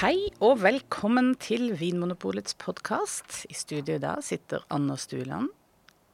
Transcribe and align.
Hei 0.00 0.30
og 0.40 0.62
velkommen 0.62 1.34
til 1.36 1.74
Vinmonopolets 1.76 2.54
podkast. 2.56 3.42
I 3.52 3.56
studio 3.58 3.98
i 3.98 4.00
dag 4.00 4.22
sitter 4.24 4.62
Anna 4.72 4.94
Stueland, 4.96 5.50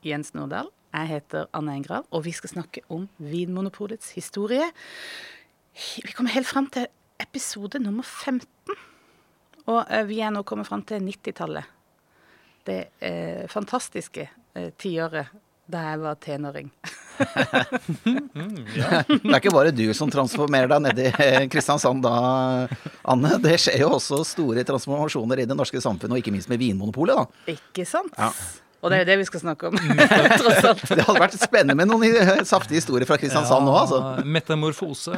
Jens 0.02 0.32
Nordahl. 0.34 0.72
Jeg 0.90 1.06
heter 1.12 1.46
Anne 1.54 1.76
Engrav, 1.78 2.08
og 2.10 2.24
vi 2.26 2.32
skal 2.34 2.50
snakke 2.50 2.82
om 2.90 3.04
Vinmonopolets 3.22 4.10
historie. 4.16 4.66
Vi 6.02 6.16
kommer 6.16 6.34
helt 6.34 6.50
fram 6.50 6.66
til 6.66 6.88
episode 7.22 7.78
nummer 7.78 8.02
15. 8.02 8.74
Og 9.70 9.80
eh, 9.86 10.02
vi 10.10 10.18
er 10.18 10.34
nå 10.34 10.42
kommet 10.42 10.66
fram 10.66 10.82
til 10.82 11.06
90-tallet. 11.06 11.70
Det 12.66 12.80
eh, 12.98 13.46
fantastiske 13.46 14.26
eh, 14.26 14.72
tiåret 14.82 15.30
da 15.70 15.92
jeg 15.92 16.02
var 16.02 16.18
tenåring. 16.26 16.74
Det 17.16 19.32
er 19.32 19.38
ikke 19.38 19.54
bare 19.54 19.72
du 19.74 19.94
som 19.96 20.10
transformerer 20.12 20.68
deg 20.70 20.80
nedi 20.84 21.06
Kristiansand 21.52 22.02
da, 22.04 22.14
Anne. 23.08 23.30
Det 23.42 23.56
skjer 23.62 23.80
jo 23.84 23.88
også 23.96 24.16
store 24.26 24.64
transformasjoner 24.66 25.36
i 25.42 25.48
det 25.48 25.56
norske 25.56 25.80
samfunnet, 25.82 26.14
og 26.16 26.20
ikke 26.22 26.34
minst 26.34 26.50
med 26.52 26.58
Vinmonopolet, 26.62 27.14
da. 27.18 27.24
Ikke 27.56 27.84
sant? 27.88 28.14
Ja. 28.18 28.30
Og 28.84 28.90
det 28.92 28.96
er 28.98 29.02
jo 29.02 29.08
det 29.08 29.18
vi 29.22 29.26
skal 29.26 29.40
snakke 29.42 29.62
om, 29.70 29.74
tross 30.40 30.64
alt. 30.68 30.82
Det 30.92 31.02
hadde 31.02 31.22
vært 31.22 31.38
spennende 31.40 31.74
med 31.78 31.86
noen 31.90 32.04
eh, 32.06 32.44
saftige 32.46 32.78
historier 32.82 33.06
fra 33.08 33.16
Kristiansand 33.20 33.64
nå, 33.66 33.72
altså. 33.74 33.96
Ja, 33.98 34.02
Metamorfose. 34.36 35.12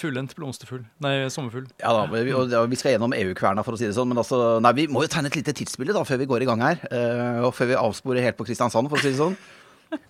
fullendt 0.00 0.34
blomsterfugl. 0.38 0.82
Nei, 1.04 1.14
sommerfugl. 1.32 1.68
Ja 1.82 1.92
da, 1.96 2.06
vi, 2.10 2.32
og, 2.32 2.50
ja, 2.52 2.64
vi 2.68 2.80
skal 2.80 2.96
gjennom 2.96 3.14
EU-kverna, 3.16 3.64
for 3.66 3.76
å 3.76 3.80
si 3.80 3.88
det 3.88 3.96
sånn. 3.96 4.10
Men 4.10 4.22
altså, 4.22 4.58
nei, 4.64 4.74
vi 4.80 4.88
må 4.90 5.04
jo 5.04 5.12
tegne 5.12 5.30
et 5.30 5.40
lite 5.40 5.56
tidsbilde 5.56 5.96
da, 5.96 6.04
før 6.08 6.22
vi 6.22 6.28
går 6.30 6.44
i 6.44 6.50
gang 6.50 6.64
her. 6.64 6.82
Uh, 6.90 7.48
og 7.48 7.54
før 7.56 7.72
vi 7.72 7.80
avsporer 7.80 8.26
helt 8.26 8.38
på 8.40 8.48
Kristiansand, 8.48 8.90
for 8.90 9.00
å 9.00 9.04
si 9.04 9.12
det 9.12 9.20
sånn. 9.20 9.38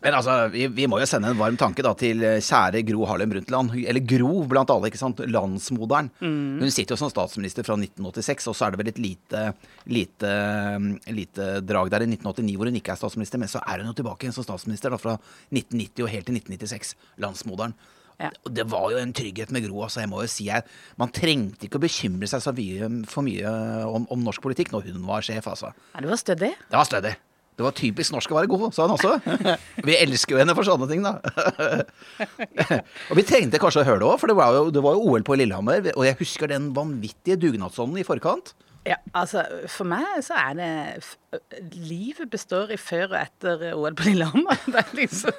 Men 0.01 0.17
altså, 0.17 0.35
vi, 0.53 0.67
vi 0.77 0.87
må 0.91 0.99
jo 1.01 1.07
sende 1.09 1.31
en 1.33 1.39
varm 1.39 1.57
tanke 1.61 1.85
da 1.85 1.93
til 1.99 2.21
eh, 2.27 2.41
kjære 2.45 2.83
Gro 2.89 3.07
Harlem 3.09 3.31
Brundtland. 3.33 3.73
Eller 3.81 4.05
Gro 4.05 4.43
blant 4.49 4.73
alle, 4.73 4.91
ikke 4.91 5.01
sant. 5.01 5.23
Landsmoderen. 5.25 6.11
Hun 6.21 6.73
sitter 6.73 6.95
jo 6.95 7.01
som 7.01 7.13
statsminister 7.13 7.65
fra 7.67 7.79
1986, 7.81 8.51
og 8.53 8.59
så 8.59 8.67
er 8.67 8.75
det 8.75 8.81
vel 8.83 8.93
et 8.93 9.01
lite, 9.01 9.45
lite, 9.89 10.35
lite 11.17 11.49
drag 11.65 11.93
der 11.95 12.05
i 12.05 12.11
1989 12.11 12.59
hvor 12.61 12.71
hun 12.71 12.81
ikke 12.81 12.93
er 12.93 13.01
statsminister. 13.01 13.41
Men 13.41 13.53
så 13.53 13.65
er 13.65 13.81
hun 13.81 13.93
jo 13.93 13.97
tilbake 14.03 14.27
igjen 14.27 14.37
som 14.37 14.47
statsminister 14.47 14.93
da, 14.93 15.01
fra 15.01 15.17
1990 15.49 16.05
og 16.05 16.13
helt 16.13 16.29
til 16.29 16.43
1996. 16.43 16.95
Landsmoderen. 17.25 17.77
Ja. 18.21 18.29
Og 18.45 18.53
Det 18.53 18.67
var 18.69 18.91
jo 18.93 19.01
en 19.01 19.15
trygghet 19.17 19.51
med 19.55 19.65
Gro. 19.65 19.81
altså 19.87 20.03
jeg 20.03 20.11
må 20.13 20.21
jo 20.21 20.29
si 20.29 20.51
jeg, 20.51 20.67
Man 21.01 21.09
trengte 21.17 21.67
ikke 21.67 21.81
å 21.81 21.85
bekymre 21.87 22.29
seg 22.29 22.45
så 22.45 22.53
mye, 22.53 22.91
for 23.09 23.25
mye 23.25 23.55
om, 23.89 24.05
om 24.13 24.23
norsk 24.27 24.45
politikk 24.45 24.75
når 24.75 24.91
hun 24.91 25.03
var 25.09 25.25
sjef. 25.25 25.49
altså. 25.49 25.73
Ja, 25.95 26.05
det 26.05 26.13
var 26.13 26.21
stødig. 26.21 26.53
Det 26.69 26.77
var 26.77 26.89
stødig. 26.89 27.15
Det 27.61 27.65
var 27.67 27.75
typisk 27.77 28.15
norsk 28.15 28.33
å 28.33 28.37
være 28.39 28.49
god, 28.49 28.63
sa 28.73 28.87
hun 28.87 28.95
også. 28.95 29.17
Vi 29.89 29.97
elsker 29.99 30.33
jo 30.37 30.41
henne 30.41 30.55
for 30.57 30.65
sånne 30.65 30.87
ting, 30.89 31.03
da. 31.05 31.19
Og 33.11 33.19
vi 33.19 33.25
trengte 33.29 33.61
kanskje 33.61 33.83
å 33.83 33.89
høre 33.89 34.01
det 34.01 34.09
òg, 34.09 34.17
for 34.23 34.33
det 34.33 34.37
var, 34.39 34.57
jo, 34.57 34.71
det 34.73 34.81
var 34.85 34.97
jo 34.97 35.11
OL 35.11 35.27
på 35.27 35.37
Lillehammer. 35.37 35.91
Og 35.93 36.07
jeg 36.09 36.17
husker 36.23 36.49
den 36.49 36.71
vanvittige 36.77 37.37
dugnadsånden 37.43 38.01
i 38.01 38.07
forkant. 38.07 38.55
Ja, 38.89 38.97
altså 39.13 39.43
For 39.69 39.85
meg 39.89 40.23
så 40.25 40.39
er 40.41 40.55
det 40.57 40.71
f 41.05 41.11
Livet 41.77 42.31
består 42.33 42.73
i 42.73 42.79
før 42.81 43.11
og 43.13 43.19
etter 43.21 43.65
OL 43.77 43.95
på 43.99 44.07
Lillehammer. 44.09 44.57
Det 44.73 44.81
er 44.81 44.95
liksom 44.97 45.37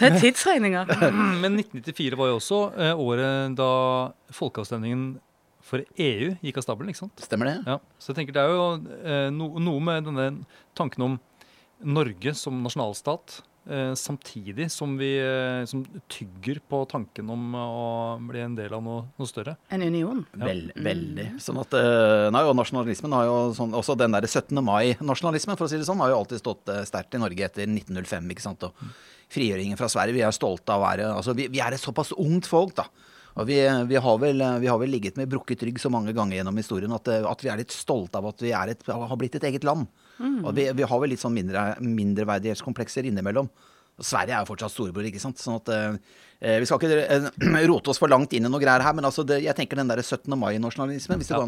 Det 0.00 0.08
er 0.08 0.18
tidsregninger. 0.18 0.90
Men 1.40 1.60
1994 1.60 2.18
var 2.18 2.32
jo 2.32 2.38
også 2.40 2.60
eh, 2.74 3.02
året 3.06 3.54
da 3.58 3.70
folkeavstemningen 4.34 5.12
for 5.70 5.84
EU 6.00 6.32
gikk 6.42 6.58
av 6.58 6.66
stabelen, 6.66 6.90
ikke 6.90 7.04
sant? 7.04 7.22
Stemmer 7.22 7.50
det? 7.50 7.56
Ja, 7.68 7.78
så 8.00 8.10
jeg 8.10 8.20
tenker 8.20 8.36
det 8.36 8.42
er 8.42 8.54
jo 8.56 8.66
eh, 9.04 9.28
no, 9.34 9.52
noe 9.62 9.84
med 9.84 10.08
denne 10.08 10.26
tanken 10.78 11.06
om 11.06 11.18
Norge 11.80 12.34
som 12.36 12.58
nasjonalstat, 12.64 13.40
samtidig 13.98 14.66
som 14.72 14.96
vi 14.98 15.12
eh, 15.20 15.64
som 15.70 15.84
tygger 16.10 16.58
på 16.68 16.82
tanken 16.90 17.28
om 17.30 17.54
å 17.54 17.84
bli 18.26 18.42
en 18.44 18.56
del 18.58 18.74
av 18.74 18.82
noe, 18.84 19.04
noe 19.20 19.30
større. 19.30 19.56
En 19.70 19.84
union. 19.84 20.24
Vel, 20.32 20.64
veldig. 20.74 21.26
Sånn 21.42 21.60
at, 21.62 21.76
eh, 21.78 22.26
nei, 22.34 22.42
og 22.48 22.56
nasjonalismen 22.58 23.14
har 23.14 23.28
jo 23.28 23.36
sånn, 23.56 23.76
Også 23.78 23.96
den 23.98 24.16
der 24.16 24.26
17. 24.26 24.58
mai-nasjonalismen 24.64 25.58
for 25.58 25.68
å 25.68 25.70
si 25.70 25.78
det 25.78 25.88
sånn, 25.88 26.02
har 26.02 26.12
jo 26.12 26.18
alltid 26.22 26.42
stått 26.42 26.72
eh, 26.72 26.82
sterkt 26.88 27.14
i 27.14 27.22
Norge 27.22 27.46
etter 27.46 27.68
1905. 27.68 28.34
ikke 28.34 28.46
sant? 28.48 28.66
Og 28.66 28.90
frigjøringen 29.30 29.78
fra 29.78 29.88
Sverige. 29.90 30.18
Vi 30.18 30.26
er 30.26 30.34
stolte 30.34 30.74
av 30.74 30.82
å 30.82 30.88
være 30.88 31.12
altså 31.14 31.36
vi, 31.38 31.46
vi 31.52 31.62
er 31.62 31.76
et 31.76 31.82
såpass 31.82 32.10
ungt 32.18 32.50
folk, 32.50 32.74
da. 32.80 32.88
Og 33.38 33.46
vi, 33.46 33.60
vi, 33.86 33.98
har 34.02 34.18
vel, 34.20 34.42
vi 34.60 34.68
har 34.68 34.78
vel 34.80 34.90
ligget 34.90 35.18
med 35.20 35.30
brukket 35.30 35.62
rygg 35.62 35.78
så 35.80 35.90
mange 35.92 36.14
ganger 36.16 36.40
gjennom 36.40 36.58
historien 36.58 36.92
at, 36.96 37.08
eh, 37.08 37.26
at 37.26 37.44
vi 37.44 37.52
er 37.52 37.62
litt 37.62 37.74
stolte 37.74 38.18
av 38.18 38.30
at 38.32 38.42
vi 38.42 38.54
er 38.56 38.74
et, 38.74 38.86
har 38.90 39.20
blitt 39.20 39.38
et 39.38 39.46
eget 39.50 39.66
land. 39.66 39.86
Og 40.20 40.54
vi, 40.56 40.68
vi 40.76 40.82
har 40.86 41.00
vel 41.00 41.10
litt 41.14 41.22
sånn 41.22 41.34
mindre, 41.36 41.74
mindreverdighetskomplekser 41.80 43.06
innimellom. 43.08 43.48
Og 44.00 44.06
Sverige 44.06 44.32
er 44.32 44.40
jo 44.44 44.48
fortsatt 44.48 44.72
storebror, 44.72 45.04
ikke 45.04 45.20
sant. 45.20 45.36
Sånn 45.42 45.58
at 45.58 45.68
eh, 45.74 46.56
Vi 46.62 46.64
skal 46.64 46.80
ikke 46.80 47.00
eh, 47.04 47.66
rote 47.68 47.90
oss 47.92 47.98
for 48.00 48.08
langt 48.08 48.32
inn 48.32 48.46
i 48.46 48.48
noe 48.48 48.60
greier 48.62 48.80
her, 48.80 48.94
men 48.96 49.04
altså 49.04 49.26
det, 49.28 49.42
jeg 49.44 49.52
tenker 49.58 49.76
den 49.76 49.90
der 49.90 50.00
17. 50.00 50.24
mai-nasjonalismen, 50.40 51.20
hvis, 51.20 51.28
Ja. 51.34 51.40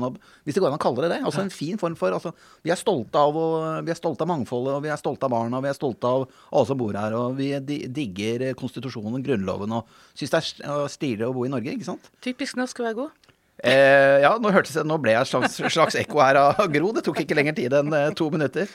hvis 0.44 0.58
det 0.58 0.60
går 0.60 0.68
an 0.68 0.76
å 0.76 0.82
kalle 0.82 1.06
det 1.06 1.14
det. 1.14 1.20
Altså 1.24 1.40
en 1.46 1.54
fin 1.54 1.80
form 1.80 1.96
for 1.96 2.12
altså, 2.12 2.34
Vi 2.66 2.74
er 2.74 2.76
stolte 2.76 3.16
av, 3.22 3.38
og, 3.40 3.86
vi 3.88 3.94
er 3.94 3.96
stolte 3.96 4.26
av 4.26 4.28
mangfoldet, 4.34 4.74
og 4.76 4.84
vi 4.84 4.92
er 4.92 5.00
stolte 5.00 5.24
av 5.24 5.32
barna, 5.32 5.56
og 5.62 5.64
vi 5.64 5.72
er 5.72 5.78
stolte 5.78 6.04
av 6.12 6.26
alle 6.50 6.68
som 6.68 6.82
bor 6.82 6.92
her, 7.00 7.16
og 7.16 7.38
vi 7.40 7.48
digger 7.88 8.50
konstitusjonen, 8.60 9.24
grunnloven, 9.24 9.72
og 9.78 9.88
syns 10.12 10.34
det 10.36 10.42
er 10.42 10.48
st- 10.50 10.92
stilig 10.98 11.28
å 11.30 11.32
bo 11.32 11.46
i 11.48 11.52
Norge, 11.56 11.72
ikke 11.72 11.88
sant. 11.88 12.12
Typisk 12.20 12.60
norsk 12.60 12.82
å 12.84 12.88
være 12.90 13.00
god. 13.00 13.16
Eh, 13.62 14.18
ja, 14.24 14.30
nå 14.42 14.50
hørtes 14.50 14.74
Nå 14.88 14.96
ble 14.98 15.12
jeg 15.12 15.22
et 15.22 15.28
slags, 15.30 15.58
slags 15.70 15.94
ekko 16.00 16.18
her 16.24 16.38
av 16.40 16.62
Gro. 16.72 16.88
Det 16.96 17.04
tok 17.06 17.20
ikke 17.22 17.36
lenger 17.38 17.54
tid 17.54 17.74
enn 17.78 17.92
eh, 17.94 18.08
to 18.18 18.26
minutter. 18.32 18.66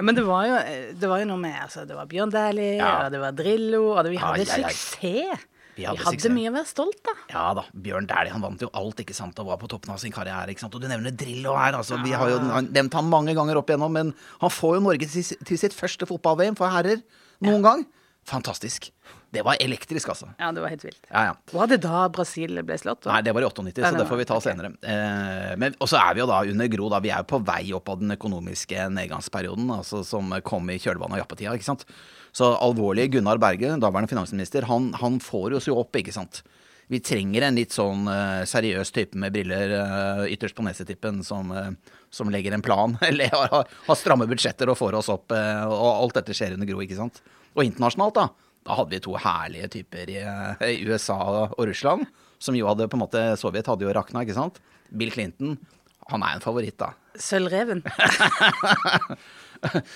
Men 0.00 0.16
det 0.16 0.24
var 0.26 0.46
jo, 0.48 0.56
det 0.98 1.10
var 1.10 1.20
jo 1.22 1.28
noe 1.30 1.38
med 1.42 1.54
altså, 1.62 1.84
Det 1.86 1.94
var 1.98 2.08
Bjørn 2.10 2.32
Dæhlie, 2.34 2.78
Ja. 2.80 3.04
og 3.04 3.12
det 3.14 3.20
var 3.22 3.36
Drillo, 3.38 3.82
og 3.94 4.00
det, 4.06 4.14
vi 4.16 4.22
hadde 4.22 4.40
Ai, 4.40 4.48
suksess. 4.48 4.96
Vi 5.02 5.12
Vi 5.76 5.84
hadde 5.86 6.00
hadde, 6.06 6.16
suksess. 6.16 6.32
mye 6.34 6.50
å 6.50 6.54
være 6.56 6.70
stolt 6.70 7.08
av. 7.12 7.22
Ja 7.34 7.44
da, 7.60 7.64
Bjørn 7.86 8.06
Dæhlie 8.10 8.34
han 8.34 8.42
vant 8.48 8.60
jo 8.66 8.70
alt 8.78 9.00
ikke 9.04 9.14
sant, 9.14 9.38
og 9.42 9.48
var 9.52 9.58
på 9.62 9.68
toppen 9.70 9.94
av 9.94 9.98
sin 10.02 10.12
karriere. 10.14 10.48
ikke 10.54 10.64
sant, 10.64 10.74
Og 10.74 10.82
du 10.82 10.88
nevner 10.90 11.14
Drillo 11.14 11.54
her. 11.58 11.74
altså, 11.78 12.00
Vi 12.02 12.10
har 12.14 12.30
jo 12.30 12.38
nevnt 12.66 12.94
han 12.98 13.10
mange 13.10 13.34
ganger 13.36 13.58
opp 13.62 13.70
igjennom, 13.70 13.92
men 13.92 14.14
han 14.40 14.50
får 14.50 14.76
jo 14.80 14.84
Norge 14.88 15.06
til, 15.10 15.22
til 15.44 15.58
sitt 15.60 15.74
første 15.76 16.06
fotball-VM 16.10 16.56
for 16.58 16.66
herrer 16.72 17.02
noen 17.42 17.62
gang. 17.62 17.86
Fantastisk. 18.26 18.90
Det 19.34 19.42
var 19.46 19.58
elektrisk, 19.60 20.12
altså. 20.14 20.30
Ja, 20.38 20.50
det 20.54 20.62
var 20.64 20.72
helt 20.72 20.84
vilt. 20.86 21.00
Ja, 21.10 21.24
ja. 21.28 21.34
Var 21.52 21.70
det 21.72 21.80
da 21.84 22.06
Brasil 22.14 22.60
ble 22.66 22.78
slått? 22.80 23.08
Nei, 23.10 23.20
det 23.26 23.34
var 23.34 23.44
i 23.44 23.48
98, 23.50 23.84
så 23.84 23.98
det 23.98 24.08
får 24.08 24.20
vi 24.20 24.26
ta 24.30 24.38
okay. 24.38 24.46
senere. 24.52 24.72
Eh, 24.80 25.54
men, 25.60 25.76
og 25.82 25.90
så 25.90 26.00
er 26.00 26.16
vi 26.16 26.22
jo 26.22 26.28
da 26.30 26.40
under 26.54 26.70
Gro, 26.72 26.90
da. 26.92 27.02
Vi 27.04 27.12
er 27.12 27.24
jo 27.24 27.30
på 27.34 27.42
vei 27.46 27.62
opp 27.76 27.90
av 27.92 28.02
den 28.02 28.14
økonomiske 28.14 28.88
nedgangsperioden 28.94 29.70
altså, 29.74 30.04
som 30.06 30.32
kom 30.46 30.70
i 30.70 30.78
kjølvannet 30.78 31.18
av 31.18 31.24
jappetida, 31.24 31.56
ikke 31.58 31.72
sant. 31.72 31.86
Så 32.34 32.50
alvorlig 32.58 33.10
Gunnar 33.14 33.42
Berge, 33.42 33.76
daværende 33.78 34.10
finansminister, 34.10 34.66
han, 34.70 34.92
han 34.98 35.20
får 35.22 35.58
oss 35.60 35.70
jo 35.70 35.78
opp, 35.82 35.94
ikke 35.98 36.14
sant. 36.14 36.42
Vi 36.92 37.00
trenger 37.00 37.46
en 37.46 37.56
litt 37.56 37.72
sånn 37.72 38.04
uh, 38.10 38.44
seriøs 38.48 38.90
type 38.92 39.16
med 39.18 39.32
briller 39.32 39.72
uh, 39.78 40.24
ytterst 40.28 40.56
på 40.56 40.66
nesetippen 40.66 41.22
som, 41.24 41.48
uh, 41.54 41.70
som 42.12 42.28
legger 42.32 42.52
en 42.52 42.64
plan, 42.64 42.98
eller 43.08 43.32
har, 43.32 43.70
har, 43.86 43.98
stramme 43.98 44.28
budsjetter 44.30 44.68
og 44.70 44.78
får 44.78 44.98
oss 45.00 45.10
opp. 45.14 45.32
og 45.32 45.88
alt 45.88 46.20
dette 46.20 46.36
skjer 46.36 46.58
under 46.58 46.68
Gro, 46.68 46.82
ikke 46.84 46.98
sant. 46.98 47.22
Og 47.54 47.64
internasjonalt, 47.64 48.18
da. 48.18 48.43
Da 48.64 48.78
hadde 48.78 48.96
vi 48.96 49.02
to 49.04 49.14
herlige 49.20 49.70
typer 49.78 50.10
i, 50.10 50.18
eh, 50.24 50.66
i 50.72 50.84
USA 50.88 51.18
og 51.50 51.60
Russland. 51.68 52.08
Som 52.40 52.56
jo 52.56 52.68
hadde 52.68 52.88
på 52.88 52.96
en 52.98 53.04
måte 53.04 53.22
Sovjet 53.40 53.68
hadde 53.68 53.86
jo 53.86 53.92
rakna, 53.94 54.24
ikke 54.24 54.36
sant. 54.36 54.60
Bill 54.94 55.12
Clinton, 55.12 55.58
han 56.10 56.24
er 56.24 56.36
en 56.36 56.44
favoritt, 56.44 56.78
da. 56.80 56.92
Sølvreven. 57.20 57.84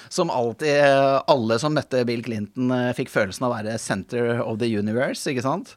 Som 0.08 0.30
alltid, 0.32 0.70
eh, 0.80 1.20
alle 1.28 1.58
som 1.60 1.74
møtte 1.76 2.00
Bill 2.08 2.22
Clinton, 2.24 2.70
eh, 2.72 2.94
fikk 2.96 3.10
følelsen 3.12 3.44
av 3.44 3.52
å 3.52 3.56
være 3.58 3.78
center 3.82 4.40
of 4.40 4.60
the 4.62 4.70
universe, 4.78 5.26
ikke 5.28 5.44
sant. 5.44 5.74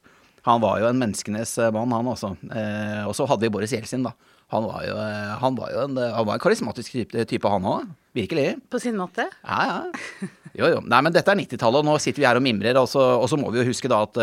Han 0.47 0.61
var 0.63 0.79
jo 0.81 0.89
en 0.89 1.01
menneskenes 1.01 1.55
eh, 1.61 1.71
mann, 1.75 1.93
han 1.93 2.11
også. 2.11 2.33
Eh, 2.49 3.01
og 3.05 3.15
så 3.17 3.27
hadde 3.29 3.45
vi 3.45 3.51
Boris 3.53 3.73
Jeltsin, 3.75 4.05
da. 4.07 4.15
Han 4.51 4.65
var 4.67 4.85
jo, 4.87 4.95
eh, 4.99 5.33
han 5.41 5.57
var 5.59 5.73
jo 5.73 5.83
en, 5.85 5.99
eh, 6.01 6.13
han 6.15 6.27
var 6.27 6.37
en 6.39 6.43
karismatisk 6.43 6.97
type, 6.97 7.25
type 7.29 7.51
han 7.51 7.67
òg. 7.71 7.91
Virkelig. 8.17 8.47
På 8.71 8.81
sin 8.81 8.97
måte. 8.99 9.27
Ja, 9.45 9.59
ja. 9.69 10.31
Jo, 10.51 10.67
jo. 10.67 10.79
Nei, 10.83 10.97
men 11.05 11.13
dette 11.15 11.31
er 11.31 11.39
90-tallet, 11.39 11.79
og 11.79 11.87
nå 11.87 11.93
sitter 12.03 12.23
vi 12.23 12.27
her 12.27 12.39
og 12.41 12.43
mimrer. 12.43 12.75
Og 12.81 12.89
så, 12.91 12.99
og 13.21 13.29
så 13.31 13.37
må 13.39 13.53
vi 13.53 13.61
jo 13.61 13.69
huske 13.69 13.87
da 13.91 14.01
at 14.03 14.17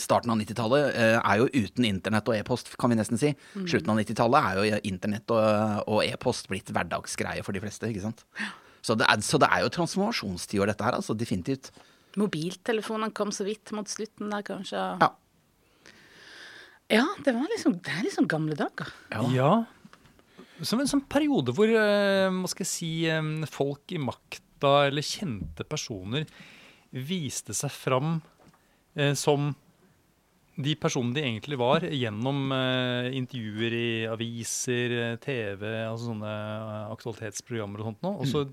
starten 0.00 0.32
av 0.32 0.40
90-tallet 0.40 0.96
eh, 0.98 1.16
er 1.20 1.40
jo 1.40 1.48
uten 1.54 1.86
internett 1.86 2.28
og 2.30 2.36
e-post, 2.36 2.72
kan 2.80 2.90
vi 2.90 2.98
nesten 2.98 3.20
si. 3.20 3.32
Slutten 3.54 3.92
av 3.92 4.00
90-tallet 4.00 4.48
er 4.50 4.58
jo 4.58 4.82
internett 4.90 5.34
og, 5.34 5.84
og 5.86 6.04
e-post 6.06 6.50
blitt 6.50 6.72
hverdagsgreie 6.74 7.44
for 7.46 7.54
de 7.54 7.62
fleste, 7.62 7.90
ikke 7.90 8.04
sant. 8.04 8.24
Så 8.84 8.96
det 8.98 9.06
er, 9.08 9.22
så 9.24 9.40
det 9.40 9.48
er 9.48 9.64
jo 9.64 9.72
transformasjonstiår, 9.72 10.72
dette 10.72 10.86
her, 10.86 10.98
altså. 10.98 11.16
Definitivt. 11.16 11.70
Mobiltelefonene 12.20 13.14
kom 13.16 13.32
så 13.34 13.46
vidt 13.46 13.72
mot 13.76 13.88
slutten 13.90 14.32
der, 14.32 14.44
kanskje. 14.46 14.82
Ja. 15.02 15.10
Ja, 16.92 17.06
det 17.24 17.32
var 17.32 17.48
liksom, 17.48 17.78
det 17.80 17.94
er 17.94 18.04
liksom 18.04 18.28
gamle 18.28 18.56
dager. 18.58 18.90
Ja. 19.32 19.64
Som 20.62 20.82
en 20.82 20.90
sånn 20.90 21.06
periode 21.10 21.54
hvor 21.56 21.70
eh, 21.70 22.28
hva 22.28 22.50
skal 22.50 22.66
jeg 22.66 22.70
si, 22.70 22.90
folk 23.50 23.94
i 23.94 24.00
makta 24.02 24.74
eller 24.90 25.04
kjente 25.04 25.64
personer 25.66 26.28
viste 26.94 27.56
seg 27.56 27.72
fram 27.74 28.18
eh, 28.94 29.16
som 29.18 29.50
de 30.54 30.74
personene 30.78 31.16
de 31.16 31.24
egentlig 31.24 31.58
var, 31.58 31.82
gjennom 31.82 32.52
eh, 32.54 33.08
intervjuer 33.18 33.74
i 33.74 33.88
aviser, 34.06 34.94
eh, 35.00 35.16
TV, 35.22 35.64
altså 35.88 36.12
sånne 36.12 36.34
eh, 36.34 36.92
aktualitetsprogrammer 36.94 37.82
og 37.82 37.88
sånt 37.90 38.06
noe. 38.06 38.20
Og 38.22 38.30
så, 38.30 38.44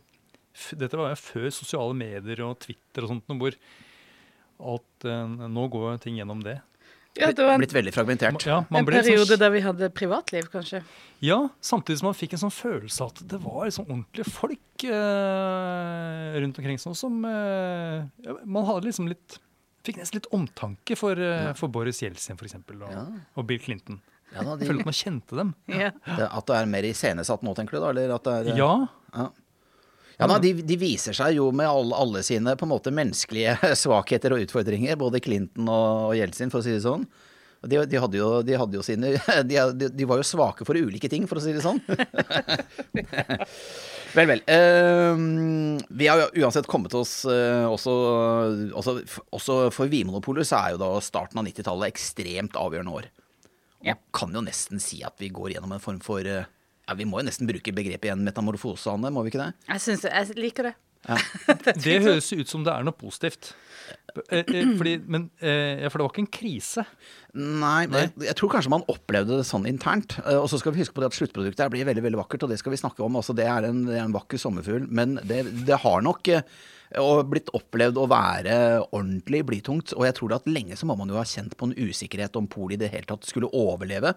dette 0.78 1.00
var 1.00 1.14
jo 1.14 1.22
før 1.22 1.48
sosiale 1.56 1.96
medier 1.98 2.44
og 2.48 2.60
Twitter 2.64 3.06
og 3.06 3.14
sånt 3.16 3.32
hvor 3.42 3.56
alt 4.62 5.08
eh, 5.08 5.48
Nå 5.50 5.68
går 5.74 6.02
ting 6.04 6.20
gjennom 6.20 6.44
det. 6.46 6.60
Ja, 7.20 7.28
det 7.36 7.44
var 7.44 7.58
en, 7.58 7.60
Blitt 7.60 7.74
veldig 7.76 7.92
fragmentert. 7.92 8.46
Ja, 8.48 8.62
en 8.64 8.86
periode 8.88 9.04
sånn, 9.04 9.18
periode 9.18 9.38
der 9.42 9.52
vi 9.52 9.62
hadde 9.66 9.90
privatliv, 9.92 10.46
kanskje. 10.54 10.80
Ja, 11.20 11.42
samtidig 11.60 12.00
som 12.00 12.08
man 12.08 12.16
fikk 12.16 12.38
en 12.38 12.44
sånn 12.46 12.54
følelse 12.56 13.08
at 13.10 13.20
det 13.34 13.40
var 13.44 13.66
liksom 13.68 13.90
ordentlige 13.90 14.32
folk 14.32 14.86
eh, 14.88 16.38
rundt 16.40 16.62
omkring 16.62 16.80
sånn 16.80 16.96
som 16.96 17.20
eh, 17.28 18.06
ja, 18.24 18.38
Man 18.48 18.68
hadde 18.70 18.88
liksom 18.88 19.12
litt 19.12 19.42
Fikk 19.82 19.98
nesten 19.98 20.20
litt 20.20 20.30
omtanke 20.38 20.94
for, 20.94 21.18
eh, 21.18 21.52
for 21.58 21.74
Boris 21.74 22.04
Jeltsin 22.04 22.38
for 22.38 22.46
eksempel, 22.46 22.84
og, 22.86 22.92
Ja. 22.94 23.02
og 23.34 23.48
Bill 23.50 23.58
Clinton. 23.64 23.98
Ja, 24.30 24.44
da, 24.46 24.54
de, 24.56 24.68
følte 24.70 24.86
at 24.86 24.90
man 24.92 24.96
kjente 24.96 25.40
dem. 25.40 25.56
Ja. 25.74 25.90
det, 26.06 26.28
at 26.28 26.52
det 26.52 26.60
er 26.60 26.70
mer 26.70 26.86
iscenesatt 26.88 27.42
nå, 27.44 27.56
tenker 27.58 27.76
du 27.76 27.82
da? 27.82 27.90
Eller 27.90 28.14
at 28.14 28.30
det 28.30 28.36
er 28.54 28.60
Ja, 28.62 28.76
Ja, 30.22 30.28
da, 30.30 30.38
de, 30.38 30.54
de 30.62 30.78
viser 30.78 31.16
seg 31.18 31.34
jo 31.40 31.48
med 31.56 31.66
alle, 31.66 31.98
alle 31.98 32.22
sine 32.22 32.54
på 32.58 32.68
en 32.68 32.74
måte 32.76 32.94
menneskelige 32.94 33.56
svakheter 33.84 34.36
og 34.36 34.46
utfordringer, 34.46 35.00
både 35.02 35.22
Clinton 35.24 35.66
og, 35.66 36.12
og 36.12 36.18
Jeltsin, 36.20 36.54
for 36.54 36.62
å 36.62 36.66
si 36.66 36.76
det 36.76 36.86
sånn. 36.86 37.08
De, 37.62 37.78
de, 37.86 37.98
hadde 38.02 38.18
jo, 38.18 38.28
de 38.42 38.56
hadde 38.58 38.78
jo 38.78 38.84
sine 38.86 39.12
de, 39.50 39.58
de, 39.82 40.06
var 40.10 40.22
jo 40.22 40.26
svake 40.26 40.66
for 40.66 40.78
ulike 40.78 41.10
ting, 41.10 41.28
for 41.30 41.38
å 41.38 41.44
si 41.44 41.54
det 41.54 41.62
sånn. 41.66 41.82
vel, 44.18 44.30
vel. 44.30 44.42
Uh, 44.46 45.18
vi 45.90 46.10
har 46.10 46.24
jo 46.24 46.46
uansett 46.46 46.70
kommet 46.70 46.94
oss 46.98 47.22
uh, 47.30 47.66
også, 47.70 47.94
også, 48.78 48.96
også 49.34 49.58
for 49.74 49.90
Vinmonopolet 49.90 50.50
så 50.50 50.62
er 50.62 50.76
jo 50.76 50.82
da 50.82 50.94
starten 51.06 51.42
av 51.42 51.50
90-tallet 51.50 51.94
ekstremt 51.94 52.58
avgjørende 52.62 52.98
år. 52.98 53.10
Ja. 53.86 53.98
Kan 54.14 54.34
jo 54.38 54.46
nesten 54.46 54.82
si 54.82 55.02
at 55.06 55.18
vi 55.22 55.32
går 55.34 55.56
gjennom 55.56 55.74
en 55.74 55.82
form 55.82 56.02
for 56.06 56.26
eh, 56.26 56.46
ja, 56.88 56.96
Vi 56.98 57.08
må 57.08 57.22
jo 57.22 57.28
nesten 57.30 57.50
bruke 57.50 57.74
begrepet 57.76 58.10
igjen 58.10 58.24
metamorfose, 58.26 58.94
Anne, 58.94 59.12
må 59.14 59.26
vi 59.26 59.34
ikke 59.34 59.44
det? 59.44 59.52
Jeg, 59.70 59.84
synes, 59.88 60.08
jeg 60.10 60.40
liker 60.40 60.72
det. 60.72 60.78
det 61.82 61.98
høres 62.04 62.28
ut 62.30 62.50
som 62.50 62.64
det 62.66 62.74
er 62.74 62.86
noe 62.86 62.94
positivt. 62.94 63.54
Eh, 64.30 64.44
eh, 64.44 64.74
Fordi, 64.78 64.98
men, 65.10 65.30
eh, 65.42 65.88
for 65.90 65.98
det 65.98 66.06
var 66.06 66.12
ikke 66.12 66.24
en 66.26 66.34
krise. 66.36 66.84
Nei, 67.34 67.88
Nei. 67.90 68.04
Jeg, 68.04 68.12
jeg 68.28 68.38
tror 68.38 68.52
kanskje 68.54 68.74
man 68.74 68.86
opplevde 68.92 69.40
det 69.40 69.48
sånn 69.50 69.66
internt. 69.70 70.20
Og 70.36 70.50
så 70.52 70.60
skal 70.62 70.76
vi 70.76 70.84
huske 70.84 70.96
på 70.98 71.04
det 71.04 71.10
at 71.12 71.18
sluttproduktet 71.18 71.66
her 71.66 71.74
blir 71.74 71.88
veldig 71.90 72.06
veldig 72.06 72.22
vakkert, 72.22 72.46
og 72.46 72.54
det 72.54 72.60
skal 72.62 72.76
vi 72.76 72.82
snakke 72.84 73.06
om. 73.06 73.18
Altså, 73.20 73.36
det, 73.38 73.48
er 73.50 73.70
en, 73.70 73.82
det 73.88 73.98
er 73.98 74.06
en 74.06 74.16
vakker 74.16 74.42
sommerfugl. 74.42 74.86
Men 74.92 75.18
det, 75.26 75.46
det 75.66 75.82
har 75.86 76.06
nok 76.06 76.32
og 77.00 77.30
blitt 77.32 77.48
opplevd 77.56 78.00
å 78.02 78.08
være 78.12 78.56
ordentlig 78.90 79.46
blytungt. 79.48 79.94
Og 79.96 80.06
jeg 80.08 80.18
tror 80.18 80.36
at 80.36 80.50
lenge 80.50 80.78
så 80.78 80.90
må 80.90 80.98
man 81.00 81.12
jo 81.12 81.20
ha 81.20 81.28
kjent 81.28 81.56
på 81.58 81.70
en 81.70 81.78
usikkerhet 81.78 82.36
om 82.40 82.50
polet 82.52 82.76
i 82.76 82.84
det 82.84 82.92
hele 82.94 83.08
tatt 83.10 83.28
skulle 83.28 83.52
overleve. 83.56 84.14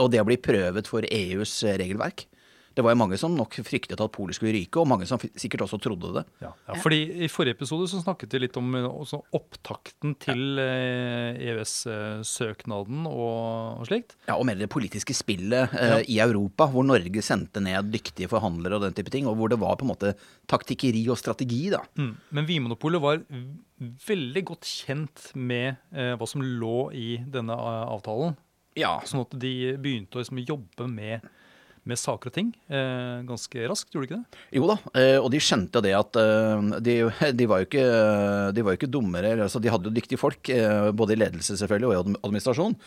Og 0.00 0.12
det 0.12 0.22
å 0.22 0.28
bli 0.28 0.38
prøvet 0.40 0.88
for 0.88 1.04
EUs 1.08 1.58
regelverk. 1.80 2.26
Det 2.72 2.80
var 2.84 2.94
jo 2.94 3.00
mange 3.02 3.18
som 3.20 3.34
nok 3.36 3.58
fryktet 3.66 4.00
at 4.00 4.12
Polet 4.14 4.36
skulle 4.36 4.54
ryke, 4.56 4.80
og 4.80 4.88
mange 4.88 5.06
som 5.08 5.20
sikkert 5.20 5.66
også 5.66 5.78
trodde 5.82 6.12
det. 6.16 6.22
Ja, 6.44 6.52
ja, 6.68 6.76
fordi 6.80 7.00
I 7.24 7.28
forrige 7.32 7.58
episode 7.58 7.88
så 7.90 8.00
snakket 8.00 8.32
vi 8.32 8.42
litt 8.46 8.56
om 8.60 8.70
eh, 8.78 8.86
også 8.88 9.20
opptakten 9.36 10.14
til 10.22 10.60
eh, 10.62 11.36
EØS-søknaden 11.50 13.04
og, 13.10 13.82
og 13.82 13.88
slikt. 13.90 14.16
Ja, 14.28 14.38
Og 14.38 14.46
mer 14.48 14.60
det 14.60 14.70
politiske 14.72 15.16
spillet 15.16 15.74
eh, 15.76 15.98
i 16.14 16.20
Europa, 16.24 16.68
hvor 16.72 16.86
Norge 16.88 17.24
sendte 17.24 17.62
ned 17.64 17.92
dyktige 17.92 18.30
forhandlere 18.32 18.78
og 18.78 18.86
den 18.86 18.96
type 18.96 19.12
ting, 19.12 19.28
og 19.28 19.36
hvor 19.40 19.52
det 19.52 19.60
var 19.60 19.76
på 19.76 19.86
en 19.86 19.92
måte 19.92 20.14
taktikkeri 20.50 21.04
og 21.12 21.20
strategi, 21.20 21.66
da. 21.74 21.82
Mm. 22.00 22.14
Men 22.32 22.48
Vinmonopolet 22.48 23.04
var 23.04 23.20
veldig 24.06 24.44
godt 24.48 24.68
kjent 24.68 25.28
med 25.36 25.74
eh, 25.92 26.14
hva 26.16 26.28
som 26.28 26.44
lå 26.44 26.88
i 26.96 27.10
denne 27.32 27.56
eh, 27.56 27.84
avtalen. 27.92 28.36
Ja, 28.78 28.96
Sånn 29.04 29.24
at 29.24 29.34
de 29.36 29.76
begynte 29.80 30.16
å 30.16 30.22
liksom, 30.22 30.40
jobbe 30.48 30.86
med, 30.88 31.24
med 31.84 31.98
saker 32.00 32.30
og 32.30 32.36
ting 32.36 32.52
eh, 32.72 33.20
ganske 33.28 33.66
raskt, 33.68 33.90
gjorde 33.92 34.06
de 34.06 34.10
ikke 34.10 34.20
det? 34.22 34.42
Jo 34.56 34.68
da, 34.70 34.76
eh, 34.96 35.16
og 35.20 35.28
de 35.34 35.40
skjønte 35.42 35.82
det 35.84 35.92
at 35.98 36.18
eh, 36.20 36.68
de, 36.80 36.94
de, 37.36 37.48
var 37.50 37.62
jo 37.62 37.68
ikke, 37.68 37.86
de 38.56 38.64
var 38.64 38.78
ikke 38.78 38.90
dummere. 38.92 39.34
Altså 39.44 39.60
de 39.60 39.72
hadde 39.72 39.90
jo 39.90 39.96
dyktige 39.98 40.20
folk, 40.20 40.48
eh, 40.54 40.88
både 40.96 41.16
i 41.16 41.20
ledelse 41.20 41.58
selvfølgelig 41.60 41.90
og 41.90 41.94
i 42.14 42.16
administrasjon. 42.22 42.78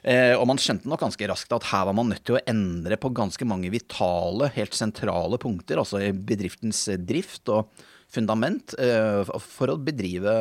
Eh, 0.00 0.32
Og 0.32 0.46
man 0.48 0.58
skjønte 0.58 0.88
nok 0.88 1.02
ganske 1.04 1.26
raskt 1.28 1.52
at 1.52 1.66
her 1.70 1.86
var 1.90 1.94
man 1.98 2.08
nødt 2.08 2.24
til 2.24 2.38
å 2.38 2.44
endre 2.48 2.96
på 2.96 3.12
ganske 3.12 3.44
mange 3.46 3.70
vitale, 3.70 4.48
helt 4.56 4.74
sentrale 4.74 5.36
punkter, 5.42 5.76
altså 5.82 6.00
i 6.00 6.10
bedriftens 6.16 6.86
drift 7.04 7.52
og 7.52 7.68
fundament, 8.10 8.72
eh, 8.80 9.20
for 9.44 9.70
å 9.70 9.78
bedrive 9.78 10.32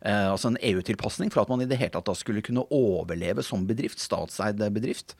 altså 0.00 0.48
en 0.48 0.60
EU-tilpasning 0.64 1.28
for 1.32 1.42
at 1.42 1.50
man 1.52 1.60
i 1.60 1.68
det 1.68 1.76
hele 1.80 1.92
tatt 1.92 2.08
da 2.08 2.14
skulle 2.16 2.44
kunne 2.44 2.64
overleve 2.72 3.44
som 3.44 3.66
bedrift, 3.68 4.00
statseid 4.00 4.62
bedrift 4.72 5.16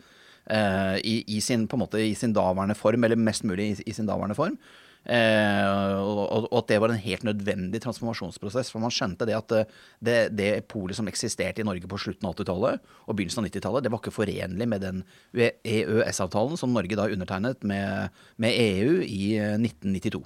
eh, 0.46 0.96
i, 1.04 1.16
i, 1.26 1.40
sin, 1.44 1.66
på 1.68 1.76
en 1.76 1.84
måte, 1.84 2.00
i 2.00 2.14
sin 2.16 2.32
daværende 2.36 2.76
form, 2.78 3.04
eller 3.04 3.20
mest 3.20 3.44
mulig 3.48 3.72
i, 3.72 3.74
i 3.90 3.96
sin 3.96 4.08
daværende 4.08 4.38
form. 4.38 4.56
Eh, 5.00 5.96
og, 5.96 6.44
og 6.50 6.56
at 6.58 6.66
det 6.68 6.78
var 6.82 6.92
en 6.92 7.00
helt 7.00 7.24
nødvendig 7.24 7.80
transformasjonsprosess. 7.80 8.72
For 8.72 8.82
man 8.82 8.92
skjønte 8.92 9.28
det 9.28 9.36
at 9.38 9.54
eh, 9.56 9.78
det, 10.04 10.18
det 10.36 10.50
polet 10.70 10.98
som 10.98 11.08
eksisterte 11.08 11.62
i 11.62 11.66
Norge 11.66 11.88
på 11.88 12.00
slutten 12.00 12.28
av 12.28 12.36
80-tallet 12.36 12.92
og 13.06 13.16
begynnelsen 13.16 13.44
av 13.44 13.48
90-tallet, 13.48 13.86
det 13.86 13.94
var 13.94 14.02
ikke 14.02 14.16
forenlig 14.16 14.68
med 14.68 14.84
den 14.84 15.02
EØS-avtalen 15.34 16.60
som 16.60 16.76
Norge 16.76 16.98
da 17.00 17.08
undertegnet 17.08 17.64
med, 17.66 18.20
med 18.40 18.60
EU 18.66 19.00
i 19.06 19.34
eh, 19.40 19.56
1992. 19.56 20.24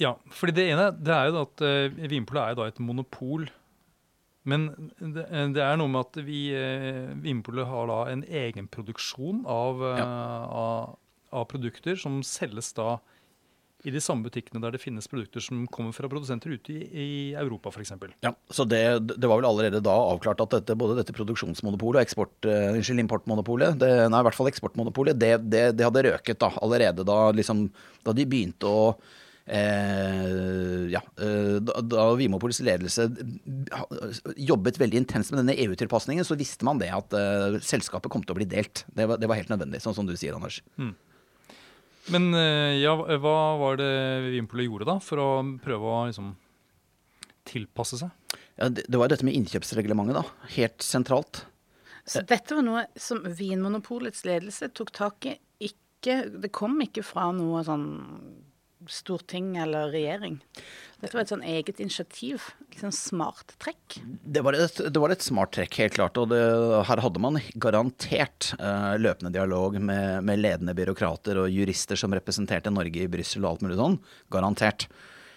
Ja, 0.00 0.16
fordi 0.34 0.56
det 0.56 0.70
ene 0.72 0.88
det 0.96 1.14
er 1.14 1.30
jo 1.30 1.44
at 1.44 1.62
uh, 1.62 2.00
Vinpolet 2.10 2.42
er 2.42 2.54
jo 2.54 2.62
da 2.62 2.70
et 2.70 2.82
monopol. 2.82 3.46
Men 4.44 4.68
det, 4.98 5.24
det 5.56 5.62
er 5.64 5.78
noe 5.80 5.88
med 5.88 6.02
at 6.02 6.20
vi, 6.26 6.48
uh, 6.52 7.14
Vinpolet 7.24 7.68
har 7.70 7.88
da 7.90 8.00
en 8.12 8.26
egenproduksjon 8.26 9.44
av, 9.48 9.84
eh, 9.94 10.04
av, 10.04 10.96
av 11.32 11.46
produkter 11.50 11.96
som 12.00 12.20
selges 12.26 12.74
da 12.76 12.98
i 13.84 13.92
de 13.92 14.00
samme 14.00 14.24
butikkene 14.24 14.62
der 14.64 14.72
det 14.74 14.80
finnes 14.80 15.06
produkter 15.08 15.44
som 15.44 15.66
kommer 15.72 15.92
fra 15.92 16.08
produsenter 16.08 16.54
ute 16.56 16.72
i, 16.72 16.84
i 16.88 17.08
Europa 17.36 17.68
f.eks. 17.68 17.92
Ja, 18.24 18.32
så 18.48 18.64
det, 18.64 18.80
det 19.12 19.28
var 19.28 19.42
vel 19.42 19.48
allerede 19.48 19.82
da 19.84 19.94
avklart 20.08 20.40
at 20.40 20.54
dette, 20.56 20.76
både 20.80 20.96
dette 20.98 21.14
produksjonsmonopolet 21.16 22.00
og 22.00 22.08
eksport, 22.08 22.38
uh, 22.48 22.72
unnskyld, 22.74 23.04
importmonopolet, 23.04 23.76
det, 23.80 23.92
nei, 24.10 24.22
i 24.24 24.28
hvert 24.28 24.38
fall 24.40 24.50
eksportmonopolet, 24.50 25.20
det, 25.20 25.36
det, 25.52 25.66
det 25.78 25.86
hadde 25.86 26.08
røket 26.08 26.40
da, 26.42 26.50
allerede 26.64 27.06
da, 27.06 27.20
liksom, 27.36 27.68
da 28.04 28.16
de 28.16 28.26
begynte 28.26 28.72
å 28.72 28.88
Eh, 29.44 30.88
ja, 30.88 31.02
eh, 31.20 31.56
da, 31.60 31.80
da 31.84 32.04
Vinmonopolets 32.16 32.62
ledelse 32.64 33.10
jobbet 34.40 34.78
veldig 34.80 35.02
intenst 35.02 35.34
med 35.34 35.42
denne 35.42 35.56
EU-tilpasningen, 35.66 36.24
så 36.24 36.38
visste 36.40 36.64
man 36.64 36.80
det 36.80 36.88
at 36.96 37.12
eh, 37.18 37.58
selskapet 37.64 38.12
kom 38.12 38.24
til 38.24 38.32
å 38.32 38.38
bli 38.40 38.48
delt. 38.48 38.86
Det 38.88 39.08
var, 39.10 39.20
det 39.20 39.28
var 39.28 39.40
helt 39.40 39.52
nødvendig, 39.52 39.82
sånn 39.84 39.96
som 39.96 40.08
du 40.08 40.14
sier, 40.16 40.36
Anders. 40.36 40.62
Men 42.14 42.30
eh, 42.36 42.80
ja, 42.80 42.96
hva 42.96 43.38
var 43.60 43.80
det 43.80 43.92
Vinpolet 44.32 44.68
gjorde 44.68 44.88
da 44.88 44.96
for 45.04 45.20
å 45.20 45.28
prøve 45.64 45.92
å 45.92 46.04
liksom 46.08 46.32
tilpasse 47.48 48.00
seg? 48.00 48.38
Ja, 48.56 48.70
det, 48.72 48.86
det 48.88 49.00
var 49.00 49.12
dette 49.12 49.26
med 49.26 49.36
innkjøpsreglementet, 49.36 50.16
da. 50.16 50.48
Helt 50.56 50.84
sentralt. 50.84 51.44
Så 52.08 52.20
dette 52.28 52.56
var 52.56 52.64
noe 52.64 52.86
som 53.00 53.20
Vinmonopolets 53.24 54.24
ledelse 54.28 54.68
tok 54.76 54.92
tak 54.96 55.28
i. 55.28 55.36
Ikke, 55.64 56.22
det 56.28 56.52
kom 56.52 56.76
ikke 56.84 57.04
fra 57.04 57.30
noe 57.32 57.62
sånn 57.64 57.86
storting 58.92 59.54
eller 59.60 59.92
regjering. 59.94 60.40
Dette 61.00 61.16
var 61.18 61.24
et 61.24 61.32
sånn 61.32 61.44
eget 61.44 61.80
initiativ. 61.84 62.46
Liksom 62.72 62.92
smart 62.96 63.56
trekk. 63.60 63.98
Det 64.04 64.40
var, 64.44 64.56
et, 64.56 64.78
det 64.88 65.02
var 65.02 65.12
et 65.12 65.24
smart 65.24 65.52
trekk, 65.56 65.78
helt 65.82 65.96
klart. 65.98 66.20
Og 66.20 66.30
det, 66.32 66.42
her 66.88 67.02
hadde 67.04 67.22
man 67.22 67.40
garantert 67.60 68.52
uh, 68.56 68.94
løpende 68.96 69.34
dialog 69.34 69.76
med, 69.80 70.22
med 70.24 70.40
ledende 70.40 70.76
byråkrater 70.76 71.42
og 71.42 71.50
jurister 71.52 72.00
som 72.00 72.14
representerte 72.16 72.72
Norge 72.72 73.04
i 73.04 73.10
Brussel 73.10 73.44
og 73.44 73.54
alt 73.54 73.66
mulig 73.66 73.80
sånn. 73.80 73.98
Garantert. 74.32 74.88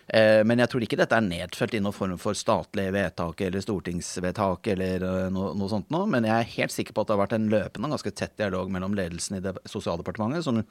Eh, 0.07 0.39
men 0.47 0.61
jeg 0.63 0.71
tror 0.71 0.83
ikke 0.85 0.99
dette 1.01 1.17
er 1.19 1.25
nedfelt 1.25 1.73
i 1.75 1.81
noen 1.83 1.95
form 1.95 2.15
for 2.21 2.37
statlig 2.37 2.85
vedtak 2.95 3.41
eller 3.43 3.63
stortingsvedtak 3.63 4.69
eller 4.71 5.07
noe, 5.33 5.51
noe 5.51 5.71
sånt 5.71 5.91
noe. 5.91 6.07
Men 6.07 6.27
jeg 6.27 6.35
er 6.37 6.53
helt 6.53 6.75
sikker 6.75 6.95
på 6.95 7.03
at 7.03 7.09
det 7.09 7.17
har 7.17 7.25
vært 7.25 7.35
en 7.35 7.49
løpende 7.51 7.89
og 7.89 7.97
ganske 7.97 8.15
tett 8.15 8.37
dialog 8.39 8.71
mellom 8.71 8.95
ledelsen 8.95 9.39
i 9.39 9.43
det 9.43 9.57
Sosialdepartementet, 9.67 10.47
som 10.47 10.63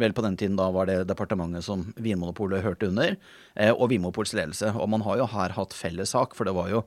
vel 0.00 0.14
på 0.16 0.24
den 0.24 0.36
tiden 0.40 0.58
da 0.58 0.68
var 0.74 0.88
det 0.90 1.04
departementet 1.08 1.66
som 1.66 1.86
Vinmonopolet 1.96 2.64
hørte 2.64 2.88
under, 2.90 3.16
eh, 3.54 3.72
og 3.72 3.90
Vinmonopolets 3.92 4.34
ledelse. 4.36 4.72
Og 4.74 4.88
man 4.90 5.04
har 5.06 5.20
jo 5.20 5.30
her 5.34 5.54
hatt 5.56 5.76
felles 5.76 6.14
sak, 6.14 6.34
for 6.34 6.48
det 6.48 6.56
var 6.56 6.72
jo 6.72 6.84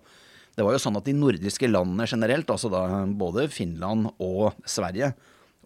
det 0.57 0.65
var 0.65 0.73
jo 0.73 0.81
sånn 0.81 0.97
at 0.97 1.05
de 1.05 1.13
nordiske 1.13 1.67
landene 1.69 2.07
generelt, 2.09 2.49
altså 2.49 2.71
da 2.73 3.05
både 3.05 3.45
Finland 3.53 4.07
og 4.17 4.57
Sverige 4.65 5.11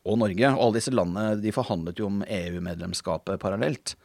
og 0.03 0.17
Norge, 0.19 0.49
og 0.51 0.63
alle 0.65 0.79
disse 0.81 0.91
landene 0.91 1.37
de 1.39 1.53
forhandlet 1.55 2.01
jo 2.01 2.09
om 2.09 2.25
EU-medlemskapet 2.25 3.39
parallelt. 3.39 3.95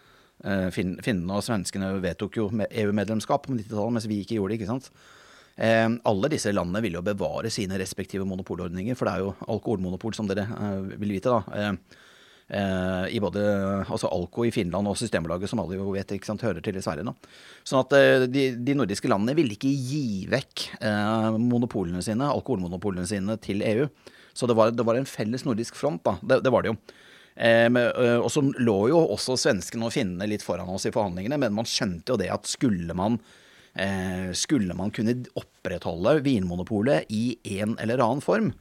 Eh, 0.44 0.68
Finnene 0.70 1.40
og 1.40 1.42
svenskene 1.42 1.90
vedtok 2.04 2.38
jo 2.38 2.46
EU-medlemskap 2.54 3.48
på 3.48 3.56
90-tallet, 3.56 3.96
mens 3.96 4.06
vi 4.06 4.20
ikke 4.22 4.38
gjorde 4.38 4.54
det. 4.54 4.60
ikke 4.60 4.70
sant? 4.70 4.90
Eh, 5.56 5.88
alle 5.88 6.30
disse 6.30 6.52
landene 6.52 6.84
ville 6.84 7.00
jo 7.00 7.06
bevare 7.06 7.50
sine 7.50 7.80
respektive 7.80 8.28
monopolordninger, 8.28 8.94
for 8.94 9.08
det 9.08 9.14
er 9.16 9.24
jo 9.24 9.34
alkoholmonopol, 9.56 10.14
som 10.14 10.28
dere 10.28 10.46
eh, 10.46 10.82
vil 11.00 11.16
vite. 11.16 11.32
da. 11.32 11.42
Eh, 11.50 12.04
eh, 12.48 13.06
I 13.16 13.20
både 13.22 13.42
altså 13.84 14.10
Alko 14.12 14.46
i 14.46 14.52
Finland 14.54 14.90
og 14.90 14.98
Systembolaget, 15.00 15.50
som 15.50 15.62
alle 15.62 15.78
jo 15.78 15.94
vet 15.94 16.16
ikke 16.16 16.28
sant, 16.28 16.44
hører 16.46 16.64
til 16.64 16.78
i 16.78 16.84
Sverige. 16.84 17.06
nå. 17.06 17.14
Sånn 17.66 17.82
at 17.82 17.96
eh, 17.98 18.26
de, 18.30 18.48
de 18.58 18.76
nordiske 18.78 19.10
landene 19.10 19.36
ville 19.38 19.56
ikke 19.56 19.72
gi 19.72 20.26
vekk 20.32 20.68
eh, 20.80 21.40
monopolene 21.40 22.04
sine, 22.04 22.28
alkoholmonopolene 22.28 23.08
sine 23.08 23.38
til 23.42 23.64
EU. 23.66 23.88
Så 24.36 24.48
det 24.48 24.56
var, 24.58 24.74
det 24.76 24.84
var 24.84 24.98
en 24.98 25.08
felles 25.08 25.46
nordisk 25.46 25.78
front, 25.78 26.02
da. 26.04 26.18
Det, 26.20 26.42
det 26.44 26.52
var 26.52 26.64
det 26.64 26.74
jo. 26.74 26.78
Eh, 27.36 27.66
eh, 27.68 28.18
og 28.18 28.30
så 28.32 28.42
lå 28.42 28.76
jo 28.92 29.00
også 29.12 29.36
svenskene 29.40 29.88
og 29.88 29.92
finnene 29.92 30.28
litt 30.30 30.44
foran 30.44 30.70
oss 30.72 30.88
i 30.88 30.94
forhandlingene, 30.94 31.38
men 31.40 31.56
man 31.56 31.68
skjønte 31.68 32.14
jo 32.14 32.20
det 32.20 32.30
at 32.32 32.48
skulle 32.48 32.96
man 32.96 33.18
eh, 33.76 34.32
skulle 34.32 34.76
man 34.76 34.92
kunne 34.94 35.18
opprettholde 35.36 36.18
Vinmonopolet 36.24 37.12
i 37.12 37.36
en 37.60 37.76
eller 37.82 38.00
annen 38.00 38.24
form, 38.24 38.54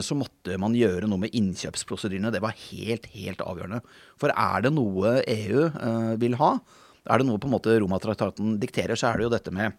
så 0.00 0.16
måtte 0.16 0.56
man 0.60 0.72
gjøre 0.72 1.08
noe 1.10 1.20
med 1.26 1.34
innkjøpsprosedyrene. 1.36 2.32
Det 2.32 2.40
var 2.40 2.56
helt, 2.70 3.10
helt 3.12 3.42
avgjørende. 3.44 3.82
For 4.20 4.32
er 4.32 4.64
det 4.64 4.72
noe 4.72 5.18
EU 5.20 5.66
eh, 5.68 6.14
vil 6.22 6.38
ha, 6.40 6.54
er 7.10 7.20
det 7.20 7.28
noe 7.28 7.40
på 7.40 7.48
en 7.48 7.56
måte 7.56 7.78
Romatraktaten 7.80 8.58
dikterer, 8.60 8.96
så 8.98 9.10
er 9.10 9.20
det 9.20 9.28
jo 9.28 9.32
dette 9.34 9.54
med 9.54 9.76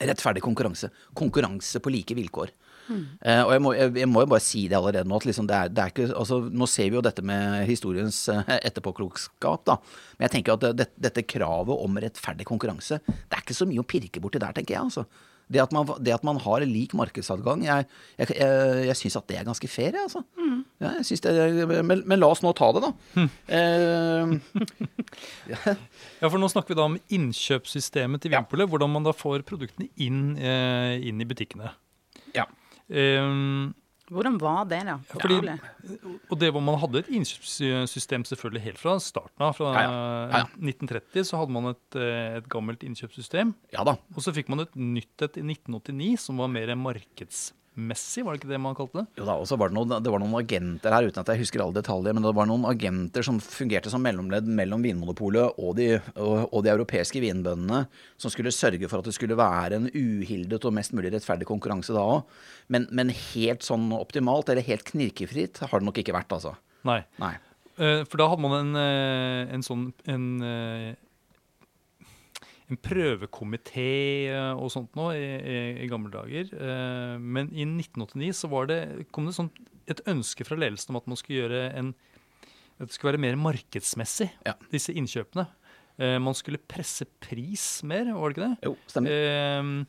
rettferdig 0.00 0.42
konkurranse. 0.44 0.90
Konkurranse 1.16 1.80
på 1.82 1.92
like 1.94 2.16
vilkår. 2.18 2.52
Eh, 2.86 3.42
og 3.42 3.50
jeg 3.50 3.62
må, 3.64 3.72
jeg, 3.74 3.92
jeg 3.98 4.08
må 4.10 4.22
jo 4.22 4.30
bare 4.30 4.44
si 4.44 4.66
det 4.70 4.76
allerede 4.78 5.08
nå. 5.10 5.18
at 5.18 5.26
liksom 5.26 5.48
det 5.50 5.56
er, 5.58 5.70
det 5.74 5.82
er 5.82 5.92
ikke, 5.94 6.08
altså, 6.14 6.38
Nå 6.46 6.68
ser 6.70 6.90
vi 6.90 6.98
jo 6.98 7.02
dette 7.02 7.24
med 7.26 7.64
historiens 7.66 8.18
uh, 8.30 8.44
etterpåklokskap, 8.56 9.64
da. 9.66 9.78
Men 10.16 10.28
jeg 10.28 10.36
tenker 10.36 10.54
at 10.54 10.78
det, 10.78 10.90
dette 11.08 11.26
kravet 11.26 11.82
om 11.86 11.98
rettferdig 12.02 12.46
konkurranse, 12.48 13.00
det 13.06 13.38
er 13.38 13.42
ikke 13.42 13.58
så 13.58 13.66
mye 13.68 13.82
å 13.82 13.88
pirke 13.88 14.22
borti 14.22 14.42
der, 14.42 14.54
tenker 14.56 14.76
jeg. 14.76 14.86
altså. 14.86 15.06
Det 15.46 15.60
at, 15.62 15.70
man, 15.70 15.86
det 16.02 16.10
at 16.10 16.24
man 16.26 16.40
har 16.42 16.64
lik 16.66 16.90
markedsadgang, 16.98 17.60
jeg, 17.62 17.86
jeg, 18.18 18.32
jeg, 18.34 18.86
jeg 18.88 18.96
syns 18.98 19.16
at 19.20 19.28
det 19.30 19.36
er 19.38 19.44
ganske 19.46 19.68
fair, 19.70 19.94
altså. 20.02 20.24
mm. 20.34 20.56
Ja, 20.82 20.90
jeg 20.98 21.06
synes 21.06 21.22
det, 21.22 21.34
men, 21.86 22.02
men 22.04 22.18
la 22.20 22.28
oss 22.34 22.42
nå 22.42 22.50
ta 22.58 22.72
det, 22.74 22.82
da. 22.82 23.26
Eh, 23.54 24.34
Ja, 26.20 26.28
for 26.28 26.38
nå 26.42 26.48
snakker 26.50 26.74
vi 26.74 26.78
da 26.80 26.86
om 26.90 26.98
innkjøpssystemet 27.14 28.24
til 28.26 28.34
Ja. 28.34 28.42
Hvordan 28.50 28.90
man 28.92 29.06
da 29.06 29.14
får 29.16 29.46
produktene 29.48 29.86
inn, 30.02 30.36
eh, 30.36 30.96
inn 31.06 31.22
i 31.22 31.28
butikkene. 31.28 31.70
ja. 32.34 32.46
Ehm, 32.90 33.74
Hvordan 34.10 34.36
var 34.38 34.64
det, 34.70 34.84
da? 34.86 34.96
Ja, 35.02 35.18
fordi- 35.18 36.20
og 36.30 36.38
det 36.38 36.52
hvor 36.54 36.62
man 36.62 36.78
hadde 36.78 36.98
et 37.02 37.08
innkjøpssystem 37.08 38.22
selvfølgelig 38.24 38.62
helt 38.62 38.78
fra 38.78 38.98
starten 39.02 39.42
av. 39.42 39.56
Fra 39.56 39.72
Ja, 39.74 39.80
ja. 39.82 39.90
Ja, 40.30 40.38
ja. 40.38 40.44
1930 40.62 41.24
så 41.26 41.38
hadde 41.40 41.50
man 41.52 41.66
et, 41.74 41.96
eh, 41.98 42.36
et 42.38 42.48
gammelt 42.48 42.80
innkjøpssystem. 42.86 43.54
ja 43.72 43.82
da. 43.84 43.96
Og 44.14 44.22
så 44.22 44.32
fikk 44.32 44.48
man 44.48 44.60
et 44.60 44.74
nytt 44.76 45.22
et 45.22 45.36
i 45.38 45.42
1989 45.42 46.18
som 46.20 46.36
var 46.38 46.48
mer 46.48 46.68
markedsmessig, 47.76 48.24
var 48.24 48.34
det 48.34 48.40
ikke 48.40 48.50
det 48.50 48.60
man 48.60 48.74
kalte 48.74 49.02
det? 49.02 49.06
Jo 49.18 49.26
da, 49.26 49.36
og 49.36 49.46
så 49.46 49.56
var 49.56 49.68
det, 49.68 49.76
noen, 49.76 50.02
det 50.02 50.10
var 50.10 50.20
noen 50.20 50.36
agenter 50.38 50.92
her, 50.92 51.06
uten 51.08 51.20
at 51.20 51.28
jeg 51.28 51.40
husker 51.42 51.62
alle 51.62 51.76
detaljer, 51.76 52.14
men 52.14 52.24
det 52.24 52.34
var 52.34 52.48
noen 52.48 52.64
agenter 52.68 53.22
som 53.22 53.38
fungerte 53.40 53.90
som 53.92 54.02
mellomledd 54.02 54.46
mellom 54.48 54.82
Vinmonopolet 54.82 55.58
og 55.58 55.76
de, 55.76 56.00
og, 56.16 56.48
og 56.52 56.64
de 56.64 56.72
europeiske 56.72 57.20
vinbøndene, 57.20 57.86
som 58.16 58.32
skulle 58.32 58.54
sørge 58.54 58.88
for 58.88 59.00
at 59.00 59.08
det 59.08 59.16
skulle 59.16 59.36
være 59.38 59.76
en 59.80 59.90
uhildet 59.92 60.64
og 60.64 60.76
mest 60.76 60.94
mulig 60.96 61.12
rettferdig 61.14 61.48
konkurranse 61.48 61.94
da 61.96 62.04
òg. 62.04 62.38
Men, 62.72 62.88
men 62.90 63.12
helt 63.12 63.66
sånn 63.66 63.90
optimalt, 63.96 64.48
eller 64.50 64.66
helt 64.66 64.86
knirkefritt, 64.88 65.64
har 65.66 65.80
det 65.80 65.86
nok 65.86 66.00
ikke 66.02 66.16
vært, 66.16 66.32
altså. 66.32 66.56
Nei. 66.86 67.02
Nei. 67.20 67.34
Eh, 67.76 68.04
For 68.08 68.20
da 68.20 68.30
hadde 68.32 68.44
man 68.44 68.56
en, 68.60 68.76
eh, 68.80 69.54
en 69.54 69.64
sånn 69.64 69.90
en, 70.08 70.26
eh, 70.42 70.94
en 72.70 72.78
prøvekomité 72.82 73.86
eh, 74.32 74.52
og 74.58 74.70
sånt 74.74 74.96
nå 74.98 75.10
i, 75.14 75.22
i, 75.22 75.58
i 75.84 75.88
gamle 75.90 76.10
dager. 76.10 76.50
Eh, 76.50 77.16
Men 77.22 77.50
i 77.54 77.62
1989 77.68 78.32
så 78.40 78.50
var 78.50 78.66
det, 78.70 78.80
kom 79.14 79.28
det 79.28 79.36
sånn 79.36 79.50
et 79.86 80.00
ønske 80.10 80.42
fra 80.48 80.58
ledelsen 80.58 80.90
om 80.90 80.98
at 80.98 81.06
man 81.06 81.16
skulle 81.20 81.44
gjøre 81.44 81.60
en 81.78 81.92
at 82.76 82.90
det 82.90 82.92
skulle 82.92 83.14
være 83.14 83.22
mer 83.22 83.36
markedsmessig, 83.40 84.26
Ja. 84.44 84.52
disse 84.68 84.92
innkjøpene. 84.92 85.46
Eh, 85.96 86.18
Man 86.20 86.34
skulle 86.36 86.58
presse 86.60 87.06
pris 87.24 87.82
mer, 87.88 88.10
var 88.12 88.28
det 88.28 88.36
ikke 88.36 88.48
det? 88.50 88.58
Jo, 88.66 88.74
stemmer. 88.90 89.86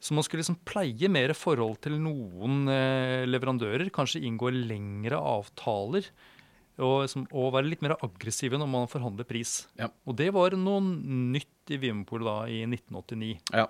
Så 0.00 0.14
man 0.16 0.24
skulle 0.24 0.40
liksom 0.44 0.60
pleie 0.64 1.08
mer 1.12 1.34
forhold 1.36 1.80
til 1.84 1.98
noen 2.00 2.62
leverandører, 3.28 3.90
kanskje 3.92 4.22
inngå 4.24 4.48
lengre 4.54 5.18
avtaler. 5.18 6.06
Og, 6.80 7.04
liksom, 7.04 7.26
og 7.36 7.52
være 7.54 7.68
litt 7.70 7.82
mer 7.84 7.96
aggressive 8.00 8.58
når 8.60 8.68
man 8.72 8.90
forhandler 8.90 9.28
pris. 9.28 9.66
Ja. 9.78 9.90
Og 10.08 10.16
det 10.18 10.30
var 10.36 10.56
noe 10.58 10.80
nytt 10.82 11.72
i 11.74 11.78
Vinmonopolet 11.80 12.26
da 12.26 12.36
i 12.50 12.62
1989. 12.66 13.34
Ja. 13.54 13.66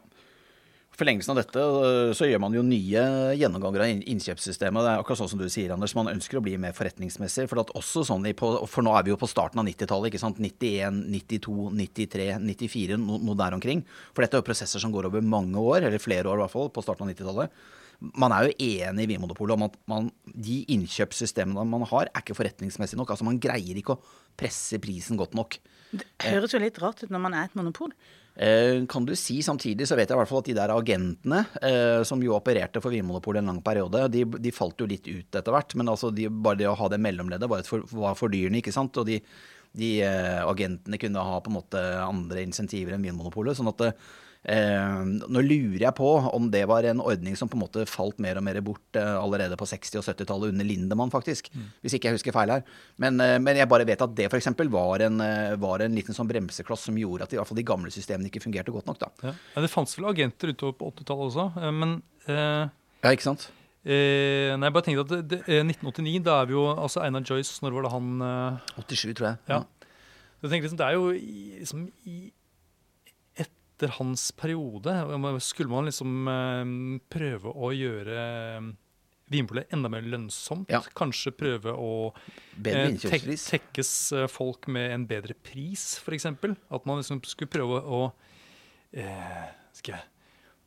Forlengelsen 1.01 1.33
av 1.33 1.39
dette, 1.39 1.63
øh, 1.63 2.11
så 2.13 2.27
gjør 2.29 2.41
man 2.43 2.53
jo 2.53 2.61
nye 2.67 3.03
gjennomganger 3.39 3.85
av 3.85 3.89
inn- 3.93 4.03
innkjøpssystemet. 4.11 4.85
Det 4.85 4.91
er 4.91 5.01
akkurat 5.01 5.21
sånn 5.23 5.31
som 5.33 5.41
du 5.41 5.47
sier, 5.49 5.73
Anders. 5.73 5.95
Man 5.97 6.11
ønsker 6.13 6.37
å 6.37 6.43
bli 6.45 6.59
mer 6.61 6.75
forretningsmessig. 6.77 7.47
For, 7.49 7.63
at 7.63 7.73
også 7.79 8.03
sånn 8.05 8.27
på, 8.37 8.51
for 8.69 8.85
nå 8.85 8.93
er 8.99 9.07
vi 9.07 9.15
jo 9.15 9.17
på 9.21 9.31
starten 9.31 9.63
av 9.63 9.69
90-tallet. 9.71 10.11
ikke 10.11 10.21
sant? 10.21 10.43
91, 10.43 11.01
92, 11.09 11.71
93, 11.79 12.27
94, 12.45 12.99
no, 13.01 13.17
noe 13.23 13.39
der 13.39 13.57
omkring. 13.57 13.85
For 14.13 14.27
dette 14.27 14.37
er 14.37 14.43
jo 14.43 14.49
prosesser 14.51 14.83
som 14.83 14.93
går 14.93 15.09
over 15.09 15.25
mange 15.25 15.57
år, 15.57 15.87
eller 15.89 16.03
flere 16.03 16.29
år 16.29 16.43
i 16.43 16.45
hvert 16.45 16.57
fall, 16.59 16.69
på 16.75 16.85
starten 16.85 17.09
av 17.09 17.15
90-tallet. 17.15 17.51
Man 18.01 18.33
er 18.33 18.49
jo 18.49 18.55
enig 18.65 19.05
i 19.05 19.11
Vinmonopolet 19.11 19.59
om 19.59 19.67
at 19.67 19.77
man, 19.91 20.09
de 20.25 20.63
innkjøpssystemene 20.73 21.67
man 21.69 21.85
har, 21.91 22.09
er 22.09 22.23
ikke 22.25 22.39
forretningsmessige 22.39 23.01
nok. 23.01 23.13
Altså 23.13 23.27
Man 23.29 23.41
greier 23.43 23.77
ikke 23.77 23.99
å 23.99 24.01
presse 24.41 24.81
prisen 24.81 25.21
godt 25.21 25.37
nok. 25.37 25.59
Det 25.91 26.07
høres 26.23 26.55
jo 26.55 26.63
litt 26.63 26.79
rart 26.81 27.03
ut 27.05 27.13
når 27.13 27.23
man 27.23 27.37
er 27.37 27.49
et 27.49 27.59
monopol. 27.59 27.93
Eh, 28.41 28.87
kan 28.89 29.05
du 29.05 29.13
si 29.19 29.41
Samtidig 29.43 29.89
så 29.91 29.97
vet 29.99 30.09
jeg 30.09 30.17
i 30.17 30.21
hvert 30.21 30.31
fall 30.31 30.41
at 30.41 30.49
de 30.49 30.57
der 30.57 30.73
agentene, 30.73 31.43
eh, 31.67 32.01
som 32.09 32.23
jo 32.25 32.37
opererte 32.37 32.81
for 32.81 32.95
Vinmonopolet 32.95 33.43
en 33.43 33.51
lang 33.53 33.61
periode, 33.65 34.07
de, 34.15 34.25
de 34.25 34.55
falt 34.55 34.81
jo 34.81 34.89
litt 34.89 35.09
ut 35.11 35.41
etter 35.41 35.53
hvert. 35.53 35.77
Men 35.77 35.93
altså 35.93 36.13
de, 36.15 36.29
bare 36.31 36.63
det 36.63 36.71
å 36.71 36.77
ha 36.79 36.89
det 36.93 37.03
mellomleddet 37.03 37.51
var, 37.51 37.67
for, 37.69 37.85
var 37.93 38.17
fordyrende, 38.19 38.63
ikke 38.63 38.75
sant. 38.75 38.97
Og 39.03 39.09
de, 39.11 39.19
de 39.77 39.93
eh, 40.07 40.41
agentene 40.47 40.99
kunne 41.03 41.27
ha 41.27 41.39
på 41.43 41.53
en 41.53 41.59
måte 41.59 41.85
andre 42.07 42.47
insentiver 42.47 42.97
enn 42.97 43.05
Vinmonopolet. 43.05 43.59
sånn 43.59 43.73
at 43.75 43.87
eh, 43.91 44.11
Nå 44.45 45.43
lurer 45.45 45.83
jeg 45.83 45.93
på 45.99 46.09
om 46.33 46.47
det 46.53 46.63
var 46.69 46.87
en 46.89 47.01
ordning 47.05 47.37
som 47.37 47.49
på 47.51 47.59
en 47.59 47.63
måte 47.65 47.83
falt 47.89 48.19
mer 48.25 48.39
og 48.41 48.45
mer 48.47 48.57
bort 48.65 48.97
eh, 48.97 49.11
allerede 49.21 49.59
på 49.61 49.67
60- 49.69 49.99
og 50.01 50.07
70-tallet 50.07 50.55
under 50.55 50.65
Lindemann, 50.65 51.13
faktisk. 51.13 51.51
Hvis 51.85 51.97
ikke 51.99 52.09
jeg 52.09 52.17
husker 52.19 52.33
feil 52.33 52.55
her. 52.55 52.65
Men, 52.97 53.21
eh, 53.21 53.37
men 53.43 53.61
jeg 53.61 53.69
bare 53.69 53.85
vet 53.89 54.01
at 54.01 54.15
det 54.17 54.31
f.eks. 54.31 54.49
Var, 54.73 55.05
en, 55.11 55.21
eh, 55.21 55.57
var 55.61 55.85
en 55.85 55.95
liten 55.95 56.17
sånn 56.17 56.29
bremsekloss 56.31 56.89
som 56.89 56.97
gjorde 56.97 57.29
at 57.29 57.35
i 57.37 57.41
hvert 57.41 57.51
fall 57.53 57.61
de 57.61 57.67
gamle 57.69 57.93
systemene 57.93 58.31
ikke 58.33 58.43
fungerte 58.47 58.73
godt 58.73 58.89
nok. 58.89 58.99
da. 59.05 59.11
Ja. 59.29 59.35
Ja, 59.57 59.61
det 59.67 59.71
fantes 59.73 59.97
vel 59.99 60.09
agenter 60.11 60.55
utover 60.55 60.77
på 60.81 60.91
80-tallet 60.95 61.29
også, 61.31 61.47
eh, 61.61 61.71
men 61.83 61.97
eh, 62.27 62.65
Ja, 63.05 63.13
ikke 63.13 63.29
sant? 63.29 63.51
eh, 63.85 64.57
nei, 64.57 64.67
jeg 64.69 64.77
bare 64.77 64.85
tenkte 64.89 65.05
at 65.07 65.13
det, 65.15 65.21
det, 65.35 65.43
eh, 65.49 65.63
1989, 65.69 66.25
da 66.25 66.41
er 66.43 66.49
vi 66.51 66.57
jo 66.57 66.65
altså 66.73 67.05
Einar 67.05 67.25
Joyce, 67.29 67.61
når 67.65 67.77
var 67.77 67.87
det 67.89 67.93
han 67.99 68.11
eh, 68.25 68.75
87, 68.89 69.15
tror 69.21 69.31
jeg. 69.35 69.39
Ja. 69.53 69.63
Jeg 70.41 70.51
tenker 70.55 70.65
liksom, 70.71 70.79
Det 70.81 70.87
er 70.89 70.97
jo 70.97 71.09
liksom, 71.13 71.89
i, 72.09 72.19
etter 73.81 73.97
hans 73.97 74.33
periode 74.33 75.41
Skulle 75.41 75.71
man 75.71 75.89
liksom 75.89 76.29
eh, 76.29 77.01
prøve 77.09 77.53
å 77.53 77.73
gjøre 77.73 78.17
eh, 78.21 78.71
Vinpolet 79.31 79.71
enda 79.73 79.89
mer 79.89 80.03
lønnsomt? 80.03 80.69
Ja. 80.73 80.83
Kanskje 80.99 81.31
prøve 81.33 81.73
å 81.73 82.11
eh, 82.67 82.97
tek 82.99 83.29
tekkes 83.31 83.93
folk 84.29 84.67
med 84.67 84.91
en 84.91 85.05
bedre 85.07 85.37
pris, 85.39 86.01
f.eks.? 86.03 86.27
At 86.27 86.89
man 86.89 86.99
liksom 86.99 87.23
skulle 87.23 87.53
prøve 87.53 87.79
å 87.79 88.01
eh, 88.91 89.47
skal 89.79 89.95
jeg, 89.95 90.10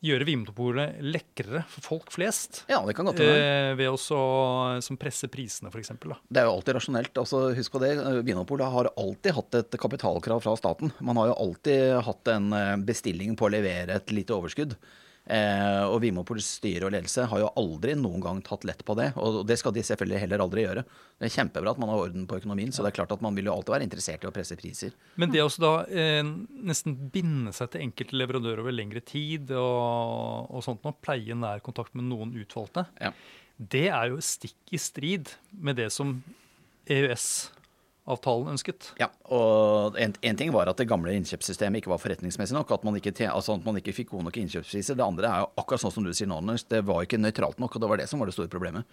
gjøre 0.03 0.27
Vinmonopolet 0.27 1.00
lekrere 1.03 1.63
for 1.72 1.86
folk 1.86 2.12
flest? 2.13 2.63
Ja, 2.72 2.81
det 2.86 2.95
kan 2.98 3.07
godt 3.07 3.22
være. 3.24 3.43
Eh, 3.43 3.75
ved 3.79 3.91
å 3.93 4.00
så, 4.00 4.19
som 4.83 5.00
presse 5.00 5.29
prisene, 5.31 5.72
f.eks. 5.72 5.93
Det 5.95 6.41
er 6.41 6.50
jo 6.50 6.55
alltid 6.57 6.77
rasjonelt. 6.77 7.22
altså 7.24 7.45
Husk 7.55 7.77
på 7.77 7.83
det, 7.83 7.93
Vinmonopolet 8.27 8.74
har 8.74 8.91
alltid 8.93 9.38
hatt 9.39 9.60
et 9.62 9.79
kapitalkrav 9.79 10.43
fra 10.43 10.57
staten. 10.60 10.91
Man 11.00 11.19
har 11.22 11.31
jo 11.31 11.39
alltid 11.48 11.95
hatt 12.10 12.33
en 12.36 12.51
eh, 12.57 12.75
bestilling 12.83 13.38
på 13.39 13.48
å 13.48 13.53
levere 13.53 14.01
et 14.01 14.13
lite 14.15 14.36
overskudd. 14.36 14.75
Eh, 15.24 15.84
og 15.88 16.01
Vinmonopolets 16.03 16.50
styre 16.58 16.89
og 16.89 16.92
ledelse 16.92 17.24
har 17.32 17.39
jo 17.39 17.51
aldri 17.56 17.94
noen 17.96 18.20
gang 18.24 18.42
tatt 18.44 18.65
lett 18.68 18.82
på 18.84 18.96
det. 19.00 19.13
Og 19.15 19.46
det 19.48 19.56
skal 19.62 19.72
de 19.75 19.84
selvfølgelig 19.88 20.20
heller 20.25 20.44
aldri 20.44 20.65
gjøre. 20.65 20.84
Det 21.15 21.30
er 21.30 21.36
kjempebra 21.38 21.72
at 21.72 21.80
man 21.80 21.94
har 21.94 22.01
orden 22.10 22.25
på 22.27 22.42
økonomien, 22.42 22.74
så 22.75 22.84
det 22.84 22.92
er 22.92 22.98
klart 22.98 23.13
at 23.15 23.24
man 23.24 23.38
vil 23.38 23.48
jo 23.48 23.53
alltid 23.56 23.75
være 23.77 23.88
interessert 23.88 24.25
i 24.25 24.27
å 24.27 24.34
presse 24.36 24.58
priser. 24.60 24.92
Men 25.15 25.32
det 25.32 25.39
å 25.39 25.48
også 25.48 25.63
da 25.63 25.72
eh, 25.88 26.20
nesten 26.68 26.98
binde 27.13 27.56
seg 27.56 27.72
til 27.72 27.86
enkelte 27.88 28.20
leverandører 28.20 28.65
over 28.65 28.75
lengre 28.75 29.00
tid 29.08 29.53
og, 29.56 30.51
og 30.51 30.65
sånt 30.68 30.84
noe, 30.84 30.98
pleie 31.00 31.38
nær 31.39 31.63
kontakt 31.63 31.96
med 31.96 32.10
noen 32.12 32.36
utvalgte, 32.44 32.86
Ja. 33.00 33.13
det 33.58 33.88
er 33.96 34.12
jo 34.12 34.20
stikk 34.20 34.75
i 34.75 34.82
strid 34.82 35.32
med 35.56 35.80
det 35.80 35.88
som 35.96 36.18
EØS-avtalen 38.03 38.51
ønsket. 38.51 38.91
Ja, 39.00 39.07
og 39.31 39.95
en, 40.00 40.13
en 40.22 40.38
ting 40.38 40.51
var 40.51 40.67
at 40.67 40.77
det 40.77 40.89
gamle 40.89 41.13
innkjøpssystemet 41.15 41.79
ikke 41.79 41.91
var 41.93 42.01
forretningsmessig 42.01 42.55
nok. 42.55 42.72
At 42.72 42.83
man 42.83 42.98
ikke, 43.00 43.13
altså 43.29 43.55
at 43.55 43.65
man 43.65 43.77
ikke 43.79 43.93
fikk 43.93 44.12
gode 44.12 44.27
nok 44.27 44.38
innkjøpspriser. 44.38 44.98
Det 45.00 45.05
andre 45.05 45.29
er 45.29 45.43
jo 45.43 45.50
akkurat 45.62 45.81
sånn 45.81 45.95
som 45.95 46.03
du 46.03 46.13
sier 46.13 46.27
nå, 46.27 46.41
Anders. 46.41 46.65
Det 46.67 46.83
var 46.83 47.03
ikke 47.03 47.22
nøytralt 47.22 47.60
nok, 47.60 47.75
og 47.75 47.81
det 47.81 47.89
var 47.89 48.01
det 48.01 48.10
som 48.12 48.19
var 48.19 48.27
det 48.27 48.36
store 48.36 48.51
problemet. 48.51 48.83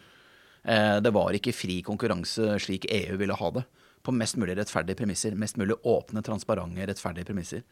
Eh, 0.62 1.00
det 1.02 1.12
var 1.14 1.34
ikke 1.34 1.56
fri 1.56 1.80
konkurranse 1.82 2.58
slik 2.62 2.86
EU 2.86 3.18
ville 3.20 3.36
ha 3.36 3.52
det. 3.58 3.66
På 4.06 4.14
mest 4.14 4.38
mulig 4.40 4.56
rettferdige 4.56 5.02
premisser. 5.02 5.34
Mest 5.36 5.58
mulig 5.60 5.76
åpne, 5.82 6.22
transparente, 6.24 6.86
rettferdige 6.88 7.28
premisser. 7.28 7.66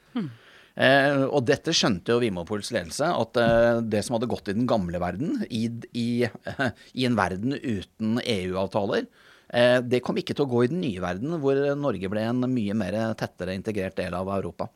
Eh, 0.79 1.23
og 1.25 1.47
dette 1.47 1.73
skjønte 1.75 2.13
jo 2.15 2.21
Vimopols 2.23 2.73
ledelse, 2.75 3.07
at 3.07 3.39
eh, 3.41 3.81
det 3.83 4.05
som 4.07 4.19
hadde 4.19 4.29
gått 4.31 4.51
i 4.51 4.59
den 4.59 4.69
gamle 4.69 5.01
verden, 5.03 5.41
i, 5.51 5.65
i, 5.95 6.11
i 6.99 7.07
en 7.09 7.19
verden 7.19 7.55
uten 7.55 8.21
EU-avtaler, 8.23 9.09
det 9.49 10.03
kom 10.05 10.19
ikke 10.21 10.35
til 10.37 10.45
å 10.45 10.51
gå 10.51 10.59
i 10.65 10.69
den 10.69 10.83
nye 10.83 11.01
verden, 11.01 11.39
hvor 11.41 11.57
Norge 11.81 12.11
ble 12.13 12.21
en 12.29 12.45
mye 12.53 12.75
mer 12.77 12.97
tettere 13.17 13.55
integrert 13.57 13.97
del 13.97 14.13
av 14.19 14.29
Europa. 14.35 14.69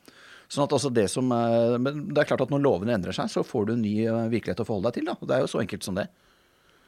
Sånn 0.52 0.66
at 0.66 0.74
altså 0.76 0.90
det 0.92 1.06
som, 1.08 1.30
eh, 1.32 1.78
men 1.80 2.06
det 2.12 2.22
er 2.22 2.28
klart 2.28 2.44
at 2.44 2.50
når 2.52 2.60
lovene 2.66 2.92
endrer 2.92 3.16
seg, 3.16 3.30
så 3.32 3.44
får 3.46 3.66
du 3.66 3.72
en 3.72 3.84
ny 3.86 3.94
eh, 4.04 4.28
virkelighet 4.34 4.60
å 4.60 4.66
forholde 4.68 4.90
deg 4.90 4.98
til. 4.98 5.08
Da. 5.08 5.14
Det 5.24 5.36
er 5.36 5.44
jo 5.46 5.52
så 5.54 5.62
enkelt 5.62 5.86
som 5.86 5.96
det. 5.96 6.10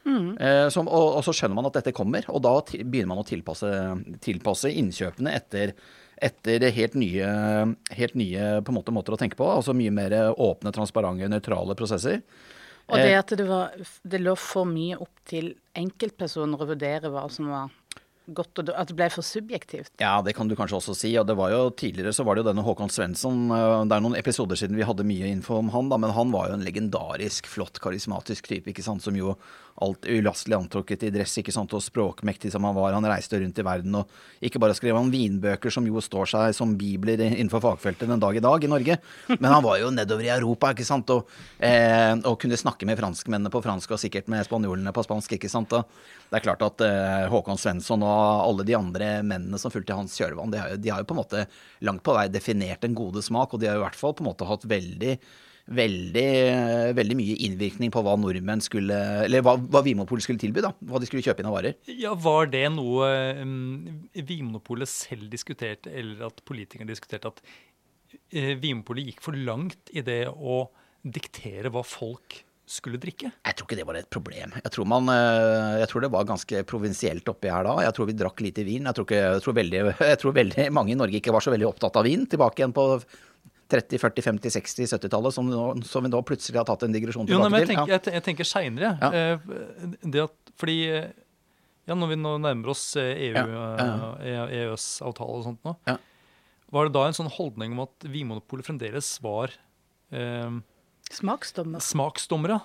Mm. 0.05 0.35
som, 0.69 0.85
og, 0.85 1.15
og 1.17 1.23
så 1.25 1.31
skjønner 1.33 1.57
man 1.57 1.65
at 1.65 1.79
dette 1.79 1.89
kommer, 1.97 2.27
og 2.29 2.43
da 2.45 2.51
begynner 2.75 3.07
man 3.09 3.23
å 3.23 3.25
tilpasse, 3.25 3.71
tilpasse 4.21 4.69
innkjøpene 4.69 5.31
etter, 5.33 5.71
etter 6.21 6.61
helt 6.75 6.93
nye, 7.01 7.31
helt 7.89 8.13
nye 8.13 8.43
måte, 8.69 8.93
måter 8.93 9.15
å 9.15 9.17
tenke 9.17 9.39
på. 9.39 9.47
Altså 9.49 9.73
mye 9.73 9.89
mer 9.89 10.13
åpne, 10.29 10.75
transparente, 10.77 11.31
nøytrale 11.33 11.73
prosesser. 11.79 12.21
Og 12.87 12.99
det 13.01 13.11
Eh, 13.11 13.19
at 13.19 13.33
det, 13.33 13.47
var, 13.49 13.73
det 14.03 14.21
lå 14.21 14.35
for 14.37 14.67
mye 14.69 14.97
opp 15.01 15.23
til 15.25 15.55
enkeltpersoner 15.75 16.61
å 16.61 16.69
vurdere 16.69 17.09
hva 17.09 17.25
som 17.33 17.49
var 17.49 17.71
godt, 18.25 18.59
og 18.61 18.69
at 18.73 18.89
det 18.89 18.95
ble 18.97 19.07
for 19.13 19.25
subjektivt. 19.25 19.91
Ja, 20.01 20.21
det 20.25 20.33
kan 20.37 20.47
du 20.49 20.55
kanskje 20.57 20.79
også 20.79 20.95
si. 20.97 21.11
Og 21.17 21.27
det 21.29 21.35
var 21.37 21.51
jo 21.53 21.69
tidligere 21.77 22.13
så 22.13 22.25
var 22.25 22.35
det 22.35 22.43
jo 22.43 22.49
denne 22.49 22.63
Håkon 22.65 22.89
Svensson. 22.89 23.51
eh, 23.53 23.85
Det 23.85 23.97
er 23.97 24.05
noen 24.05 24.17
episoder 24.17 24.57
siden 24.57 24.77
vi 24.77 24.87
hadde 24.87 25.05
mye 25.05 25.29
info 25.29 25.59
om 25.61 25.69
han, 25.69 25.89
da, 25.89 25.97
men 25.97 26.13
han 26.13 26.31
var 26.33 26.49
jo 26.49 26.57
en 26.59 26.65
legendarisk, 26.65 27.45
flott, 27.47 27.79
karismatisk 27.79 28.47
type, 28.47 28.69
ikke 28.69 28.85
sant, 28.85 29.01
som 29.05 29.15
jo 29.17 29.35
alt 29.83 30.05
ulastelig 30.07 30.55
antrukket 30.55 31.03
i 31.03 31.09
dress, 31.11 31.33
ikke 31.41 31.51
sant, 31.51 31.73
og 31.75 31.83
språkmektig 31.83 32.47
som 32.53 32.63
han 32.63 32.75
var. 32.77 32.93
Han 32.95 33.07
reiste 33.09 33.41
rundt 33.41 33.57
i 33.59 33.65
verden, 33.65 33.97
og 33.99 34.45
ikke 34.47 34.61
bare 34.63 34.75
skrev 34.77 34.95
han 34.95 35.11
vinbøker 35.11 35.73
som 35.73 35.87
jo 35.87 36.03
står 36.03 36.29
seg 36.31 36.55
som 36.55 36.77
bibler 36.79 37.19
innenfor 37.25 37.63
fagfeltet 37.63 38.07
den 38.07 38.21
dag 38.21 38.37
i 38.39 38.43
dag 38.43 38.63
i 38.63 38.69
Norge, 38.71 38.97
men 39.33 39.49
han 39.51 39.63
var 39.65 39.81
jo 39.81 39.91
nedover 39.91 40.27
i 40.27 40.31
Europa, 40.31 40.71
ikke 40.71 40.87
sant, 40.87 41.11
og, 41.11 41.27
eh, 41.59 42.13
og 42.21 42.37
kunne 42.39 42.59
snakke 42.59 42.87
med 42.87 42.99
franskmennene 43.01 43.51
på 43.51 43.63
fransk 43.65 43.97
og 43.97 43.99
sikkert 43.99 44.31
med 44.31 44.47
spanjolene 44.47 44.95
på 44.95 45.03
spansk, 45.03 45.35
ikke 45.35 45.51
sant. 45.51 45.75
Og 45.75 45.83
det 46.31 46.39
er 46.39 46.45
klart 46.45 46.63
at 46.63 46.83
eh, 46.85 47.25
Håkon 47.31 47.59
Svensson 47.59 48.05
og 48.05 48.45
alle 48.45 48.67
de 48.67 48.77
andre 48.79 49.17
mennene 49.27 49.59
som 49.59 49.73
fulgte 49.73 49.97
hans 49.97 50.15
kjølvann, 50.15 50.55
de 50.55 50.61
har, 50.61 50.71
jo, 50.71 50.79
jo 50.87 51.09
på 51.09 51.17
en 51.17 51.19
måte 51.19 51.47
langt 51.83 52.05
på 52.05 52.15
vei 52.15 52.29
definert 52.31 52.87
en 52.87 52.95
gode 52.95 53.25
smak, 53.25 53.51
og 53.51 53.59
de 53.59 53.67
har 53.69 53.75
i 53.75 53.83
hvert 53.83 53.99
fall 53.99 54.15
på 54.15 54.23
en 54.23 54.31
måte 54.31 54.47
hatt 54.47 54.63
veldig 54.71 55.17
Veldig, 55.65 56.29
veldig 56.93 57.15
mye 57.17 57.35
innvirkning 57.47 57.89
på 57.89 58.01
hva 58.05 58.11
nordmenn 58.21 58.61
skulle 58.61 58.97
Eller 59.23 59.41
hva, 59.41 59.55
hva 59.57 59.81
Vinmonopolet 59.81 60.21
skulle 60.21 60.41
tilby, 60.41 60.61
da. 60.61 60.69
Hva 60.85 61.01
de 61.01 61.09
skulle 61.09 61.25
kjøpe 61.25 61.41
inn 61.41 61.49
av 61.49 61.55
varer. 61.57 61.79
Ja, 61.89 62.13
Var 62.13 62.51
det 62.53 62.67
noe 62.75 63.07
um, 63.41 63.55
Vinmonopolet 64.13 64.91
selv 64.91 65.31
diskuterte, 65.33 65.89
eller 65.89 66.27
at 66.29 66.43
politikerne 66.45 66.91
diskuterte 66.91 67.33
at 67.33 67.41
uh, 67.41 68.53
Vinmonopolet 68.61 69.09
gikk 69.09 69.25
for 69.25 69.37
langt 69.37 69.89
i 69.89 70.05
det 70.05 70.27
å 70.29 70.67
diktere 71.01 71.73
hva 71.73 71.81
folk 71.85 72.43
skulle 72.65 73.01
drikke? 73.01 73.29
Jeg 73.45 73.57
tror 73.57 73.67
ikke 73.67 73.77
det 73.77 73.85
var 73.89 73.97
et 73.97 74.09
problem. 74.13 74.53
Jeg 74.57 74.73
tror, 74.73 74.87
man, 74.89 75.09
eh, 75.13 75.81
jeg 75.81 75.89
tror 75.91 76.05
det 76.05 76.09
var 76.13 76.25
ganske 76.29 76.63
provinsielt 76.69 77.29
oppi 77.29 77.51
her 77.53 77.65
da. 77.67 77.75
Jeg 77.85 77.93
tror 77.97 78.09
vi 78.09 78.17
drakk 78.17 78.41
lite 78.41 78.65
vin. 78.65 78.89
Jeg 78.89 78.97
tror, 78.97 79.05
ikke, 79.05 79.21
jeg, 79.21 79.43
tror 79.45 79.57
veldig, 79.59 79.81
jeg 80.11 80.19
tror 80.21 80.37
veldig 80.39 80.65
mange 80.73 80.93
i 80.93 80.97
Norge 80.97 81.21
ikke 81.21 81.33
var 81.35 81.45
så 81.45 81.53
veldig 81.53 81.69
opptatt 81.69 82.01
av 82.01 82.09
vin. 82.09 82.25
Tilbake 82.29 82.61
igjen 82.61 82.73
på 82.75 82.87
30-, 83.71 83.97
40-, 83.97 84.23
50-, 84.29 84.51
60-, 84.59 84.87
70-tallet, 84.93 85.33
som, 85.33 85.47
som 85.83 86.03
vi 86.05 86.09
nå 86.13 86.19
plutselig 86.27 86.59
har 86.61 86.67
tatt 86.69 86.83
en 86.85 86.93
digresjon 86.93 87.25
Jo, 87.27 87.39
nei, 87.41 87.47
tilbake 87.47 87.51
men 87.51 87.59
jeg 87.59 87.67
til. 87.67 87.75
tenker, 87.75 87.93
jeg, 87.95 88.03
te- 88.05 88.13
jeg 88.13 88.23
tenker 88.27 88.49
seinere. 88.49 88.91
Ja. 89.01 89.37
det 90.15 90.21
at 90.27 90.51
Fordi 90.61 90.75
eh, 90.93 91.07
ja, 91.89 91.93
når 91.97 92.11
vi 92.13 92.17
nå 92.21 92.35
nærmer 92.41 92.69
oss 92.75 92.83
eh, 93.01 93.11
EU, 93.31 93.33
Ja, 93.35 93.65
ja. 93.79 94.11
eh, 94.21 94.53
EØS-avtale 94.61 95.39
og 95.39 95.43
sånt 95.49 95.65
nå, 95.67 95.73
Ja. 95.89 95.97
var 96.73 96.87
det 96.87 96.93
da 96.95 97.03
en 97.09 97.17
sånn 97.17 97.29
holdning 97.35 97.73
om 97.75 97.83
at 97.87 98.05
Vinmonopolet 98.09 98.65
fremdeles 98.69 99.09
var 99.25 99.51
eh, 100.13 100.55
Smaksdommer. 101.13 101.81
smaksdommere? 101.85 102.59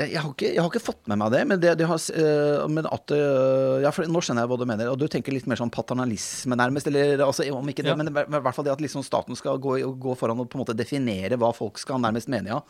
Jeg, 0.00 0.14
jeg, 0.14 0.20
har 0.24 0.30
ikke, 0.32 0.48
jeg 0.54 0.62
har 0.62 0.70
ikke 0.70 0.82
fått 0.82 1.10
med 1.12 1.20
meg 1.20 1.32
det, 1.34 1.40
men, 1.50 1.60
det, 1.60 1.74
det 1.80 1.86
har, 1.90 2.00
øh, 2.22 2.64
men 2.72 2.88
at 2.88 3.12
øh, 3.16 3.82
ja, 3.84 3.92
Nå 4.08 4.22
skjønner 4.24 4.46
jeg 4.46 4.50
hva 4.52 4.58
du 4.60 4.64
mener. 4.70 4.90
Og 4.92 4.98
du 5.00 5.06
tenker 5.12 5.34
litt 5.36 5.48
mer 5.50 5.60
sånn 5.60 5.72
paternalisme, 5.74 6.56
nærmest. 6.58 6.88
Eller 6.88 7.20
altså, 7.26 7.44
om 7.52 7.68
ikke 7.68 7.84
det, 7.84 7.92
Ja. 7.92 7.98
men 8.00 8.08
i 8.08 8.14
hvert- 8.14 8.54
fall 8.56 8.66
det 8.66 8.72
at 8.72 8.80
liksom 8.84 9.04
staten 9.06 9.36
skal 9.38 9.60
gå, 9.60 9.76
gå 10.00 10.16
foran 10.16 10.40
og 10.40 10.48
på 10.48 10.56
en 10.58 10.64
måte 10.64 10.76
definere 10.78 11.36
hva 11.40 11.52
folk 11.56 11.78
skal 11.82 12.00
nærmest 12.00 12.32
mene, 12.32 12.54
ja. 12.56 12.62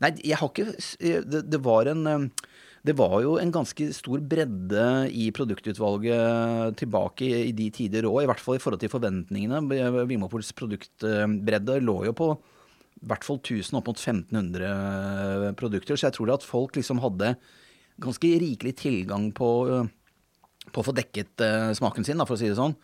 Nei, 0.00 0.14
jeg 0.24 0.38
har 0.40 0.48
ikke 0.48 0.70
Det, 1.28 1.42
det 1.50 1.60
var 1.60 1.90
en 1.92 2.30
det 2.80 2.94
var 2.96 3.18
jo 3.20 3.34
en 3.36 3.50
ganske 3.52 3.90
stor 3.92 4.22
bredde 4.24 4.84
i 5.12 5.26
produktutvalget 5.36 6.78
tilbake 6.80 7.26
i, 7.26 7.42
i 7.50 7.52
de 7.52 7.66
tider 7.76 8.06
òg, 8.08 8.22
i 8.24 8.30
hvert 8.30 8.40
fall 8.40 8.56
i 8.56 8.62
forhold 8.62 8.80
til 8.80 8.88
forventningene. 8.88 9.60
Vimopols 10.08 10.54
produktbredde 10.56 11.76
lå 11.84 11.98
jo 12.08 12.14
på 12.16 12.30
i 13.00 13.08
hvert 13.08 13.24
fall 13.24 13.40
1000 13.40 13.78
opp 13.78 13.88
mot 13.88 14.00
1500 14.00 15.54
produkter. 15.56 15.96
Så 15.96 16.08
jeg 16.08 16.16
tror 16.18 16.34
at 16.34 16.46
folk 16.46 16.76
liksom 16.76 17.00
hadde 17.00 17.34
ganske 18.00 18.32
rikelig 18.42 18.74
tilgang 18.80 19.30
på, 19.36 19.50
øh, 19.68 19.88
på 20.70 20.82
å 20.82 20.86
få 20.86 20.96
dekket 20.96 21.44
eh, 21.44 21.70
smaken 21.76 22.06
sin, 22.06 22.20
da, 22.20 22.26
for 22.28 22.36
å 22.36 22.40
si 22.40 22.50
det 22.50 22.58
sånn. 22.60 22.76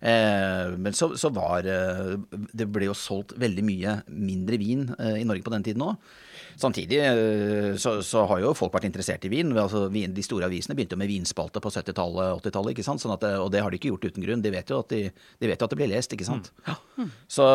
Eh, 0.00 0.72
men 0.78 0.94
så, 0.94 1.10
så 1.18 1.26
var 1.34 1.66
eh, 1.66 2.12
Det 2.54 2.68
ble 2.70 2.86
jo 2.86 2.94
solgt 2.94 3.32
veldig 3.34 3.64
mye 3.66 3.96
mindre 4.14 4.58
vin 4.60 4.84
eh, 4.94 5.16
i 5.18 5.26
Norge 5.26 5.42
på 5.46 5.54
den 5.56 5.66
tiden 5.66 5.82
òg. 5.88 5.96
Samtidig 6.58 6.98
eh, 6.98 7.76
så, 7.78 7.98
så 8.02 8.24
har 8.26 8.40
jo 8.42 8.54
folk 8.58 8.72
vært 8.74 8.88
interessert 8.88 9.22
i 9.28 9.30
vin. 9.30 9.52
Altså, 9.54 9.84
vin. 9.94 10.14
De 10.14 10.24
store 10.26 10.48
avisene 10.48 10.74
begynte 10.74 10.96
jo 10.96 11.02
med 11.02 11.10
vinspalte 11.10 11.62
på 11.62 11.70
70-tallet 11.70 12.32
og 12.34 12.40
80-tallet. 12.42 12.74
ikke 12.74 12.86
sant? 12.86 13.02
Sånn 13.04 13.14
at, 13.14 13.26
og 13.38 13.52
det 13.54 13.62
har 13.62 13.70
de 13.70 13.78
ikke 13.78 13.92
gjort 13.92 14.08
uten 14.10 14.26
grunn. 14.26 14.42
De 14.42 14.52
vet 14.54 14.72
jo 14.72 14.80
at, 14.82 14.90
de, 14.90 15.12
de 15.38 15.50
vet 15.52 15.60
jo 15.60 15.68
at 15.68 15.74
det 15.74 15.78
blir 15.78 15.92
lest, 15.92 16.16
ikke 16.16 16.26
sant. 16.26 16.50
Ja. 16.66 16.74
Så 17.30 17.46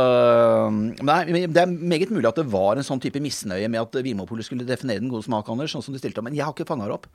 nei, 1.04 1.20
Det 1.44 1.66
er 1.66 1.74
meget 1.74 2.14
mulig 2.16 2.30
at 2.32 2.40
det 2.40 2.48
var 2.54 2.80
en 2.80 2.88
sånn 2.88 3.04
type 3.04 3.20
misnøye 3.24 3.68
med 3.68 3.84
at 3.84 4.00
Vinmonopolet 4.06 4.48
skulle 4.48 4.68
definere 4.68 5.04
den 5.04 5.12
gode 5.12 5.28
smak, 5.28 5.52
Anders, 5.52 5.76
sånn 5.76 5.84
som 5.84 5.96
de 5.96 6.00
stilte 6.00 6.24
opp. 6.24 6.30
Men 6.30 6.40
jeg 6.40 6.48
har 6.48 6.56
ikke 6.56 6.70
fanga 6.72 6.88
det 6.88 6.96
opp. 6.96 7.10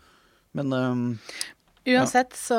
Men 0.56 0.72
øhm, 0.76 1.08
Uansett 1.88 2.34
så 2.36 2.56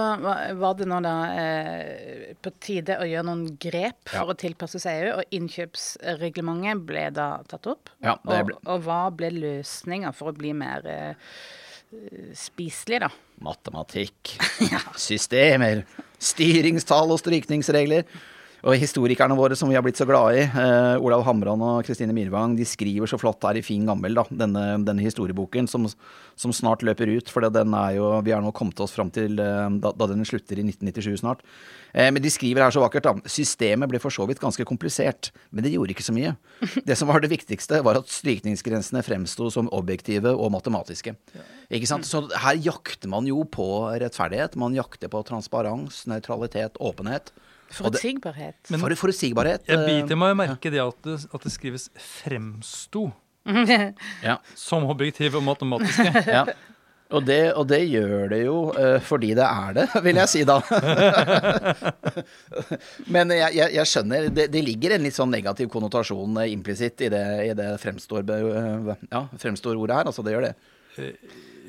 var 0.57 0.73
det 0.79 0.87
nå 0.89 0.97
da 1.05 1.13
eh, 1.37 2.33
på 2.41 2.51
tide 2.63 2.95
å 3.01 3.05
gjøre 3.07 3.25
noen 3.27 3.45
grep 3.61 4.09
for 4.09 4.17
Ja. 4.19 4.25
å 4.33 4.37
tilpasse 4.39 4.79
seg 4.81 5.03
EU, 5.03 5.11
og 5.19 5.35
innkjøpsreglementet 5.37 6.83
ble 6.89 7.05
da 7.13 7.29
tatt 7.49 7.67
opp. 7.71 7.89
Ja, 8.03 8.17
det 8.25 8.43
ble- 8.49 8.57
og, 8.63 8.67
og 8.75 8.83
hva 8.87 9.01
ble 9.13 9.29
løsninga 9.35 10.13
for 10.17 10.31
å 10.31 10.37
bli 10.39 10.53
mer 10.57 10.85
eh, 10.89 11.13
spiselig, 12.37 12.99
da? 13.05 13.09
matematikk, 13.41 14.33
systemer, 15.09 15.85
styringstall 16.19 17.13
og 17.15 17.21
strykningsregler. 17.21 18.03
Og 18.67 18.75
historikerne 18.75 19.37
våre 19.39 19.55
som 19.55 19.69
vi 19.71 19.77
har 19.77 19.83
blitt 19.85 19.99
så 19.99 20.07
glade 20.07 20.35
i, 20.35 20.43
eh, 20.43 20.99
Olav 20.99 21.23
Hamran 21.23 21.61
og 21.63 21.85
Kristine 21.87 22.11
Mirvang, 22.15 22.57
de 22.57 22.65
skriver 22.67 23.07
så 23.07 23.19
flott 23.19 23.41
her 23.47 23.55
i 23.55 23.63
Fin 23.63 23.85
gammel, 23.87 24.13
da, 24.13 24.25
denne, 24.27 24.83
denne 24.83 25.05
historieboken 25.05 25.67
som, 25.67 25.87
som 26.35 26.51
snart 26.51 26.83
løper 26.83 27.07
ut. 27.07 27.29
For 27.31 27.47
den 27.47 27.73
er 27.73 27.95
jo, 27.95 28.11
vi 28.25 28.33
er 28.35 28.43
nå 28.43 28.51
kommet 28.51 28.79
oss 28.83 28.91
fram 28.91 29.11
til 29.15 29.39
eh, 29.39 29.69
da, 29.79 29.93
da 29.95 30.07
den 30.11 30.27
slutter 30.27 30.59
i 30.59 30.65
1997 30.67 31.21
snart. 31.23 31.45
Eh, 31.93 32.11
men 32.11 32.21
de 32.21 32.29
skriver 32.33 32.65
her 32.65 32.75
så 32.75 32.83
vakkert, 32.83 33.07
da. 33.07 33.15
Systemet 33.31 33.87
ble 33.87 34.01
for 34.03 34.11
så 34.11 34.27
vidt 34.27 34.43
ganske 34.43 34.67
komplisert, 34.67 35.31
men 35.51 35.63
det 35.63 35.71
gjorde 35.71 35.95
ikke 35.95 36.07
så 36.09 36.15
mye. 36.15 36.35
Det 36.89 36.97
som 36.97 37.07
var 37.07 37.21
det 37.23 37.31
viktigste, 37.31 37.79
var 37.85 37.95
at 37.99 38.11
strykningsgrensene 38.11 39.03
fremsto 39.05 39.47
som 39.53 39.69
objektive 39.75 40.33
og 40.35 40.51
matematiske. 40.51 41.13
Ikke 41.71 41.87
sant? 41.87 42.07
Så 42.07 42.25
her 42.43 42.59
jakter 42.59 43.07
man 43.11 43.27
jo 43.29 43.45
på 43.47 43.67
rettferdighet. 44.01 44.57
Man 44.59 44.75
jakter 44.75 45.11
på 45.11 45.21
transparens, 45.27 46.03
nøytralitet, 46.09 46.79
åpenhet. 46.81 47.31
Forutsigbarhet. 47.69 48.57
For 48.71 48.95
forutsigbarhet. 48.97 49.65
Jeg 49.69 49.77
eh, 49.77 49.85
biter 49.87 50.17
meg 50.19 50.35
merke 50.39 50.71
det 50.73 50.81
at 50.81 50.97
det, 51.05 51.19
at 51.29 51.45
det 51.45 51.53
skrives 51.53 51.89
'fremsto' 51.93 53.09
Ja, 54.27 54.39
som 54.55 54.85
objektiv 54.89 55.37
og 55.39 55.43
matematiske. 55.45 56.23
ja. 56.37 56.45
Og 57.09 57.23
det, 57.25 57.53
og 57.57 57.65
det 57.65 57.79
gjør 57.89 58.27
det 58.29 58.39
jo 58.43 58.57
eh, 58.77 58.99
fordi 59.01 59.31
det 59.37 59.45
er 59.45 59.71
det, 59.79 59.85
vil 60.05 60.19
jeg 60.21 60.29
si 60.29 60.43
da. 60.45 60.59
Men 63.15 63.33
jeg, 63.33 63.55
jeg, 63.57 63.73
jeg 63.79 63.89
skjønner, 63.89 64.27
det, 64.29 64.45
det 64.53 64.61
ligger 64.65 64.93
en 64.93 65.07
litt 65.07 65.17
sånn 65.17 65.33
negativ 65.33 65.71
konnotasjon 65.73 66.37
eh, 66.43 66.51
implisitt 66.53 67.01
i 67.07 67.09
det, 67.09 67.23
i 67.47 67.55
det 67.57 67.71
fremstår, 67.81 68.29
eh, 68.35 68.93
ja, 69.09 69.23
fremstår 69.41 69.81
ordet 69.81 69.97
her. 69.97 70.11
Altså 70.11 70.25
det 70.25 70.35
gjør 70.35 70.45
det. 70.51 70.53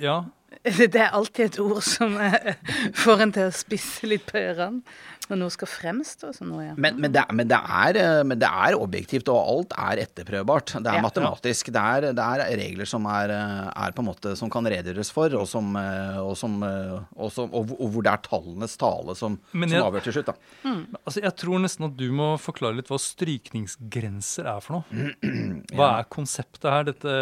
Ja. 0.02 0.18
Det 0.60 0.92
er 0.92 1.16
alltid 1.16 1.46
et 1.46 1.58
ord 1.62 1.80
som 1.88 2.18
eh, 2.20 2.52
får 3.00 3.24
en 3.24 3.32
til 3.32 3.48
å 3.48 3.54
spisse 3.54 4.12
litt 4.12 4.28
på 4.28 4.36
ørene 4.42 4.82
når 5.30 5.38
noe 5.44 5.52
skal 5.54 5.68
fremstå 5.70 6.32
som 6.36 6.50
noe. 6.52 6.64
Ja. 6.68 6.74
Men, 6.76 6.98
men, 7.00 7.12
det, 7.14 7.22
er- 7.22 7.36
men, 7.38 7.48
det 7.50 7.58
er, 7.60 7.98
eh, 8.00 8.22
men 8.26 8.38
det 8.42 8.48
er 8.50 8.76
objektivt, 8.78 9.30
og 9.32 9.38
alt 9.54 9.76
er 9.78 10.02
etterprøvbart. 10.04 10.74
Det 10.82 10.90
er 10.90 10.98
Ja. 11.00 11.04
matematisk. 11.06 11.70
Det 11.72 11.80
er, 11.80 12.08
det 12.18 12.26
er 12.26 12.44
regler 12.60 12.88
som 12.90 13.06
er, 13.10 13.30
eh, 13.34 13.70
er 13.86 13.94
på 13.96 14.02
en 14.04 14.08
måte 14.10 14.34
som 14.38 14.50
kan 14.52 14.66
redegjøres 14.66 15.12
for, 15.14 15.32
og, 15.38 15.46
som, 15.48 15.70
eh, 15.78 16.18
og, 16.20 16.34
som, 16.36 16.58
og, 16.62 17.30
som, 17.32 17.48
og, 17.54 17.72
og 17.78 17.94
hvor 17.94 18.02
det 18.06 18.12
er 18.12 18.24
tallenes 18.26 18.76
tale 18.80 19.14
som, 19.18 19.38
avgjør 19.54 20.06
til 20.08 20.18
slutt. 20.18 20.30
Da. 20.32 20.74
Altså, 21.06 21.22
jeg 21.24 21.34
tror 21.40 21.62
nesten 21.62 21.86
at 21.88 21.96
du 21.98 22.06
må 22.14 22.32
forklare 22.42 22.76
litt 22.80 22.90
hva 22.90 22.98
strykningsgrenser 23.00 24.48
er 24.50 24.60
for 24.64 24.80
noe. 24.80 25.14
Hva 25.76 25.86
er 26.00 26.06
konseptet 26.10 26.66
her? 26.70 26.84
Dette, 26.90 27.12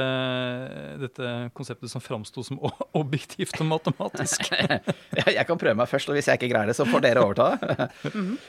dette 1.03 1.33
konseptet 1.57 1.91
som 1.93 2.03
framsto 2.03 2.43
som 2.47 2.59
objektivt 2.97 3.59
og 3.61 3.69
matematisk. 3.71 4.49
Jeg 5.29 5.45
kan 5.49 5.59
prøve 5.61 5.77
meg 5.79 5.89
først, 5.91 6.09
og 6.11 6.17
hvis 6.19 6.29
jeg 6.31 6.39
ikke 6.39 6.51
greier 6.53 6.71
det, 6.71 6.77
så 6.79 6.87
får 6.89 7.03
dere 7.05 7.23
overta. 7.25 7.49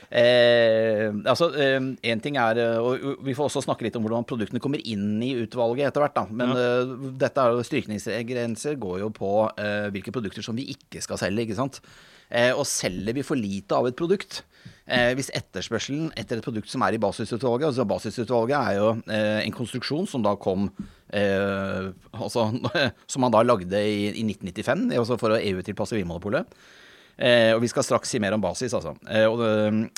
eh, 0.10 1.08
altså, 1.26 1.50
en 1.58 2.22
ting 2.24 2.38
er 2.38 2.60
eh, 2.62 2.78
Og 2.78 3.24
vi 3.26 3.36
får 3.38 3.50
også 3.50 3.64
snakke 3.66 3.88
litt 3.88 3.98
om 3.98 4.06
hvordan 4.06 4.28
produktene 4.30 4.62
kommer 4.64 4.82
inn 4.84 5.18
i 5.26 5.34
utvalget 5.42 5.90
etter 5.90 6.06
hvert. 6.06 6.18
da. 6.18 6.26
Men 6.30 6.54
eh, 6.54 6.94
dette 7.22 7.42
er 7.42 7.56
jo 7.56 7.66
strykningsgrenser 7.66 8.80
går 8.82 9.02
jo 9.06 9.10
på 9.16 9.34
eh, 9.58 9.90
hvilke 9.96 10.14
produkter 10.16 10.46
som 10.46 10.58
vi 10.60 10.70
ikke 10.76 11.04
skal 11.06 11.22
selge. 11.22 11.48
ikke 11.48 11.60
sant? 11.60 11.82
Eh, 12.30 12.54
og 12.54 12.68
selger 12.70 13.16
vi 13.18 13.26
for 13.26 13.40
lite 13.40 13.74
av 13.74 13.88
et 13.90 13.98
produkt 13.98 14.44
eh, 14.86 15.16
Hvis 15.18 15.32
etterspørselen 15.34 16.12
etter 16.14 16.38
et 16.38 16.46
produkt 16.46 16.70
som 16.70 16.84
er 16.86 16.94
i 16.94 17.00
basisutvalget 17.02 17.72
altså 17.72 17.88
Basisutvalget 17.90 18.54
er 18.60 18.76
jo 18.78 18.92
eh, 19.10 19.40
en 19.48 19.56
konstruksjon 19.56 20.06
som 20.06 20.22
da 20.22 20.36
kom 20.38 20.68
eh, 21.10 21.90
altså, 22.14 22.52
Som 23.10 23.26
man 23.26 23.34
da 23.34 23.42
lagde 23.42 23.82
i, 23.82 24.12
i 24.12 24.28
1995 24.28 24.94
altså 25.00 25.18
for 25.18 25.34
å 25.34 25.42
EU-tilpasse 25.42 25.98
Vinmonopolet. 25.98 26.54
Eh, 27.19 27.51
og 27.51 27.60
vi 27.60 27.67
skal 27.67 27.84
straks 27.84 28.13
si 28.13 28.19
mer 28.23 28.32
om 28.32 28.43
basis, 28.43 28.71
altså. 28.77 28.93
Eh, 29.12 29.25
og, 29.27 29.41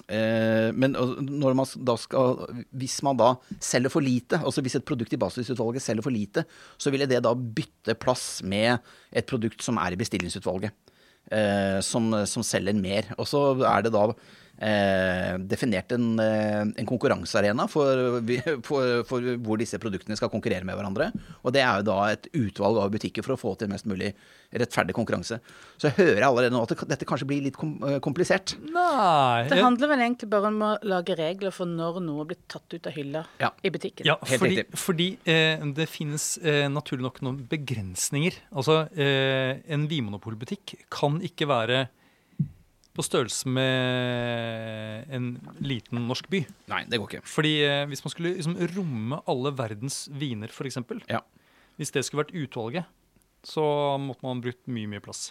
eh, 0.10 0.70
men 0.74 0.96
når 0.98 1.58
man 1.58 1.70
da 1.86 1.94
skal 2.02 2.48
Hvis 2.74 3.02
man 3.06 3.20
da 3.20 3.36
selger 3.62 3.94
for 3.94 4.02
lite, 4.02 4.40
altså 4.42 4.64
hvis 4.66 4.80
et 4.80 4.88
produkt 4.88 5.14
i 5.14 5.22
basisutvalget 5.22 5.86
selger 5.86 6.02
for 6.02 6.14
lite, 6.14 6.46
så 6.82 6.90
ville 6.90 7.06
det 7.06 7.22
da 7.22 7.36
bytte 7.36 7.94
plass 8.02 8.42
med 8.42 8.80
et 9.14 9.28
produkt 9.30 9.62
som 9.62 9.78
er 9.78 9.94
i 9.94 10.00
bestillingsutvalget. 10.02 10.74
Eh, 11.32 11.80
som, 11.86 12.10
som 12.26 12.44
selger 12.44 12.74
mer. 12.74 13.14
Og 13.20 13.30
så 13.30 13.44
er 13.70 13.86
det 13.86 13.94
da 13.94 14.08
eh, 14.62 15.38
definert 15.52 15.92
en, 15.96 16.08
eh, 16.22 16.62
en 16.62 16.90
konkurransearena 16.90 17.68
for, 17.72 18.22
for, 18.68 19.02
for, 19.10 19.32
hvor 19.42 19.62
disse 19.62 19.80
produktene 19.82 20.18
skal 20.20 20.32
konkurrere 20.34 20.68
med 20.68 20.78
hverandre. 20.78 21.10
Og 21.42 21.56
det 21.56 21.64
er 21.66 21.82
jo 21.82 21.90
da 21.90 21.98
et 22.12 22.30
utvalg 22.38 22.80
av 22.84 22.94
butikker 22.94 23.26
for 23.26 23.36
å 23.36 23.42
få 23.42 23.56
til 23.60 23.72
mest 23.72 23.90
mulig 23.90 24.14
rettferdig 24.52 24.96
konkurranse. 24.96 25.40
Så 25.80 25.90
jeg 25.90 25.98
hører 25.98 26.26
allerede 26.28 26.54
nå 26.54 26.64
at 26.66 26.84
dette 26.92 27.08
kanskje 27.08 27.28
blir 27.30 27.46
litt 27.46 27.58
eh, 27.58 28.00
komplisert. 28.04 28.56
Nei 28.72 29.48
Det 29.50 29.62
handler 29.62 29.94
vel 29.94 30.06
egentlig 30.06 30.32
bare 30.32 30.52
om 30.52 30.60
å 30.68 30.74
lage 30.88 31.16
regler 31.20 31.56
for 31.56 31.70
når 31.70 32.02
noe 32.04 32.28
blir 32.30 32.42
tatt 32.52 32.76
ut 32.76 32.90
av 32.90 32.96
hylla 32.96 33.24
ja. 33.42 33.52
i 33.64 33.72
butikken. 33.74 34.08
Ja, 34.08 34.18
fordi, 34.28 34.66
fordi 34.78 35.10
eh, 35.24 35.64
det 35.78 35.88
finnes 35.92 36.36
eh, 36.44 36.68
naturlig 36.72 37.08
nok 37.08 37.24
noen 37.26 37.42
begrensninger. 37.52 38.38
Altså, 38.52 38.84
eh, 38.94 39.64
en 39.72 39.88
vinmonopolbutikk 39.92 40.78
kan 40.92 41.20
ikke 41.26 41.50
være 41.50 41.86
på 42.92 43.04
størrelse 43.06 43.48
med 43.48 45.12
en 45.16 45.28
liten 45.64 46.02
norsk 46.10 46.28
by. 46.32 46.42
Nei, 46.72 46.82
det 46.92 47.00
går 47.00 47.08
ikke. 47.14 47.22
Fordi 47.32 47.54
eh, 47.64 47.86
Hvis 47.92 48.04
man 48.04 48.14
skulle 48.14 48.34
liksom, 48.36 48.58
romme 48.76 49.22
alle 49.32 49.54
verdens 49.56 50.04
viner, 50.12 50.52
f.eks. 50.52 50.82
Ja. 51.08 51.22
Hvis 51.80 51.94
det 51.96 52.04
skulle 52.06 52.26
vært 52.26 52.36
utvalget, 52.36 52.90
så 53.48 53.64
måtte 53.98 54.26
man 54.28 54.42
brukt 54.44 54.68
mye 54.70 54.90
mye 54.92 55.02
plass. 55.04 55.30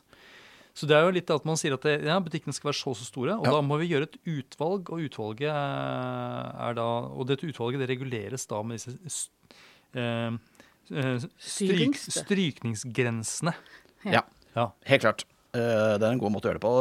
Så 0.75 0.87
det 0.88 0.94
er 0.96 1.05
jo 1.05 1.12
litt 1.12 1.31
at 1.35 1.44
man 1.44 1.59
sier 1.59 1.75
at 1.75 1.85
det, 1.85 1.96
ja, 2.07 2.16
butikkene 2.23 2.55
skal 2.55 2.70
være 2.70 2.79
så 2.79 2.94
så 2.96 3.05
store, 3.09 3.35
og 3.40 3.44
Ja. 3.46 3.53
da 3.57 3.61
må 3.66 3.77
vi 3.81 3.88
gjøre 3.90 4.07
et 4.09 4.16
utvalg, 4.25 4.88
og 4.94 5.03
utvalget 5.03 5.51
er 5.51 6.75
da 6.79 6.87
Og 7.11 7.27
dette 7.29 7.44
utvalget 7.46 7.83
det 7.83 7.90
reguleres 7.90 8.46
da 8.49 8.62
med 8.62 8.79
disse 8.79 9.29
eh, 9.94 10.31
eh, 10.94 11.27
stryk, 11.37 11.99
strykningsgrensene. 11.99 13.53
Ja. 14.07 14.23
Ja. 14.57 14.70
Helt 14.87 15.03
klart. 15.05 15.27
Eh, 15.51 15.95
det 15.99 16.07
er 16.07 16.13
en 16.13 16.21
god 16.21 16.31
måte 16.31 16.47
å 16.47 16.53
gjøre 16.53 16.61
det 16.61 16.65
på. 16.65 16.75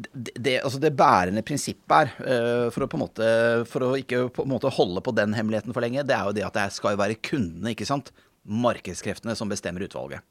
Det, 0.00 0.32
det, 0.34 0.56
altså 0.64 0.80
det 0.82 0.96
bærende 0.98 1.44
prinsippet 1.46 1.94
her, 1.94 2.10
eh, 2.24 2.66
for 2.74 2.86
å 2.86 2.98
måte 2.98 3.28
For 3.70 3.86
å 3.86 3.92
ikke 4.00 4.24
på 4.34 4.46
en 4.46 4.50
måte 4.54 4.72
holde 4.74 5.02
på 5.04 5.14
den 5.14 5.36
hemmeligheten 5.36 5.76
for 5.76 5.84
lenge, 5.84 6.02
det 6.06 6.16
er 6.16 6.26
jo 6.26 6.34
det 6.34 6.46
at 6.48 6.58
det 6.58 6.66
skal 6.74 6.98
være 6.98 7.20
kundene, 7.22 7.74
ikke 7.74 7.88
sant? 7.88 8.10
Markedskreftene 8.50 9.36
som 9.38 9.50
bestemmer 9.50 9.86
utvalget. 9.86 10.26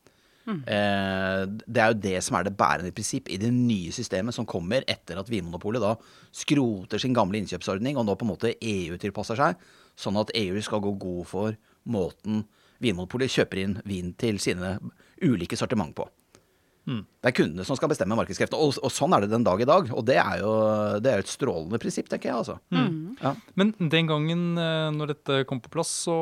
Mm. 0.50 0.63
det 1.68 1.82
er 1.84 1.92
jo 1.92 1.98
det 2.02 2.20
som 2.26 2.39
er 2.39 2.48
det 2.48 2.56
bærende 2.58 2.94
prinsipp 2.96 3.28
i 3.30 3.36
det 3.38 3.52
nye 3.54 3.92
systemet 3.94 4.34
som 4.34 4.48
kommer 4.50 4.82
etter 4.89 5.20
at 5.20 5.28
Vinmonopolet 5.30 5.84
da 5.84 5.92
skroter 6.34 6.98
sin 6.98 7.13
gamle 7.13 7.38
innkjøpsordning 7.38 8.00
og 8.00 8.08
nå 8.08 8.15
på 8.18 8.26
en 8.26 8.32
måte 8.32 8.56
EU 8.56 8.98
tilpasser 8.98 9.38
seg, 9.38 9.60
sånn 10.00 10.18
at 10.18 10.34
EU 10.39 10.63
skal 10.65 10.82
gå 10.82 10.96
god 11.04 11.28
for 11.30 11.60
måten 11.86 12.48
Vinmonopolet 12.82 13.30
kjøper 13.30 13.62
inn 13.62 13.78
vin 13.86 14.15
til 14.18 14.42
sine 14.42 14.80
ulike 15.22 15.60
sortiment 15.60 15.94
på. 15.94 16.08
Det 16.88 17.30
er 17.30 17.36
kundene 17.36 17.65
som 17.68 17.78
skal 17.78 17.92
bestemme 17.92 18.15
markedskreftene. 18.18 18.60
Og, 18.62 18.80
og 18.82 18.94
sånn 18.94 19.13
er 19.13 19.26
det 19.26 19.32
den 19.34 19.46
dag 19.46 19.62
i 19.62 19.68
dag. 19.68 19.89
Og 19.94 20.06
det 20.08 20.15
er 20.22 20.39
jo, 20.42 20.54
det 21.04 21.12
er 21.12 21.24
et 21.24 21.32
strålende 21.32 21.80
prinsipp, 21.82 22.08
tenker 22.10 22.32
jeg. 22.32 22.38
altså. 22.39 22.56
Ja. 23.20 23.34
Men 23.60 23.74
den 23.92 24.10
gangen 24.10 24.46
eh, 24.58 24.88
når 24.96 25.13
dette 25.13 25.44
kom 25.50 25.62
på 25.62 25.72
plass, 25.74 25.92
så, 26.08 26.18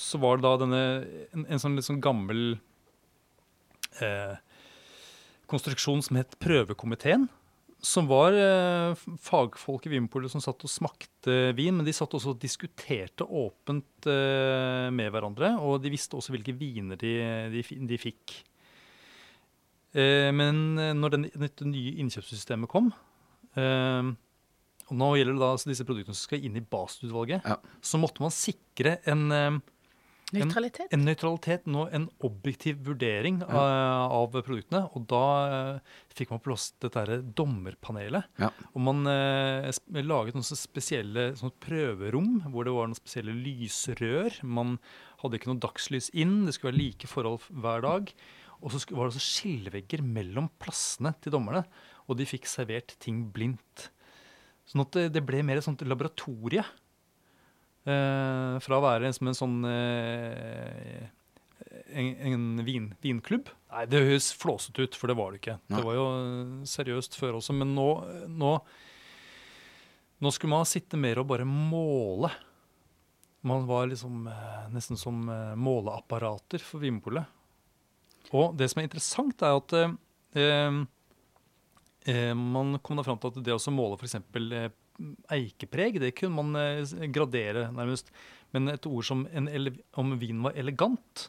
så 0.00 0.20
var 0.22 0.40
det 0.40 0.46
da 0.46 0.54
denne 0.64 0.82
en, 1.36 1.44
en 1.44 1.62
sånn 1.62 1.76
litt 1.78 1.86
sånn 1.86 2.02
gammel 2.04 2.56
eh, 4.00 4.36
konstruksjon 5.50 6.02
som 6.04 6.18
het 6.18 6.38
Prøvekomiteen. 6.42 7.28
Som 7.84 8.08
var 8.08 8.32
eh, 8.32 9.02
fagfolk 9.20 9.84
i 9.86 9.92
Vinpolet 9.92 10.32
som 10.32 10.40
satt 10.40 10.62
og 10.64 10.72
smakte 10.72 11.52
vin, 11.56 11.76
men 11.76 11.84
de 11.84 11.92
satt 11.92 12.14
også 12.16 12.32
og 12.32 12.40
diskuterte 12.40 13.26
åpent 13.28 14.08
eh, 14.08 14.88
med 14.88 15.12
hverandre. 15.12 15.52
Og 15.60 15.82
de 15.84 15.92
visste 15.92 16.16
også 16.16 16.32
hvilke 16.32 16.56
viner 16.56 16.96
de, 17.00 17.12
de, 17.52 17.64
de 17.84 18.00
fikk. 18.00 18.38
Eh, 19.94 20.30
men 20.34 20.78
eh, 20.80 20.94
når 20.96 21.14
den, 21.14 21.26
dette 21.38 21.66
nye 21.70 21.94
innkjøpssystemet 22.02 22.70
kom 22.70 22.88
eh, 23.54 24.08
og 24.84 24.96
Nå 24.98 25.12
gjelder 25.14 25.36
det 25.36 25.40
da 25.44 25.52
altså 25.54 25.70
disse 25.70 25.86
produktene 25.86 26.16
som 26.16 26.26
skal 26.26 26.42
inn 26.44 26.58
i 26.58 26.64
basisutvalget. 26.74 27.46
Ja. 27.48 27.54
Så 27.80 27.96
måtte 27.96 28.20
man 28.20 28.34
sikre 28.34 28.98
en, 29.08 29.22
Nøytralitet. 30.34 30.92
en 30.92 31.06
nøytralitet, 31.06 31.64
nå 31.72 31.86
en 31.96 32.04
objektiv 32.26 32.82
vurdering 32.84 33.38
av, 33.46 34.10
av 34.12 34.36
produktene. 34.44 34.82
Og 34.92 35.06
da 35.08 35.22
fikk 36.12 36.34
man 36.34 36.42
på 36.42 36.50
plass 36.50 36.66
dette 36.84 37.00
her 37.00 37.24
dommerpanelet. 37.40 38.28
Ja. 38.44 38.50
Og 38.74 38.84
man 38.84 39.08
eh, 39.08 39.72
laget 40.04 40.36
noen 40.36 40.44
spesielle 40.44 41.30
sånn 41.40 41.56
prøverom 41.64 42.42
hvor 42.52 42.68
det 42.68 42.76
var 42.76 42.92
noen 42.92 43.00
spesielle 43.00 43.32
lysrør. 43.40 44.42
Man 44.44 44.76
hadde 45.24 45.40
ikke 45.40 45.54
noe 45.54 45.64
dagslys 45.64 46.12
inn, 46.12 46.42
det 46.44 46.58
skulle 46.58 46.74
være 46.74 46.82
like 46.82 47.08
forhold 47.08 47.48
hver 47.48 47.88
dag. 47.88 48.12
Og 48.62 48.72
så 48.72 48.80
var 48.92 49.08
det 49.08 49.14
også 49.14 49.24
skillevegger 49.24 50.04
mellom 50.04 50.48
plassene 50.62 51.14
til 51.22 51.34
dommerne. 51.34 51.64
Og 52.08 52.18
de 52.18 52.28
fikk 52.28 52.48
servert 52.48 52.94
ting 53.02 53.24
blindt. 53.34 53.88
Sånn 54.68 54.84
at 54.84 54.96
det, 55.12 55.22
ble 55.24 55.42
mer 55.44 55.60
et 55.60 55.66
sånt 55.66 55.82
laboratorie. 55.84 56.64
Eh, 57.84 58.54
fra 58.64 58.78
å 58.78 58.84
være 58.84 59.12
som 59.12 59.28
en 59.28 59.36
sånn 59.36 59.58
eh, 59.68 61.04
en, 61.92 62.08
en 62.32 62.64
vin, 62.64 62.88
vinklubb. 63.04 63.50
Nei, 63.72 63.84
det 63.90 64.02
høres 64.06 64.30
flåsete 64.38 64.86
ut, 64.86 64.96
for 64.98 65.10
det 65.10 65.18
var 65.18 65.32
det 65.32 65.42
ikke. 65.42 65.58
Nei. 65.68 65.78
Det 65.78 65.86
var 65.86 65.98
jo 65.98 66.08
eh, 66.16 66.56
seriøst 66.70 67.18
før 67.20 67.40
også, 67.40 67.56
men 67.60 67.76
nå, 67.76 67.88
nå 68.30 68.56
Nå 70.22 70.30
skulle 70.32 70.54
man 70.54 70.64
sitte 70.64 70.96
mer 70.96 71.18
og 71.20 71.26
bare 71.28 71.44
måle. 71.44 72.30
Man 73.44 73.66
var 73.68 73.90
liksom 73.90 74.28
eh, 74.30 74.60
nesten 74.72 74.96
som 74.96 75.18
eh, 75.28 75.56
måleapparater 75.58 76.62
for 76.64 76.80
Vinmonopolet. 76.80 77.33
Og 78.32 78.54
det 78.58 78.70
som 78.70 78.80
er 78.80 78.88
interessant, 78.88 79.42
er 79.44 79.58
at 79.58 79.74
eh, 79.76 80.78
eh, 82.12 82.32
man 82.38 82.78
kom 82.82 82.98
da 82.98 83.04
fram 83.06 83.20
til 83.20 83.34
at 83.34 83.44
det 83.44 83.56
å 83.56 83.74
måle 83.74 83.98
f.eks. 83.98 84.16
Eh, 84.22 84.70
eikepreg, 85.34 85.98
det 86.02 86.14
kunne 86.18 86.42
man 86.42 86.60
eh, 86.60 87.08
gradere 87.12 87.68
nærmest. 87.74 88.12
Men 88.54 88.70
et 88.70 88.86
ord 88.86 89.06
som 89.06 89.24
om 89.26 90.14
vinen 90.20 90.44
var 90.46 90.56
elegant, 90.58 91.28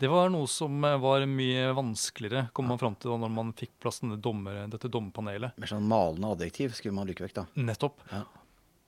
det 0.00 0.08
var 0.08 0.30
noe 0.32 0.48
som 0.48 0.80
var 0.80 1.26
mye 1.28 1.74
vanskeligere, 1.76 2.46
kom 2.56 2.70
man 2.72 2.78
fram 2.80 2.94
til 2.96 3.12
da 3.12 3.18
når 3.20 3.32
man 3.36 3.50
fikk 3.56 3.74
plass 3.84 4.00
denne 4.00 4.16
dommer, 4.16 4.62
dette 4.72 4.88
dommerpanelet. 4.88 5.58
Mer 5.60 5.72
sånn 5.74 5.88
malende 5.88 6.30
adjektiv 6.36 6.72
skulle 6.76 6.96
man 6.96 7.08
luke 7.10 7.24
vekk, 7.26 7.34
da. 7.36 7.44
Nettopp. 7.60 8.00
Ja. 8.08 8.22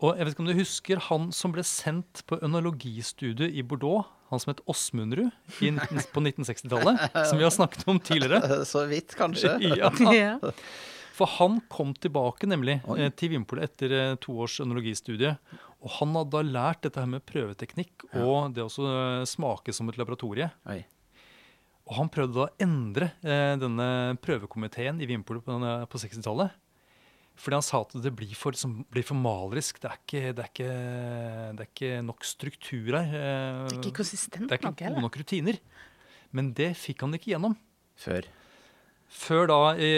Og 0.02 0.16
jeg 0.18 0.26
vet 0.26 0.34
ikke 0.34 0.42
om 0.42 0.48
du 0.50 0.58
husker 0.58 1.02
han 1.08 1.28
som 1.36 1.52
ble 1.54 1.62
sendt 1.66 2.24
på 2.26 2.40
ønologistudiet 2.42 3.54
i 3.54 3.62
Bordeaux, 3.62 4.08
han 4.32 4.40
som 4.42 4.50
het 4.50 4.62
Åsmundrud 4.70 5.28
på 5.52 6.22
1960-tallet, 6.24 7.02
som 7.28 7.38
vi 7.38 7.44
har 7.46 7.52
snakket 7.54 7.84
om 7.86 8.00
tidligere. 8.02 8.62
Så 8.72 8.86
vidt, 8.90 9.14
kanskje. 9.18 9.58
Ja. 9.78 9.92
Ja. 10.10 10.52
For 11.12 11.28
han 11.28 11.60
kom 11.70 11.92
tilbake 12.00 12.48
nemlig 12.48 12.78
Oi. 12.88 12.96
eh, 13.04 13.10
til 13.14 13.34
Vinpolet 13.34 13.68
etter 13.68 13.92
eh, 13.94 14.14
to 14.22 14.32
års 14.42 14.56
ønologistudie. 14.64 15.34
Og 15.84 15.92
han 15.98 16.16
hadde 16.16 16.32
da 16.32 16.40
lært 16.46 16.86
dette 16.86 17.02
her 17.02 17.10
med 17.12 17.24
prøveteknikk 17.28 18.06
og 18.16 18.54
det 18.56 18.64
å 18.64 18.70
også, 18.70 18.86
eh, 18.88 19.26
smake 19.28 19.74
som 19.76 19.92
et 19.92 20.00
laboratorie. 20.00 20.48
Oi. 20.72 20.80
Og 21.90 21.98
han 21.98 22.10
prøvde 22.14 22.38
da 22.38 22.46
å 22.48 22.64
endre 22.64 23.10
eh, 23.20 23.52
denne 23.60 23.86
prøvekomiteen 24.24 25.02
i 25.04 25.08
Vinpolet 25.10 25.44
på, 25.44 25.58
på 25.92 26.00
60-tallet. 26.00 26.56
Fordi 27.36 27.56
han 27.58 27.64
sa 27.64 27.80
at 27.82 27.94
det 28.04 28.12
blir 28.14 28.34
for, 28.38 28.52
som, 28.58 28.82
blir 28.92 29.02
for 29.06 29.16
malerisk. 29.18 29.80
Det 29.82 29.88
er, 29.90 29.98
ikke, 30.04 30.20
det, 30.36 30.44
er 30.44 30.50
ikke, 30.52 30.74
det 31.56 31.64
er 31.64 31.70
ikke 31.70 32.02
nok 32.06 32.26
struktur 32.28 32.92
her. 32.98 33.08
eh, 33.08 33.64
Det 33.70 33.76
er 33.76 33.80
ikke 33.80 33.96
konsistent 34.02 34.46
det 34.48 34.52
er 34.58 34.60
ikke 34.60 34.70
nok 34.70 34.82
gode 34.84 35.02
nok 35.08 35.18
rutiner. 35.22 35.58
Men 36.32 36.52
det 36.56 36.70
fikk 36.80 37.02
han 37.06 37.16
ikke 37.16 37.32
gjennom. 37.34 37.56
Før. 37.98 38.28
Før 39.12 39.42
da 39.50 39.56
i 39.76 39.88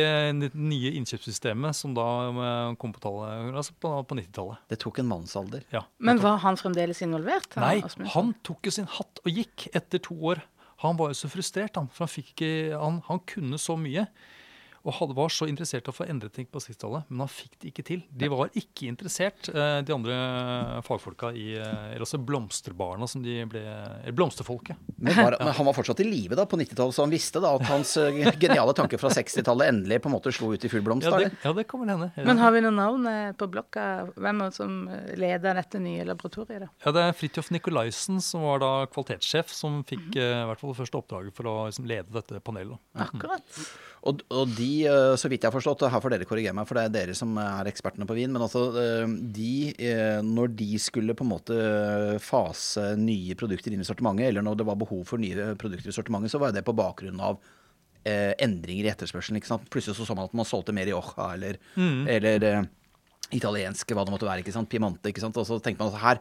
det 0.41 0.49
nye 0.59 0.91
innkjøpssystemet 0.99 1.77
som 1.79 1.93
da 1.95 2.07
eh, 2.33 2.71
kom 2.83 2.95
på, 2.95 3.13
altså 3.23 3.75
på, 3.79 3.93
på 4.11 4.17
90-tallet. 4.19 4.65
Det 4.73 4.79
tok 4.83 4.99
en 5.03 5.11
mannsalder. 5.13 5.67
Ja. 5.75 5.85
Men 6.03 6.19
var 6.23 6.41
han 6.43 6.59
fremdeles 6.59 7.03
involvert? 7.07 7.51
han, 7.55 7.63
Nei, 7.67 7.77
Asmundsen? 7.85 8.11
han 8.17 8.33
tok 8.47 8.67
jo 8.71 8.75
sin 8.75 8.89
hatt 8.97 9.23
og 9.23 9.31
gikk 9.31 9.69
etter 9.75 10.03
to 10.03 10.17
år. 10.33 10.43
Han 10.83 10.99
var 10.99 11.13
jo 11.13 11.19
så 11.21 11.31
frustrert, 11.31 11.77
han. 11.79 11.87
For 11.95 12.07
han, 12.09 12.11
fikk 12.15 12.43
han, 12.75 12.99
han 13.07 13.23
kunne 13.31 13.61
så 13.63 13.77
mye. 13.79 14.09
Og 14.85 14.93
hadde, 14.99 15.17
var 15.17 15.33
så 15.33 15.47
interessert 15.49 15.87
i 15.89 15.93
å 15.93 15.97
få 15.97 16.05
endret 16.05 16.35
ting 16.37 16.47
på 16.51 16.61
60-tallet, 16.61 17.07
men 17.09 17.25
han 17.25 17.31
fikk 17.33 17.55
det 17.63 17.71
ikke 17.71 17.85
til. 17.89 18.03
De 18.13 18.29
var 18.29 18.51
ikke 18.53 18.89
interessert, 18.91 19.49
eh, 19.49 19.79
de 19.87 19.95
andre 19.95 20.17
fagfolka 20.85 21.31
i 21.33 21.55
eh, 21.57 21.87
Eller 21.95 22.05
også 22.05 22.21
blomsterbarna, 22.21 23.09
som 23.09 23.23
de 23.25 23.39
ble 23.49 23.63
Eller 23.65 24.17
blomsterfolket. 24.17 24.77
Men, 24.99 25.17
var, 25.17 25.39
men 25.41 25.55
han 25.57 25.69
var 25.71 25.77
fortsatt 25.77 26.03
i 26.05 26.09
live 26.09 26.37
da 26.37 26.45
på 26.49 26.59
90-tallet, 26.61 26.97
så 26.97 27.07
han 27.07 27.15
visste 27.15 27.41
da 27.41 27.55
at 27.57 27.65
hans 27.71 27.97
eh, 28.01 28.21
geniale 28.41 28.75
tanke 28.77 29.01
fra 29.01 29.13
60-tallet 29.15 29.73
endelig 29.73 30.03
på 30.05 30.11
en 30.11 30.17
måte 30.19 30.33
slo 30.35 30.53
ut 30.53 30.65
i 30.69 30.71
full 30.73 30.85
blomst. 30.85 31.09
Ja, 31.09 31.23
det, 31.23 31.33
ja, 31.45 31.55
det 31.57 31.65
kan 31.71 31.81
vel 31.81 31.95
hende. 31.95 32.11
Men 32.29 32.43
har 32.43 32.53
vi 32.55 32.63
noen 32.65 32.79
navn 32.81 33.09
eh, 33.11 33.33
på 33.39 33.49
blokka? 33.57 33.87
Hvem 34.15 34.45
er 34.45 34.53
det 34.53 34.59
som 34.59 34.77
eh, 34.93 35.15
leder 35.21 35.61
dette 35.61 35.81
nye 35.83 36.05
laboratoriet? 36.11 36.67
da? 36.67 36.71
Ja, 36.85 36.95
det 36.97 37.07
er 37.09 37.17
Fridtjof 37.17 37.51
Nikolaisen 37.55 38.21
som 38.25 38.45
var 38.45 38.61
da 38.65 38.73
kvalitetssjef, 38.93 39.53
som 39.55 39.81
fikk 39.89 40.13
eh, 40.21 40.43
i 40.43 40.47
hvert 40.51 40.61
fall 40.61 40.75
det 40.75 40.81
første 40.83 41.01
oppdraget 41.01 41.41
for 41.41 41.49
å 41.49 41.57
liksom, 41.71 41.89
lede 41.89 42.13
dette 42.21 42.45
panelet. 42.45 42.81
Akkurat. 42.95 43.41
Akkurat. 43.41 43.93
Og, 44.05 44.21
og 44.37 44.51
de 44.59 44.74
eh, 44.89 45.15
så 45.21 45.31
vidt 45.31 45.45
jeg 45.45 45.51
har 45.51 45.55
forstått, 45.55 45.85
og 45.87 45.93
her 45.93 46.03
får 46.03 46.15
dere 46.15 46.29
korrigere 46.29 46.57
meg, 46.57 46.67
for 46.69 46.79
det 46.79 46.85
er 46.89 46.95
dere 46.95 47.17
som 47.17 47.33
er 47.41 47.71
ekspertene 47.71 48.07
på 48.09 48.17
vin, 48.19 48.33
men 48.35 48.45
altså 48.45 48.65
eh, 48.81 49.17
de, 49.37 49.55
eh, 49.79 50.21
når 50.27 50.55
de 50.59 50.69
skulle 50.83 51.17
på 51.17 51.27
en 51.27 51.33
måte 51.33 51.59
fase 52.25 52.93
nye 53.01 53.37
produkter 53.39 53.75
inn 53.75 53.85
i 53.85 53.89
sortimentet, 53.89 54.29
eller 54.31 54.45
når 54.47 54.61
det 54.61 54.69
var 54.69 54.81
behov 54.81 55.05
for 55.09 55.23
nye 55.23 55.53
produkter 55.61 55.93
i 55.93 55.97
sortimentet, 55.97 56.35
så 56.35 56.43
var 56.43 56.55
det 56.55 56.65
på 56.67 56.77
bakgrunn 56.77 57.23
av 57.23 57.43
endringer 58.05 58.85
i 58.85 58.91
etterspørselen. 58.91 59.41
Plutselig 59.73 59.95
så 59.97 60.05
så 60.05 60.13
man 60.13 60.27
at 60.27 60.35
man 60.37 60.45
solgte 60.45 60.75
mer 60.77 60.91
i 60.91 60.93
Åha, 60.93 61.31
eller, 61.39 61.57
eller 62.13 62.67
eh, 63.31 63.37
italiensk, 63.37 63.87
hva 63.95 64.05
det 64.05 64.13
måtte 64.15 64.27
være. 64.29 64.41
ikke 64.45 64.53
sant? 64.53 64.69
Piemonte. 64.69 65.09
ikke 65.11 65.21
sant? 65.21 65.37
Og 65.37 65.47
så 65.47 65.61
tenkte 65.63 65.85
man 65.85 65.93
her, 66.01 66.21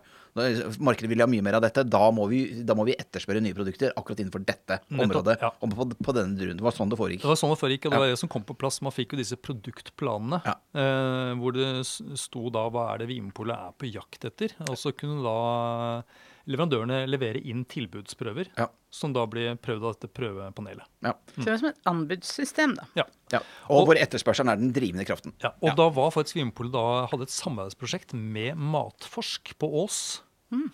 markedet 0.82 1.10
vil 1.12 1.20
ha 1.22 1.28
mye 1.30 1.44
mer 1.46 1.54
av 1.60 1.62
dette, 1.62 1.84
da 1.86 2.10
må 2.12 2.28
vi, 2.28 2.64
da 2.66 2.74
må 2.74 2.86
vi 2.88 2.96
etterspørre 2.98 3.42
nye 3.44 3.54
produkter 3.54 3.92
akkurat 3.96 4.18
innenfor 4.24 4.44
dette 4.46 4.80
området. 4.90 5.38
ja. 5.42 5.52
Og 5.62 5.70
på, 5.76 5.86
på 6.04 6.14
denne 6.18 6.40
runden, 6.40 6.58
Det 6.58 6.64
var 6.66 6.72
sånn 6.74 6.90
det 6.90 6.98
foregikk. 6.98 7.22
Det 7.22 7.30
var 7.30 7.38
sånn 7.38 7.54
det 7.54 7.60
foregikk, 7.62 7.86
og 7.86 7.92
det 7.92 7.98
Ja. 7.98 8.00
var 8.00 8.08
det 8.16 8.20
som 8.20 8.30
kom 8.30 8.44
på 8.44 8.58
plass. 8.58 8.82
Man 8.82 8.92
fikk 8.92 9.14
jo 9.14 9.18
disse 9.22 9.38
produktplanene, 9.38 10.42
Ja. 10.46 10.56
eh, 10.74 11.34
hvor 11.38 11.54
det 11.54 11.86
sto 12.18 12.50
da 12.50 12.68
hva 12.70 12.94
er 12.94 12.98
det 13.04 13.08
Vinpolet 13.10 13.54
er 13.58 13.72
på 13.78 13.92
jakt 13.92 14.26
etter. 14.26 14.54
Og 14.70 14.76
så 14.76 14.92
kunne 14.96 15.22
da 15.24 16.04
leverandørene 16.50 17.04
levere 17.08 17.40
inn 17.48 17.64
tilbudsprøver, 17.66 18.50
Ja. 18.58 18.68
som 18.92 19.14
da 19.16 19.26
blir 19.26 19.56
prøvd 19.64 19.84
av 19.88 19.94
dette 19.96 20.10
prøvepanelet. 20.14 20.84
Ja. 21.06 21.14
Så 21.36 21.44
det 21.46 21.54
er 21.54 21.58
som 21.62 21.70
et 21.70 21.80
anbudssystem, 21.90 22.76
da. 22.76 22.86
Ja. 23.00 23.06
Ja. 23.32 23.40
Og 23.70 23.88
hvor 23.88 23.96
etterspørselen 24.00 24.52
er 24.52 24.58
den 24.60 24.74
drivende 24.76 25.06
kraften. 25.08 25.34
Ja, 25.42 25.54
og 25.62 25.76
da 25.80 25.88
var 25.90 26.12
faktisk 26.12 26.36
Vinmonopolet 26.36 26.74
da 26.76 26.84
hadde 27.12 27.24
et 27.30 27.34
samarbeidsprosjekt 27.34 28.14
med 28.14 28.58
Matforsk 28.60 29.56
på 29.58 29.70
Ås 29.84 30.02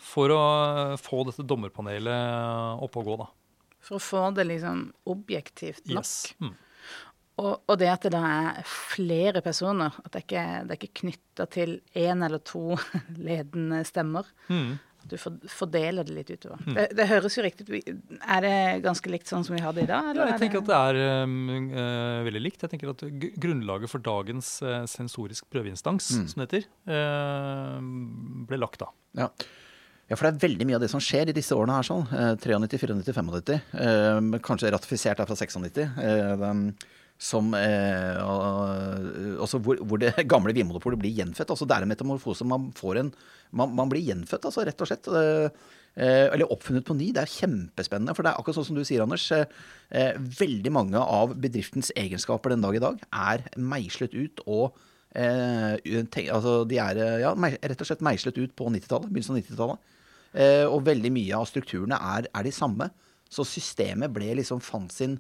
for 0.04 0.28
å 0.36 0.40
få 1.00 1.22
dette 1.30 1.46
dommerpanelet 1.48 2.82
opp 2.84 2.98
og 3.00 3.06
gå, 3.08 3.18
da. 3.22 3.30
For 3.80 3.96
å 3.96 4.02
få 4.04 4.24
det 4.36 4.44
liksom 4.50 4.90
objektivt 5.08 5.86
nok. 5.88 6.04
Yes. 6.04 6.34
Mm. 6.44 6.56
Og, 7.40 7.54
og 7.72 7.78
det 7.80 7.88
at 7.88 8.04
det 8.04 8.12
da 8.12 8.20
er 8.28 8.66
flere 8.68 9.40
personer, 9.46 9.96
at 10.04 10.12
det 10.12 10.26
ikke 10.26 10.44
det 10.68 10.76
er 10.76 10.82
ikke 10.82 11.00
knytta 11.06 11.46
til 11.54 11.78
én 11.96 12.26
eller 12.26 12.42
to 12.44 12.76
ledende 13.16 13.80
stemmer. 13.88 14.28
Mm. 14.52 14.74
At 15.00 15.14
du 15.14 15.48
fordeler 15.48 16.04
det 16.06 16.14
litt 16.14 16.30
utover. 16.34 16.60
Det, 16.76 16.90
det 16.98 17.06
høres 17.08 17.38
jo 17.38 17.44
riktig 17.46 17.66
ut. 17.70 18.02
Er 18.20 18.42
det 18.44 18.56
ganske 18.84 19.12
likt 19.14 19.30
sånn 19.32 19.46
som 19.48 19.56
vi 19.56 19.62
har 19.64 19.74
det 19.78 19.86
i 19.86 19.90
dag? 19.90 20.10
Ja, 20.14 20.26
jeg 20.34 20.42
tenker 20.42 20.60
tenker 20.60 20.60
at 20.60 20.68
det 20.98 21.00
er 21.00 21.24
um, 21.24 21.38
uh, 21.72 22.20
veldig 22.28 22.42
likt. 22.44 22.66
Jeg 22.66 22.74
tenker 22.74 22.92
at 22.92 23.06
Grunnlaget 23.40 23.90
for 23.94 24.04
dagens 24.04 24.52
uh, 24.66 24.84
sensorisk 24.92 25.48
prøveinstans, 25.54 26.12
Mm. 26.20 26.28
som 26.28 26.42
det 26.44 26.50
heter, 26.50 26.68
uh, 26.92 27.80
ble 28.50 28.60
lagt 28.60 28.82
da. 28.84 28.90
Ja. 29.18 29.28
ja, 30.10 30.16
for 30.18 30.28
det 30.28 30.34
er 30.36 30.44
veldig 30.48 30.68
mye 30.70 30.78
av 30.80 30.84
det 30.84 30.92
som 30.92 31.02
skjer 31.04 31.32
i 31.32 31.36
disse 31.38 31.56
årene 31.56 31.80
her, 31.80 31.88
sånn. 31.88 32.06
Eh, 32.12 32.36
93, 32.38 32.60
94, 32.68 33.24
95. 33.24 33.60
Eh, 33.74 34.40
kanskje 34.46 34.72
ratifisert 34.76 35.22
er 35.24 35.30
fra 35.30 35.38
96. 35.40 35.80
Som 37.20 37.52
eh, 37.58 38.16
Altså 38.20 39.60
hvor, 39.60 39.82
hvor 39.84 40.00
det 40.00 40.14
gamle 40.32 40.56
Vinmonopolet 40.56 41.02
blir 41.02 41.18
gjenfødt. 41.18 41.52
Altså 41.52 41.68
det 41.68 41.76
er 41.76 41.86
en 41.86 41.92
metamorfose. 41.92 42.48
Man 42.48 42.72
får 42.78 43.04
en 43.04 43.12
Man, 43.52 43.74
man 43.74 43.90
blir 43.90 44.06
gjenfødt, 44.06 44.44
altså, 44.46 44.62
rett 44.62 44.82
og 44.84 44.88
slett. 44.88 45.08
Eh, 45.10 45.50
eh, 45.98 46.28
eller 46.30 46.52
oppfunnet 46.54 46.86
på 46.86 46.94
ny. 46.94 47.08
Det 47.16 47.24
er 47.24 47.32
kjempespennende. 47.34 48.14
For 48.14 48.22
det 48.22 48.30
er 48.30 48.38
akkurat 48.38 48.60
sånn 48.60 48.68
som 48.68 48.78
du 48.78 48.84
sier, 48.86 49.02
Anders. 49.02 49.26
Eh, 49.34 49.50
eh, 49.90 50.20
veldig 50.40 50.74
mange 50.76 51.02
av 51.02 51.34
bedriftens 51.34 51.90
egenskaper 51.98 52.54
den 52.54 52.62
dag 52.62 52.78
i 52.78 52.84
dag 52.84 53.02
er 53.10 53.48
meislet 53.58 54.14
ut 54.14 54.44
og 54.46 54.78
eh, 55.18 55.82
altså 56.30 56.60
de 56.70 56.78
er 56.78 57.02
ja, 57.26 57.34
rett 57.34 57.82
og 57.82 57.90
slett 57.90 58.06
meislet 58.06 58.38
ut 58.38 58.54
på 58.54 58.70
90-tallet. 58.70 59.10
Begynnelsen 59.10 59.40
av 59.40 59.42
90-tallet. 59.42 59.90
Eh, 60.38 60.66
og 60.70 60.86
veldig 60.86 61.12
mye 61.14 61.42
av 61.42 61.50
strukturene 61.50 61.98
er, 61.98 62.30
er 62.30 62.46
de 62.46 62.54
samme. 62.54 62.90
Så 63.30 63.46
systemet 63.46 64.14
ble 64.14 64.32
liksom 64.40 64.62
fant 64.62 64.94
sin 64.94 65.18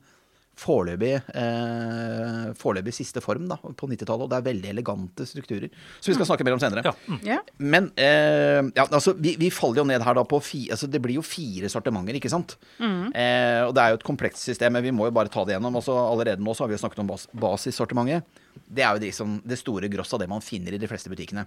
foreløpig, 0.59 1.13
eh, 1.39 2.49
foreløpig 2.59 2.93
siste 2.95 3.21
form 3.23 3.47
da, 3.49 3.57
på 3.59 3.89
90-tallet. 3.89 4.25
Og 4.25 4.31
det 4.31 4.39
er 4.39 4.47
veldig 4.49 4.71
elegante 4.73 5.27
strukturer. 5.27 5.71
Som 5.99 6.11
vi 6.11 6.17
skal 6.17 6.29
snakke 6.29 6.47
mer 6.47 6.57
om 6.57 6.61
senere. 6.61 6.83
Ja. 6.85 6.93
Mm. 7.07 7.55
Men 7.75 7.89
eh, 7.99 8.61
ja, 8.75 8.85
altså, 8.87 9.15
vi, 9.17 9.35
vi 9.39 9.51
faller 9.53 9.83
jo 9.83 9.87
ned 9.89 10.05
her 10.05 10.19
da 10.19 10.25
på 10.27 10.41
fi, 10.43 10.65
altså, 10.73 10.89
Det 10.91 11.01
blir 11.03 11.19
jo 11.19 11.25
fire 11.25 11.71
sortimenter, 11.71 12.17
ikke 12.19 12.31
sant? 12.31 12.57
Eh, 12.79 13.61
og 13.65 13.73
det 13.75 13.83
er 13.83 13.93
jo 13.93 14.01
et 14.01 14.07
komplekst 14.07 14.45
system, 14.45 14.75
men 14.75 14.85
vi 14.85 14.95
må 14.95 15.09
jo 15.09 15.15
bare 15.15 15.31
ta 15.31 15.45
det 15.47 15.55
gjennom. 15.55 15.79
Altså, 15.79 15.95
allerede 15.95 16.43
nå 16.43 16.55
så 16.55 16.65
har 16.65 16.71
vi 16.71 16.77
jo 16.77 16.83
snakket 16.83 17.03
om 17.05 17.11
bas 17.11 17.27
basissortimentet. 17.33 18.45
Det 18.69 18.83
er 18.83 18.95
jo 18.95 19.05
liksom 19.05 19.39
det 19.47 19.59
store 19.59 19.89
gross 19.91 20.13
av 20.13 20.21
det 20.21 20.29
man 20.29 20.43
finner 20.43 20.75
i 20.75 20.81
de 20.81 20.89
fleste 20.89 21.11
butikkene. 21.11 21.45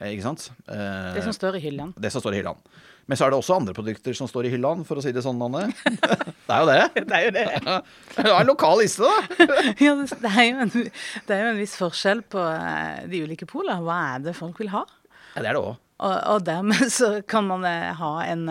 Eh, 0.00 0.12
ikke 0.12 0.26
sant? 0.26 0.50
Eh, 0.68 1.14
Det 1.16 1.22
som 1.24 1.32
står 1.32 1.56
i 1.56 1.62
hyllene. 1.68 1.94
det 1.96 2.10
som 2.12 2.20
står 2.20 2.34
i 2.36 2.40
hyllene. 2.42 2.60
Men 3.06 3.16
så 3.16 3.24
er 3.26 3.30
det 3.30 3.38
også 3.38 3.54
andre 3.60 3.72
produkter 3.72 4.16
som 4.18 4.26
står 4.26 4.48
i 4.48 4.50
hyllene, 4.50 4.82
for 4.84 4.98
å 4.98 5.02
si 5.04 5.12
det 5.14 5.22
sånn, 5.22 5.38
Anne. 5.46 5.68
det 6.48 6.50
er 6.50 6.60
jo 6.60 6.66
det. 6.66 6.80
Det 7.06 7.14
er 7.20 7.24
jo 7.28 7.32
det. 7.36 7.44
Det 8.16 8.24
er 8.26 8.40
en 8.40 8.48
lokal 8.50 8.80
liste, 8.82 9.06
da. 9.06 9.46
Ja, 9.78 9.94
det, 10.00 10.30
er 10.32 10.46
jo 10.48 10.64
en, 10.66 10.72
det 10.74 11.36
er 11.36 11.42
jo 11.44 11.52
en 11.52 11.60
viss 11.62 11.76
forskjell 11.78 12.24
på 12.34 12.42
eh, 12.42 13.04
de 13.12 13.22
ulike 13.22 13.46
polene. 13.46 13.78
Hva 13.86 13.98
er 14.16 14.24
det 14.26 14.34
folk 14.36 14.58
vil 14.60 14.72
ha? 14.74 14.82
Ja, 15.36 15.44
det 15.44 15.52
er 15.52 15.54
det 15.54 15.62
òg. 15.62 15.76
Og, 15.96 16.16
og 16.34 16.42
dermed 16.44 16.90
så 16.92 17.12
kan 17.30 17.46
man 17.48 17.62
eh, 17.64 17.92
ha 17.96 18.10
en 18.26 18.42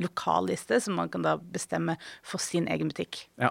lokal 0.00 0.46
liste 0.48 0.78
som 0.80 0.94
man 0.96 1.10
kan 1.12 1.26
da 1.26 1.34
bestemme 1.36 1.98
for 2.24 2.40
sin 2.40 2.70
egen 2.70 2.88
butikk. 2.94 3.26
Ja. 3.42 3.50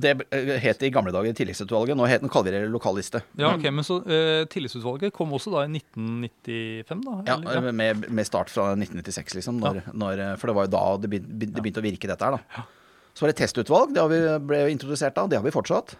Det 0.00 0.14
eh, 0.34 0.54
het 0.62 0.82
i 0.82 0.90
gamle 0.94 1.12
dager 1.14 1.34
Tilleggsutvalget. 1.36 1.96
Nå, 1.98 2.06
het, 2.10 2.22
den 2.24 2.32
kaller 2.32 2.50
vi 2.50 2.62
det 2.64 2.72
lokaliste. 2.72 3.22
Ja, 3.40 3.52
ok, 3.54 3.68
Men 3.70 3.86
så 3.86 4.00
uh, 4.02 4.44
Tillitsutvalget 4.50 5.14
kom 5.14 5.34
også 5.36 5.52
da 5.54 5.64
i 5.66 5.70
1995, 5.78 7.04
da? 7.04 7.16
Ja, 7.28 7.60
med, 7.70 8.06
med 8.08 8.28
start 8.28 8.52
fra 8.52 8.70
1996, 8.74 9.38
liksom. 9.40 9.60
Når, 9.62 9.84
når, 9.92 10.24
for 10.40 10.50
det 10.50 10.56
var 10.58 10.68
jo 10.68 10.74
da 10.74 10.86
det 11.02 11.12
begynte, 11.12 11.38
det 11.44 11.62
begynte 11.62 11.84
å 11.84 11.86
virke, 11.86 12.10
dette 12.10 12.30
her. 12.30 12.38
da. 12.38 12.66
Så 13.14 13.24
var 13.24 13.30
det 13.30 13.38
testutvalg. 13.38 13.94
Det 13.94 14.02
har 14.02 14.10
vi 14.10 14.20
ble 14.48 14.64
introdusert 14.72 15.14
da. 15.16 15.28
Det 15.30 15.38
har 15.38 15.46
vi 15.46 15.54
fortsatt. 15.54 15.94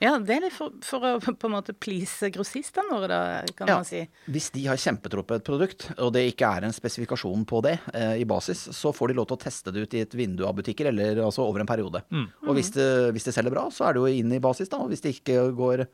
Ja, 0.00 0.14
det 0.18 0.32
er 0.32 0.44
litt 0.46 0.54
for, 0.56 0.72
for 0.84 1.04
å 1.04 1.10
på 1.20 1.48
en 1.48 1.52
måte 1.52 1.74
please 1.76 2.30
grossistene 2.32 2.88
våre, 2.88 3.08
da, 3.12 3.54
kan 3.56 3.68
Ja. 3.68 3.74
man 3.80 3.84
si. 3.84 4.00
Hvis 4.32 4.50
de 4.54 4.62
har 4.70 4.80
kjempetro 4.80 5.22
på 5.28 5.36
et 5.36 5.44
produkt, 5.44 5.90
og 5.98 6.14
det 6.16 6.22
ikke 6.30 6.48
er 6.56 6.64
en 6.64 6.72
spesifikasjon 6.72 7.44
på 7.48 7.60
det 7.66 7.74
eh, 7.92 8.14
i 8.22 8.24
basis, 8.24 8.62
så 8.76 8.94
får 8.96 9.12
de 9.12 9.18
lov 9.20 9.28
til 9.28 9.36
å 9.36 9.42
teste 9.44 9.74
det 9.76 9.84
ut 9.84 9.94
i 9.98 10.00
et 10.06 10.16
vindu 10.16 10.46
av 10.48 10.56
butikker, 10.56 10.88
eller 10.88 11.20
altså 11.26 11.44
over 11.44 11.60
en 11.60 11.68
periode. 11.68 12.00
Og 12.46 12.54
hvis 12.56 12.72
det, 12.72 12.88
hvis 13.12 13.28
det 13.28 13.36
selger 13.36 13.52
bra, 13.52 13.66
så 13.70 13.90
er 13.90 13.92
det 13.98 14.00
jo 14.06 14.14
inn 14.24 14.32
i 14.32 14.40
basis, 14.40 14.72
da. 14.72 14.80
Og 14.80 14.88
hvis 14.94 15.04
det 15.04 15.18
ikke 15.20 15.50
går 15.56 15.86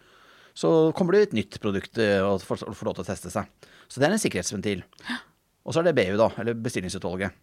så 0.57 0.71
kommer 0.97 1.13
det 1.13 1.27
et 1.27 1.35
nytt 1.37 1.59
produkt 1.61 1.99
eh, 2.01 2.23
og 2.25 2.41
får, 2.41 2.63
får 2.73 2.89
lov 2.89 2.95
til 2.97 3.05
å 3.05 3.09
teste 3.11 3.29
seg. 3.29 3.51
Så 3.93 4.01
det 4.01 4.07
er 4.09 4.15
en 4.15 4.23
sikkerhetsventil. 4.23 4.87
Og 5.67 5.75
så 5.75 5.83
er 5.83 5.91
det 5.91 5.97
BU, 5.99 6.15
da. 6.17 6.31
Eller 6.41 6.57
bestillingsutvalget. 6.57 7.35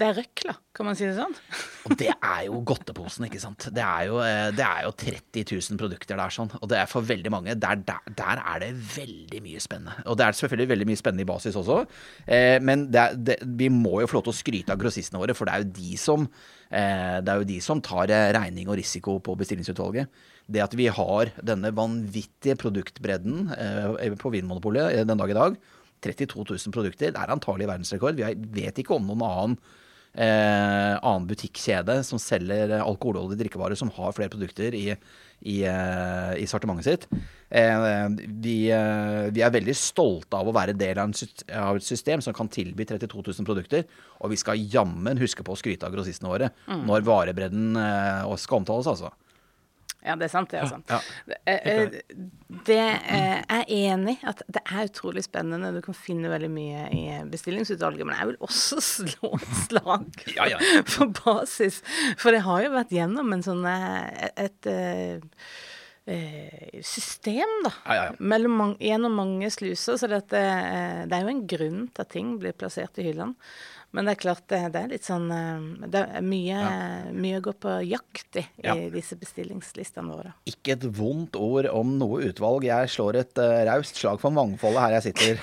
Det 0.00 0.06
er 0.06 0.14
røkla, 0.16 0.54
kan 0.72 0.86
man 0.88 0.96
si 0.96 1.04
det 1.04 1.12
sånn? 1.18 1.34
Og 1.90 1.92
det 2.00 2.08
er 2.08 2.44
jo 2.46 2.62
godteposen, 2.64 3.26
ikke 3.26 3.40
sant. 3.42 3.66
Det 3.76 3.82
er 3.84 4.06
jo, 4.08 4.20
eh, 4.24 4.46
det 4.56 4.64
er 4.64 4.86
jo 4.86 4.92
30 4.96 5.42
000 5.44 5.80
produkter 5.80 6.16
der, 6.16 6.32
sånn. 6.32 6.48
Og 6.56 6.70
det 6.72 6.78
er 6.80 6.88
for 6.88 7.04
veldig 7.04 7.32
mange. 7.34 7.56
Der, 7.60 7.82
der, 7.84 8.06
der 8.16 8.40
er 8.40 8.62
det 8.62 8.70
veldig 8.94 9.42
mye 9.44 9.60
spennende. 9.60 9.98
Og 10.08 10.16
det 10.16 10.24
er 10.24 10.38
selvfølgelig 10.38 10.70
veldig 10.70 10.86
mye 10.88 11.00
spennende 11.00 11.26
i 11.26 11.28
basis 11.28 11.58
også. 11.60 11.82
Eh, 12.24 12.56
men 12.64 12.86
det 12.88 13.02
er, 13.02 13.18
det, 13.28 13.36
vi 13.60 13.68
må 13.74 13.98
jo 14.00 14.08
få 14.08 14.18
lov 14.18 14.24
til 14.30 14.32
å 14.32 14.38
skryte 14.38 14.72
av 14.72 14.80
grossistene 14.80 15.20
våre, 15.20 15.36
for 15.36 15.48
det 15.50 15.56
er 15.56 15.66
jo 15.66 15.74
de 15.80 15.98
som, 16.00 16.24
eh, 16.72 17.18
jo 17.28 17.48
de 17.50 17.58
som 17.66 17.84
tar 17.84 18.14
eh, 18.16 18.30
regning 18.38 18.72
og 18.72 18.80
risiko 18.80 19.18
på 19.20 19.36
bestillingsutvalget. 19.42 20.22
Det 20.48 20.64
at 20.64 20.78
vi 20.80 20.88
har 20.88 21.34
denne 21.44 21.74
vanvittige 21.76 22.56
produktbredden 22.62 23.52
eh, 23.52 24.16
på 24.16 24.32
Vinmonopolet 24.32 24.96
eh, 24.96 25.04
den 25.04 25.20
dag 25.20 25.36
i 25.36 25.38
dag, 25.42 25.60
32 26.00 26.48
000 26.56 26.72
produkter, 26.72 27.12
det 27.12 27.20
er 27.20 27.36
antagelig 27.36 27.68
verdensrekord. 27.68 28.16
Vi 28.16 28.62
vet 28.62 28.80
ikke 28.80 28.96
om 28.96 29.04
noen 29.04 29.26
annen 29.28 29.60
eh, 30.14 30.94
annen 30.96 31.28
butikkjede 31.30 32.00
som 32.06 32.20
selger 32.22 32.76
alkoholholdige 32.80 33.44
drikkevarer 33.44 33.78
som 33.78 33.92
har 33.94 34.14
flere 34.16 34.32
produkter 34.32 34.74
i, 34.76 34.86
i, 34.92 35.56
eh, 35.64 36.32
i 36.42 36.46
sortimentet 36.50 36.88
sitt. 36.88 37.06
Eh, 37.50 38.08
vi, 38.42 38.56
eh, 38.74 39.30
vi 39.30 39.44
er 39.46 39.54
veldig 39.54 39.76
stolte 39.76 40.38
av 40.38 40.50
å 40.50 40.54
være 40.54 40.76
del 40.78 40.98
av, 40.98 41.10
et 41.10 41.86
system 41.86 42.22
som 42.24 42.36
kan 42.36 42.48
tilby 42.48 42.86
32 42.86 43.22
000 43.22 43.48
produkter, 43.48 43.86
og 44.20 44.30
vi 44.30 44.40
skal 44.40 44.60
jammen 44.60 45.18
huske 45.18 45.44
på 45.46 45.54
å 45.54 45.58
skryte 45.58 45.86
av 45.86 45.94
grossistene 45.94 46.30
våre 46.30 46.52
når 46.86 47.06
varebredden 47.06 47.76
eh, 47.76 48.36
skal 48.36 48.62
omtales, 48.62 48.90
altså. 48.90 49.12
Ja, 50.00 50.14
det 50.16 50.26
er 50.28 50.32
sant, 50.32 50.50
det. 50.52 50.60
altså. 50.64 50.78
Ja. 50.88 50.98
Det, 51.28 51.38
er, 51.44 51.90
det 52.66 52.78
eh, 52.80 53.40
er 53.52 53.64
enig 53.68 54.16
at 54.26 54.40
det 54.48 54.62
er 54.64 54.88
utrolig 54.88 55.24
spennende. 55.26 55.72
Du 55.76 55.82
kan 55.84 55.96
finne 55.96 56.30
veldig 56.32 56.50
mye 56.52 56.86
i 56.96 57.02
bestillingsutvalget. 57.30 58.06
Men 58.08 58.16
jeg 58.16 58.30
vil 58.30 58.38
også 58.48 58.80
slå 58.94 59.34
et 59.36 59.58
slag 59.66 60.22
Ja, 60.36 60.48
ja. 60.54 60.60
for 60.88 61.12
basis. 61.20 61.82
For 62.20 62.32
det 62.32 62.44
har 62.46 62.64
jo 62.64 62.72
vært 62.78 62.94
gjennom 62.96 63.34
en 63.36 63.44
sånn 63.44 63.66
et, 63.68 64.40
et, 64.40 64.70
eh, 64.72 65.44
eh, 66.10 66.80
system, 66.86 67.58
da. 67.66 67.74
Ja, 67.84 67.98
ja, 67.98 68.06
ja. 68.08 68.16
Mellom 68.32 68.74
gjennom 68.80 69.20
mange 69.20 69.52
sluser. 69.52 70.00
Så 70.00 70.08
eh, 70.08 70.22
det 70.30 70.40
er 70.40 71.20
jo 71.26 71.34
en 71.34 71.44
grunn 71.50 71.84
til 71.92 72.06
at 72.06 72.12
ting 72.16 72.38
blir 72.40 72.56
plassert 72.56 72.98
i 73.00 73.10
hyllene. 73.10 73.36
Men 73.92 74.06
det 74.06 74.12
er 74.12 74.20
klart 74.22 74.44
det, 74.52 74.58
det 74.70 74.80
er 74.84 74.90
litt 74.92 75.06
sånn 75.06 75.24
eh, 75.34 75.88
Det 75.90 76.00
er 76.20 76.22
mye, 76.22 76.58
mye 77.10 77.40
å 77.40 77.42
gå 77.48 77.54
på 77.58 77.72
jakt 77.88 78.38
i 78.38 78.44
Ja. 78.62 78.76
i 78.78 78.86
disse 78.92 79.16
bestillingslistene 79.18 80.14
våre. 80.14 80.32
Ikke 80.46 80.76
et 80.76 80.84
vondt 80.94 81.34
ord 81.40 81.66
om 81.74 81.96
noe 81.98 82.20
utvalg. 82.28 82.68
Jeg 82.68 82.90
slår 82.92 83.18
et 83.24 83.40
uh, 83.42 83.64
raust 83.66 83.98
slag 83.98 84.20
for 84.22 84.30
mangfoldet 84.36 84.84
her 84.84 84.96
jeg 84.98 85.08
sitter. 85.10 85.42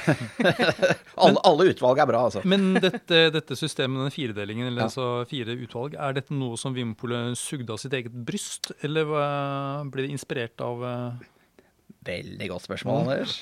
alle, 1.23 1.41
alle 1.43 1.67
utvalg 1.73 1.99
er 1.99 2.09
bra, 2.09 2.23
altså. 2.29 2.43
Men 2.47 2.77
dette, 2.79 3.25
dette 3.35 3.57
systemet, 3.59 3.99
denne 4.05 4.13
firedelingen, 4.15 4.69
eller 4.71 4.85
Ja. 4.85 4.89
altså 4.91 5.09
fire 5.29 5.57
utvalg, 5.57 5.97
er 5.99 6.15
dette 6.19 6.35
noe 6.37 6.55
som 6.61 6.75
Vinmonopolet 6.77 7.35
sugde 7.39 7.73
av 7.75 7.81
sitt 7.81 7.95
eget 7.97 8.13
bryst, 8.27 8.71
eller 8.85 9.09
uh, 9.11 9.83
ble 9.91 10.05
det 10.07 10.13
inspirert 10.15 10.61
av 10.63 10.83
eh, 10.87 11.25
Veldig 12.07 12.47
godt 12.49 12.63
spørsmål, 12.63 13.01
Anders. 13.03 13.33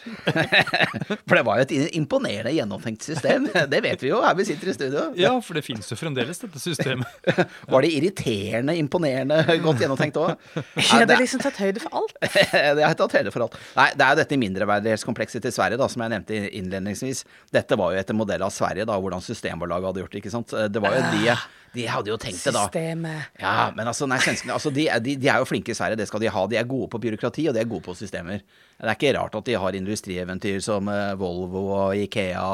For 1.27 1.37
det 1.37 1.43
var 1.45 1.59
jo 1.59 1.65
et 1.67 1.95
imponerende 1.97 2.53
gjennomtenkt 2.55 3.05
system. 3.05 3.47
Det 3.73 3.81
vet 3.85 4.01
vi 4.01 4.09
jo 4.09 4.21
her 4.23 4.35
vi 4.37 4.45
sitter 4.47 4.71
i 4.71 4.75
studio. 4.75 5.03
Ja, 5.19 5.31
for 5.43 5.57
det 5.57 5.63
finnes 5.65 5.87
jo 5.89 5.97
fremdeles, 5.99 6.39
dette 6.41 6.59
systemet. 6.61 7.09
Var 7.73 7.85
det 7.85 7.91
irriterende, 7.97 8.75
imponerende, 8.79 9.39
godt 9.63 9.81
gjennomtenkt 9.83 10.17
òg? 10.21 10.33
Jeg 10.77 10.87
hadde 10.91 11.17
liksom 11.19 11.43
tatt 11.43 11.59
høyde 11.61 11.81
for 11.83 11.97
alt. 12.01 12.15
det 12.21 12.85
har 12.85 12.95
tatt 12.99 13.17
høyde 13.19 13.33
for 13.33 13.45
alt. 13.45 13.57
Nei, 13.77 13.89
det 13.97 14.05
er 14.05 14.13
jo 14.15 14.21
dette 14.21 14.39
mindreverdighetskomplekset 14.45 15.45
til 15.45 15.55
Sverige, 15.55 15.79
da, 15.81 15.89
som 15.91 16.05
jeg 16.05 16.13
nevnte 16.15 16.41
innledningsvis. 16.61 17.25
Dette 17.55 17.79
var 17.79 17.93
jo 17.93 18.01
etter 18.01 18.17
modell 18.17 18.45
av 18.45 18.53
Sverige, 18.55 18.87
da, 18.89 18.97
hvordan 19.01 19.23
Systembolaget 19.25 19.91
hadde 19.91 20.03
gjort 20.05 20.15
det. 20.15 20.23
ikke 20.23 20.33
sant? 20.35 20.55
Det 20.71 20.83
var 20.83 20.97
jo 20.97 21.05
de, 21.15 21.37
de 21.75 21.85
hadde 21.91 22.11
jo 22.13 22.17
tenkt 22.21 22.41
det, 22.47 22.53
da. 22.55 22.63
Systemet. 22.69 23.29
Ja, 23.43 23.69
men 23.75 23.91
altså, 23.91 24.07
nei, 24.09 24.17
svenskene 24.23 24.55
altså, 24.55 24.71
de, 24.73 24.87
de, 25.03 25.15
de 25.21 25.29
er 25.31 25.43
jo 25.43 25.49
flinke 25.49 25.75
i 25.75 25.77
Sverige, 25.77 25.99
det 25.99 26.07
skal 26.09 26.23
de 26.23 26.31
ha. 26.31 26.45
De 26.51 26.57
er 26.59 26.67
gode 26.69 26.89
på 26.95 27.01
byråkrati, 27.03 27.47
og 27.51 27.55
de 27.57 27.61
er 27.63 27.69
gode 27.69 27.83
på 27.85 27.95
systemer. 27.99 28.41
Det 28.79 28.87
er 28.89 28.95
ikke 28.97 29.13
rart 29.19 29.35
at 29.39 29.47
de 29.51 29.59
har 29.61 29.77
industrieventyr 29.79 30.59
som 30.63 30.89
eh, 30.91 31.13
Volvo 31.19 31.67
og 31.77 31.95
Ikea. 32.07 32.49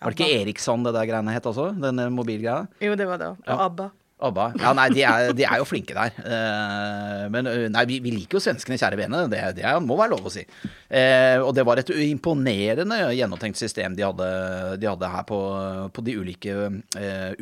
Var 0.00 0.12
det 0.12 0.16
ikke 0.20 0.40
Eriksson 0.42 0.84
det 0.84 0.92
der 0.96 1.06
greiene 1.08 1.32
het 1.34 1.46
også? 1.48 1.70
Den 1.80 2.00
eh, 2.04 2.10
mobilgreia? 2.12 2.66
Jo, 2.84 2.96
det 3.00 3.06
var 3.08 3.20
det. 3.22 3.30
Og 3.36 3.48
Ja. 3.48 3.62
ABBA. 3.68 3.86
ABBA. 4.26 4.44
Ja, 4.62 4.70
nei, 4.72 4.86
de 4.96 5.02
er, 5.04 5.26
de 5.36 5.44
er 5.44 5.58
jo 5.60 5.66
flinke 5.68 5.92
der. 5.92 6.14
Eh, 6.24 7.24
men 7.34 7.48
nei, 7.74 7.82
vi, 7.88 7.98
vi 8.00 8.14
liker 8.14 8.38
jo 8.38 8.44
svenskene, 8.46 8.78
kjære 8.80 8.96
vene. 9.02 9.20
Det, 9.28 9.42
det 9.58 9.72
må 9.84 9.98
være 10.00 10.14
lov 10.14 10.30
å 10.30 10.32
si. 10.32 10.44
Og 11.44 11.50
det 11.56 11.64
var 11.68 11.82
et 11.82 11.92
imponerende 12.06 12.96
gjennomtenkt 13.12 13.60
system 13.60 13.92
de 13.98 14.06
hadde, 14.06 14.30
de 14.80 14.88
hadde 14.88 15.10
her 15.12 15.26
på, 15.28 15.40
på 15.92 16.04
de 16.06 16.14
ulike 16.16 16.56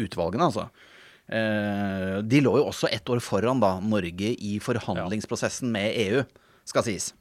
utvalgene, 0.03 0.49
altså. 0.51 0.67
Eh, 1.29 2.19
de 2.23 2.41
lå 2.45 2.57
jo 2.61 2.67
også 2.69 2.91
ett 2.93 3.09
år 3.11 3.21
foran 3.25 3.61
da, 3.63 3.77
Norge 3.81 4.33
i 4.37 4.57
forhandlingsprosessen 4.63 5.71
med 5.73 5.95
EU, 6.07 6.25
skal 6.69 6.85
sies. 6.87 7.13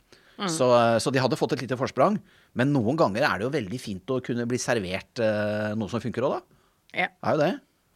Så, 0.49 0.65
så 0.99 1.11
de 1.13 1.21
hadde 1.21 1.37
fått 1.39 1.53
et 1.55 1.61
lite 1.63 1.77
forsprang. 1.79 2.17
Men 2.57 2.71
noen 2.73 2.97
ganger 2.99 3.23
er 3.27 3.37
det 3.39 3.45
jo 3.47 3.51
veldig 3.53 3.79
fint 3.79 4.11
å 4.11 4.17
kunne 4.25 4.47
bli 4.49 4.57
servert 4.59 5.21
eh, 5.23 5.71
noe 5.77 5.91
som 5.91 6.01
funker 6.03 6.25
òg, 6.27 6.39
da. 6.39 6.59
Ja. 7.05 7.07
Er 7.23 7.37
jo 7.37 7.41
det. 7.43 7.51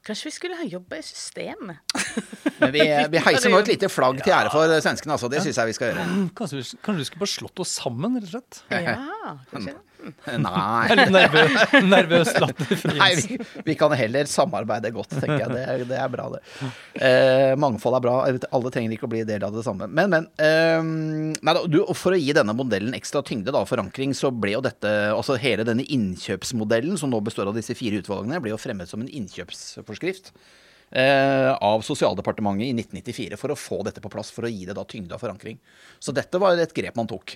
Kanskje 0.08 0.30
vi 0.30 0.34
skulle 0.38 0.56
ha 0.56 0.64
jobba 0.70 1.00
i 1.02 1.04
systemet? 1.04 1.82
Men 2.62 2.72
vi, 2.72 2.86
vi 3.12 3.20
heiser 3.26 3.52
nå 3.52 3.58
et 3.60 3.72
lite 3.74 3.90
flagg 3.92 4.22
til 4.24 4.32
ære 4.38 4.54
for 4.54 4.72
svenskene, 4.86 5.18
altså. 5.18 5.28
Det 5.34 5.42
syns 5.44 5.60
jeg 5.60 5.74
vi 5.74 5.76
skal 5.76 5.92
gjøre. 5.92 6.06
Kanskje, 6.38 6.62
vi- 6.62 6.80
kanskje 6.86 7.02
vi 7.02 7.08
skulle 7.10 7.24
bare 7.26 7.34
slått 7.34 7.64
oss 7.66 7.74
sammen, 7.82 8.16
rett 8.22 8.30
og 8.30 8.38
slett? 8.38 8.62
Ja, 8.72 9.36
kanskje 9.52 9.74
det. 9.74 9.97
Nei. 10.46 10.88
Eller 10.94 11.10
nervøs, 11.12 11.56
nervøs 11.88 12.32
latter 12.40 12.80
fra 12.82 12.94
Nei, 13.00 13.10
vi, 13.20 13.38
vi 13.66 13.76
kan 13.80 13.94
heller 13.98 14.30
samarbeide 14.30 14.92
godt, 14.96 15.16
tenker 15.18 15.42
jeg. 15.44 15.50
Det, 15.56 15.64
er- 15.74 15.86
det 15.90 15.98
er 16.04 16.12
bra, 16.14 16.28
det. 16.36 16.42
Eh, 17.02 17.54
mangfold 17.60 17.98
er 17.98 18.04
bra. 18.06 18.16
Alle 18.56 18.72
trenger 18.74 18.94
ikke 18.96 19.08
å 19.10 19.12
bli 19.12 19.24
del 19.28 19.44
av 19.48 19.56
det 19.58 19.64
samme. 19.66 19.88
Men, 19.90 20.12
men. 20.14 20.28
Eh, 20.38 20.92
nei, 21.42 21.56
da, 21.58 21.64
du, 21.68 21.80
for 21.98 22.16
å 22.16 22.20
gi 22.22 22.36
denne 22.38 22.56
modellen 22.58 22.96
ekstra 22.98 23.24
tyngde 23.28 23.54
da, 23.56 23.64
forankring, 23.68 24.14
så 24.18 24.32
ble 24.34 24.54
jo 24.58 24.64
dette 24.66 24.94
Altså 25.18 25.36
hele 25.42 25.66
denne 25.68 25.84
innkjøpsmodellen, 25.84 26.98
som 27.00 27.12
nå 27.12 27.20
består 27.26 27.50
av 27.52 27.58
disse 27.58 27.76
fire 27.78 28.00
utvalgene, 28.04 28.40
ble 28.44 28.54
jo 28.54 28.62
fremmet 28.62 28.90
som 28.90 29.02
en 29.04 29.10
innkjøpsforskrift. 29.10 30.32
eh, 30.96 31.52
av 31.60 31.82
Sosialdepartementet 31.84 32.70
i 32.70 32.74
1994 32.78 33.36
for 33.42 33.52
å 33.52 33.58
få 33.60 33.82
dette 33.84 34.00
på 34.04 34.12
plass, 34.14 34.30
for 34.32 34.48
å 34.48 34.52
gi 34.52 34.64
det 34.70 34.76
da 34.78 34.86
tyngde 34.88 35.18
og 35.18 35.20
forankring. 35.26 35.58
Så 36.00 36.14
dette 36.16 36.40
var 36.40 36.56
et 36.62 36.72
grep 36.78 36.96
man 36.96 37.10
tok 37.12 37.36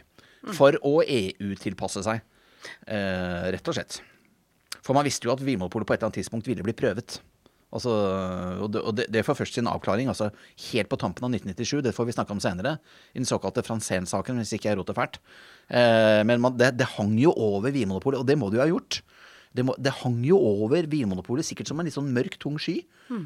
for 0.58 0.74
å 0.88 1.02
EU-tilpasse 1.04 2.02
seg, 2.06 2.22
rett 2.86 3.68
og 3.68 3.78
slett. 3.78 4.02
For 4.82 4.98
man 4.98 5.06
visste 5.06 5.28
jo 5.28 5.34
at 5.36 5.44
Vinmonopolet 5.46 5.88
på 5.88 5.94
et 5.94 6.02
eller 6.02 6.10
annet 6.10 6.22
tidspunkt 6.22 6.50
ville 6.50 6.66
bli 6.66 6.76
prøvet. 6.78 7.20
Altså, 7.72 7.92
og 8.60 8.68
det, 8.74 8.82
og 8.84 8.98
det, 9.00 9.24
får 9.24 9.38
først 9.40 9.56
sin 9.56 9.70
avklaring 9.72 10.10
altså 10.12 10.28
helt 10.68 10.90
på 10.92 11.00
tampen 11.00 11.24
av 11.24 11.32
1997. 11.32 11.80
Det 11.86 11.94
får 11.96 12.10
vi 12.10 12.16
snakke 12.18 12.36
om 12.36 12.42
senere. 12.44 12.76
I 13.16 13.22
den 13.22 13.30
såkalte 13.30 13.64
Franzén-saken, 13.64 14.42
hvis 14.42 14.52
ikke 14.58 14.72
jeg 14.72 14.80
roter 14.80 14.98
fælt. 14.98 15.22
Eh, 15.72 16.20
men 16.28 16.44
man, 16.44 16.58
det, 16.60 16.74
det 16.82 16.90
hang 16.98 17.16
jo 17.22 17.32
over 17.32 17.72
Vinmonopolet, 17.72 18.20
og 18.20 18.28
det 18.28 18.36
må 18.40 18.52
det 18.52 18.60
jo 18.60 18.66
ha 18.66 18.72
gjort. 18.74 19.00
Det, 19.56 19.66
må, 19.68 19.76
det 19.80 19.96
hang 20.02 20.20
jo 20.28 20.40
over 20.40 20.88
Vinmonopolet 20.92 21.48
sikkert 21.48 21.72
som 21.72 21.80
en 21.80 21.88
litt 21.88 21.96
sånn 21.96 22.12
mørk, 22.16 22.36
tung 22.44 22.60
sky. 22.60 22.82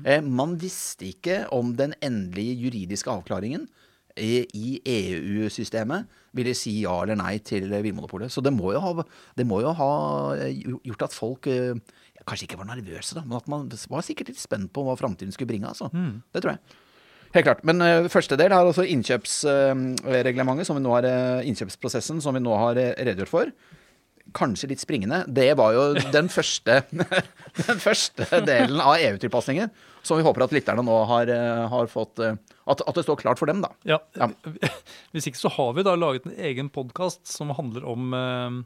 Eh, 0.06 0.22
man 0.22 0.56
visste 0.62 1.10
ikke 1.10 1.44
om 1.54 1.74
den 1.78 1.98
endelige 2.06 2.60
juridiske 2.68 3.10
avklaringen 3.10 3.66
i 4.16 4.80
EU-systemet 4.80 6.08
ville 6.36 6.56
si 6.56 6.78
ja 6.84 6.96
eller 7.04 7.18
nei 7.20 7.38
til 7.44 7.68
Vinmonopolet. 7.72 8.32
Så 8.32 8.44
det 8.44 8.54
må 8.56 8.72
jo 8.76 8.82
ha, 8.84 9.06
det 9.36 9.46
må 9.48 9.62
jo 9.64 9.74
ha 9.76 9.92
eh, 10.40 10.64
gjort 10.88 11.08
at 11.08 11.16
folk 11.16 11.50
eh, 11.52 11.76
kanskje 12.26 12.50
ikke 12.50 12.60
var 12.62 12.72
nervøse, 12.72 13.16
da, 13.18 13.26
men 13.28 13.38
at 13.40 13.48
man 13.52 13.70
var 13.92 14.06
sikkert 14.06 14.32
litt 14.32 14.42
spent 14.42 14.72
på 14.74 14.86
hva 14.86 14.98
framtiden 15.00 15.36
skulle 15.36 15.52
bringe. 15.52 15.70
Altså. 15.70 15.92
Det 16.34 16.42
tror 16.42 16.56
jeg. 16.56 16.82
Helt 17.36 17.46
klart. 17.50 17.64
Men 17.68 17.84
uh, 17.84 18.08
første 18.10 18.38
del 18.40 18.54
er 18.54 18.64
altså 18.64 18.86
innkjøpsreglementet, 18.88 20.66
som 20.66 20.80
vi 20.80 20.86
nå 20.86 20.94
har, 20.96 21.08
innkjøpsprosessen 21.46 22.24
som 22.24 22.38
vi 22.38 22.42
nå 22.42 22.56
har 22.58 22.80
redegjort 22.80 23.32
for. 23.32 23.52
Kanskje 24.36 24.72
litt 24.72 24.82
springende. 24.82 25.22
Det 25.28 25.52
var 25.60 25.76
jo 25.76 25.84
den 26.16 26.32
første, 26.34 26.80
den 27.68 27.84
første 27.84 28.42
delen 28.48 28.80
av 28.80 28.96
EU-tilpasningen, 28.98 29.70
som 30.02 30.18
vi 30.18 30.26
håper 30.26 30.48
at 30.48 30.56
lytterne 30.56 30.88
nå 30.88 30.98
har, 31.12 31.30
har 31.70 31.92
fått 31.92 32.24
at, 32.68 32.82
at 32.82 32.96
det 32.98 33.04
står 33.06 33.20
klart 33.22 33.38
for 33.42 33.46
dem, 33.52 33.62
da. 33.62 33.70
Ja. 33.86 34.00
Ja. 34.18 34.30
Hvis 35.14 35.28
ikke 35.30 35.38
så 35.44 35.52
har 35.54 35.74
vi 35.78 35.84
da 35.86 35.94
laget 36.00 36.26
en 36.30 36.38
egen 36.38 36.72
podkast 36.74 37.28
som 37.30 37.52
handler 37.54 37.86
om, 37.92 38.08
eh, 38.18 38.58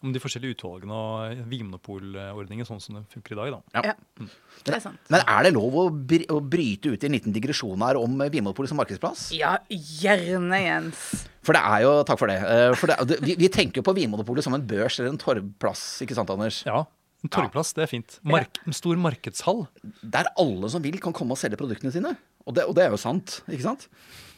om 0.00 0.12
de 0.14 0.22
forskjellige 0.22 0.56
utvalgene 0.56 0.96
og 0.96 1.42
Vinmonopolordningen 1.50 2.66
sånn 2.68 2.80
som 2.82 2.96
det 2.98 3.02
funker 3.12 3.36
i 3.36 3.38
dag. 3.40 3.54
da. 3.54 3.82
Ja. 3.90 3.94
Mm. 4.18 4.30
det 4.66 4.74
er 4.78 4.82
sant. 4.82 5.00
Men 5.12 5.22
er 5.28 5.46
det 5.46 5.52
lov 5.54 5.76
å, 5.76 5.86
bry, 5.92 6.22
å 6.32 6.40
bryte 6.42 6.90
ut 6.94 7.04
i 7.04 7.08
en 7.10 7.14
liten 7.18 7.34
digresjon 7.36 7.84
her 7.86 7.98
om 8.00 8.16
Vinmonopolet 8.32 8.72
som 8.72 8.80
markedsplass? 8.80 9.28
Ja, 9.36 9.58
gjerne, 9.70 10.58
Jens. 10.64 11.26
For 11.46 11.56
det 11.56 11.62
er 11.64 11.84
jo 11.86 11.92
Takk 12.08 12.18
for 12.20 12.28
det. 12.32 12.38
eh, 12.44 12.72
For 12.76 12.90
det, 12.90 13.20
vi, 13.24 13.36
vi 13.40 13.48
tenker 13.52 13.80
jo 13.80 13.86
på 13.86 13.94
Vinmonopolet 13.96 14.44
som 14.44 14.56
en 14.56 14.64
børs 14.66 14.98
eller 15.00 15.12
en 15.14 15.20
torvplass, 15.20 15.84
ikke 16.04 16.16
sant, 16.18 16.32
Anders? 16.34 16.62
Ja, 16.68 16.82
En 17.22 17.28
torgplass, 17.28 17.74
det 17.76 17.82
er 17.84 17.88
fint. 17.90 18.14
Mark, 18.24 18.58
en 18.64 18.72
stor 18.72 18.96
markedshall. 18.96 19.66
Der 20.00 20.30
alle 20.40 20.70
som 20.72 20.80
vil, 20.80 20.96
kan 21.04 21.12
komme 21.12 21.36
og 21.36 21.40
selge 21.40 21.58
produktene 21.60 21.92
sine. 21.92 22.14
Og 22.48 22.56
det, 22.56 22.66
og 22.66 22.74
det 22.76 22.86
er 22.86 22.94
jo 22.94 23.00
sant, 23.00 23.40
ikke 23.50 23.66
sant? 23.66 23.88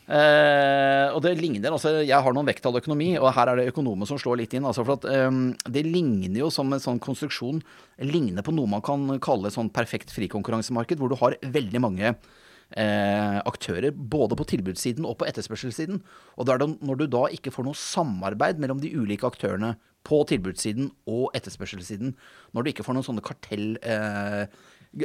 Eh, 0.03 1.09
og 1.15 1.21
det 1.23 1.37
ligner 1.39 1.71
altså, 1.71 1.93
Jeg 2.03 2.19
har 2.25 2.35
noen 2.35 2.49
vekttall 2.49 2.75
økonomi, 2.81 3.13
og 3.21 3.31
her 3.37 3.53
er 3.53 3.61
det 3.61 3.71
økonomer 3.71 4.09
som 4.09 4.19
slår 4.21 4.41
litt 4.43 4.57
inn. 4.59 4.67
Altså 4.69 4.85
for 4.85 4.99
at 4.99 5.07
eh, 5.09 5.31
Det 5.63 5.85
ligner 5.87 6.43
jo 6.43 6.51
som 6.53 6.73
en 6.75 6.83
sånn 6.83 7.01
konstruksjon 7.03 7.63
ligner 8.03 8.45
på 8.45 8.55
noe 8.55 8.71
man 8.71 8.85
kan 8.85 9.07
kalle 9.23 9.49
et 9.49 9.57
sånn 9.57 9.71
perfekt 9.73 10.13
frikonkurransemarked, 10.15 10.99
hvor 10.99 11.13
du 11.13 11.19
har 11.21 11.39
veldig 11.55 11.83
mange 11.85 12.11
eh, 12.11 13.39
aktører 13.47 13.95
både 13.95 14.37
på 14.39 14.49
tilbudssiden 14.57 15.07
og 15.07 15.21
på 15.21 15.31
etterspørselssiden. 15.31 16.03
Og 16.37 16.49
det 16.49 16.57
er 16.57 16.65
det, 16.65 16.71
når 16.83 17.01
du 17.01 17.07
da 17.15 17.25
ikke 17.39 17.55
får 17.55 17.69
noe 17.69 17.79
samarbeid 17.79 18.61
mellom 18.63 18.83
de 18.83 18.93
ulike 18.97 19.29
aktørene 19.29 19.77
på 20.03 20.19
tilbudssiden 20.27 20.91
og 21.07 21.31
etterspørselssiden, 21.39 22.17
når 22.53 22.65
du 22.65 22.73
ikke 22.73 22.87
får 22.87 22.99
noen 22.99 23.11
sånne 23.13 23.27
kartell... 23.31 23.75
Eh, 23.87 24.47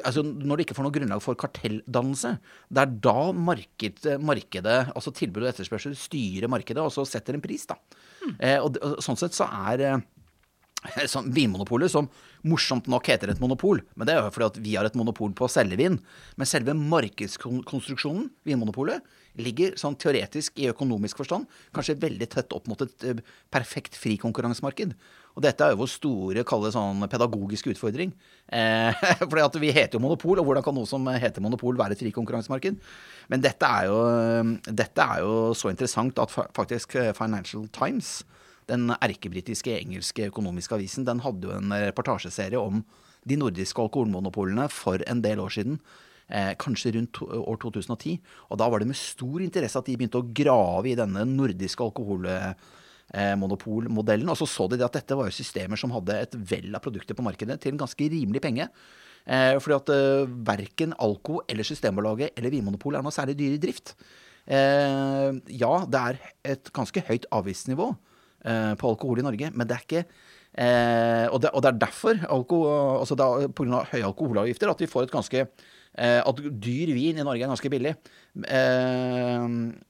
altså 0.04 0.23
Når 0.26 0.58
du 0.60 0.63
ikke 0.65 0.76
får 0.76 0.88
noe 0.88 0.95
grunnlag 0.95 1.23
for 1.23 1.39
kartelldannelse, 1.39 2.34
det 2.73 2.84
er 2.84 2.93
da 3.08 3.32
marked, 3.32 4.08
markedet, 4.19 4.78
altså 4.91 5.13
tilbud 5.15 5.45
og 5.45 5.52
etterspørsel, 5.54 5.95
styrer 5.95 6.52
markedet, 6.52 6.84
og 6.84 6.91
så 6.91 7.06
setter 7.08 7.38
en 7.38 7.43
pris, 7.43 7.63
da. 7.69 7.80
Eh, 8.36 8.58
og, 8.60 8.80
og 8.84 9.00
sånn 9.06 9.19
sett 9.19 9.38
så 9.38 9.47
er 9.71 10.02
sånn, 11.10 11.30
Vinmonopolet, 11.34 11.91
som 11.91 12.10
morsomt 12.47 12.88
nok 12.91 13.08
heter 13.10 13.32
et 13.32 13.41
monopol, 13.43 13.82
men 13.97 14.08
det 14.08 14.15
er 14.15 14.21
jo 14.21 14.34
fordi 14.34 14.47
at 14.47 14.60
vi 14.63 14.76
har 14.78 14.88
et 14.88 14.97
monopol 14.97 15.34
på 15.36 15.47
å 15.47 15.52
selge 15.52 15.80
vin. 15.80 15.97
Men 16.38 16.50
selve 16.50 16.76
markedskonstruksjonen, 16.78 18.30
Vinmonopolet, 18.47 19.06
ligger 19.38 19.76
sånn 19.78 19.97
teoretisk 20.00 20.58
i 20.58 20.69
økonomisk 20.71 21.19
forstand 21.21 21.45
kanskje 21.76 22.00
veldig 22.02 22.30
tett 22.34 22.54
opp 22.58 22.69
mot 22.69 22.82
et 22.82 23.06
eh, 23.06 23.19
perfekt 23.54 23.97
frikonkurransemarked. 24.00 24.95
Og 25.38 25.43
dette 25.45 25.62
er 25.62 25.76
jo 25.76 25.82
vår 25.84 25.89
store, 25.93 26.43
kalle 26.50 26.71
sånn 26.73 27.06
pedagogiske 27.12 27.69
utfordring. 27.76 28.10
Eh, 28.50 29.04
fordi 29.30 29.62
vi 29.62 29.69
heter 29.76 30.00
jo 30.00 30.02
monopol, 30.02 30.41
og 30.41 30.50
hvordan 30.50 30.65
kan 30.65 30.73
noe 30.73 30.89
som 30.89 31.06
heter 31.13 31.45
monopol 31.45 31.78
være 31.78 31.93
et 31.93 32.02
frikonkurransemarked? 32.02 32.80
Men 33.30 33.43
dette 33.43 33.69
er, 33.69 33.91
jo, 33.91 34.00
dette 34.65 35.05
er 35.05 35.22
jo 35.22 35.53
så 35.57 35.70
interessant 35.70 36.18
at 36.24 36.34
faktisk 36.34 36.97
eh, 36.97 37.14
Financial 37.18 37.70
Times 37.70 38.20
den 38.68 38.89
erkebritiske 38.97 39.78
engelske 39.78 40.26
økonomiske 40.28 40.76
avisen 40.76 41.05
den 41.07 41.22
hadde 41.24 41.47
jo 41.47 41.53
en 41.55 41.72
reportasjeserie 41.86 42.59
om 42.59 42.82
de 43.28 43.38
nordiske 43.39 43.80
alkoholmonopolene 43.80 44.68
for 44.74 45.03
en 45.07 45.22
del 45.24 45.39
år 45.43 45.53
siden. 45.53 45.78
Eh, 46.28 46.53
kanskje 46.59 46.91
rundt 46.97 47.14
to, 47.16 47.28
år 47.28 47.55
2010. 47.61 48.18
Og 48.51 48.59
da 48.59 48.68
var 48.68 48.84
det 48.84 48.89
med 48.89 48.99
stor 48.99 49.39
interesse 49.43 49.80
at 49.80 49.88
de 49.88 49.95
begynte 49.95 50.20
å 50.20 50.28
grave 50.36 50.91
i 50.91 50.97
denne 50.99 51.24
nordiske 51.30 51.88
eh, 51.88 52.51
monopolmodellen. 53.39 54.28
Og 54.28 54.36
så 54.36 54.47
så 54.49 54.66
de 54.68 54.80
det 54.80 54.86
at 54.88 54.97
dette 54.99 55.16
var 55.16 55.30
jo 55.30 55.36
systemer 55.36 55.80
som 55.80 55.93
hadde 55.95 56.16
et 56.26 56.34
vell 56.49 56.76
av 56.76 56.84
produkter 56.84 57.16
på 57.16 57.24
markedet 57.24 57.55
til 57.64 57.72
en 57.72 57.80
ganske 57.80 58.10
rimelig 58.12 58.41
penge. 58.43 58.68
Eh, 59.28 59.58
fordi 59.60 59.76
at 59.76 59.91
eh, 59.91 60.30
verken 60.47 60.95
Alco 61.03 61.41
eller 61.51 61.68
Systembolaget 61.68 62.38
eller 62.39 62.53
Vinmonopolet 62.53 63.01
er 63.01 63.05
noe 63.05 63.16
særlig 63.16 63.36
dyre 63.39 63.58
i 63.58 63.62
drift. 63.64 63.93
Eh, 64.47 65.32
ja, 65.60 65.74
det 65.84 66.03
er 66.03 66.20
et 66.55 66.72
ganske 66.76 67.03
høyt 67.10 67.28
avgiftsnivå 67.36 67.89
eh, 67.91 68.74
på 68.80 68.93
alkohol 68.93 69.20
i 69.20 69.28
Norge, 69.28 69.51
men 69.51 69.68
det 69.68 69.76
er 69.76 69.84
ikke 69.84 70.03
eh, 70.03 71.26
og, 71.28 71.41
det, 71.43 71.51
og, 71.51 71.64
det, 71.64 71.74
er 71.74 71.82
derfor, 71.84 72.22
alko, 72.32 72.62
altså 73.01 73.20
pga. 73.51 73.84
høye 73.91 74.05
alkoholavgifter, 74.08 74.72
at 74.72 74.86
vi 74.86 74.91
får 74.91 75.10
et 75.10 75.18
ganske 75.18 75.47
Eh, 75.47 75.76
at 75.98 76.39
dyr 76.62 76.91
vin 76.93 77.18
i 77.18 77.26
Norge 77.26 77.41
er 77.41 77.50
ganske 77.50 77.70
billig. 77.74 77.95
Eh, 78.45 79.45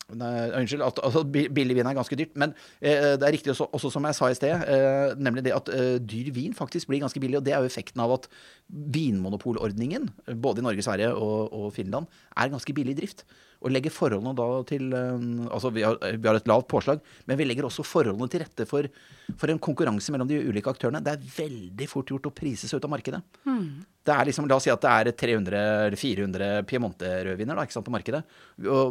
unnskyld, 0.08 0.84
at 0.86 1.00
at, 1.04 1.18
billig 1.32 1.76
vin 1.76 1.90
er 1.90 1.98
ganske 1.98 2.16
dyrt. 2.16 2.36
Men 2.40 2.54
eh, 2.82 3.16
det 3.20 3.28
er 3.28 3.34
riktig 3.36 3.52
også, 3.52 3.68
også, 3.76 3.92
som 3.92 4.08
jeg 4.08 4.16
sa 4.16 4.30
i 4.32 4.38
sted, 4.38 4.64
eh, 4.72 5.16
nemlig 5.20 5.44
det 5.46 5.56
at 5.56 5.72
eh, 5.74 5.98
dyr 6.00 6.32
vin 6.36 6.56
faktisk 6.56 6.88
blir 6.88 7.04
ganske 7.04 7.20
billig. 7.20 7.40
Og 7.42 7.46
det 7.46 7.54
er 7.54 7.60
jo 7.60 7.72
effekten 7.72 8.02
av 8.04 8.16
at 8.16 8.30
vinmonopolordningen, 8.70 10.10
både 10.36 10.64
i 10.64 10.68
Norge, 10.70 10.86
Sverige 10.86 11.14
og, 11.14 11.54
og 11.54 11.74
Finland, 11.76 12.08
er 12.38 12.54
ganske 12.54 12.74
billig 12.74 12.96
i 12.96 13.02
drift 13.02 13.28
og 13.58 13.74
legger 13.74 13.94
forholdene 13.94 14.36
da 14.38 14.48
til 14.70 14.92
eh, 14.94 15.28
Altså 15.48 15.72
vi 15.74 15.84
har, 15.86 15.98
vi 15.98 16.30
har, 16.30 16.38
et 16.38 16.50
lavt 16.50 16.68
påslag, 16.70 17.02
men 17.26 17.40
vi 17.40 17.48
legger 17.48 17.68
også 17.68 17.86
forholdene 17.88 18.30
til 18.32 18.44
rette 18.44 18.68
for, 18.70 18.88
for, 19.34 19.52
en 19.52 19.62
konkurranse 19.64 20.14
mellom 20.14 20.30
de 20.30 20.40
ulike 20.46 20.72
aktørene. 20.72 21.02
Det 21.04 21.16
er 21.16 21.28
veldig 21.38 21.90
fort 21.90 22.14
gjort 22.14 22.30
å 22.30 22.36
prise 22.38 22.70
seg 22.70 22.80
ut 22.80 22.88
av 22.88 22.94
markedet. 22.94 23.22
Mm. 23.48 23.68
Det 24.08 24.16
er 24.16 24.30
liksom, 24.30 24.48
La 24.48 24.60
oss 24.60 24.68
si 24.68 24.74
at 24.74 24.84
det 24.84 24.94
er 24.94 25.12
300 25.26 25.62
eller 25.88 26.00
400 26.00 26.50
Piemonte-rødviner 26.70 27.64
på 27.78 27.94
markedet, 27.94 28.24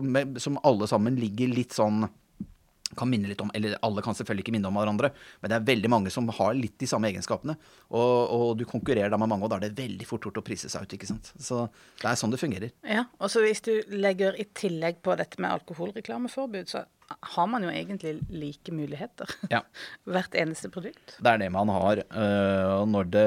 med, 0.03 0.41
som 0.43 0.59
alle 0.67 0.89
sammen 0.91 1.17
ligger 1.21 1.55
litt 1.55 1.77
sånn 1.77 2.05
kan 2.95 3.11
minne 3.11 3.29
litt 3.31 3.41
om, 3.43 3.51
eller 3.57 3.77
Alle 3.85 4.03
kan 4.05 4.15
selvfølgelig 4.15 4.47
ikke 4.47 4.55
minne 4.55 4.71
om 4.71 4.79
hverandre, 4.79 5.11
men 5.43 5.51
det 5.51 5.59
er 5.59 5.69
veldig 5.71 5.91
mange 5.91 6.13
som 6.15 6.29
har 6.39 6.55
litt 6.55 6.77
de 6.79 6.89
samme 6.91 7.11
egenskapene. 7.11 7.57
Og, 7.91 8.35
og 8.37 8.51
du 8.61 8.67
konkurrerer 8.69 9.11
da 9.13 9.19
med 9.21 9.31
mange, 9.33 9.47
og 9.47 9.53
da 9.53 9.59
er 9.59 9.67
det 9.67 9.81
veldig 9.81 10.07
fort 10.09 10.27
gjort 10.27 10.43
å 10.43 10.45
prise 10.47 10.71
seg 10.73 10.87
ut. 10.87 10.97
ikke 10.97 11.09
sant? 11.11 11.33
Så 11.35 11.65
det 12.03 12.11
er 12.11 12.21
sånn 12.21 12.35
det 12.35 12.43
fungerer. 12.43 12.75
Ja, 12.87 13.09
og 13.19 13.33
så 13.33 13.43
Hvis 13.47 13.63
du 13.63 13.73
legger 13.95 14.39
i 14.39 14.47
tillegg 14.59 15.03
på 15.07 15.15
dette 15.19 15.41
med 15.43 15.53
alkoholreklameforbud, 15.55 16.71
så 16.71 16.87
har 17.07 17.47
man 17.47 17.63
jo 17.63 17.71
egentlig 17.71 18.17
like 18.31 18.73
muligheter. 18.75 19.31
Ja. 19.55 19.63
Hvert 20.11 20.35
eneste 20.35 20.71
produkt. 20.73 21.15
Det 21.23 21.31
er 21.31 21.39
det 21.39 21.51
man 21.55 21.71
har. 21.71 22.03
Uh, 22.11 22.83
når 22.89 23.11
det 23.15 23.27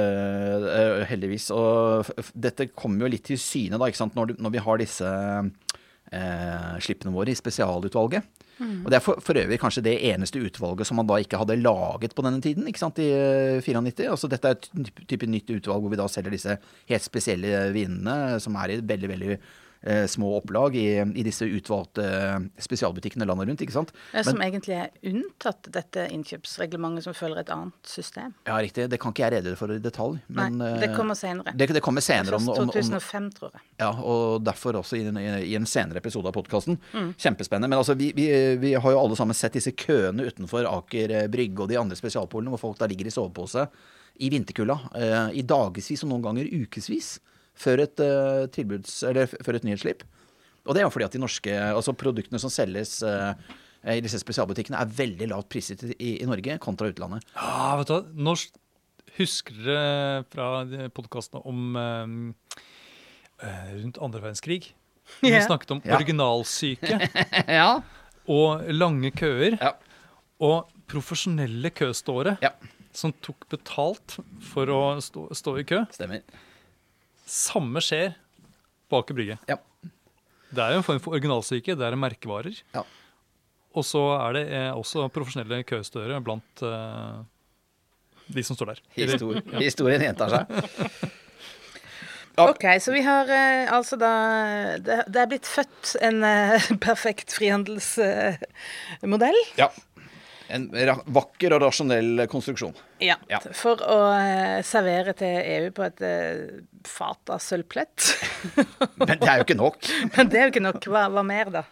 uh, 0.66 1.06
Heldigvis. 1.08 1.48
Og 1.56 2.10
dette 2.36 2.68
kommer 2.74 3.06
jo 3.06 3.14
litt 3.16 3.28
til 3.30 3.40
syne 3.40 3.80
da, 3.80 3.88
ikke 3.88 4.02
sant? 4.02 4.18
Når, 4.20 4.36
når 4.40 4.56
vi 4.56 4.64
har 4.66 4.82
disse 4.82 5.08
uh, 5.08 6.76
slippene 6.84 7.16
våre 7.16 7.32
i 7.32 7.40
spesialutvalget. 7.40 8.28
Mm. 8.60 8.84
Og 8.84 8.92
Det 8.92 8.98
er 8.98 9.04
for, 9.04 9.22
for, 9.24 9.40
øvrig 9.40 9.60
kanskje 9.62 9.86
det 9.86 9.96
eneste 10.12 10.42
utvalget 10.44 10.88
som 10.88 11.00
man 11.00 11.08
da 11.08 11.20
ikke 11.22 11.40
hadde 11.40 11.60
laget 11.62 12.16
på 12.16 12.26
denne 12.26 12.42
tiden, 12.44 12.68
ikke 12.68 12.82
sant, 12.82 13.00
i 13.00 13.10
94. 13.64 14.04
Eh, 14.04 14.12
altså 14.12 14.30
Dette 14.32 14.52
er 14.52 14.60
et 14.60 14.92
type 15.08 15.30
nytt 15.30 15.50
utvalg 15.56 15.86
hvor 15.86 15.94
vi 15.94 16.02
da 16.02 16.08
selger 16.12 16.36
disse 16.36 16.60
helt 16.92 17.06
spesielle 17.06 17.70
vinene, 17.76 18.40
som 18.44 18.58
er 18.60 18.76
i 18.76 18.80
veldig, 18.84 19.12
veldig 19.16 19.40
små 20.08 20.38
opplag 20.38 20.76
i, 20.76 20.88
i, 21.00 21.24
disse 21.24 21.46
utvalgte 21.48 22.04
eh, 22.04 22.38
spesialbutikkene 22.60 23.28
landet 23.28 23.48
rundt. 23.48 23.62
ikke 23.64 23.76
sant? 23.76 23.94
Ja, 24.12 24.24
som 24.28 24.36
Men, 24.36 24.50
egentlig 24.50 24.76
er 24.76 24.90
unntatt 25.08 25.70
dette 25.72 26.08
innkjøpsreglementet, 26.12 27.06
som 27.08 27.16
følger 27.16 27.44
et 27.44 27.52
annet 27.54 27.88
system? 27.88 28.34
Ja, 28.50 28.58
riktig. 28.60 28.90
Det 28.92 29.00
kan 29.00 29.16
ikke 29.16 29.24
jeg 29.28 29.36
redegjøre 29.38 29.60
for 29.62 29.76
i 29.76 29.80
detalj. 29.84 30.18
Men, 30.28 30.58
Nei, 30.60 30.74
det 30.84 30.92
kommer 30.98 31.16
senere. 31.20 31.54
Det, 31.56 31.70
det 31.78 31.84
kommer 31.86 32.04
senere. 32.04 32.40
Om, 32.42 32.50
om, 32.56 32.74
2005, 32.74 33.30
tror 33.38 33.56
jeg. 33.56 33.64
Ja, 33.80 33.94
og 33.94 34.44
derfor 34.44 34.82
også 34.82 35.00
i, 35.00 35.06
i 35.48 35.56
en 35.60 35.70
senere 35.70 36.04
episode 36.04 36.28
av 36.28 36.36
podkasten. 36.36 36.80
Mm. 36.92 37.14
Kjempespennende. 37.16 37.72
Men 37.72 37.80
altså, 37.80 37.96
vi, 38.00 38.12
vi, 38.18 38.28
vi, 38.60 38.76
har 38.76 38.96
jo 38.96 39.00
alle 39.00 39.20
sammen 39.20 39.38
sett 39.38 39.56
disse 39.56 39.72
køene 39.80 40.28
utenfor 40.28 40.68
Aker 40.68 41.16
Brygge 41.32 41.64
og 41.64 41.72
de 41.72 41.80
andre 41.80 41.98
spesialpolene, 42.00 42.52
hvor 42.56 42.68
folk 42.68 42.84
da 42.84 42.90
ligger 42.90 43.08
i 43.08 43.16
sovepose 43.16 43.70
i 44.20 44.30
vinterkulda 44.30 44.76
eh, 45.00 45.40
i 45.40 45.44
dagevis 45.48 46.04
og 46.04 46.12
noen 46.12 46.26
ganger 46.26 46.50
ukevis 46.52 47.18
før 47.60 47.84
et, 47.86 48.04
uh, 48.04 48.46
tilbuds, 48.54 49.02
eller 49.08 49.30
før 49.32 49.60
et 49.60 49.68
nyhetsslipp. 49.68 50.06
Og 50.68 50.76
det 50.76 50.84
er 50.84 50.88
jo 50.88 50.94
fordi 50.94 51.08
at 51.08 51.16
de 51.16 51.24
norske 51.24 51.56
altså 51.66 51.96
produktene 51.98 52.42
som 52.42 52.52
selges 52.54 53.00
uh, 53.06 53.34
i 53.88 54.02
disse 54.04 54.20
spesialbutikkene, 54.22 54.80
er 54.80 54.96
veldig 54.98 55.30
lavt 55.32 55.50
priset 55.52 55.86
i, 55.96 56.18
i, 56.20 56.28
Norge 56.28 56.58
kontra 56.64 56.90
utlandet. 56.92 57.24
Ja, 57.36 57.76
vet 57.80 57.92
du, 57.92 58.10
Norsk 58.28 58.58
husker 59.18 59.56
dere 59.66 60.26
fra 60.32 60.50
podkastene 60.96 61.42
om 61.48 61.80
uh, 61.80 62.50
rundt 63.80 64.02
andre 64.04 64.24
verdenskrig? 64.28 64.74
Vi 65.24 65.32
yeah. 65.32 65.46
snakket 65.46 65.72
om 65.74 65.80
ja. 65.84 65.96
originalsyke 65.98 67.00
ja. 67.60 67.70
og 68.30 68.68
lange 68.76 69.12
køer. 69.16 69.58
Ja. 69.58 69.74
Og 70.44 70.70
profesjonelle 70.90 71.72
køståere 71.76 72.38
som 72.96 73.14
tok 73.24 73.48
betalt 73.52 74.20
for 74.52 74.70
å 74.74 74.82
stå, 75.04 75.28
stå 75.38 75.56
i 75.62 75.66
kø. 75.68 75.82
Stemmer. 75.94 76.24
Samme 77.30 77.78
skjer 77.86 78.16
på 78.90 78.98
Aker 79.04 79.14
Brygge. 79.18 79.38
Ja. 79.50 79.58
Det 80.50 80.64
er 80.64 80.72
jo 80.74 80.80
en 80.82 80.88
form 80.88 81.02
for 81.04 81.14
originalsyke. 81.14 81.76
Det 81.78 81.86
er 81.86 81.96
merkevarer. 82.00 82.56
Ja. 82.74 82.82
Og 83.78 83.84
så 83.86 84.02
er 84.18 84.34
det 84.34 84.46
eh, 84.50 84.74
også 84.74 85.12
profesjonelle 85.14 85.62
køstører 85.68 86.20
blant 86.26 86.62
uh, 86.66 87.22
de 88.34 88.44
som 88.46 88.56
står 88.58 88.68
der. 88.74 88.80
Histor 88.98 89.36
ja. 89.38 89.60
Historien 89.68 90.02
gjentar 90.08 90.28
seg. 90.34 90.46
OK, 92.40 92.66
så 92.82 92.90
vi 92.96 93.02
har 93.04 93.28
eh, 93.36 93.74
altså 93.76 93.96
da 94.00 94.12
det, 94.80 95.04
det, 95.12 95.20
er 95.22 95.28
blitt 95.30 95.48
født 95.50 95.96
en 96.02 96.24
uh, 96.24 96.70
perfekt 96.88 97.34
frihandelsmodell. 97.38 99.40
ja. 99.60 99.70
En 100.50 100.66
vakker 101.14 101.54
og 101.54 101.62
rasjonell 101.62 102.24
konstruksjon. 102.32 102.74
Ja. 103.04 103.20
ja. 103.30 103.38
For 103.54 103.82
å 103.86 103.98
uh, 104.10 104.60
servere 104.66 105.14
til 105.18 105.36
EU 105.40 105.68
på 105.76 105.86
et 105.86 106.02
uh, 106.02 106.64
fat 106.90 107.34
av 107.36 107.44
sølvplett. 107.44 108.08
Men 109.08 109.20
det 109.20 109.30
er 109.30 109.42
jo 109.42 109.46
ikke 109.46 109.60
nok. 109.60 109.92
Men 110.16 110.32
det 110.32 110.42
er 110.42 110.48
jo 110.48 110.56
ikke 110.56 110.66
nok. 110.66 110.90
Hva, 110.90 111.06
hva 111.14 111.26
mer, 111.26 111.54
da? 111.60 111.64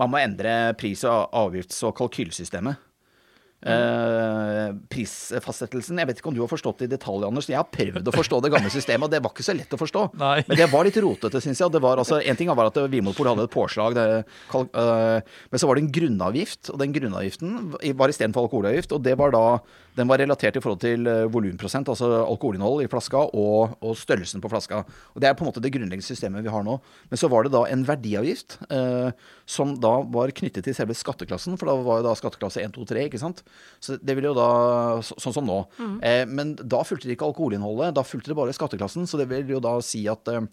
Man 0.00 0.12
må 0.12 0.20
endre 0.20 0.54
pris- 0.80 1.04
og 1.08 1.32
avgifts- 1.36 1.82
og 1.88 1.96
kalkylsystemet. 1.98 2.89
Uh, 3.60 4.70
prisfastsettelsen 4.88 5.98
Jeg 6.00 6.08
vet 6.08 6.20
ikke 6.22 6.30
om 6.30 6.36
du 6.36 6.40
har 6.40 6.48
forstått 6.48 6.80
det 6.80 6.86
i 6.88 6.92
detalj, 6.94 7.26
Anders. 7.26 7.48
Jeg 7.50 7.58
har 7.58 7.68
prøvd 7.68 8.08
å 8.08 8.14
forstå 8.14 8.38
det 8.40 8.52
gamle 8.54 8.72
systemet, 8.72 9.04
og 9.04 9.12
det 9.12 9.20
var 9.20 9.34
ikke 9.34 9.44
så 9.44 9.54
lett 9.56 9.76
å 9.76 9.80
forstå. 9.80 10.04
Nei. 10.22 10.38
Men 10.48 10.60
det 10.62 10.70
var 10.72 10.88
litt 10.88 10.96
rotete, 11.04 11.42
syns 11.44 11.60
jeg. 11.60 11.74
Det 11.74 11.82
var 11.84 12.00
altså, 12.00 12.22
en 12.24 12.40
ting 12.40 12.48
var 12.48 12.70
at 12.70 12.80
Vinmonopol 12.80 13.28
hadde 13.32 13.44
et 13.44 13.52
påslag, 13.52 13.98
det, 13.98 14.06
uh, 14.54 15.44
men 15.52 15.60
så 15.60 15.68
var 15.68 15.76
det 15.76 15.84
en 15.84 15.92
grunnavgift. 15.98 16.72
Og 16.72 16.80
den 16.80 16.96
grunnavgiften 16.96 17.76
var 18.00 18.14
istedenfor 18.14 18.48
alkoholavgift, 18.48 18.96
og 18.96 19.04
det 19.04 19.18
var 19.20 19.36
da 19.36 19.44
den 19.98 20.08
var 20.08 20.20
relatert 20.22 20.56
i 20.56 20.62
forhold 20.62 20.80
til 20.80 21.04
uh, 21.08 21.26
volumprosent, 21.32 21.90
altså 21.92 22.08
alkoholinnhold 22.22 22.84
i 22.84 22.88
flaska, 22.90 23.26
og, 23.36 23.76
og, 23.82 23.92
størrelsen 23.98 24.40
på 24.40 24.48
flaska. 24.52 24.84
Og 25.12 25.20
Det 25.20 25.28
er 25.28 25.36
på 25.36 25.44
en 25.44 25.50
måte 25.50 25.62
det 25.62 25.72
grunnleggende 25.74 26.06
systemet 26.06 26.46
vi 26.46 26.52
har 26.52 26.64
nå. 26.64 26.78
Men 27.10 27.20
så 27.20 27.28
var 27.28 27.44
det 27.44 27.52
da 27.52 27.66
en 27.68 27.84
verdiavgift 27.84 28.56
uh, 28.72 29.10
som 29.44 29.74
da 29.82 29.98
var 30.16 30.32
knyttet 30.36 30.64
til 30.64 30.76
selve 30.76 30.96
skatteklassen, 30.96 31.58
for 31.60 31.68
da 31.68 31.76
var 31.84 32.00
jo 32.00 32.08
da 32.08 32.16
skatteklasse 32.16 32.62
1, 32.64 32.72
2, 32.78 32.88
3, 32.94 33.06
ikke 33.10 33.20
sant. 33.20 33.44
Så 33.80 33.96
det 33.96 34.16
ville 34.16 34.30
jo 34.32 34.36
da, 34.36 34.48
så, 35.04 35.16
Sånn 35.22 35.36
som 35.36 35.46
nå. 35.48 35.60
Mm. 35.80 35.94
Eh, 36.04 36.24
men 36.28 36.56
da 36.60 36.82
fulgte 36.86 37.08
det 37.08 37.16
ikke 37.16 37.30
alkoholinnholdet, 37.30 37.94
da 37.96 38.04
fulgte 38.06 38.32
det 38.32 38.38
bare 38.38 38.56
skatteklassen. 38.56 39.08
Så 39.08 39.20
det 39.20 39.28
vil 39.30 39.54
jo 39.56 39.62
da 39.64 39.76
si 39.84 40.04
at 40.10 40.32
eh, 40.32 40.48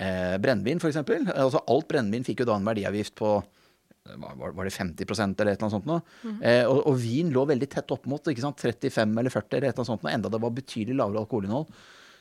eh 0.00 0.36
brennevin, 0.42 0.82
f.eks. 0.82 1.00
Altså 1.34 1.64
alt 1.66 1.88
brennevin 1.90 2.26
fikk 2.26 2.44
jo 2.44 2.52
da 2.52 2.60
en 2.60 2.70
verdiavgift 2.70 3.16
på 3.18 3.40
var 4.16 4.64
det 4.64 4.72
50 4.72 5.04
eller 5.04 5.52
et 5.52 5.60
eller 5.60 5.66
annet 5.66 5.74
sånt 5.74 5.88
noe. 5.88 6.00
Mm. 6.24 6.36
Eh, 6.42 6.62
og, 6.66 6.80
og, 6.88 6.94
vin 7.00 7.32
lå 7.34 7.44
veldig 7.46 7.68
tett 7.70 7.92
opp 7.94 8.06
mot 8.10 8.30
ikke 8.32 8.42
sant? 8.42 8.60
35 8.60 9.18
eller 9.20 9.30
40 9.32 9.56
eller 9.56 9.68
et 9.68 9.72
eller 9.72 9.82
annet 9.82 9.90
sånt 9.92 10.06
noe, 10.06 10.14
enda 10.14 10.32
det 10.32 10.40
var 10.42 10.54
betydelig 10.56 10.96
lavere 10.98 11.24
alkoholinnhold. 11.24 11.68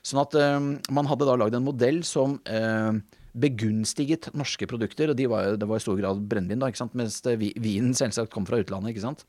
Sånn 0.06 0.22
at 0.22 0.36
eh, 0.40 0.58
man 0.96 1.10
hadde 1.10 1.28
da 1.28 1.38
lagd 1.40 1.56
en 1.58 1.66
modell 1.66 2.02
som 2.08 2.38
eh, 2.50 3.00
begunstiget 3.40 4.32
norske 4.38 4.68
produkter, 4.70 5.12
og 5.12 5.20
de 5.20 5.30
var, 5.32 5.56
det 5.60 5.70
var 5.70 5.80
i 5.80 5.84
stor 5.84 6.00
grad 6.00 6.22
brennevin, 6.30 6.62
da, 6.62 6.72
ikke 6.72 6.84
sant? 6.84 6.98
mens 7.00 7.22
vinen 7.40 7.96
selvsagt 7.98 8.34
kom 8.34 8.48
fra 8.50 8.62
utlandet. 8.62 8.94
ikke 8.94 9.08
sant? 9.08 9.26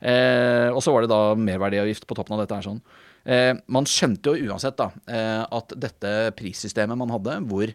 Eh, 0.00 0.68
og 0.72 0.80
så 0.84 0.94
var 0.94 1.04
det 1.04 1.12
da 1.12 1.36
merverdiavgift 1.36 2.06
på 2.08 2.16
toppen 2.16 2.36
av 2.36 2.42
dette. 2.44 2.56
her 2.56 2.66
sånn. 2.66 2.80
Eh, 3.24 3.52
man 3.68 3.84
skjønte 3.84 4.32
jo 4.32 4.50
uansett 4.50 4.78
da, 4.80 4.90
eh, 5.06 5.44
at 5.44 5.74
dette 5.76 6.32
prissystemet 6.38 6.96
man 6.96 7.12
hadde, 7.12 7.36
hvor 7.48 7.74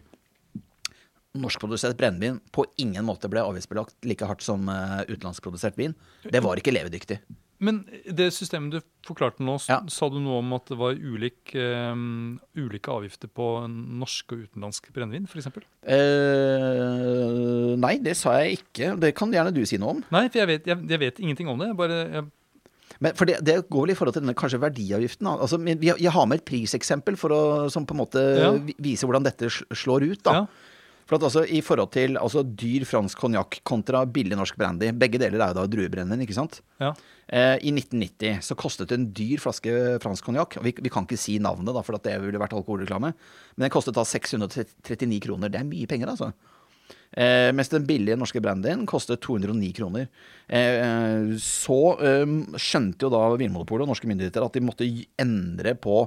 norskprodusert 1.36 1.96
brennevin 1.96 2.40
på 2.50 2.64
ingen 2.80 3.04
måte 3.04 3.28
ble 3.28 3.42
avgiftsbelagt 3.44 4.06
like 4.08 4.24
hardt 4.24 4.44
som 4.44 4.70
uh, 4.72 5.02
utenlandsprodusert 5.04 5.76
vin, 5.76 5.94
det 6.24 6.40
var 6.40 6.56
ikke 6.56 6.72
levedyktig. 6.72 7.18
Men 7.62 7.84
det 8.04 8.28
systemet 8.36 8.74
du 8.74 8.80
forklarte 9.06 9.44
nå, 9.44 9.56
ja. 9.70 9.78
sa 9.92 10.08
du 10.12 10.18
noe 10.20 10.40
om 10.42 10.52
at 10.56 10.68
det 10.68 10.76
var 10.80 10.96
ulik, 10.98 11.54
um, 11.56 12.36
ulike 12.58 12.92
avgifter 12.92 13.30
på 13.32 13.46
norsk 13.70 14.34
og 14.34 14.42
utenlandsk 14.46 14.90
brennevin, 14.94 15.28
f.eks.? 15.30 15.48
Uh, 15.86 17.72
nei, 17.80 17.96
det 18.04 18.16
sa 18.18 18.36
jeg 18.42 18.60
ikke. 18.60 18.92
Det 19.00 19.14
kan 19.16 19.32
gjerne 19.32 19.54
du 19.56 19.62
si 19.68 19.80
noe 19.80 19.96
om. 19.96 20.02
Nei, 20.12 20.26
for 20.28 20.42
jeg 20.42 20.50
vet, 20.52 20.68
jeg, 20.68 20.76
jeg 20.90 21.02
vet 21.06 21.22
ingenting 21.22 21.52
om 21.52 21.62
det. 21.62 21.72
Bare... 21.78 22.02
Jeg 22.18 22.28
men 23.02 23.16
for 23.16 23.28
det, 23.28 23.40
det, 23.44 23.58
går 23.68 23.84
vel 23.84 23.92
i 23.92 23.96
forhold 23.98 24.16
til 24.16 24.24
denne 24.24 24.36
kanskje 24.38 24.60
verdiavgiften. 24.62 25.28
Altså, 25.28 25.58
jeg, 25.60 26.12
har 26.12 26.28
med 26.28 26.40
et 26.40 26.46
priseksempel 26.48 27.18
for 27.20 27.34
å, 27.34 27.42
som 27.72 27.84
på 27.84 27.92
en 27.92 28.00
måte 28.00 28.22
ja. 28.40 28.54
viser 28.82 29.08
hvordan 29.08 29.26
dette 29.26 29.50
slår 29.52 30.06
ut. 30.06 30.22
da. 30.24 30.38
Ja. 30.38 30.65
For 31.06 31.18
at 31.18 31.26
altså, 31.28 31.44
I 31.46 31.60
forhold 31.62 31.92
til 31.94 32.18
altså, 32.18 32.42
dyr 32.42 32.86
fransk 32.88 33.20
konjakk 33.22 33.60
kontra 33.66 34.02
billig 34.10 34.34
norsk 34.38 34.56
brandy 34.58 34.90
Begge 34.98 35.20
deler 35.22 35.38
er 35.38 35.52
jo 35.52 35.60
da 35.60 35.66
druebrennevin, 35.70 36.24
ikke 36.26 36.34
sant? 36.34 36.58
Ja. 36.82 36.90
Eh, 37.26 37.54
I 37.62 37.72
1990 37.74 38.42
så 38.46 38.58
kostet 38.58 38.94
en 38.94 39.08
dyr 39.14 39.42
flaske 39.42 39.70
fransk 40.02 40.26
konjakk 40.26 40.58
vi, 40.64 40.74
vi 40.82 40.92
kan 40.92 41.06
ikke 41.06 41.20
si 41.20 41.38
navnet, 41.42 41.72
da, 41.74 41.84
for 41.86 41.98
at 41.98 42.06
det 42.06 42.18
ville 42.24 42.42
vært 42.42 42.56
alkoholreklame. 42.58 43.14
Men 43.54 43.68
den 43.68 43.74
kostet 43.74 43.96
da 43.98 44.06
639 44.06 45.22
kroner. 45.28 45.52
Det 45.52 45.62
er 45.62 45.70
mye 45.70 45.90
penger, 45.90 46.10
altså. 46.16 46.32
Eh, 47.16 47.48
mens 47.54 47.70
den 47.70 47.86
billige 47.86 48.18
norske 48.18 48.42
brandyen 48.42 48.82
kostet 48.88 49.22
209 49.24 49.72
kroner. 49.78 50.08
Eh, 50.50 51.34
så 51.42 51.80
eh, 52.02 52.26
skjønte 52.58 53.06
jo 53.06 53.14
da 53.14 53.22
Vinmonopolet 53.38 53.86
og 53.86 53.94
norske 53.94 54.10
myndigheter 54.10 54.44
at 54.44 54.58
de 54.58 54.64
måtte 54.66 54.88
endre 55.22 55.78
på 55.78 56.02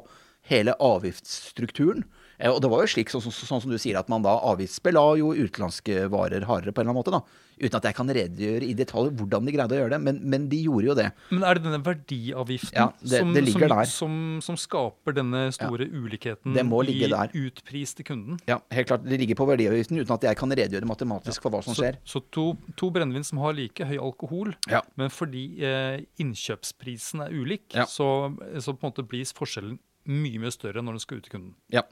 hele 0.49 0.75
avgiftsstrukturen. 0.75 2.03
Eh, 2.39 2.49
og 2.49 2.61
det 2.63 2.69
var 2.71 2.81
jo 2.85 2.87
slik, 2.95 3.09
sånn, 3.11 3.21
sånn, 3.21 3.35
sånn 3.35 3.61
som 3.61 3.71
du 3.71 3.77
sier, 3.77 3.97
at 3.99 4.07
man 4.09 4.23
da 4.23 4.37
avgiftsbela 4.53 5.17
jo 5.19 5.33
utenlandske 5.35 6.07
varer 6.09 6.45
hardere 6.47 6.71
på 6.71 6.79
en 6.81 6.87
eller 6.87 6.95
annen 6.95 7.01
måte. 7.03 7.11
da. 7.11 7.21
Uten 7.59 7.75
at 7.75 7.83
jeg 7.89 7.95
kan 7.97 8.07
redegjøre 8.07 8.63
i 8.63 8.73
detalj 8.79 9.09
hvordan 9.19 9.43
de 9.43 9.51
greide 9.51 9.75
å 9.75 9.79
gjøre 9.81 9.91
det, 9.91 9.97
men, 9.99 10.21
men 10.31 10.45
de 10.47 10.61
gjorde 10.63 10.87
jo 10.87 10.93
det. 10.95 11.09
Men 11.35 11.43
er 11.43 11.57
det 11.59 11.63
denne 11.65 11.81
verdiavgiften 11.83 12.77
Ja, 12.79 12.85
det- 13.03 13.19
som, 13.19 13.33
det 13.35 13.43
som. 13.51 13.83
Som, 13.99 14.13
som 14.45 14.55
skaper 14.55 15.11
denne 15.17 15.41
store 15.51 15.83
ulikheten 15.91 16.55
må 16.69 16.79
ligge 16.87 17.09
i 17.09 17.11
der. 17.11 17.27
utpris 17.35 17.91
til 17.97 18.05
kunden? 18.07 18.39
Ja, 18.47 18.61
helt 18.71 18.87
klart. 18.87 19.03
Det 19.03 19.19
ligger 19.19 19.35
på 19.35 19.49
verdiavgiften 19.51 19.99
uten 19.99 20.15
at 20.15 20.23
jeg 20.23 20.37
kan 20.39 20.49
redegjøre 20.55 20.87
matematisk 20.87 21.41
for 21.43 21.51
hva 21.51 21.59
som 21.61 21.75
Så, 21.75 21.83
skjer. 21.83 21.97
så 22.07 22.23
to, 22.31 22.53
to 22.79 22.89
brennevin 22.95 23.25
som 23.27 23.39
har 23.43 23.51
like 23.59 23.83
høy 23.83 23.97
alkohol, 23.99 24.55
Ja. 24.71 24.79
men 24.95 25.09
fordi 25.11 25.59
eh, 25.59 25.99
innkjøpsprisen 26.23 27.25
er 27.27 27.35
ulik, 27.35 27.75
Ja. 27.75 27.83
så, 27.85 28.31
så 28.59 28.71
på 28.73 28.87
en 28.87 28.91
måte 28.93 29.03
blir 29.07 29.25
forskjellen 29.27 29.77
mye 30.09 30.41
mye 30.41 30.53
større 30.53 30.83
når 30.83 30.97
den 30.97 31.03
skal 31.03 31.19
ut 31.19 31.27
til 31.27 31.35
kunden. 31.35 31.53
Ja. 31.73 31.85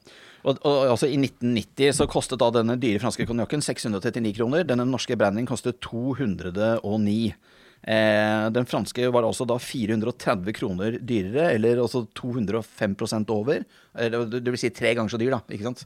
Og, 0.43 0.59
og 0.65 0.93
altså 0.93 1.09
I 1.09 1.19
1990 1.19 1.99
så 1.99 2.09
kostet 2.09 2.41
da 2.41 2.49
denne 2.55 2.77
dyre 2.81 3.01
franske 3.03 3.27
konjakken 3.29 3.63
639 3.65 4.33
kroner. 4.39 4.67
Denne 4.67 4.87
norske 4.89 5.17
brandingen 5.19 5.49
kostet 5.49 5.79
209. 5.85 7.17
Eh, 7.87 8.45
den 8.55 8.67
franske 8.67 9.09
var 9.13 9.27
altså 9.27 9.45
da 9.47 9.59
430 9.61 10.57
kroner 10.57 10.97
dyrere, 10.97 11.51
eller 11.55 11.83
altså 11.83 12.05
205% 12.17 13.33
over. 13.33 13.65
Det 13.93 14.45
vil 14.49 14.61
si 14.61 14.73
tre 14.73 14.95
ganger 14.97 15.13
så 15.13 15.21
dyr, 15.21 15.37
da. 15.37 15.43
ikke 15.53 15.69
sant? 15.69 15.85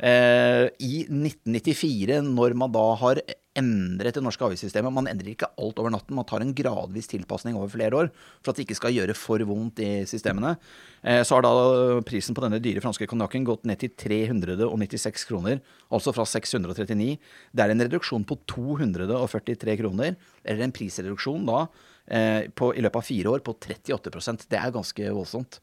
Eh, 0.00 0.66
I 0.80 1.04
1994, 1.04 2.22
når 2.24 2.54
man 2.56 2.72
da 2.72 2.86
har 3.02 3.20
endret 3.58 4.14
det 4.14 4.22
norske 4.22 4.44
avgiftssystemet 4.46 4.94
Man 4.94 5.08
endrer 5.10 5.32
ikke 5.32 5.48
alt 5.60 5.80
over 5.82 5.92
natten, 5.92 6.14
man 6.16 6.24
tar 6.28 6.40
en 6.40 6.54
gradvis 6.56 7.10
tilpasning 7.10 7.56
over 7.58 7.72
flere 7.72 7.98
år 7.98 8.08
for 8.38 8.52
at 8.52 8.60
det 8.60 8.64
ikke 8.64 8.78
skal 8.78 8.94
gjøre 8.94 9.16
for 9.18 9.42
vondt 9.44 9.82
i 9.84 9.90
systemene. 10.08 10.54
Eh, 11.04 11.20
så 11.26 11.36
har 11.36 11.44
da 11.44 12.00
prisen 12.06 12.36
på 12.36 12.44
denne 12.46 12.62
dyre 12.62 12.80
franske 12.80 13.08
konjakken 13.10 13.44
gått 13.48 13.66
ned 13.68 13.82
til 13.82 13.92
396 13.92 15.26
kroner, 15.28 15.60
altså 15.92 16.14
fra 16.16 16.24
639. 16.24 17.18
Det 17.52 17.64
er 17.64 17.74
en 17.74 17.84
reduksjon 17.84 18.24
på 18.24 18.38
243 18.54 19.76
kroner, 19.82 20.16
eller 20.44 20.64
en 20.64 20.76
prisreduksjon 20.76 21.44
da 21.50 21.66
eh, 22.06 22.48
på, 22.56 22.72
i 22.72 22.86
løpet 22.86 23.02
av 23.02 23.10
fire 23.10 23.34
år 23.34 23.44
på 23.44 23.58
38% 23.58 24.48
Det 24.48 24.62
er 24.62 24.72
ganske 24.78 25.12
voldsomt. 25.12 25.60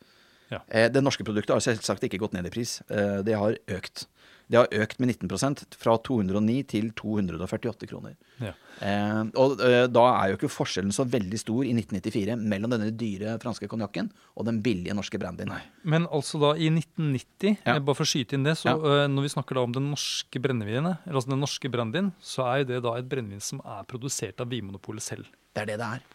Ja. 0.47 0.61
Det 0.63 1.01
norske 1.03 1.25
produktet 1.27 1.51
har 1.51 1.59
selvsagt 1.59 2.05
ikke 2.07 2.21
gått 2.21 2.31
ned 2.31 2.45
i 2.47 2.51
pris. 2.53 2.77
Det 2.87 3.33
har 3.35 3.57
økt. 3.75 4.05
Det 4.49 4.55
har 4.61 4.67
økt 4.71 4.99
med 5.03 5.09
19% 5.11 5.75
fra 5.75 5.97
209 6.07 6.53
til 6.71 6.85
248 6.95 7.87
kroner. 7.89 8.13
Ja. 8.39 8.53
Eh, 8.79 9.23
og 9.35 9.59
eh, 9.59 9.87
da 9.91 10.03
er 10.21 10.29
jo 10.31 10.37
ikke 10.37 10.49
forskjellen 10.53 10.93
så 10.95 11.03
veldig 11.03 11.39
stor 11.41 11.65
i 11.67 11.73
1994 11.75 12.37
mellom 12.47 12.71
denne 12.71 12.87
dyre 12.95 13.33
franske 13.43 13.67
konjakken 13.67 14.07
og 14.37 14.45
den 14.47 14.61
billige 14.63 14.95
norske 14.95 15.19
brandyen. 15.19 15.51
Men 15.83 16.07
altså 16.07 16.39
da 16.39 16.53
i 16.55 16.69
1990, 16.71 17.57
Ja. 17.65 17.75
bare 17.79 17.95
for 17.99 18.07
å 18.07 18.11
skyte 18.13 18.37
inn 18.39 18.47
det, 18.47 18.55
så 18.61 18.71
eh, 18.77 19.07
når 19.11 19.27
vi 19.27 19.33
snakker 19.35 19.59
da 19.59 19.65
om 19.67 19.75
den 19.75 19.89
norske 19.91 20.39
brennevinet, 20.39 21.03
eller 21.03 21.19
altså 21.19 21.33
den 21.35 21.43
norske 21.43 21.69
brandyen, 21.73 22.13
så 22.23 22.47
er 22.47 22.63
jo 22.63 22.69
det 22.71 22.81
da 22.87 22.95
et 23.01 23.09
brennevin 23.11 23.43
som 23.43 23.59
er 23.65 23.83
produsert 23.83 24.39
av 24.39 24.47
Vinmonopolet 24.53 25.03
selv. 25.03 25.27
Det 25.53 25.65
er 25.65 25.73
det 25.73 25.77
det 25.83 25.91
er. 25.97 26.07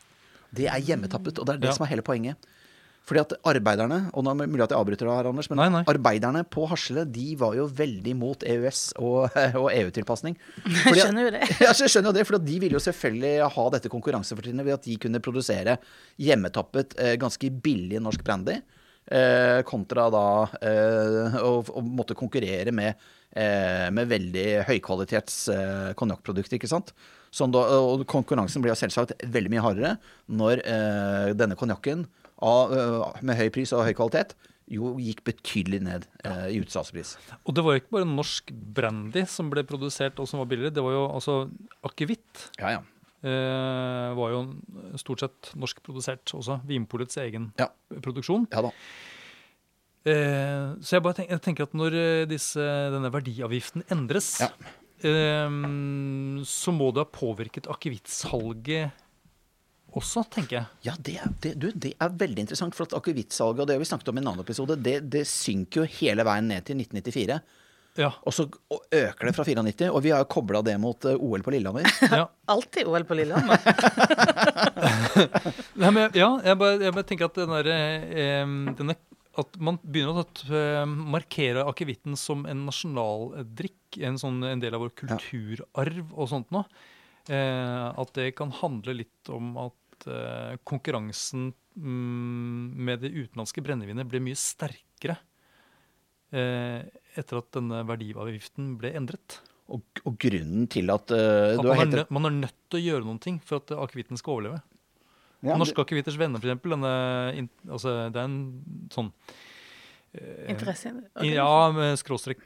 Det 0.53 0.67
er 0.73 0.81
hjemmetappet, 0.89 1.39
og 1.41 1.47
det 1.49 1.55
er 1.59 1.59
det 1.67 1.69
Ja. 1.69 1.77
som 1.77 1.85
er 1.85 1.93
hele 1.93 2.03
poenget. 2.07 2.37
Fordi 3.03 3.19
at 3.19 3.33
arbeiderne, 3.51 3.99
og 4.15 4.23
nå 4.23 4.31
er 4.31 4.45
det 4.45 4.53
mulig 4.53 4.63
at 4.63 4.73
jeg 4.73 4.79
avbryter 4.79 5.09
deg 5.09 5.17
her, 5.17 5.29
Anders, 5.33 5.49
men 5.51 5.59
Nei, 5.59 5.69
nei. 5.75 5.81
arbeiderne 5.91 6.45
på 6.47 6.69
Hasle 6.71 7.03
de 7.11 7.33
var 7.41 7.57
jo 7.59 7.65
veldig 7.67 8.13
mot 8.19 8.45
EØS 8.47 8.83
og, 9.03 9.35
og 9.63 9.67
EU-tilpasning. 9.75 10.37
Jeg 10.87 11.01
skjønner 11.01 11.27
jo 11.27 11.33
det. 11.35 11.41
Ja, 11.59 11.73
jeg 11.73 11.91
skjønner 11.91 12.13
jo 12.13 12.19
det, 12.21 12.27
for 12.29 12.39
de 12.47 12.59
ville 12.63 12.79
jo 12.79 12.83
selvfølgelig 12.83 13.49
ha 13.57 13.65
dette 13.75 13.91
konkurransefortrinnet 13.91 14.67
ved 14.69 14.77
at 14.77 14.87
de 14.87 14.95
kunne 15.03 15.23
produsere 15.25 15.77
hjemmetappet, 16.23 16.95
eh, 17.03 17.17
ganske 17.21 17.51
billig 17.65 17.99
norsk 18.03 18.23
brandy, 18.27 18.61
eh, 19.11 19.59
kontra 19.67 20.07
da 20.15 20.25
eh, 20.63 21.43
å, 21.43 21.83
måtte 21.83 22.19
konkurrere 22.19 22.75
med, 22.75 23.11
med 23.33 24.11
veldig 24.11 24.47
høykvalitets 24.69 25.37
eh, 25.51 25.91
konjakkprodukter, 25.99 26.59
ikke 26.59 26.71
sant. 26.71 26.95
Sånn 27.33 27.55
da, 27.55 27.65
og 27.81 28.05
konkurransen 28.07 28.63
blir 28.63 28.75
jo 28.75 28.81
selvsagt 28.83 29.17
veldig 29.33 29.55
mye 29.55 29.63
hardere 29.65 29.93
når 30.29 30.61
denne 31.33 31.57
konjakken 31.57 32.05
av, 32.43 32.73
eh, 32.75 33.21
med 33.23 33.39
høy 33.39 33.49
pris 33.55 33.73
og 33.73 33.85
høy 33.87 33.95
kvalitet 33.99 34.35
jo 34.73 34.95
gikk 35.03 35.21
betydelig 35.27 35.81
ned 35.85 36.05
eh, 36.25 36.47
i 36.55 36.61
utsalgspris. 36.63 37.17
Og 37.45 37.55
det 37.55 37.65
var 37.67 37.75
jo 37.77 37.81
ikke 37.83 37.93
bare 37.99 38.09
norsk 38.09 38.53
brandy 38.79 39.25
som 39.29 39.51
ble 39.53 39.65
produsert 39.69 40.19
og 40.23 40.29
som 40.31 40.41
var 40.41 40.49
billigere, 40.49 40.73
det 40.73 40.85
var 40.87 40.95
jo 40.97 41.03
altså 41.13 41.35
akevitt. 41.85 42.47
Ja, 42.63 42.79
ja. 42.79 42.83
Eh, 43.23 44.15
var 44.19 44.33
jo 44.33 44.39
stort 44.99 45.21
sett 45.23 45.51
norskprodusert 45.61 46.33
også. 46.35 46.57
Vinpolets 46.67 47.19
egen 47.23 47.51
Ja. 47.61 47.69
produksjon. 48.03 48.49
Ja 48.51 48.63
da. 48.67 48.73
Eh, 50.05 50.73
så 50.83 50.97
jeg 50.97 51.03
bare 51.05 51.15
tenker, 51.21 51.37
jeg 51.37 51.43
tenker 51.45 51.69
at 51.69 51.77
når 51.79 51.95
eh, 52.01 52.25
disse, 52.31 52.59
denne 52.95 53.13
verdiavgiften 53.15 53.85
endres, 53.95 54.33
Ja. 54.43 54.49
eh, 55.05 55.51
så 56.49 56.75
må 56.75 56.91
det 56.95 57.05
ha 57.05 57.11
påvirket 57.13 57.69
akevittsalget 57.71 58.91
også, 59.99 60.25
tenker 60.33 60.59
jeg. 60.59 60.69
Ja, 60.87 60.95
det 60.99 61.17
er, 61.21 61.33
det, 61.45 61.53
du, 61.61 61.69
det 61.75 61.95
er 62.01 62.15
veldig 62.23 62.47
interessant. 62.47 62.77
For 62.77 62.89
at 62.89 62.97
akevittsalget, 62.99 63.65
og 63.65 63.69
det 63.69 63.77
har 63.77 63.83
vi 63.83 63.89
snakket 63.91 64.13
om 64.13 64.21
i 64.21 64.23
en 64.23 64.31
annen 64.31 64.45
episode, 64.45 64.79
det, 64.81 64.97
det 65.13 65.27
synker 65.29 65.83
jo 65.83 65.91
hele 66.01 66.27
veien 66.29 66.49
ned 66.51 66.67
til 66.69 66.81
1994. 66.81 67.41
Ja. 68.01 68.09
Og 68.25 68.33
så 68.33 68.47
øker 68.49 69.29
det 69.29 69.35
fra 69.37 69.45
94, 69.45 69.91
og 69.93 70.01
vi 70.05 70.13
har 70.15 70.23
jo 70.23 70.31
kobla 70.33 70.63
det 70.65 70.79
mot 70.81 71.05
eh, 71.09 71.19
OL 71.21 71.45
på 71.45 71.53
Lillehammer. 71.53 71.89
ja. 72.23 72.25
Alltid 72.55 72.89
OL 72.89 73.05
på 73.09 73.19
Lillehammer. 73.19 73.61
Nei, 75.83 75.91
men, 75.91 76.07
ja 76.17 76.31
jeg, 76.41 76.57
bare, 76.61 76.79
jeg 76.81 76.95
bare 76.97 77.09
tenker 77.09 77.29
at 77.29 77.43
den 77.43 77.53
derre, 77.53 77.81
eh, 78.09 78.55
denne 78.79 78.97
at 79.41 79.55
man 79.65 79.79
begynner 79.81 80.23
å 80.23 80.25
eh, 80.53 80.83
markere 80.89 81.65
akevitten 81.69 82.17
som 82.21 82.45
en 82.49 82.67
nasjonaldrikk, 82.69 84.01
en, 84.05 84.19
sånn, 84.21 84.43
en 84.45 84.61
del 84.61 84.77
av 84.77 84.85
vår 84.85 84.93
kulturarv 85.03 86.13
og 86.13 86.29
sånt 86.33 86.53
noe. 86.53 86.67
Eh, 87.31 87.87
at 88.03 88.13
det 88.19 88.33
kan 88.37 88.53
handle 88.61 88.97
litt 88.99 89.31
om 89.33 89.55
at 89.63 89.79
eh, 90.11 90.57
konkurransen 90.69 91.51
mm, 91.77 92.73
med 92.89 93.05
det 93.05 93.13
utenlandske 93.13 93.65
brennevinet 93.65 94.09
ble 94.09 94.21
mye 94.25 94.39
sterkere 94.39 95.19
eh, 96.35 96.83
etter 97.19 97.41
at 97.41 97.51
denne 97.57 97.83
verdiavgiften 97.89 98.75
ble 98.81 98.95
endret. 98.99 99.41
Og, 99.73 99.85
og 100.05 100.19
grunnen 100.21 100.67
til 100.73 100.93
at 100.93 101.15
eh, 101.15 101.55
At 101.55 101.63
man, 101.63 101.73
har 101.79 101.87
er 101.87 101.95
nødt, 101.95 102.13
man 102.13 102.29
er 102.29 102.37
nødt 102.43 102.59
til 102.69 102.81
å 102.81 102.85
gjøre 102.89 103.09
noen 103.09 103.23
ting 103.23 103.41
for 103.47 103.63
at 103.63 103.73
akevitten 103.77 104.21
skal 104.21 104.37
overleve. 104.37 104.61
Ja, 105.43 105.57
Norske 105.59 105.83
akevitters 105.83 106.19
venner, 106.21 106.39
for 106.39 106.47
eksempel. 106.47 106.77
Altså, 106.79 107.97
det 108.15 108.21
er 108.21 108.29
en 108.29 108.37
sånn 108.95 109.11
Interesse. 110.53 110.91
Ja, 111.25 111.73
med 111.73 111.97
skråstrek 111.97 112.45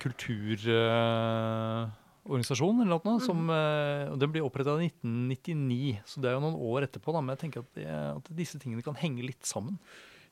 kulturorganisasjon 2.26 2.82
eller 2.82 2.98
noe, 3.06 3.20
som 3.22 3.46
eh, 3.54 4.10
og 4.10 4.18
Den 4.20 4.32
blir 4.34 4.44
oppretta 4.46 4.74
i 4.82 4.90
1999, 4.90 6.02
så 6.06 6.20
det 6.22 6.30
er 6.30 6.36
jo 6.36 6.42
noen 6.44 6.58
år 6.58 6.86
etterpå. 6.88 7.14
Da, 7.14 7.22
men 7.22 7.34
jeg 7.36 7.42
tenker 7.44 7.62
at, 7.64 7.72
det, 7.78 7.86
at 7.88 8.30
disse 8.36 8.58
tingene 8.62 8.84
kan 8.84 8.98
henge 8.98 9.24
litt 9.26 9.46
sammen. 9.46 9.78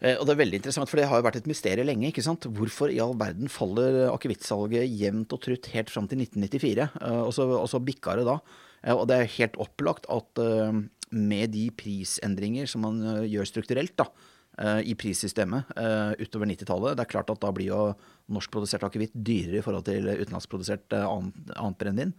Eh, 0.00 0.16
Og 0.18 0.26
det 0.26 0.34
er 0.34 0.40
veldig 0.42 0.60
interessant, 0.60 0.90
for 0.90 1.00
det 1.00 1.06
har 1.10 1.20
jo 1.22 1.26
vært 1.28 1.38
et 1.40 1.48
mysterium 1.50 1.86
lenge. 1.88 2.10
ikke 2.10 2.24
sant? 2.26 2.48
Hvorfor 2.50 2.90
i 2.92 3.00
all 3.02 3.14
verden 3.20 3.48
faller 3.52 4.10
akevittsalget 4.12 4.90
jevnt 4.90 5.32
og 5.32 5.42
trutt 5.46 5.70
helt 5.74 5.92
fram 5.94 6.10
til 6.10 6.18
1994? 6.24 6.90
Eh, 7.00 7.22
Og 7.22 7.32
så, 7.36 7.46
og 7.48 7.68
så 7.70 7.80
bikka 7.82 8.18
det 8.18 8.26
da. 8.28 8.40
Og 8.92 9.06
det 9.08 9.16
er 9.16 9.30
helt 9.38 9.54
opplagt 9.56 10.04
at 10.12 10.36
med 11.14 11.52
de 11.54 11.70
prisendringer 11.72 12.66
som 12.68 12.82
man 12.84 12.98
gjør 13.24 13.46
strukturelt 13.48 13.94
da, 13.96 14.04
i 14.86 14.94
prissystemet 14.94 15.72
eh, 15.80 16.12
utover 16.22 16.46
90-tallet, 16.46 16.94
det 16.94 17.04
er 17.04 17.10
klart 17.10 17.32
at 17.32 17.40
da 17.42 17.50
blir 17.54 17.72
jo 17.72 17.80
norskprodusert 18.32 18.86
akevitt 18.86 19.14
dyrere 19.14 19.58
i 19.58 19.64
forhold 19.64 19.86
til 19.88 20.06
utenlandsprodusert 20.12 20.94
eh, 20.94 21.06
annet, 21.08 21.54
annet 21.56 21.80
brennevin. 21.80 22.14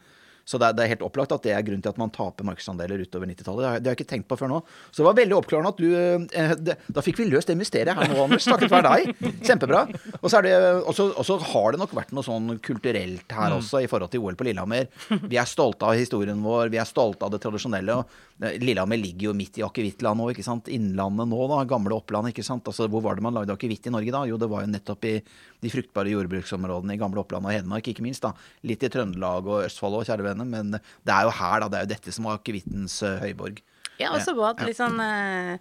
Så 0.45 0.59
det 0.61 0.67
er, 0.69 0.75
det 0.77 0.83
er 0.85 0.91
helt 0.93 1.05
opplagt 1.07 1.33
at 1.33 1.45
det 1.45 1.55
er 1.55 1.63
grunnen 1.65 1.81
til 1.81 1.89
at 1.89 1.99
man 1.99 2.11
taper 2.13 2.45
markedsandeler 2.45 3.01
utover 3.01 3.25
90-tallet. 3.31 3.65
Det, 3.65 3.81
det 3.81 3.89
har 3.89 3.95
jeg 3.95 3.99
ikke 3.99 4.11
tenkt 4.11 4.27
på 4.29 4.37
før 4.37 4.51
nå. 4.51 4.59
Så 4.91 5.01
det 5.01 5.07
var 5.07 5.17
veldig 5.17 5.37
oppklarende 5.39 5.71
at 5.73 5.79
du 5.81 5.87
eh, 5.97 6.53
det, 6.61 6.75
Da 6.93 7.03
fikk 7.05 7.17
vi 7.21 7.25
løst 7.31 7.49
det 7.49 7.57
mysteriet 7.57 7.97
her 7.97 8.11
nå, 8.11 8.19
Anders. 8.27 8.45
Takket 8.45 8.69
være 8.69 8.91
deg. 8.93 9.31
Kjempebra. 9.47 9.81
Og 10.21 10.29
så 10.29 10.41
er 10.41 11.45
har 11.49 11.73
det 11.73 11.81
nok 11.81 11.95
vært 11.97 12.13
noe 12.13 12.25
sånn 12.25 12.59
kulturelt 12.65 13.33
her 13.33 13.55
også 13.57 13.81
i 13.81 13.89
forhold 13.89 14.13
til 14.13 14.21
OL 14.21 14.37
på 14.37 14.45
Lillehammer. 14.47 14.89
Vi 15.25 15.39
er 15.41 15.49
stolte 15.49 15.89
av 15.89 15.97
historien 15.97 16.41
vår, 16.45 16.69
vi 16.73 16.79
er 16.81 16.89
stolte 16.89 17.25
av 17.25 17.33
det 17.33 17.41
tradisjonelle. 17.43 17.97
og 17.97 18.45
eh, 18.45 18.59
Lillehammer 18.61 19.01
ligger 19.01 19.31
jo 19.31 19.35
midt 19.37 19.57
i 19.59 19.65
akevittland 19.65 20.21
nå, 20.21 20.29
ikke 20.35 20.45
sant. 20.45 20.69
Innlandet 20.69 21.29
nå, 21.31 21.41
da. 21.51 21.63
Gamle 21.69 21.97
Oppland, 21.97 22.29
ikke 22.29 22.45
sant. 22.45 22.69
Altså, 22.69 22.85
hvor 22.91 23.01
var 23.05 23.17
det 23.17 23.25
man 23.25 23.37
lagde 23.39 23.57
akevitt 23.57 23.89
i 23.89 23.95
Norge 23.97 24.13
da? 24.13 24.25
Jo, 24.29 24.37
det 24.41 24.51
var 24.51 24.65
jo 24.65 24.71
nettopp 24.75 25.09
i 25.09 25.17
de 25.65 25.73
fruktbare 25.73 26.13
jordbruksområdene 26.13 26.93
i 26.93 27.01
gamle 27.01 27.23
Oppland 27.23 27.49
og 27.49 27.55
Hedmark, 27.55 27.89
ikke 27.89 28.05
minst. 28.05 28.25
da. 28.25 28.35
Litt 28.69 28.85
i 28.85 28.91
Trøndelag 28.93 29.49
og 29.49 29.65
Østfold 29.65 29.97
òg, 29.99 30.05
kjære 30.05 30.34
venner. 30.35 30.51
Men 30.51 30.75
det 30.75 31.13
er 31.15 31.23
jo 31.29 31.33
her, 31.39 31.63
da. 31.63 31.69
Det 31.71 31.79
er 31.79 31.87
jo 31.87 31.93
dette 31.95 32.13
som 32.15 32.27
var 32.29 32.41
akevittens 32.41 32.99
eh, 33.07 33.23
høyborg. 33.23 33.63
Ja, 33.95 34.09
og 34.11 34.19
så 34.25 34.33
var 34.35 34.57
det 34.57 34.65
litt 34.67 34.75
sånn 34.75 34.97
eh, 34.99 35.55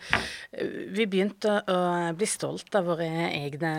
Vi 0.91 1.05
begynte 1.07 1.53
å 1.71 1.77
bli 2.19 2.27
stolt 2.27 2.75
av 2.75 2.89
våre 2.91 3.07
egne 3.29 3.71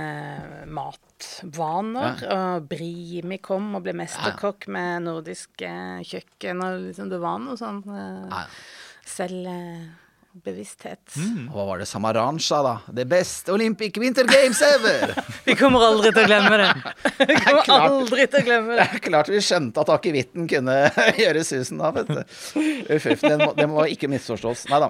matvaner. 0.72 2.22
Og 2.32 2.70
Brimi 2.72 3.39
kom 3.43 3.74
og 3.76 3.84
ble 3.86 3.96
mesterkokk 4.00 4.70
med 4.72 5.04
nordisk 5.10 5.66
eh, 5.66 6.00
kjøkken. 6.08 6.64
Og 6.64 6.88
liksom 6.89 7.12
det 7.12 7.20
var 7.24 7.43
noe 7.43 7.60
sånn 7.60 7.84
eh, 7.91 8.26
Ja. 8.32 8.46
Selvbevissthet. 10.36 11.15
Og 11.49 11.55
hva 11.55 11.65
var 11.69 11.79
det 11.79 11.88
Samarancha, 11.88 12.57
da? 12.65 12.73
The 12.93 13.05
best 13.07 13.47
Olympic 13.49 13.95
Winter 13.97 14.25
Games 14.27 14.59
ever! 14.61 15.13
Vi 15.45 15.55
kommer 15.55 15.79
aldri 15.88 16.11
til 16.11 16.23
å 16.23 16.27
glemme 16.27 16.57
det. 16.59 16.69
Vi 17.29 17.36
kommer 17.39 17.63
klart. 17.63 17.91
aldri 17.91 18.27
til 18.27 18.41
å 18.41 18.45
glemme 18.47 18.75
Det 18.75 18.79
det. 18.81 18.88
er 18.99 19.03
klart 19.05 19.29
vi 19.31 19.39
skjønte 19.45 19.81
at 19.83 19.91
akevitten 19.95 20.47
kunne 20.51 20.75
gjøre 21.21 21.43
susen 21.47 21.79
da, 21.81 21.91
vet 21.95 22.11
du. 22.11 22.19
Uff, 22.19 23.07
uff, 23.13 23.21
det 23.23 23.38
må, 23.41 23.49
det 23.57 23.67
må 23.71 23.86
ikke 23.91 24.09
misforstås. 24.11 24.65
Nei 24.71 24.81
da. 24.83 24.89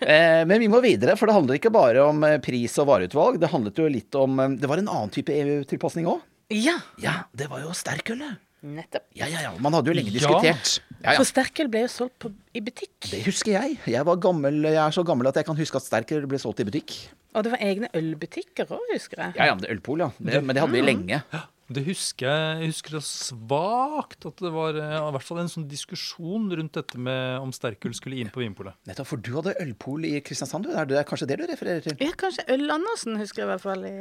Eh, 0.00 0.42
men 0.50 0.58
vi 0.64 0.70
må 0.72 0.80
videre, 0.84 1.16
for 1.20 1.30
det 1.30 1.36
handler 1.38 1.60
ikke 1.60 1.72
bare 1.74 2.04
om 2.08 2.24
eh, 2.26 2.38
pris 2.42 2.76
og 2.82 2.90
vareutvalg. 2.90 3.40
Det 3.42 3.52
handlet 3.52 3.78
jo 3.80 3.88
litt 3.90 4.18
om 4.18 4.38
eh, 4.42 4.56
Det 4.60 4.70
var 4.70 4.82
en 4.82 4.90
annen 4.90 5.14
type 5.14 5.34
EU-tilpasning 5.36 6.08
òg. 6.10 6.22
Ja, 6.50 6.78
Ja, 6.98 7.20
det 7.36 7.46
var 7.52 7.62
jo 7.62 7.70
sterkølet. 7.76 8.40
Nettopp. 8.62 9.06
Ja, 9.16 9.26
ja, 9.30 9.40
ja. 9.48 9.52
Man 9.58 9.72
hadde 9.76 9.88
jo 9.92 9.94
lenge 9.96 10.10
Ja. 10.12 10.18
diskutert. 10.18 10.80
Ja, 11.00 11.12
ja. 11.12 11.16
For 11.16 11.24
sterkel 11.24 11.68
ble 11.72 11.84
jo 11.86 11.88
solgt 11.88 12.18
på, 12.20 12.32
i 12.54 12.60
butikk. 12.60 13.08
Det 13.10 13.22
husker 13.24 13.52
jeg. 13.56 13.78
Jeg, 13.88 14.04
var 14.06 14.16
gammel, 14.20 14.62
jeg 14.68 14.76
er 14.76 14.90
så 14.92 15.04
gammel 15.06 15.26
at 15.30 15.36
jeg 15.40 15.46
kan 15.48 15.56
huske 15.56 15.76
at 15.80 15.86
sterkel 15.86 16.26
ble 16.28 16.38
solgt 16.38 16.60
i 16.60 16.64
butikk. 16.68 16.96
Og 17.34 17.44
det 17.46 17.52
var 17.52 17.62
egne 17.62 17.88
ølbutikker 17.94 18.66
òg, 18.74 18.82
husker 18.92 19.22
jeg. 19.22 19.34
Ja, 19.38 19.46
ja, 19.52 19.54
det 19.54 19.68
er 19.70 19.76
ølpol, 19.76 20.00
ja. 20.02 20.10
Det, 20.18 20.42
men 20.44 20.54
det 20.56 20.60
hadde 20.64 20.74
vi 20.74 20.82
lenge. 20.82 21.22
Det 21.70 21.84
husker 21.86 22.26
jeg, 22.26 22.54
jeg 22.64 22.70
husker 22.72 22.96
det 22.96 23.00
svakt 23.06 24.26
at 24.26 24.40
det 24.42 24.50
var 24.50 24.74
ja, 24.74 25.04
i 25.06 25.12
hvert 25.14 25.26
fall 25.26 25.38
en 25.44 25.50
sånn 25.52 25.68
diskusjon 25.70 26.48
rundt 26.58 26.74
dette 26.74 26.98
med 26.98 27.38
om 27.38 27.52
sterkøl 27.54 27.94
skulle 27.94 28.18
inn 28.18 28.32
på 28.34 28.42
Vinpolet. 28.42 28.74
Nettopp, 28.90 29.06
for 29.12 29.22
du 29.22 29.30
hadde 29.36 29.54
ølpol 29.62 30.08
i 30.08 30.16
Kristiansand, 30.26 30.66
du. 30.66 30.74
Er 30.74 31.06
kanskje 31.06 31.28
det 31.30 31.38
du 31.38 31.44
refererer 31.46 31.84
til? 31.84 31.94
Ja, 32.02 32.10
kanskje 32.18 32.42
Øl-Andersen, 32.50 33.20
husker 33.22 33.44
jeg 33.44 33.46
i 33.46 33.52
hvert 33.52 33.62
fall, 33.62 33.86
i, 33.86 33.94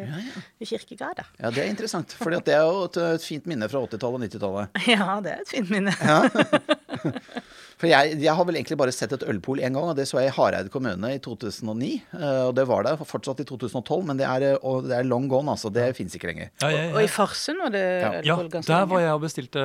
i 0.57 0.69
Kirkegata. 0.71 1.27
Ja, 1.37 1.53
det 1.53 1.65
er 1.67 1.69
interessant. 1.69 2.17
For 2.17 2.33
det 2.33 2.55
er 2.57 2.65
jo 2.65 2.87
et, 2.87 2.97
et 3.19 3.29
fint 3.29 3.45
minne 3.49 3.69
fra 3.69 3.85
80-tallet 3.85 4.17
og 4.17 4.25
90-tallet. 4.25 4.81
Ja, 4.95 5.19
det 5.21 5.35
er 5.35 5.45
et 5.45 5.53
fint 5.53 5.69
minne. 5.69 5.93
For 7.79 7.87
jeg, 7.87 8.17
jeg 8.19 8.35
har 8.35 8.43
vel 8.43 8.57
egentlig 8.59 8.75
bare 8.81 8.91
sett 8.91 9.13
et 9.15 9.21
ølpol 9.31 9.61
én 9.63 9.71
gang, 9.71 9.85
og 9.87 9.95
det 9.95 10.03
så 10.09 10.19
jeg 10.19 10.33
i 10.33 10.35
Hareid 10.35 10.67
kommune 10.73 11.13
i 11.15 11.19
2009. 11.23 11.91
eh, 12.19 12.41
Og 12.49 12.53
det 12.57 12.65
var 12.67 12.83
der 12.83 12.99
fortsatt 13.07 13.39
i 13.39 13.45
2012, 13.47 14.03
men 14.09 14.19
det 14.19 14.25
er, 14.27 14.45
eh, 14.49 14.57
og 14.67 14.89
det 14.89 14.97
er 14.97 15.07
long 15.07 15.29
gone, 15.31 15.53
altså. 15.55 15.71
Det 15.71 15.85
fins 15.95 16.15
ikke 16.19 16.27
lenger. 16.33 16.49
Ja, 16.59 16.69
ja, 16.75 16.89
Og 16.91 16.99
i 17.05 17.07
Farsund 17.07 17.61
var 17.63 17.71
det 17.71 17.85
ja. 18.27 18.35
ølpol 18.35 18.51
ganske 18.57 18.67
der 18.73 18.89
var 18.91 18.99
jeg 19.05 19.13
og 19.15 19.23
bestilte 19.23 19.63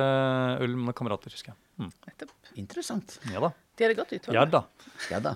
øl 0.63 0.77
med 0.87 0.95
kamerater, 0.95 1.35
husker 1.35 1.51
jeg. 1.51 1.59
Mm. 1.83 1.91
Interessant. 2.55 3.19
Ja 3.33 3.41
da. 3.43 3.51
De 3.75 3.83
hadde 3.83 3.97
godt 3.99 4.13
utvalg. 4.15 4.37
Ja 4.37 4.45
da. 4.47 4.63
Ja 5.11 5.19
da. 5.19 5.35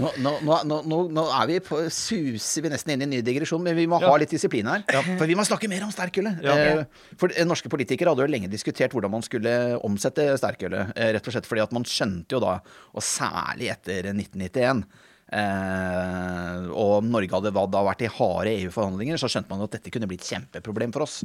Nå, 0.00 0.08
nå, 0.24 0.56
nå, 0.64 0.98
nå, 1.12 1.24
er 1.36 1.48
vi 1.50 1.58
på, 1.64 1.78
suser 1.92 2.64
vi 2.64 2.70
nesten 2.72 2.94
inn 2.94 3.04
i 3.04 3.06
en 3.06 3.12
ny 3.12 3.20
digresjon, 3.24 3.60
men 3.64 3.76
vi 3.76 3.84
må 3.90 3.98
ha 4.00 4.12
litt 4.20 4.32
disiplin 4.32 4.70
her. 4.70 4.86
For 4.88 5.28
vi 5.28 5.36
må 5.36 5.44
snakke 5.44 5.68
mer 5.68 5.84
om 5.84 5.92
sterkølet. 5.92 6.40
Ja. 6.44 6.56
Eh, 6.56 7.12
for 7.20 7.34
eh, 7.34 7.46
norske 7.48 7.70
politikere 7.72 8.14
hadde 8.14 8.24
jo 8.24 8.32
lenge 8.32 8.50
diskutert 8.52 8.94
hvordan 8.96 9.12
man 9.12 9.24
skulle 9.26 9.52
omsette 9.84 10.30
sterkølet. 10.40 10.94
Eh, 10.96 11.12
rett 11.16 11.28
og 11.28 11.36
slett 11.36 11.48
fordi 11.48 11.64
at 11.66 11.76
man 11.76 11.86
skjønte 11.88 12.38
jo 12.38 12.40
da, 12.42 12.56
og 12.92 13.04
særlig 13.04 13.72
etter 13.74 14.12
1991 14.14 14.84
Og 15.32 16.76
og 16.82 17.06
Norge 17.08 17.32
hadde 17.32 17.52
da 17.52 17.80
vært 17.86 18.04
i 18.04 18.10
harde 18.18 18.52
EU-forhandlinger, 18.52 19.20
så 19.20 19.30
skjønte 19.32 19.52
man 19.52 19.64
at 19.64 19.76
dette 19.76 19.92
kunne 19.92 20.08
bli 20.08 20.18
et 20.20 20.28
kjempeproblem 20.28 20.92
for 20.92 21.06
oss. 21.06 21.22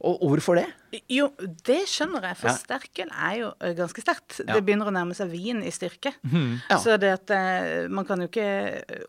Og, 0.00 0.22
hvorfor 0.30 0.56
det? 0.56 0.66
Jo, 1.12 1.26
det 1.66 1.82
skjønner 1.90 2.24
jeg, 2.30 2.36
for 2.40 2.48
Ja. 2.48 2.54
sterkøl 2.56 3.10
er 3.12 3.34
jo 3.42 3.50
ganske 3.76 4.00
sterkt. 4.00 4.38
Ja. 4.46 4.54
Det 4.56 4.62
begynner 4.64 4.88
å 4.88 4.94
nærme 4.96 5.14
seg 5.14 5.28
vin 5.32 5.60
i 5.62 5.70
styrke. 5.70 6.14
Ja. 6.24 6.78
Så 6.80 6.96
det 7.00 7.10
at 7.18 7.30
eh, 7.36 7.88
man 7.92 8.06
kan 8.08 8.20
jo 8.24 8.28
ikke 8.30 8.48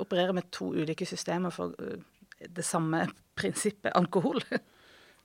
operere 0.03 0.33
med 0.35 0.49
to 0.51 0.73
ulike 0.75 1.07
systemer 1.07 1.51
for 1.55 1.71
det 2.41 2.65
samme 2.67 3.05
prinsippet 3.39 3.93
alkohol. 3.95 4.41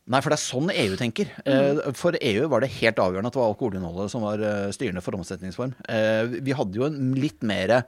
Nei, 0.06 0.20
for 0.22 0.30
det 0.30 0.36
er 0.38 0.44
sånn 0.44 0.70
EU 0.70 0.94
tenker. 1.00 1.32
Eh, 1.44 1.80
For 1.98 2.14
EU 2.14 2.46
var 2.52 2.62
det 2.62 2.70
helt 2.78 3.00
avgjørende 3.02 3.26
at 3.26 3.34
det 3.34 3.40
var 3.42 3.50
alkoholinnholdet 3.50 4.12
som 4.12 4.22
var 4.22 4.38
eh, 4.38 4.68
styrende 4.70 5.02
for 5.02 5.18
omsetningsform. 5.18 5.72
Eh, 5.90 6.36
Vi 6.46 6.54
hadde 6.54 6.78
jo 6.78 6.86
en 6.86 7.10
litt 7.18 7.42
mer 7.42 7.80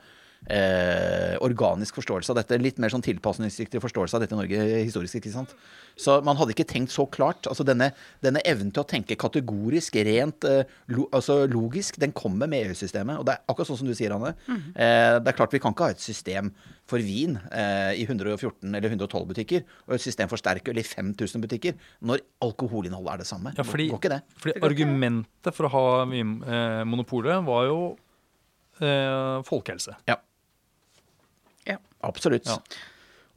eh, 0.47 1.35
organisk 1.45 1.99
forståelse 1.99 2.33
av 2.33 2.39
dette. 2.41 2.59
Litt 2.63 2.79
mer 2.79 2.93
sånn 2.93 3.05
tilpasningsdyktig 3.05 3.83
forståelse 3.83 4.17
av 4.19 4.25
dette 4.25 4.37
i 4.37 4.39
Norge 4.39 4.69
historisk. 4.87 5.19
ikke 5.19 5.35
sant? 5.35 5.55
Så 5.99 6.21
man 6.23 6.39
hadde 6.39 6.55
ikke 6.55 6.69
tenkt 6.69 6.95
så 6.95 7.09
klart. 7.11 7.49
altså 7.51 7.67
Denne, 7.67 7.91
denne 8.23 8.43
evnen 8.47 8.71
til 8.71 8.85
å 8.85 8.89
tenke 8.89 9.19
kategorisk, 9.19 9.99
rent 10.07 10.47
eh, 10.47 10.63
lo, 10.95 11.09
altså 11.13 11.41
logisk, 11.51 11.99
den 11.99 12.15
kommer 12.15 12.47
med 12.51 12.69
EU-systemet. 12.69 13.19
Og 13.19 13.27
det 13.27 13.35
er 13.35 13.45
akkurat 13.51 13.73
sånn 13.73 13.81
som 13.83 13.91
du 13.91 13.97
sier, 13.99 14.15
Anne. 14.15 14.35
Eh, 14.49 15.19
det 15.19 15.33
er 15.33 15.39
klart 15.39 15.53
Vi 15.57 15.63
kan 15.63 15.75
ikke 15.75 15.89
ha 15.91 15.97
et 15.97 16.05
system 16.05 16.53
for 16.89 17.03
vin 17.05 17.35
eh, 17.53 17.99
i 18.01 18.07
114 18.09 18.63
eller 18.71 18.89
112 18.89 19.27
butikker, 19.29 19.65
og 19.89 19.99
et 19.99 20.05
system 20.05 20.31
for 20.31 20.41
sterkøl 20.41 20.79
i 20.81 20.87
5000 20.87 21.43
butikker, 21.45 21.75
når 22.01 22.23
alkoholinnholdet 22.47 23.13
er 23.13 23.21
det 23.25 23.29
samme. 23.29 23.53
Ja, 23.59 23.67
fordi, 23.67 23.91
Går 23.93 24.01
ikke 24.01 24.13
det? 24.15 24.23
fordi 24.41 24.55
argumentet 24.65 25.53
for 25.57 25.69
å 25.69 25.73
ha 25.75 25.83
vinmonopolet 26.09 27.35
eh, 27.37 27.45
var 27.51 27.67
jo 27.69 27.79
eh, 28.81 29.43
folkehelse. 29.49 29.99
Ja. 30.09 30.17
Ja. 31.69 31.79
Absolutt. 32.07 32.49
Ja. 32.49 32.59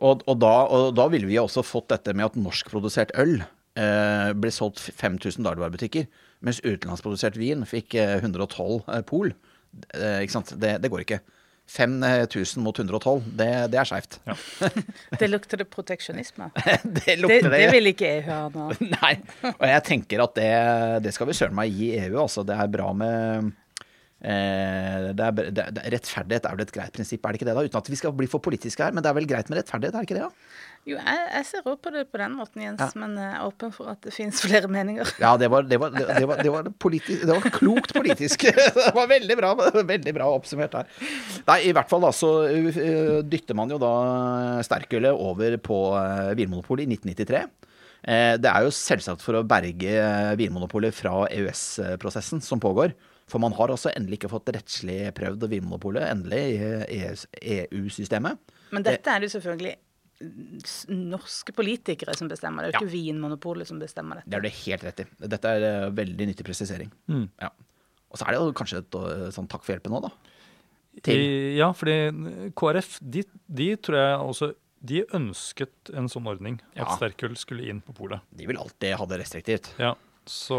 Og, 0.01 0.23
og, 0.25 0.37
da, 0.41 0.53
og 0.73 0.95
da 0.97 1.07
ville 1.13 1.29
vi 1.29 1.37
også 1.37 1.63
fått 1.65 1.91
dette 1.93 2.15
med 2.17 2.31
at 2.31 2.39
norskprodusert 2.39 3.13
øl 3.21 3.41
eh, 3.41 4.31
ble 4.33 4.53
solgt 4.53 4.81
5000 4.97 5.45
dagligvarebutikker, 5.45 6.07
mens 6.41 6.61
utenlandsprodusert 6.65 7.37
vin 7.37 7.67
fikk 7.69 7.95
eh, 8.01 8.17
112 8.21 8.81
eh, 8.87 9.03
pol. 9.05 9.35
Eh, 9.93 10.23
ikke 10.23 10.39
sant? 10.39 10.55
Det, 10.61 10.79
det 10.81 10.91
går 10.91 11.05
ikke. 11.05 11.21
5000 11.71 12.63
mot 12.63 12.79
112, 12.79 13.21
det, 13.37 13.47
det 13.71 13.79
er 13.79 13.87
skeivt. 13.87 14.17
Det 15.21 15.29
lukter 15.29 15.61
det 15.61 15.69
proteksjonisme. 15.71 16.49
det 16.57 16.79
Det, 16.83 17.15
lukter 17.21 17.51
det 17.53 17.63
vil 17.71 17.91
ikke 17.93 18.09
EU 18.17 18.27
ha 18.27 18.41
nå. 18.51 18.67
Nei. 18.97 19.13
Og 19.53 19.65
jeg 19.69 19.83
tenker 19.87 20.25
at 20.25 20.35
det, 20.35 20.51
det 21.05 21.13
skal 21.15 21.29
vi 21.29 21.37
søren 21.37 21.55
meg 21.55 21.71
gi 21.71 21.93
EU. 22.01 22.17
Altså, 22.25 22.43
det 22.47 22.57
er 22.57 22.71
bra 22.73 22.91
med 22.97 23.21
eh, 23.37 23.51
det 24.21 25.25
er, 25.25 25.37
det, 25.49 25.63
det, 25.73 25.85
Rettferdighet 25.95 26.45
er 26.45 26.57
vel 26.57 26.65
et 26.67 26.73
greit 26.75 26.93
prinsipp, 26.93 27.23
er 27.25 27.33
det 27.33 27.41
ikke 27.41 27.47
det? 27.49 27.55
da? 27.57 27.63
Uten 27.65 27.79
at 27.81 27.89
vi 27.89 27.97
skal 27.97 28.13
bli 28.13 28.27
for 28.29 28.43
politiske 28.43 28.85
her, 28.85 28.93
men 28.93 29.01
det 29.01 29.09
er 29.09 29.17
vel 29.17 29.29
greit 29.29 29.49
med 29.49 29.57
rettferdighet, 29.61 29.95
er 29.97 30.05
det 30.05 30.09
ikke 30.11 30.19
det? 30.19 30.27
da? 30.27 30.59
Jo, 30.81 30.95
jeg, 30.97 31.25
jeg 31.29 31.45
ser 31.45 31.67
òg 31.69 31.75
på 31.85 31.91
det 31.93 32.03
på 32.09 32.17
den 32.17 32.33
måten, 32.33 32.61
Jens, 32.63 32.81
Ja. 32.81 32.89
men 32.97 33.13
jeg 33.19 33.31
er 33.37 33.43
åpen 33.45 33.73
for 33.73 33.91
at 33.91 34.01
det 34.01 34.13
finnes 34.15 34.39
flere 34.41 34.69
meninger. 34.71 35.09
Ja, 35.21 35.35
det 35.37 35.49
var, 35.53 35.65
det 35.69 35.77
var, 35.81 35.93
var, 35.93 36.41
det 36.41 36.53
var, 36.53 36.69
politisk, 36.81 37.25
det 37.29 37.35
var 37.35 37.53
klokt 37.53 37.93
politisk. 37.93 38.45
Det 38.81 38.93
var 38.95 39.07
veldig 39.09 39.35
bra, 39.37 39.51
veldig 39.77 40.13
bra 40.15 40.27
oppsummert 40.33 40.73
her. 40.79 40.87
Nei, 41.47 41.57
i 41.69 41.73
hvert 41.75 41.89
fall 41.89 42.01
da 42.03 42.09
så 42.15 42.29
uh, 42.49 43.19
dytter 43.27 43.57
man 43.57 43.69
jo 43.71 43.77
da 43.81 43.91
sterkølet 44.65 45.13
over 45.13 45.57
på 45.61 45.77
uh, 45.93 46.31
Vinmonopolet 46.37 46.87
i 46.87 46.97
1993. 46.97 47.43
Eh, 48.03 48.35
Det 48.41 48.49
er 48.49 48.65
jo 48.65 48.73
selvsagt 48.73 49.21
for 49.21 49.37
å 49.37 49.45
berge 49.47 49.93
eh, 49.93 50.33
Vinmonopolet 50.39 50.95
fra 50.95 51.27
EØS-prosessen 51.29 52.41
som 52.41 52.61
pågår. 52.61 52.95
For 53.29 53.39
man 53.39 53.53
har 53.55 53.71
også 53.71 53.93
endelig 53.95 54.19
ikke 54.19 54.31
fått 54.33 54.49
rettslig 54.51 55.13
prøvd 55.15 55.45
Vinmonopolet 55.51 56.09
endelig 56.09 56.41
i 56.91 56.99
EU-systemet. 57.69 58.41
Men 58.75 58.83
dette 58.83 59.07
er 59.13 59.21
det 59.21 59.29
jo 59.29 59.35
selvfølgelig 59.37 59.77
norske 60.91 61.53
politikere 61.57 62.13
som 62.17 62.27
bestemmer. 62.29 62.67
Det 62.67 62.73
er 62.73 62.75
jo 62.75 62.83
ikke 62.85 62.93
Vinmonopolet 62.93 63.69
som 63.69 63.79
bestemmer 63.81 64.19
dette. 64.19 64.29
Det 64.29 64.37
er 64.37 64.43
du 64.45 64.59
helt 64.65 64.83
rett 64.89 65.03
i. 65.03 65.07
Dette 65.35 65.53
er 65.55 65.67
eh, 65.69 65.87
veldig 66.01 66.27
nyttig 66.33 66.45
presisering. 66.47 66.91
Ja. 67.41 67.53
Og 68.11 68.19
så 68.19 68.27
er 68.27 68.35
det 68.35 68.41
jo 68.41 68.51
kanskje 68.57 68.81
et 68.83 68.99
sånn 69.37 69.47
takk 69.47 69.63
for 69.63 69.71
hjelpen 69.77 69.93
nå, 69.95 70.01
da. 70.03 70.11
Til. 71.07 71.21
Ja, 71.55 71.69
fordi 71.71 72.51
KrF 72.59 72.97
de, 72.99 73.21
de 73.47 73.69
tror 73.79 73.95
jeg 73.95 74.15
også 74.33 74.49
de 74.81 75.03
ønsket 75.13 75.91
en 75.93 76.07
sånn 76.09 76.25
ordning. 76.29 76.59
Ja. 76.75 76.85
At 76.87 76.97
sterkøl 76.97 77.35
skulle 77.39 77.67
inn 77.69 77.81
på 77.85 77.93
polet. 77.97 78.23
De 78.33 78.47
vil 78.49 78.57
alltid 78.57 78.95
ha 78.97 79.05
det 79.09 79.19
restriktivt. 79.21 79.71
Ja, 79.81 79.93
så 80.29 80.57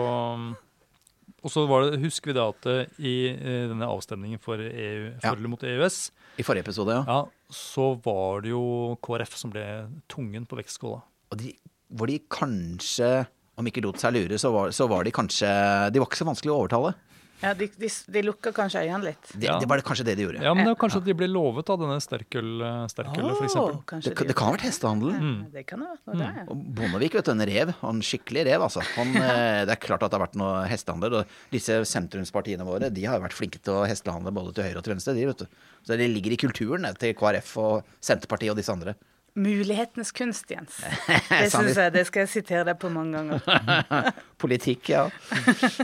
Og 1.42 1.50
så 1.50 1.64
var 1.66 1.88
det, 1.90 1.98
husker 2.04 2.30
vi 2.30 2.36
da 2.36 2.44
at 2.52 2.66
i 3.02 3.14
eh, 3.34 3.64
denne 3.70 3.86
avstemningen 3.90 4.38
for 4.42 4.60
EU, 4.62 5.08
Ja. 5.24 5.34
mot 5.34 5.62
EØS, 5.66 6.12
I 6.38 6.44
forrige 6.46 6.62
episode, 6.68 6.94
ja. 6.94 7.02
ja, 7.02 7.24
så 7.50 8.00
var 8.04 8.42
det 8.44 8.52
jo 8.52 8.96
KrF 9.02 9.34
som 9.36 9.50
ble 9.50 9.64
tungen 10.08 10.46
på 10.46 10.58
vektskåla. 10.60 11.00
Og 11.32 11.38
de, 11.40 11.50
hvor 11.90 12.06
de 12.06 12.20
kanskje, 12.30 13.26
om 13.58 13.66
ikke 13.66 13.82
lot 13.82 13.98
seg 13.98 14.14
lure, 14.14 14.38
så 14.38 14.52
var, 14.54 14.70
så 14.70 14.86
var 14.90 15.02
de 15.04 15.10
kanskje 15.10 15.50
De 15.90 15.98
var 15.98 16.06
ikke 16.06 16.20
så 16.22 16.28
vanskelig 16.30 16.52
å 16.54 16.60
overtale. 16.62 16.94
Ja, 17.42 17.52
de, 17.58 17.66
de, 17.74 17.88
de 18.14 18.22
lukker 18.22 18.54
kanskje 18.54 18.84
øynene 18.84 19.10
litt. 19.10 19.32
Det, 19.34 19.48
Ja. 19.48 19.58
det 19.58 19.68
var 19.68 19.80
det 19.80 19.86
kanskje 19.88 20.04
det 20.06 20.14
de 20.18 20.26
gjorde. 20.26 20.42
Ja, 20.44 20.54
men 20.54 20.64
det 20.64 20.72
var 20.72 20.78
kanskje 20.84 21.00
at 21.02 21.08
de 21.08 21.14
ble 21.18 21.28
lovet 21.30 21.72
av 21.74 21.80
denne 21.82 21.98
sterkøl, 22.02 22.50
sterkølet, 22.92 23.36
for 23.40 23.48
eksempel. 23.48 24.00
Det, 24.06 24.28
det 24.30 24.36
kan 24.38 24.48
ha 24.48 24.54
vært 24.56 24.66
hestehandel. 24.68 25.12
Mm. 25.18 25.36
Det 25.52 25.64
kan 25.66 25.82
ha 25.82 25.90
vært 25.92 26.22
noe 26.22 26.56
mm. 26.56 26.64
Bondevik, 26.78 27.18
vet 27.18 27.28
du, 27.28 27.32
en 27.34 27.46
rev. 27.50 27.74
En 27.90 28.02
skikkelig 28.06 28.46
rev, 28.48 28.66
altså. 28.68 28.84
Han, 28.96 29.14
eh, 29.26 29.62
det 29.66 29.76
er 29.76 29.82
klart 29.82 30.06
at 30.06 30.12
det 30.12 30.20
har 30.20 30.26
vært 30.28 30.38
noe 30.38 30.64
hestehandel. 30.70 31.20
Og 31.20 31.38
disse 31.54 31.82
sentrumspartiene 31.92 32.66
våre 32.68 32.92
de 32.94 33.06
har 33.08 33.18
jo 33.18 33.26
vært 33.26 33.38
flinke 33.38 33.62
til 33.62 33.80
å 33.80 33.86
hestehandle 33.90 34.34
både 34.34 34.54
til 34.56 34.68
høyre 34.70 34.78
og 34.78 34.86
til 34.86 34.94
venstre. 34.94 35.16
De, 35.18 35.26
vet 35.32 35.42
du. 35.42 35.64
Så 35.82 35.98
det 35.98 36.10
ligger 36.12 36.36
i 36.36 36.38
kulturen 36.38 36.86
til 37.00 37.16
KrF 37.18 37.56
og 37.58 37.96
Senterpartiet 37.98 38.54
og 38.54 38.60
disse 38.62 38.72
andre. 38.74 38.94
Mulighetenes 39.34 40.12
kunst, 40.12 40.50
Jens. 40.52 40.76
Det 41.30 41.48
synes 41.50 41.78
jeg, 41.80 41.92
det 41.94 42.02
skal 42.04 42.26
jeg 42.26 42.28
sitere 42.34 42.66
deg 42.68 42.76
på 42.82 42.90
mange 42.92 43.16
ganger. 43.16 44.12
Politikk, 44.42 44.90
ja. 44.92 45.06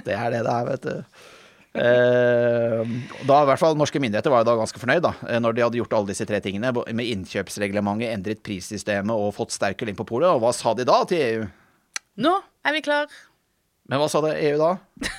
Det 0.04 0.12
er 0.12 0.34
det 0.34 0.42
det 0.44 0.52
er, 0.52 0.66
vet 0.68 0.84
du. 0.84 1.24
Eh, 1.76 2.82
da 3.28 3.38
i 3.42 3.46
hvert 3.50 3.60
fall 3.60 3.76
Norske 3.78 4.00
myndigheter 4.00 4.32
var 4.32 4.42
jo 4.42 4.48
da 4.48 4.56
ganske 4.58 4.80
fornøyd 4.80 5.02
da, 5.04 5.12
eh, 5.28 5.38
når 5.42 5.54
de 5.54 5.64
hadde 5.66 5.80
gjort 5.80 5.96
alle 5.98 6.12
disse 6.12 6.26
tre 6.28 6.40
tingene. 6.44 6.72
Med 6.72 7.12
innkjøpsreglementet, 7.14 8.12
endret 8.14 8.42
prissystemet 8.46 9.14
og 9.14 9.34
fått 9.36 9.54
sterkere 9.56 9.92
inn 9.92 9.98
på 9.98 10.08
polet. 10.08 10.30
Og 10.32 10.42
hva 10.44 10.54
sa 10.56 10.74
de 10.74 10.88
da 10.88 11.02
til 11.08 11.24
EU? 11.24 11.48
Nå 12.24 12.34
er 12.66 12.74
vi 12.74 12.84
klar. 12.84 13.10
Men 13.88 14.02
hva 14.02 14.08
sa 14.12 14.20
det 14.20 14.34
EU 14.44 14.56
da? 14.60 14.72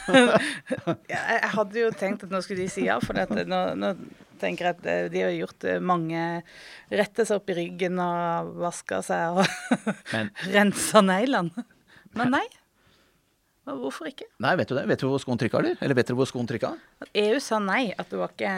Jeg 1.09 1.53
hadde 1.55 1.79
jo 1.79 1.93
tenkt 1.97 2.25
at 2.27 2.33
nå 2.33 2.41
skulle 2.45 2.67
de 2.67 2.73
si 2.73 2.85
ja, 2.85 2.99
for 3.01 3.17
dette. 3.17 3.47
Nå, 3.49 3.61
nå 3.79 3.95
tenker 4.39 4.69
jeg 4.69 4.77
at 4.77 4.85
eh, 4.87 5.07
de 5.11 5.23
har 5.25 5.33
gjort 5.35 5.65
eh, 5.67 5.81
mange 5.83 6.21
Retta 6.93 7.25
seg 7.27 7.41
opp 7.41 7.49
i 7.51 7.57
ryggen 7.57 7.99
og 7.99 8.53
vaska 8.61 9.01
seg 9.03 9.41
og 9.41 9.89
rensa 10.55 11.01
neglene. 11.03 11.65
Men 12.15 12.37
nei. 12.37 12.45
Hvorfor 13.79 14.09
ikke? 14.09 14.25
Nei, 14.41 14.55
vet 14.59 14.71
du 14.71 14.75
det? 14.77 14.85
Vet 14.89 15.03
du 15.03 15.07
hvor 15.11 15.21
skoen 15.21 15.39
trykka, 15.39 15.59
eller? 15.61 15.77
Eller 15.83 15.97
vet 15.97 16.09
dere 16.09 16.17
hvor 16.17 16.29
skoen 16.29 16.47
trykka? 16.49 16.71
EU 17.21 17.37
sa 17.43 17.59
nei, 17.63 17.91
at 17.93 18.09
det 18.09 18.19
var 18.19 18.33
ikke, 18.33 18.53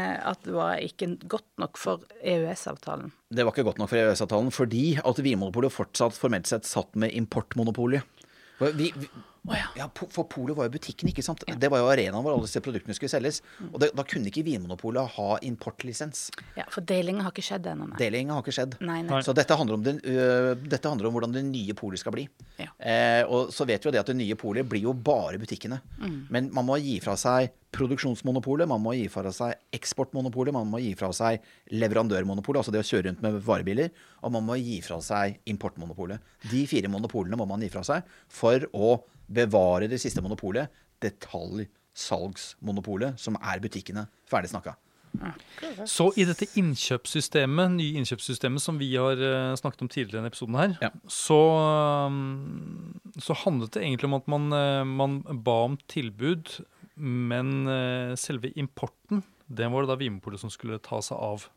det 0.46 0.56
var 0.56 0.80
ikke 0.86 1.10
godt 1.32 1.50
nok 1.62 1.80
for 1.82 2.06
EØS-avtalen. 2.22 3.12
Det 3.32 3.46
var 3.46 3.56
ikke 3.56 3.68
godt 3.68 3.82
nok 3.82 3.92
for 3.92 4.00
EØS-avtalen, 4.00 4.54
fordi 4.56 4.86
at 5.02 5.22
Vinmonopolet 5.24 5.74
fortsatt 5.76 6.18
formelt 6.18 6.48
sett 6.52 6.70
satt 6.70 6.96
med 6.96 7.14
importmonopolet. 7.18 8.08
Vi, 8.62 8.92
Vi, 8.94 9.10
vi, 9.42 9.58
ja, 9.58 9.70
ja. 9.78 9.88
for 9.98 10.28
polet 10.30 10.54
var 10.58 10.68
jo 10.68 10.74
butikken, 10.76 11.10
ikke 11.10 11.24
sant. 11.26 11.42
Det 11.46 11.70
var 11.74 11.82
jo 11.82 11.88
arenaen 11.90 12.22
hvor 12.22 12.36
alle 12.36 12.46
disse 12.46 12.62
produktene 12.62 12.94
skulle 12.94 13.10
selges. 13.10 13.40
Og 13.72 13.80
det, 13.82 13.90
da 13.98 14.06
kunne 14.06 14.30
ikke 14.30 14.44
Vinmonopolet 14.46 15.16
ha 15.16 15.30
importlisens. 15.48 16.28
Ja, 16.58 16.68
For 16.70 16.86
delinga 16.86 17.26
har 17.26 17.34
ikke 17.34 17.48
skjedd 17.48 17.72
ennå, 17.72 17.88
nei. 17.90 17.98
Delinga 17.98 18.38
har 18.38 18.46
ikke 18.46 18.54
skjedd. 18.60 18.78
Nei, 18.86 19.00
nei. 19.08 19.22
Så 19.26 19.34
dette 19.38 19.58
handler, 19.58 19.80
om 19.80 19.88
den, 19.88 19.98
uh, 20.06 20.52
dette 20.62 20.92
handler 20.92 21.10
om 21.10 21.18
hvordan 21.18 21.34
det 21.34 21.44
nye 21.48 21.78
polet 21.78 22.02
skal 22.02 22.14
bli. 22.14 22.28
Ja. 22.62 22.70
Eh, 22.78 23.24
og 23.26 23.50
så 23.56 23.66
vet 23.66 23.82
vi 23.82 23.90
jo 23.90 23.96
det 23.96 24.04
at 24.04 24.12
det 24.12 24.18
nye 24.20 24.38
polet 24.38 24.68
blir 24.68 24.86
jo 24.86 24.94
bare 24.94 25.42
butikkene. 25.42 25.82
Mm. 25.98 26.20
Men 26.30 26.54
man 26.54 26.68
må 26.70 26.78
gi 26.84 27.00
fra 27.02 27.18
seg 27.18 27.50
produksjonsmonopolet, 27.72 28.68
man 28.68 28.84
må 28.84 28.94
gi 28.98 29.08
fra 29.12 29.32
seg 29.34 29.56
eksportmonopolet, 29.76 30.54
man 30.56 30.70
må 30.70 30.82
gi 30.84 30.92
fra 31.00 31.12
seg 31.16 31.42
leverandørmonopolet, 31.72 32.62
altså 32.62 32.74
det 32.76 32.84
å 32.84 32.88
kjøre 32.88 33.08
rundt 33.08 33.24
med 33.24 33.38
varebiler, 33.46 33.94
og 34.22 34.36
man 34.36 34.46
må 34.48 34.58
gi 34.60 34.82
fra 34.86 35.00
seg 35.04 35.40
importmonopolet. 35.50 36.20
De 36.52 36.66
fire 36.70 36.92
monopolene 36.92 37.40
må 37.40 37.48
man 37.50 37.64
gi 37.64 37.72
fra 37.72 37.86
seg 37.88 38.12
for 38.32 38.68
å 38.76 38.98
bevare 39.34 39.88
det 39.92 40.00
siste 40.02 40.22
monopolet, 40.24 40.70
detaljsalgsmonopolet, 41.02 43.18
som 43.20 43.36
er 43.42 43.60
butikkene. 43.64 44.04
Ferdig 44.30 44.50
snakka. 44.54 44.74
Så 45.92 46.06
i 46.16 46.24
dette 46.24 46.48
innkjøpssystemet, 46.56 47.74
nye 47.76 47.98
innkjøpssystemet 48.00 48.64
som 48.64 48.78
vi 48.80 48.94
har 48.96 49.20
eh, 49.20 49.52
snakket 49.60 49.82
om 49.84 49.90
tidligere 49.92 50.16
i 50.16 50.20
denne 50.22 50.32
episoden 50.32 50.56
her, 50.56 50.72
Ja. 50.86 50.90
så, 51.12 51.36
um, 52.08 52.96
så 53.20 53.36
handlet 53.44 53.76
det 53.76 53.84
egentlig 53.84 54.08
om 54.08 54.16
at 54.16 54.24
man, 54.32 54.48
eh, 54.56 54.86
man 54.88 55.20
ba 55.44 55.58
om 55.68 55.76
tilbud, 55.92 56.48
men 56.96 57.68
eh, 57.68 58.16
selve 58.16 58.54
importen, 58.56 59.20
det 59.52 59.68
var 59.72 59.82
det 59.84 59.90
da 59.92 60.00
Vinmonopolet 60.00 60.40
som 60.40 60.48
skulle 60.54 60.80
ta 60.80 61.02
seg 61.04 61.18
av. 61.20 61.50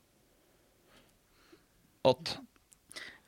At 2.05 2.37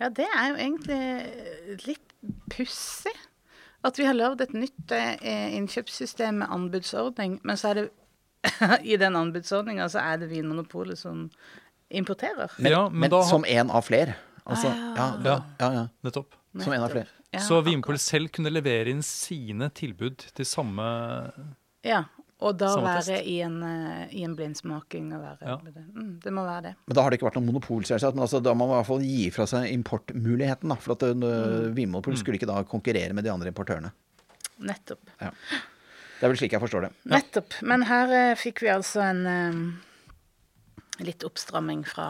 Ja, 0.00 0.08
det 0.10 0.26
er 0.26 0.50
jo 0.50 0.56
egentlig 0.58 1.86
litt 1.86 2.12
pussig. 2.52 3.14
At 3.86 3.98
vi 4.00 4.06
har 4.08 4.16
lagd 4.18 4.40
et 4.42 4.54
nytt 4.56 4.92
eh, 4.96 5.54
innkjøpssystem 5.56 6.40
med 6.42 6.50
anbudsordning, 6.50 7.38
men 7.46 7.58
så 7.60 7.70
er 7.70 7.80
det 7.80 7.86
i 8.92 8.96
den 8.98 9.16
anbudsordninga 9.18 9.86
så 9.90 10.02
er 10.02 10.20
det 10.22 10.28
Vinmonopolet 10.30 10.98
som 10.98 11.28
importerer. 11.90 12.50
ja, 12.62 12.88
men 12.90 13.06
men, 13.06 13.12
da 13.12 13.22
som 13.26 13.44
en 13.46 13.70
av 13.70 13.86
flere. 13.86 14.16
Altså, 14.46 14.70
ja, 14.70 15.06
Ja. 15.24 15.36
ja, 15.60 15.70
ja. 15.80 15.84
Nettopp. 16.06 16.34
Som 16.58 16.72
en 16.72 16.82
av 16.86 16.90
flere. 16.94 17.06
Ja, 17.34 17.40
så. 17.42 17.60
Vinmonopolet 17.62 18.00
selv 18.00 18.30
kunne 18.34 18.50
levere 18.54 18.90
inn 18.90 19.02
sine 19.06 19.70
tilbud 19.74 20.28
til 20.34 20.46
samme 20.46 20.86
Ja, 21.86 22.04
og 22.40 22.56
da 22.60 22.68
være 22.84 23.22
i 23.24 23.38
en, 23.40 23.62
eh, 23.64 24.14
i 24.18 24.24
en 24.26 24.34
blindsmaking 24.36 25.12
og 25.16 25.22
være 25.22 25.46
Ja. 25.48 25.56
det. 25.64 25.84
Mm, 25.94 26.20
det 26.20 26.32
må 26.32 26.44
være 26.44 26.62
det. 26.62 26.74
Men 26.86 26.94
da 26.94 27.02
har 27.02 27.10
det 27.10 27.18
ikke 27.20 27.30
vært 27.30 27.38
noen 27.40 27.46
monopol, 27.46 27.82
selvsagt. 27.88 28.14
Men 28.14 28.26
altså, 28.26 28.42
da 28.42 28.52
må 28.52 28.66
man 28.66 28.76
i 28.76 28.82
hvert 28.82 28.90
fall 28.90 29.06
gi 29.06 29.30
fra 29.30 29.46
seg 29.46 29.70
importmuligheten. 29.72 30.68
Da, 30.68 30.76
for 30.76 30.92
at 30.92 31.02
uh, 31.02 31.72
Vinmonopolet 31.72 32.18
skulle 32.20 32.36
ikke 32.36 32.50
da 32.50 32.62
konkurrere 32.68 33.14
med 33.16 33.24
de 33.24 33.32
andre 33.32 33.48
importørene. 33.48 33.92
Nettopp. 34.60 35.00
Det 35.20 36.24
er 36.24 36.28
vel 36.32 36.38
slik 36.40 36.52
jeg 36.52 36.60
forstår 36.62 36.86
det. 36.86 36.92
Nettopp. 37.12 37.56
Men 37.62 37.82
her 37.88 38.12
eh, 38.12 38.34
fikk 38.40 38.62
vi 38.64 38.68
altså 38.72 39.02
en 39.04 39.26
eh, 39.26 39.58
litt 41.04 41.24
oppstramming 41.26 41.82
fra 41.88 42.06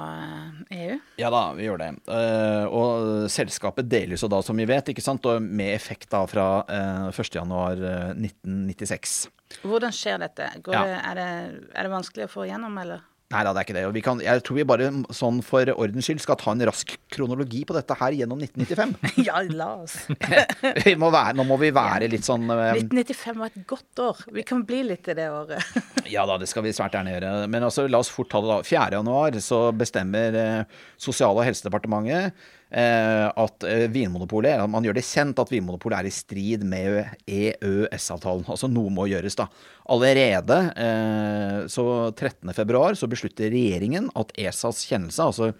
eh, 0.71 0.79
EU. 0.79 0.99
Ja 1.21 1.31
da, 1.33 1.53
vi 1.57 1.65
gjør 1.67 1.79
det. 1.83 1.89
Eh, 2.13 2.65
og 2.71 3.27
selskapet 3.33 3.89
deles 3.91 4.23
jo 4.23 4.29
da, 4.31 4.39
som 4.45 4.57
vi 4.59 4.67
vet, 4.69 4.89
ikke 4.93 5.03
sant, 5.05 5.27
og 5.27 5.43
med 5.43 5.75
effekt 5.75 6.11
da 6.13 6.23
fra 6.31 6.47
uh, 6.69 7.09
1.1.1996. 7.11 9.29
Hvordan 9.67 9.93
skjer 9.95 10.19
dette? 10.23 10.45
Går 10.63 10.75
Ja. 10.75 10.85
det, 10.87 10.97
er, 11.01 11.15
det, 11.19 11.29
er 11.75 11.83
det 11.87 11.91
vanskelig 11.93 12.25
å 12.27 12.31
få 12.33 12.41
igjennom, 12.49 12.75
eller? 12.83 13.01
Nei 13.35 13.41
da, 13.43 13.51
det 13.51 13.59
er 13.59 13.67
ikke 13.67 13.75
det. 13.75 13.83
Og 13.89 13.95
vi 13.97 14.03
kan, 14.07 14.21
jeg 14.23 14.43
tror 14.47 14.57
vi 14.61 14.65
bare 14.71 14.89
sånn 15.15 15.41
for 15.43 15.67
ordens 15.75 16.07
skyld 16.07 16.21
skal 16.23 16.37
ta 16.39 16.53
en 16.53 16.63
rask 16.69 16.93
kronologi 17.11 17.65
på 17.67 17.75
dette 17.75 17.97
her 17.99 18.15
gjennom 18.15 18.39
1995. 18.45 18.93
ja, 19.27 19.41
la 19.51 19.71
oss. 19.83 19.97
vi 20.87 20.95
må 21.01 21.11
være, 21.11 21.35
nå 21.35 21.47
må 21.49 21.59
vi 21.59 21.73
være 21.75 22.07
litt 22.13 22.27
sånn 22.27 22.47
eh, 22.55 22.79
1995 22.79 23.41
var 23.43 23.51
et 23.51 23.67
godt 23.67 24.03
år. 24.05 24.23
Vi 24.37 24.47
kan 24.47 24.63
bli 24.69 24.85
litt 24.93 25.11
i 25.11 25.19
det 25.19 25.27
året. 25.33 25.63
Ja 26.07 26.23
da, 26.23 26.37
det 26.39 26.47
skal 26.47 26.63
vi 26.63 26.71
svært 26.71 26.95
gjerne 26.95 27.17
gjøre. 27.17 27.31
Men 27.51 27.65
altså, 27.67 27.89
la 27.91 27.99
oss 27.99 28.13
fort 28.15 28.29
ta 28.31 28.39
det 28.39 28.47
da. 28.47 28.61
4. 28.63 29.01
januar 29.01 29.35
så 29.43 29.59
bestemmer 29.75 30.39
eh, 30.39 30.85
Sosial- 31.03 31.35
og 31.35 31.43
helsedepartementet 31.49 32.47
at 32.67 33.63
eh, 33.63 33.85
Vinmonopolet 33.95 34.59
Man 34.67 34.83
gjør 34.83 34.97
det 34.99 35.05
kjent 35.07 35.39
at 35.39 35.53
Vinmonopolet 35.53 36.01
er 36.01 36.09
i 36.09 36.15
strid 36.15 36.65
med 36.67 37.05
EØS-avtalen. 37.31 38.43
Altså 38.53 38.71
noe 38.71 38.91
må 38.91 39.07
gjøres, 39.11 39.39
da. 39.39 39.47
Allerede 39.93 40.59
eh, 40.75 41.61
så 41.71 41.87
13. 42.11 42.51
februar 42.57 42.99
så 42.99 43.09
beslutter 43.11 43.53
regjeringen 43.55 44.11
at 44.19 44.35
ESAs 44.35 44.83
kjennelse, 44.89 45.23
altså 45.23 45.53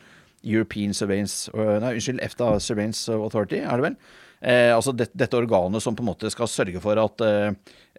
European 0.47 0.95
Surveillance 0.95 1.51
Nei, 1.55 1.97
unnskyld, 1.97 2.23
EFTA 2.23 2.57
Surveillance 2.63 3.13
Authority, 3.13 3.63
er 3.63 3.79
det 3.79 3.91
vel? 3.91 3.99
Eh, 4.41 4.71
altså 4.75 4.93
det, 4.93 5.09
dette 5.17 5.39
organet 5.39 5.81
som 5.83 5.97
på 5.97 6.05
en 6.05 6.11
måte 6.11 6.29
skal 6.33 6.49
sørge 6.51 6.81
for 6.85 6.99
at 7.01 7.23
eh, 7.25 7.55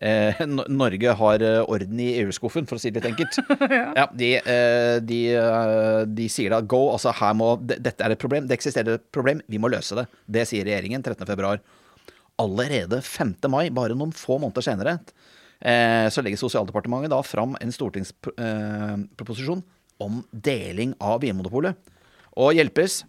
eh, 0.06 0.42
Norge 0.70 1.16
har 1.20 1.44
eh, 1.46 1.64
orden 1.66 2.02
i 2.04 2.12
EU-skuffen, 2.22 2.68
for 2.70 2.78
å 2.78 2.82
si 2.82 2.92
det 2.92 3.02
litt 3.02 3.10
enkelt. 3.12 3.40
ja. 4.00 4.06
de, 4.14 4.32
eh, 4.38 4.98
de, 5.02 5.22
de 6.14 6.28
sier 6.32 6.54
da 6.54 6.62
go, 6.62 6.88
altså 6.94 7.16
her 7.18 7.34
må 7.38 7.56
Dette 7.66 7.98
er 7.98 8.14
et 8.14 8.22
problem, 8.22 8.50
det 8.50 8.60
eksisterer 8.60 9.00
et 9.00 9.08
problem, 9.14 9.42
vi 9.50 9.62
må 9.62 9.72
løse 9.74 9.98
det. 9.98 10.06
Det 10.30 10.46
sier 10.50 10.68
regjeringen 10.68 11.06
13. 11.06 11.26
februar. 11.26 11.64
Allerede 12.38 13.02
5. 13.02 13.38
mai, 13.50 13.68
bare 13.74 13.98
noen 13.98 14.14
få 14.14 14.38
måneder 14.38 14.66
senere, 14.66 15.00
eh, 15.58 16.06
så 16.14 16.22
legger 16.22 16.38
Sosialdepartementet 16.44 17.16
da 17.16 17.24
fram 17.26 17.58
en 17.58 17.74
stortingsproposisjon 17.74 19.66
om 20.06 20.22
deling 20.30 20.94
av 21.02 21.24
Vinmonopolet. 21.24 21.74
Og 22.38 22.54
hjelpes 22.54 23.02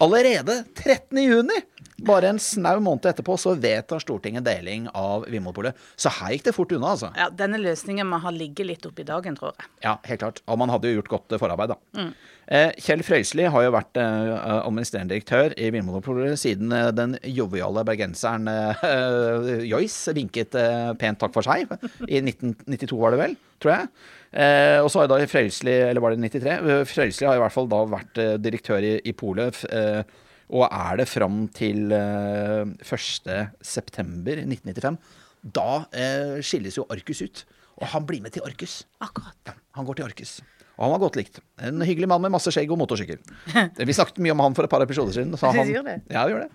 allerede 0.00 0.64
13. 0.74 1.18
juni! 1.22 1.60
Bare 2.06 2.28
en 2.30 2.38
snau 2.38 2.78
måned 2.80 3.08
etterpå 3.10 3.34
så 3.40 3.56
vedtar 3.58 3.98
Stortinget 4.02 4.44
deling 4.46 4.86
av 4.94 5.24
Vinmonopolet. 5.26 5.74
Så 5.98 6.12
her 6.14 6.36
gikk 6.36 6.44
det 6.46 6.54
fort 6.54 6.72
unna, 6.76 6.92
altså. 6.94 7.10
Ja, 7.18 7.26
Denne 7.34 7.58
løsningen 7.58 8.06
må 8.06 8.20
ha 8.22 8.30
ligget 8.34 8.68
litt 8.68 8.86
oppi 8.86 9.06
dagen, 9.08 9.34
tror 9.38 9.56
jeg. 9.56 9.70
Ja, 9.82 9.96
helt 10.06 10.22
klart. 10.22 10.42
Og 10.46 10.60
man 10.62 10.70
hadde 10.70 10.92
jo 10.92 11.00
gjort 11.00 11.10
godt 11.16 11.38
forarbeid, 11.42 11.74
da. 11.74 11.78
Eh, 11.98 12.12
Kjell 12.48 13.02
Frøysli 13.04 13.44
har 13.52 13.64
jo 13.66 13.72
vært 13.74 13.98
eh, 14.00 14.28
administrerende 14.64 15.12
direktør 15.12 15.52
i 15.60 15.68
Vinmonopolet 15.74 16.38
siden 16.40 16.70
eh, 16.72 16.86
den 16.96 17.18
joviale 17.28 17.82
bergenseren 17.84 18.48
eh, 18.48 19.50
Joyce 19.72 20.14
vinket 20.16 20.56
eh, 20.56 20.94
pent 21.00 21.20
takk 21.20 21.34
for 21.34 21.44
seg. 21.44 21.68
I 22.08 22.22
1992 22.22 22.96
var 23.02 23.12
det 23.12 23.20
vel, 23.20 23.34
tror 23.60 23.72
jeg. 23.74 23.90
Eh, 24.32 24.78
og 24.80 24.88
så 24.92 25.02
har 25.02 25.08
da 25.12 25.20
Frøysli, 25.28 25.74
eller 25.90 26.00
var 26.04 26.16
det 26.16 26.22
93? 26.24 26.56
Eh, 26.56 26.84
Frøysli 26.88 27.28
har 27.28 27.36
i 27.36 27.42
hvert 27.44 27.54
fall 27.54 27.68
da 27.68 27.82
vært 27.92 28.16
eh, 28.24 28.36
direktør 28.40 28.80
i, 28.84 28.96
i 29.04 29.12
Polet. 29.16 29.60
eh, 29.68 30.02
og 30.48 30.64
er 30.64 30.96
det 31.02 31.08
fram 31.10 31.42
til 31.52 31.92
eh, 31.92 32.64
1.9.1995. 32.80 34.96
Da 35.44 35.84
eh, 35.92 36.40
skilles 36.40 36.80
jo 36.80 36.88
Arcus 36.88 37.20
ut. 37.20 37.44
Og 37.78 37.86
han 37.92 38.06
blir 38.08 38.24
med 38.24 38.32
til 38.34 38.42
Arcus. 38.48 38.80
Akkurat. 39.04 39.36
Ja, 39.44 39.52
han 39.76 39.84
går 39.84 39.94
til 40.00 40.08
Arcus. 40.08 40.38
Og 40.78 40.86
han 40.86 40.94
var 40.94 41.02
godt 41.02 41.18
likt. 41.18 41.40
En 41.58 41.82
hyggelig 41.82 42.08
mann 42.10 42.22
med 42.22 42.32
masse 42.32 42.52
skjegg 42.54 42.70
og 42.70 42.78
motorsykkel. 42.78 43.18
Vi 43.88 43.96
snakket 43.96 44.22
mye 44.22 44.36
om 44.36 44.46
han 44.46 44.54
for 44.54 44.68
et 44.68 44.72
par 44.72 44.84
episoder 44.84 45.16
siden. 45.16 45.34
så 45.38 45.50
han, 45.56 45.66
gjør 45.66 45.90
det. 45.90 45.98
Ja, 46.14 46.22
gjør 46.30 46.46
det. 46.46 46.52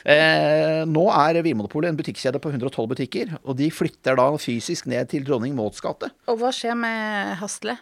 Eh, 0.00 0.80
nå 0.88 1.02
er 1.12 1.42
Vinmonopolet 1.44 1.90
en 1.92 1.98
butikkjede 1.98 2.40
på 2.40 2.48
112 2.54 2.88
butikker, 2.94 3.34
og 3.44 3.58
de 3.58 3.68
flytter 3.68 4.16
da 4.16 4.30
fysisk 4.40 4.88
ned 4.88 5.10
til 5.12 5.26
Dronning 5.28 5.52
Mauds 5.58 5.82
gate. 5.84 6.08
Og 6.30 6.40
hva 6.40 6.52
skjer 6.56 6.78
med 6.78 7.36
Hasle? 7.42 7.76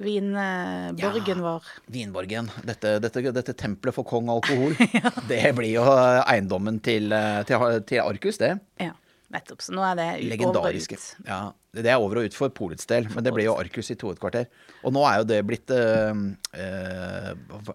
Vinborgen 0.00 1.42
vår. 1.44 1.66
Vinborgen, 1.92 2.48
dette, 2.64 2.94
dette, 3.04 3.24
dette 3.36 3.52
tempelet 3.52 3.92
for 3.92 4.08
kong 4.08 4.32
alkohol, 4.32 4.72
det 5.30 5.42
blir 5.58 5.74
jo 5.74 5.84
eiendommen 6.24 6.80
til, 6.80 7.12
eh, 7.12 7.42
til, 7.44 7.68
til 7.84 8.00
Arcus, 8.06 8.40
det. 8.40 8.54
Ja, 8.80 8.94
nettopp. 9.30 9.62
Så 9.62 9.74
nå 9.76 9.82
er 9.86 9.98
det 9.98 10.06
Legendariske. 10.26 10.96
over 10.98 11.14
og 11.14 11.20
ut. 11.20 11.28
Ja, 11.28 11.40
det 11.80 11.86
er 11.92 12.00
over 12.02 12.18
og 12.20 12.26
ut 12.26 12.34
for 12.34 12.50
polets 12.54 12.88
del, 12.90 13.06
men 13.14 13.22
det 13.26 13.32
blir 13.36 13.46
jo 13.46 13.54
Arcus 13.60 13.92
i 13.94 13.96
to 13.98 14.10
et 14.10 14.18
kvarter 14.18 14.48
Og 14.82 14.90
nå 14.96 15.04
er 15.06 15.20
jo 15.20 15.26
det 15.30 15.38
blitt 15.46 15.70
eh, 15.70 16.10
eh, 16.58 17.28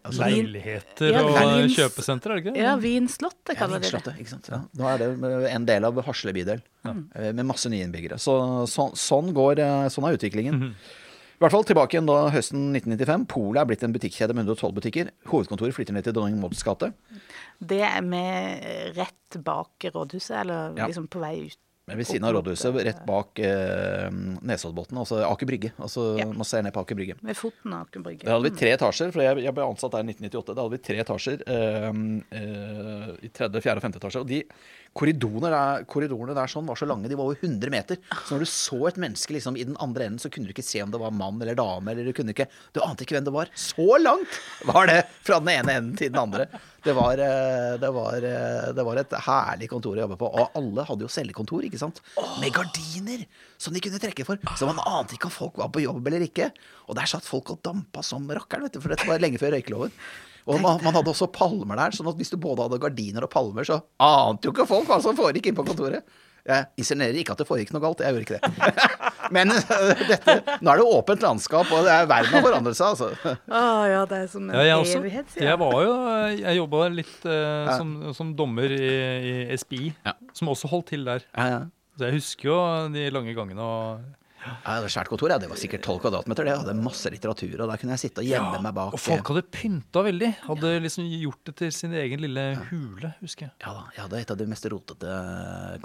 altså, 0.04 0.26
Leiligheter 0.26 1.14
Ja, 1.16 1.24
og 1.24 1.38
vins- 1.38 1.78
kjøpesenter, 1.78 2.34
er 2.34 2.42
det 2.42 2.44
ikke? 2.46 2.58
Ja, 2.60 2.76
Vinslottet 2.82 3.56
kaller 3.56 3.80
ja. 3.80 3.86
Vinslottet, 3.86 4.20
ikke 4.20 4.34
sant. 4.34 4.52
Ja. 4.52 4.62
Nå 4.76 4.90
er 4.92 5.02
det 5.06 5.10
en 5.54 5.66
del 5.72 5.88
av 5.88 6.04
Hasle 6.10 6.36
bydel, 6.36 6.60
ja. 6.84 6.94
med 7.32 7.46
masse 7.48 7.72
nye 7.72 7.88
innbyggere. 7.88 8.20
Så, 8.20 8.36
så, 8.72 8.90
sånn 9.00 9.32
går, 9.36 9.64
eh, 9.64 9.88
sånn 9.94 10.10
er 10.10 10.20
utviklingen. 10.20 10.76
I 11.36 11.42
hvert 11.44 11.52
fall 11.52 11.66
tilbake 11.68 11.98
igjen 11.98 12.08
da 12.08 12.30
høsten 12.32 12.70
1995. 12.78 13.26
Polet 13.28 13.60
er 13.60 13.68
blitt 13.68 13.84
en 13.84 13.92
butikkjede 13.96 14.36
med 14.38 14.48
112 14.48 14.72
butikker. 14.78 15.10
Hovedkontoret 15.28 15.76
flytter 15.76 15.96
ned 15.98 16.06
til 16.08 16.16
Dronning 16.16 16.40
Mauds 16.40 16.64
gate. 16.64 16.94
Det 17.60 17.82
er 17.84 18.02
med 18.08 18.64
rett 18.96 19.40
bak 19.44 19.90
rådhuset, 19.92 20.38
eller 20.46 20.72
Ja. 20.80 20.88
liksom 20.88 21.10
på 21.12 21.20
vei 21.20 21.36
ut. 21.48 21.58
Men 21.88 21.98
ved 22.00 22.08
siden 22.08 22.24
av 22.26 22.34
rådhuset, 22.34 22.74
rett 22.84 23.06
bak 23.06 23.38
eh, 23.46 24.10
Nesoddbotn, 24.42 24.98
altså 24.98 25.20
Aker 25.28 25.46
Brygge. 25.46 25.70
Altså, 25.78 26.18
Ja. 26.18 26.26
Man 26.26 26.44
ser 26.44 26.64
ned 26.64 26.74
på 26.74 26.82
Aker 26.82 26.96
Brygge. 26.98 27.14
Ved 27.22 27.36
foten 27.38 27.74
av 27.74 27.84
Aker 27.86 28.02
Brygge. 28.02 28.24
Da 28.26 28.32
hadde 28.40 28.50
vi 28.50 28.56
tre 28.58 28.72
etasjer, 28.74 29.12
for 29.14 29.22
jeg, 29.22 29.44
jeg 29.44 29.54
ble 29.54 29.68
ansatt 29.68 29.92
der 29.92 30.00
i 30.02 30.10
1998. 30.16 30.56
Da 30.56 30.64
hadde 30.64 30.72
vi 30.72 30.82
tre 30.88 30.98
etasjer 31.04 31.44
eh, 31.46 31.92
eh, 32.40 33.12
i 33.22 33.30
tredje, 33.30 33.62
fjerde 33.62 33.78
og 33.78 33.86
femte 33.86 34.00
etasje. 34.02 34.24
Og 34.24 34.28
de 34.32 34.42
korridorene 34.96 35.50
der, 35.52 35.86
korridorene 35.92 36.36
der 36.38 36.52
sånn 36.52 36.68
var 36.70 36.80
så 36.80 36.88
lange, 36.88 37.10
de 37.12 37.18
var 37.20 37.28
over 37.28 37.40
100 37.42 37.72
meter. 37.74 38.00
Så 38.24 38.36
når 38.36 38.46
du 38.46 38.50
så 38.52 38.78
et 38.88 39.00
menneske 39.02 39.36
liksom 39.36 39.58
i 39.60 39.66
den 39.68 39.76
andre 39.84 40.08
enden, 40.08 40.22
så 40.24 40.32
kunne 40.32 40.48
du 40.48 40.54
ikke 40.54 40.64
se 40.66 40.80
om 40.84 40.94
det 40.94 41.02
var 41.02 41.12
mann 41.12 41.42
eller 41.42 41.58
dame. 41.60 41.92
eller 41.92 42.08
Du 42.08 42.16
kunne 42.16 42.32
ikke, 42.32 42.48
du 42.72 42.80
ante 42.86 43.04
ikke 43.04 43.18
hvem 43.18 43.28
det 43.28 43.34
var. 43.36 43.52
Så 43.60 44.00
langt 44.00 44.40
var 44.68 44.88
det 44.88 45.02
fra 45.26 45.42
den 45.44 45.52
ene 45.52 45.76
enden 45.82 45.98
til 46.00 46.14
den 46.14 46.22
andre. 46.22 46.48
Det 46.86 46.94
var, 46.96 47.20
eh, 47.20 47.76
det 47.82 47.90
var, 47.92 48.16
eh, 48.30 48.70
det 48.78 48.86
var 48.88 49.02
et 49.02 49.16
herlig 49.26 49.70
kontor 49.72 49.98
å 49.98 50.04
jobbe 50.06 50.20
på. 50.22 50.30
Og 50.32 50.56
alle 50.62 50.86
hadde 50.88 51.04
jo 51.04 51.12
cellekontor, 51.12 51.66
ikke 51.68 51.82
sant? 51.82 52.00
Med 52.40 52.54
gardiner 52.56 53.26
som 53.58 53.74
de 53.74 53.82
kunne 53.84 54.00
trekke 54.00 54.24
for. 54.28 54.40
Så 54.56 54.70
man 54.70 54.80
ante 54.80 55.18
ikke 55.18 55.28
om 55.28 55.34
folk 55.34 55.58
var 55.58 55.74
på 55.74 55.84
jobb 55.84 56.08
eller 56.08 56.24
ikke. 56.24 56.52
Og 56.88 56.96
der 56.96 57.10
satt 57.10 57.28
folk 57.28 57.52
og 57.52 57.60
dampa 57.66 58.04
som 58.06 58.24
rakkeren, 58.30 58.70
vet 58.70 58.78
du, 58.78 58.80
for 58.80 58.94
dette 58.94 59.10
var 59.10 59.20
lenge 59.20 59.42
før 59.42 59.58
røykeloven. 59.58 59.92
Og 60.46 60.60
man, 60.62 60.78
man 60.86 60.94
hadde 60.94 61.10
også 61.10 61.26
palmer 61.34 61.80
der, 61.80 61.96
sånn 61.98 62.08
at 62.12 62.20
hvis 62.20 62.30
du 62.30 62.38
både 62.38 62.68
hadde 62.68 62.78
gardiner 62.84 63.26
og 63.26 63.32
palmer, 63.34 63.66
så 63.66 63.80
ante 64.02 64.46
jo 64.46 64.54
ikke 64.54 64.68
folk 64.70 64.86
hva 64.92 65.00
som 65.02 65.18
foregikk 65.18 65.50
inne 65.50 65.58
på 65.58 65.66
kontoret. 65.72 66.06
Jeg 66.46 66.68
insinuerer 66.78 67.18
ikke 67.18 67.34
at 67.34 67.40
det 67.42 67.48
foregikk 67.50 67.72
noe 67.74 67.82
galt, 67.82 68.04
jeg 68.06 68.14
gjorde 68.14 68.26
ikke 68.28 68.38
det. 68.38 68.90
Men 69.34 69.50
dette, 70.12 70.36
nå 70.62 70.70
er 70.70 70.78
det 70.78 70.86
åpent 70.86 71.24
landskap, 71.26 71.72
og 71.74 71.88
det 71.88 71.94
er, 71.96 72.06
verden 72.12 72.36
har 72.38 72.44
forandret 72.46 72.78
seg, 72.78 72.92
altså. 72.94 73.38
Å 73.50 73.62
ja, 73.90 74.04
det 74.12 74.20
er 74.20 74.28
som 74.30 74.44
en 74.46 74.54
Ja, 74.54 74.66
jeg 74.68 74.84
også. 74.84 75.00
evighet 75.02 75.32
sier 75.34 75.48
Jeg 75.50 75.58
var 75.64 75.74
jo 75.82 75.96
Jeg 76.38 76.60
jobba 76.60 76.84
litt 76.94 77.26
eh, 77.26 77.40
Ja. 77.66 77.80
som, 77.80 77.96
som 78.14 78.36
dommer 78.38 78.70
i, 78.78 78.92
i 79.50 79.58
SPI, 79.58 79.90
Ja. 80.06 80.14
som 80.38 80.54
også 80.54 80.70
holdt 80.70 80.92
til 80.94 81.08
der. 81.10 81.26
Ja, 81.34 81.48
ja. 81.56 81.64
Så 81.98 82.06
jeg 82.12 82.20
husker 82.20 82.52
jo 82.52 82.60
de 82.94 83.08
lange 83.16 83.34
gangene 83.34 83.66
og 83.66 84.06
Ja, 84.46 84.78
det 84.84 84.92
Svært 84.94 85.10
kontor, 85.12 85.32
ja. 85.34 85.38
Det 85.42 85.50
var 85.50 85.60
sikkert 85.60 85.84
12 85.86 86.00
kvadratmeter. 86.06 86.48
Det 86.48 86.56
hadde 86.62 86.76
masse 86.78 87.10
litteratur, 87.12 87.56
og 87.64 87.72
der 87.72 87.82
kunne 87.82 87.96
jeg 87.96 88.04
sitte 88.06 88.24
og 88.24 88.30
gjemme 88.30 88.62
meg 88.64 88.76
bak. 88.78 88.94
Og 88.96 89.02
folk 89.02 89.32
hadde 89.34 89.44
pynta 89.52 90.04
veldig. 90.06 90.30
Hadde 90.46 90.74
liksom 90.86 91.08
gjort 91.10 91.42
det 91.50 91.56
til 91.64 91.74
sin 91.76 91.96
egen 91.98 92.24
lille 92.24 92.46
hule, 92.70 93.14
husker 93.22 93.48
jeg. 93.48 93.54
Ja 93.66 93.74
da, 93.76 93.86
jeg 93.96 94.04
hadde 94.06 94.22
et 94.22 94.34
av 94.36 94.40
de 94.40 94.48
mest 94.52 94.70
rotete 94.72 95.18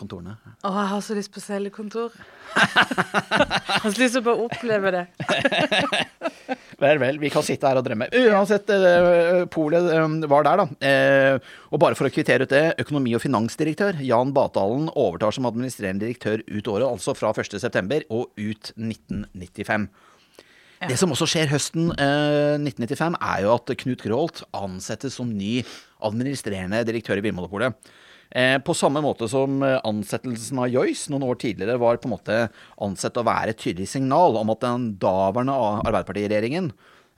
kontorene. 0.00 0.36
Å, 0.60 0.74
jeg 0.76 0.90
har 0.92 1.04
så 1.06 1.16
lyst 1.18 1.32
på 1.34 1.42
cellekontor. 1.44 2.16
jeg 2.54 3.80
har 3.80 3.88
så 3.88 3.96
lyst 3.96 4.18
til 4.18 4.22
å 4.22 4.26
bare 4.28 4.48
oppleve 4.48 4.94
det. 4.98 5.04
Vel, 6.80 6.96
vel, 7.00 7.18
vi 7.20 7.28
kan 7.32 7.44
sitte 7.44 7.68
her 7.68 7.76
og 7.76 7.84
drømme. 7.84 8.08
Uansett, 8.32 8.70
eh, 8.72 9.42
polet 9.52 9.90
eh, 9.92 10.28
var 10.32 10.46
der, 10.46 10.62
da. 10.62 10.86
Eh, 10.88 11.50
og 11.68 11.82
bare 11.82 11.98
for 11.98 12.08
å 12.08 12.12
kvittere 12.12 12.46
ut 12.48 12.54
det, 12.54 12.62
økonomi- 12.80 13.12
og 13.18 13.20
finansdirektør 13.20 14.00
Jan 14.00 14.32
Batalen 14.36 14.88
overtar 14.94 15.36
som 15.36 15.48
administrerende 15.50 16.06
direktør 16.06 16.40
ut 16.48 16.70
året, 16.72 16.88
altså 16.88 17.12
fra 17.18 17.34
1.9. 17.36 18.06
og 18.08 18.32
ut 18.40 18.72
1995. 18.76 19.90
Det 20.88 20.96
som 20.96 21.12
også 21.12 21.28
skjer 21.28 21.50
høsten 21.52 21.90
eh, 22.00 22.56
1995, 22.56 23.18
er 23.20 23.42
jo 23.44 23.52
at 23.58 23.72
Knut 23.82 24.04
Gråholt 24.06 24.40
ansettes 24.56 25.18
som 25.20 25.28
ny 25.28 25.58
administrerende 26.08 26.80
direktør 26.88 27.20
i 27.20 27.26
Vinmonopolet. 27.26 27.76
Eh, 28.30 28.58
på 28.62 28.74
samme 28.74 29.02
måte 29.02 29.26
som 29.28 29.62
eh, 29.66 29.80
ansettelsen 29.86 30.60
av 30.62 30.70
Joyce 30.70 31.10
noen 31.10 31.26
år 31.26 31.40
tidligere 31.42 31.80
var 31.82 31.98
på 31.98 32.06
en 32.06 32.14
måte 32.14 32.36
ansett 32.78 33.18
å 33.18 33.26
være 33.26 33.54
et 33.54 33.58
tydelig 33.58 33.88
signal 33.90 34.38
om 34.38 34.52
at 34.54 34.62
den 34.62 34.84
daværende 35.02 35.56
Arbeiderpartiregjeringen 35.82 36.70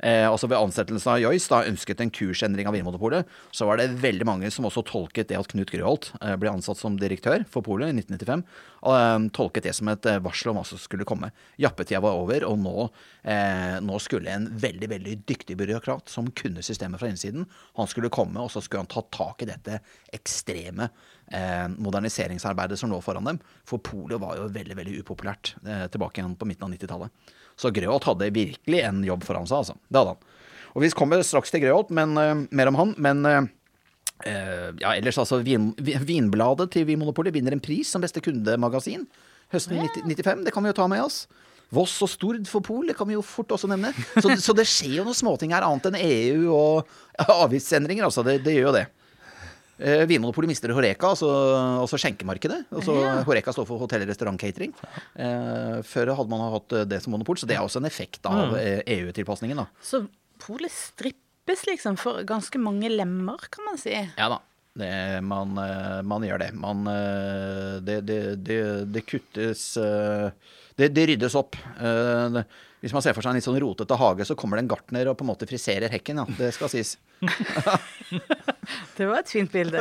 Eh, 0.03 0.27
altså 0.27 0.49
Ved 0.51 0.59
ansettelsen 0.59 1.13
av 1.13 1.21
Joyce 1.23 1.47
da 1.51 1.61
ønsket 1.71 2.01
en 2.03 2.11
kursendring 2.11 2.67
av 2.67 2.75
Vinmonopolet, 2.75 3.29
så 3.55 3.69
var 3.69 3.79
det 3.79 3.93
veldig 4.03 4.27
mange 4.27 4.51
som 4.51 4.67
også 4.67 4.83
tolket 4.89 5.29
det 5.31 5.39
at 5.39 5.51
Knut 5.53 5.71
Grøholt 5.71 6.09
eh, 6.19 6.35
ble 6.43 6.51
ansatt 6.51 6.81
som 6.81 6.97
direktør 6.99 7.45
for 7.51 7.63
polet 7.63 7.93
i 7.93 7.95
1995, 8.01 8.43
og 8.83 8.97
eh, 8.97 9.29
tolket 9.39 9.69
det 9.69 9.77
som 9.79 9.91
et 9.93 10.09
eh, 10.11 10.19
varsel 10.25 10.51
om 10.51 10.59
hva 10.59 10.65
som 10.67 10.81
skulle 10.83 11.07
komme. 11.07 11.31
Jappetida 11.63 12.03
var 12.03 12.19
over, 12.19 12.49
og 12.49 12.59
nå, 12.59 12.89
eh, 13.31 13.79
nå 13.85 14.01
skulle 14.03 14.35
en 14.35 14.49
veldig 14.65 14.89
veldig 14.91 15.15
dyktig 15.31 15.57
byråkrat 15.61 16.11
som 16.11 16.33
kunne 16.35 16.65
systemet 16.67 16.99
fra 16.99 17.13
innsiden, 17.13 17.47
han 17.79 17.91
skulle 17.91 18.11
komme, 18.11 18.43
og 18.43 18.51
så 18.51 18.63
skulle 18.65 18.83
han 18.83 18.91
ta 18.91 19.05
tak 19.15 19.47
i 19.47 19.51
dette 19.53 19.79
ekstreme 20.19 20.89
eh, 21.31 21.69
moderniseringsarbeidet 21.77 22.81
som 22.81 22.91
lå 22.91 22.99
foran 23.07 23.31
dem. 23.31 23.39
For 23.71 23.79
polet 23.79 24.19
var 24.19 24.41
jo 24.41 24.51
veldig 24.51 24.81
veldig 24.83 24.99
upopulært 25.05 25.55
tilbake 25.63 26.19
igjen 26.19 26.35
på 26.35 26.51
midten 26.51 26.67
av 26.67 26.75
90-tallet. 26.75 27.39
Så 27.61 27.73
Grøholt 27.75 28.07
hadde 28.09 28.31
virkelig 28.35 28.85
en 28.85 29.03
jobb 29.07 29.27
foran 29.27 29.49
seg, 29.49 29.63
altså. 29.63 29.77
Det 29.89 30.01
hadde 30.01 30.15
han. 30.15 30.39
Og 30.73 30.85
vi 30.85 30.93
kommer 30.97 31.25
straks 31.27 31.53
til 31.53 31.65
Grøholt, 31.65 31.93
men 31.95 32.17
uh, 32.17 32.47
mer 32.51 32.71
om 32.71 32.79
han. 32.79 32.95
Men 33.03 33.27
eh, 33.29 33.51
ja, 34.25 34.95
ellers 34.95 35.19
altså 35.21 35.43
vin, 35.45 35.73
Vinbladet 35.77 36.71
til 36.73 36.87
Vinmonopolet 36.89 37.35
vinner 37.35 37.53
en 37.53 37.61
pris 37.61 37.91
som 37.93 38.01
beste 38.05 38.23
kundemagasin 38.25 39.05
høsten 39.53 39.81
90, 39.83 40.07
95. 40.09 40.45
Det 40.47 40.55
kan 40.55 40.65
vi 40.65 40.73
jo 40.73 40.79
ta 40.81 40.89
med 40.91 41.05
oss. 41.05 41.25
Voss 41.73 41.95
og 42.05 42.11
Stord 42.13 42.49
for 42.51 42.65
Pol, 42.65 42.85
det 42.89 42.97
kan 42.99 43.09
vi 43.09 43.17
jo 43.17 43.25
fort 43.25 43.53
også 43.57 43.69
nevne. 43.71 43.95
Så, 44.21 44.35
så 44.45 44.55
det 44.57 44.67
skjer 44.69 44.99
jo 44.99 45.07
noen 45.07 45.17
småting 45.17 45.55
her, 45.57 45.65
annet 45.65 45.89
enn 45.89 46.01
EU 46.01 46.51
og 46.53 46.91
avgiftsendringer. 47.45 48.05
Altså, 48.09 48.25
det, 48.27 48.43
det 48.45 48.59
gjør 48.59 48.71
jo 48.71 48.75
det. 48.77 48.87
Eh, 49.83 50.05
Vinmonopolet 50.07 50.53
mister 50.53 50.71
Horeka, 50.77 51.11
altså, 51.13 51.29
altså 51.83 51.99
skjenkemarkedet. 51.99 52.61
Altså, 52.71 52.95
Ja. 53.03 53.17
Horeka 53.27 53.55
står 53.55 53.67
for 53.67 53.83
hotell, 53.83 54.07
restaurant, 54.07 54.39
catering. 54.41 54.75
Eh, 55.19 55.81
før 55.83 56.15
hadde 56.15 56.31
man 56.31 56.47
hatt 56.55 56.77
eh, 56.79 56.87
det 56.87 57.03
som 57.03 57.17
monopol, 57.17 57.41
så 57.41 57.49
det 57.51 57.59
er 57.59 57.67
også 57.67 57.83
en 57.83 57.91
effekt 57.91 58.25
av 58.31 58.55
mm. 58.55 58.87
EU-tilpasningen. 58.87 59.67
Så 59.83 60.05
polet 60.43 60.73
strippes 60.73 61.67
liksom 61.67 61.99
for 61.99 62.23
ganske 62.29 62.63
mange 62.63 62.91
lemmer, 62.93 63.43
kan 63.51 63.67
man 63.67 63.81
si. 63.81 63.97
Ja 63.99 64.31
da. 64.31 64.41
Det, 64.75 65.21
man, 65.21 65.59
eh, 65.59 66.01
man 66.03 66.25
gjør 66.25 66.41
det. 66.41 66.51
Man, 66.57 66.87
eh, 66.89 67.77
det, 67.85 68.01
det, 68.09 68.21
det, 68.89 69.03
kuttes 69.05 69.77
eh, 69.77 70.31
det, 70.79 70.89
det 70.97 71.09
ryddes 71.11 71.37
opp. 71.37 71.59
Hvis 72.83 72.93
man 72.95 73.03
ser 73.05 73.15
for 73.15 73.23
seg 73.23 73.31
en 73.31 73.39
litt 73.39 73.47
sånn 73.47 73.61
rotete 73.63 73.95
hage, 73.95 74.25
så 74.27 74.35
kommer 74.39 74.59
det 74.59 74.65
en 74.65 74.73
gartner 74.73 75.07
og 75.13 75.15
på 75.19 75.23
en 75.23 75.31
måte 75.31 75.47
friserer 75.47 75.93
hekken. 75.93 76.19
Ja, 76.19 76.27
det 76.41 76.51
skal 76.57 76.73
sies. 76.73 76.97
Det 78.97 79.07
var 79.09 79.23
et 79.23 79.31
fint 79.31 79.51
bilde. 79.51 79.81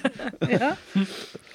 ja. 0.50 0.72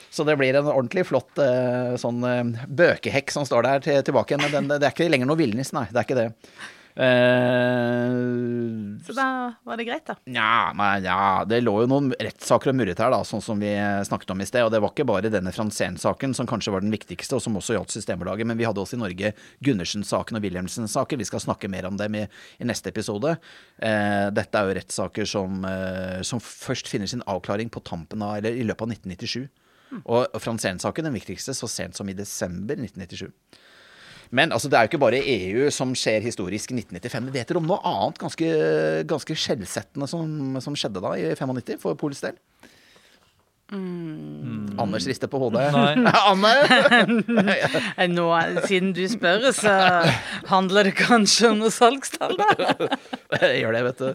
Så 0.09 0.23
det 0.25 0.38
blir 0.39 0.55
en 0.55 0.69
ordentlig 0.71 1.03
flott 1.09 1.38
eh, 1.43 1.97
sånn 2.01 2.23
eh, 2.25 2.63
bøkehekk 2.71 3.33
som 3.33 3.45
står 3.45 3.67
der 3.67 3.83
til, 3.86 3.99
tilbake 4.07 4.33
igjen. 4.33 4.45
Men 4.53 4.69
det 4.71 4.79
er 4.79 4.93
ikke 4.93 5.09
lenger 5.11 5.29
noe 5.29 5.39
villnis, 5.41 5.73
nei. 5.75 5.83
Det 5.91 5.99
er 5.99 6.07
ikke 6.07 6.17
det. 6.17 6.29
Eh, 6.95 8.11
Så 9.05 9.13
da 9.13 9.53
var 9.63 9.77
det 9.77 9.83
greit, 9.87 10.05
da. 10.07 10.15
Nja, 10.25 10.99
ja, 11.03 11.45
det 11.47 11.59
lå 11.63 11.73
jo 11.83 11.89
noen 11.89 12.11
rettssaker 12.15 12.71
og 12.71 12.77
murret 12.79 13.01
her, 13.01 13.11
da, 13.13 13.19
sånn 13.27 13.43
som 13.43 13.59
vi 13.61 13.73
snakket 14.07 14.31
om 14.33 14.41
i 14.41 14.47
sted. 14.47 14.63
Og 14.65 14.71
det 14.73 14.81
var 14.83 14.93
ikke 14.93 15.07
bare 15.07 15.31
denne 15.33 15.53
Franzén-saken 15.55 16.33
som 16.37 16.47
kanskje 16.49 16.73
var 16.73 16.85
den 16.85 16.93
viktigste, 16.93 17.37
og 17.37 17.43
som 17.43 17.57
også 17.59 17.75
gjaldt 17.77 17.95
Systembolaget, 17.95 18.47
men 18.49 18.57
vi 18.59 18.67
hadde 18.67 18.81
også 18.81 18.97
i 18.97 19.01
Norge 19.03 19.33
Gundersen-saken 19.65 20.39
og 20.39 20.47
Wilhelmsen-saken. 20.47 21.21
Vi 21.21 21.29
skal 21.29 21.43
snakke 21.43 21.69
mer 21.71 21.89
om 21.89 21.99
dem 21.99 22.15
i, 22.21 22.23
i 22.59 22.69
neste 22.69 22.89
episode. 22.93 23.35
Eh, 23.79 24.29
dette 24.35 24.55
er 24.61 24.71
jo 24.71 24.79
rettssaker 24.79 25.29
som, 25.29 25.61
eh, 25.69 26.21
som 26.25 26.41
først 26.43 26.89
finner 26.91 27.11
sin 27.11 27.25
avklaring 27.29 27.69
på 27.73 27.83
tampen 27.85 28.23
av, 28.25 28.39
eller 28.39 28.55
i 28.55 28.65
løpet 28.65 28.87
av 28.87 28.95
1997. 28.95 29.45
Og 30.11 30.33
Franzén-saken 30.41 31.05
den 31.07 31.13
viktigste 31.15 31.53
så 31.55 31.69
sent 31.71 31.95
som 31.95 32.09
i 32.09 32.15
desember 32.17 32.75
1997. 32.75 33.29
Men 34.36 34.51
altså, 34.51 34.69
det 34.71 34.77
er 34.77 34.86
jo 34.86 34.91
ikke 34.91 35.03
bare 35.05 35.21
EU 35.21 35.69
som 35.73 35.93
skjer 35.95 36.25
historisk 36.25 36.73
i 36.73 36.79
1995. 36.81 37.31
Vet 37.36 37.51
dere 37.51 37.61
om 37.61 37.69
noe 37.69 37.79
annet 37.88 38.19
ganske, 38.19 38.49
ganske 39.07 39.38
skjellsettende 39.39 40.09
som, 40.11 40.59
som 40.63 40.75
skjedde 40.77 41.03
da 41.03 41.15
i 41.15 41.29
95 41.39 41.79
for 41.83 41.97
Polens 41.99 42.23
del? 42.25 42.36
Anders 44.77 45.07
rister 45.07 45.27
på 45.27 45.39
hodet. 45.41 45.71
Nei. 47.47 48.07
Nå, 48.11 48.27
siden 48.67 48.93
du 48.93 49.01
spør, 49.09 49.49
så 49.55 49.73
handler 50.51 50.91
det 50.91 50.95
kanskje 50.99 51.49
om 51.53 51.63
noe 51.63 51.73
salgstall, 51.73 52.38
da. 52.38 52.91
Gjør 53.61 53.79
det, 53.79 53.83
vet 53.89 54.03
du. 54.03 54.09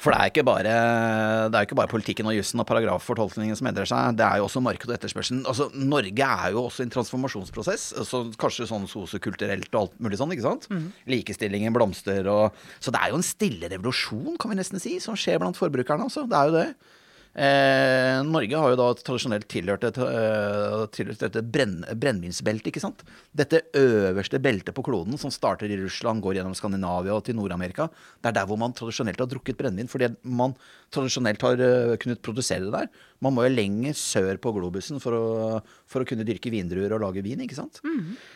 For 0.00 0.14
det 0.14 0.18
er 0.20 0.30
ikke 0.30 0.44
bare, 0.48 0.74
det 1.52 1.58
er 1.58 1.66
ikke 1.66 1.76
bare 1.76 1.90
politikken 1.92 2.28
og 2.30 2.32
jussen 2.32 2.62
og 2.62 2.66
paragraffortolkningen 2.70 3.58
som 3.58 3.68
endrer 3.68 3.88
seg, 3.88 4.14
det 4.16 4.24
er 4.24 4.40
jo 4.40 4.46
også 4.46 4.62
marked 4.64 4.88
og 4.88 4.94
etterspørselen. 4.96 5.42
Altså, 5.50 5.66
Norge 5.76 6.28
er 6.28 6.54
jo 6.54 6.62
også 6.70 6.86
en 6.86 6.92
transformasjonsprosess, 6.94 7.90
så 8.08 8.22
kanskje 8.40 8.68
sånn 8.70 8.88
sosiokulturelt 8.88 9.68
og 9.74 9.82
alt 9.82 9.98
mulig 10.00 10.20
sånn, 10.20 10.32
ikke 10.32 10.46
sant? 10.46 10.70
Likestillingen 11.10 11.76
blomster 11.76 12.24
og 12.32 12.56
Så 12.80 12.92
det 12.94 13.02
er 13.02 13.12
jo 13.12 13.20
en 13.20 13.26
stille 13.26 13.68
revolusjon, 13.68 14.38
kan 14.40 14.54
vi 14.54 14.56
nesten 14.62 14.80
si, 14.80 14.96
som 15.04 15.18
skjer 15.20 15.38
blant 15.42 15.60
forbrukerne, 15.60 16.08
altså. 16.08 16.24
Det 16.30 16.38
er 16.38 16.48
jo 16.48 16.56
det. 16.56 16.96
Eh, 17.30 18.20
Norge 18.26 18.58
har 18.58 18.72
jo 18.72 18.78
da 18.78 18.88
tradisjonelt 18.98 19.46
tilhørt, 19.50 19.84
et, 19.86 19.98
uh, 20.02 20.82
tilhørt 20.90 21.20
dette 21.22 21.42
brenn, 21.46 21.76
brennevinsbeltet, 21.94 22.72
ikke 22.72 22.82
sant. 22.82 23.04
Dette 23.30 23.62
øverste 23.78 24.40
beltet 24.42 24.74
på 24.74 24.82
kloden 24.82 25.18
som 25.20 25.30
starter 25.30 25.70
i 25.70 25.78
Russland, 25.78 26.24
går 26.24 26.40
gjennom 26.40 26.56
Skandinavia 26.58 27.14
og 27.14 27.22
til 27.28 27.36
Nord-Amerika. 27.38 27.86
Det 28.18 28.32
er 28.32 28.34
der 28.40 28.48
hvor 28.50 28.58
man 28.58 28.74
tradisjonelt 28.74 29.22
har 29.22 29.30
drukket 29.30 29.58
brennevin, 29.60 29.90
fordi 29.90 30.10
man 30.26 30.56
tradisjonelt 30.90 31.46
har 31.46 31.62
uh, 31.62 31.94
kunnet 32.02 32.22
produsere 32.26 32.66
det 32.66 32.74
der. 32.74 32.90
Man 33.22 33.36
må 33.36 33.44
jo 33.46 33.54
lenger 33.54 33.94
sør 33.94 34.40
på 34.42 34.54
globusen 34.56 34.98
for 35.02 35.14
å, 35.14 35.26
for 35.86 36.02
å 36.02 36.08
kunne 36.08 36.26
dyrke 36.26 36.50
vindruer 36.50 36.96
og 36.96 37.04
lage 37.04 37.22
vin, 37.22 37.44
ikke 37.46 37.58
sant. 37.58 37.78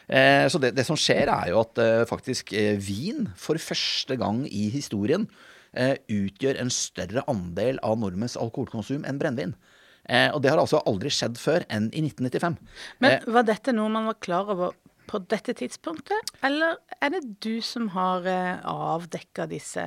Eh, 0.06 0.44
så 0.52 0.60
det, 0.62 0.74
det 0.76 0.84
som 0.86 0.98
skjer, 0.98 1.32
er 1.32 1.50
jo 1.50 1.64
at 1.64 1.82
uh, 1.82 2.04
faktisk 2.06 2.54
vin 2.84 3.26
for 3.34 3.58
første 3.58 4.14
gang 4.20 4.44
i 4.46 4.68
historien 4.70 5.26
utgjør 5.74 6.60
en 6.62 6.70
større 6.72 7.24
andel 7.30 7.80
av 7.82 7.98
nordmenns 7.98 8.38
alkoholkonsum 8.40 9.06
enn 9.08 9.18
brennevin. 9.20 9.56
Eh, 10.04 10.28
og 10.34 10.42
det 10.44 10.52
har 10.52 10.60
altså 10.60 10.82
aldri 10.88 11.12
skjedd 11.12 11.38
før 11.40 11.64
enn 11.72 11.88
i 11.96 12.02
1995. 12.04 12.58
Men 13.04 13.24
var 13.36 13.46
dette 13.48 13.72
noe 13.76 13.92
man 13.92 14.10
var 14.10 14.18
klar 14.22 14.50
over 14.52 14.76
på 15.08 15.20
dette 15.30 15.54
tidspunktet, 15.56 16.32
eller 16.44 16.78
er 17.00 17.12
det 17.14 17.22
du 17.44 17.58
som 17.64 17.88
har 17.94 18.26
eh, 18.28 18.64
avdekka 18.68 19.46
disse 19.50 19.82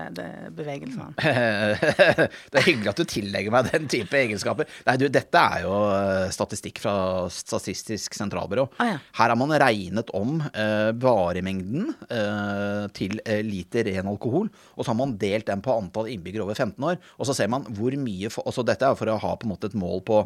bevegelsene? 0.56 1.14
det 2.52 2.60
er 2.62 2.66
hyggelig 2.68 2.92
at 2.92 3.02
du 3.02 3.06
tillegger 3.10 3.54
meg 3.54 3.72
den 3.72 3.88
type 3.92 4.18
egenskaper. 4.20 4.70
Nei, 4.88 4.98
du, 5.02 5.08
dette 5.14 5.44
er 5.54 5.66
jo 5.66 5.76
eh, 5.92 6.28
statistikk 6.34 6.82
fra 6.84 6.96
Statistisk 7.34 8.16
sentralbyrå. 8.18 8.68
Ah, 8.82 8.92
ja. 8.94 8.98
Her 9.20 9.34
har 9.34 9.40
man 9.40 9.56
regnet 9.62 10.12
om 10.18 10.42
eh, 10.48 10.92
varemengden 11.02 11.92
eh, 12.08 12.84
til 12.98 13.22
eh, 13.26 13.44
liter 13.46 13.88
ren 13.90 14.10
alkohol, 14.12 14.52
og 14.76 14.84
så 14.84 14.94
har 14.94 15.00
man 15.00 15.18
delt 15.22 15.48
den 15.50 15.64
på 15.66 15.76
antall 15.78 16.12
innbyggere 16.12 16.46
over 16.48 16.58
15 16.58 16.90
år. 16.92 17.02
Og 17.18 17.30
så 17.30 17.38
ser 17.38 17.52
man 17.52 17.68
hvor 17.78 17.96
mye 18.00 18.32
for, 18.34 18.46
Dette 18.68 18.88
er 18.90 19.00
for 19.00 19.10
å 19.12 19.20
ha 19.22 19.34
på 19.38 19.48
en 19.48 19.54
måte 19.54 19.70
et 19.72 19.78
mål 19.78 20.02
på 20.08 20.22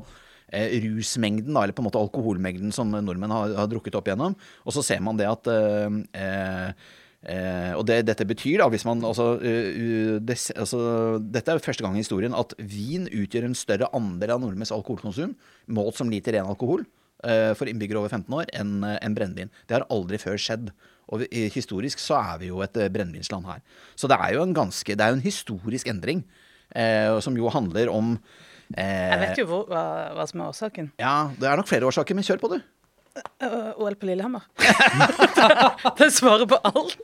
eh, 0.51 0.77
rusmengden, 0.85 1.53
da, 1.55 1.65
eller 1.65 1.75
på 1.77 1.83
en 1.83 1.89
måte 1.89 2.01
alkoholmengden 2.01 2.73
som 2.75 2.91
nordmenn 2.93 3.33
har, 3.33 3.55
har 3.63 3.69
drukket 3.71 3.97
opp 3.99 4.09
igjennom. 4.09 4.37
Og 4.65 4.75
så 4.75 4.83
ser 4.85 5.01
man 5.03 5.19
det 5.19 5.29
at 5.29 5.51
eh, 5.51 6.01
eh, 6.21 6.89
Eh, 7.21 7.73
og 7.77 7.83
det 7.85 7.99
dette 8.07 8.25
betyr, 8.25 8.63
da, 8.63 8.65
hvis 8.73 8.81
man 8.81 9.03
altså, 9.05 9.35
uh, 9.37 10.15
des, 10.25 10.47
altså, 10.57 10.79
Dette 11.21 11.53
er 11.53 11.61
første 11.61 11.85
gang 11.85 11.93
i 11.93 12.01
historien 12.01 12.33
at 12.33 12.55
vin 12.57 13.05
utgjør 13.05 13.45
en 13.45 13.53
større 13.53 13.91
andel 13.93 14.33
av 14.33 14.41
nordmenns 14.41 14.73
alkoholkonsum, 14.73 15.35
målt 15.69 15.99
som 15.99 16.09
liter 16.09 16.33
ren 16.33 16.49
alkohol, 16.49 16.81
uh, 17.21 17.53
for 17.53 17.69
innbyggere 17.69 18.01
over 18.01 18.09
15 18.09 18.39
år, 18.39 18.49
enn 18.57 18.73
en 18.95 19.17
brennevin. 19.17 19.53
Det 19.69 19.77
har 19.77 19.85
aldri 19.93 20.17
før 20.17 20.41
skjedd. 20.41 20.73
Og 21.11 21.23
vi, 21.23 21.45
historisk 21.53 22.01
så 22.01 22.17
er 22.19 22.39
vi 22.41 22.49
jo 22.51 22.61
et 22.63 22.77
eh, 22.79 22.91
brennevinsland 22.91 23.47
her. 23.49 23.59
Så 23.99 24.09
det 24.09 24.17
er 24.17 24.37
jo 24.37 24.45
en 24.45 24.55
ganske 24.55 24.95
Det 24.95 25.03
er 25.03 25.11
jo 25.11 25.19
en 25.19 25.25
historisk 25.25 25.89
endring, 25.91 26.23
uh, 26.71 27.19
som 27.23 27.35
jo 27.37 27.51
handler 27.51 27.91
om 27.91 28.15
eh, 28.15 28.50
Jeg 28.77 29.23
vet 29.23 29.41
jo 29.41 29.47
hvor, 29.49 29.65
hva, 29.71 30.11
hva 30.17 30.27
som 30.29 30.43
er 30.43 30.51
årsaken. 30.51 30.91
Ja, 31.01 31.15
det 31.39 31.49
er 31.49 31.59
nok 31.59 31.69
flere 31.71 31.89
årsaker, 31.89 32.17
men 32.17 32.27
kjør 32.27 32.41
på, 32.43 32.53
du. 32.55 32.61
Uh, 33.43 33.73
OL 33.83 33.97
på 33.99 34.07
Lillehammer. 34.07 34.45
det 35.99 36.07
svarer 36.15 36.47
på 36.47 36.59
alt. 36.63 36.95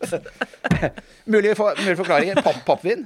Mulige, 1.32 1.57
for, 1.59 1.76
mulige 1.82 1.97
forklaringer. 1.99 2.39
Papp, 2.45 2.61
pappvin. 2.68 3.03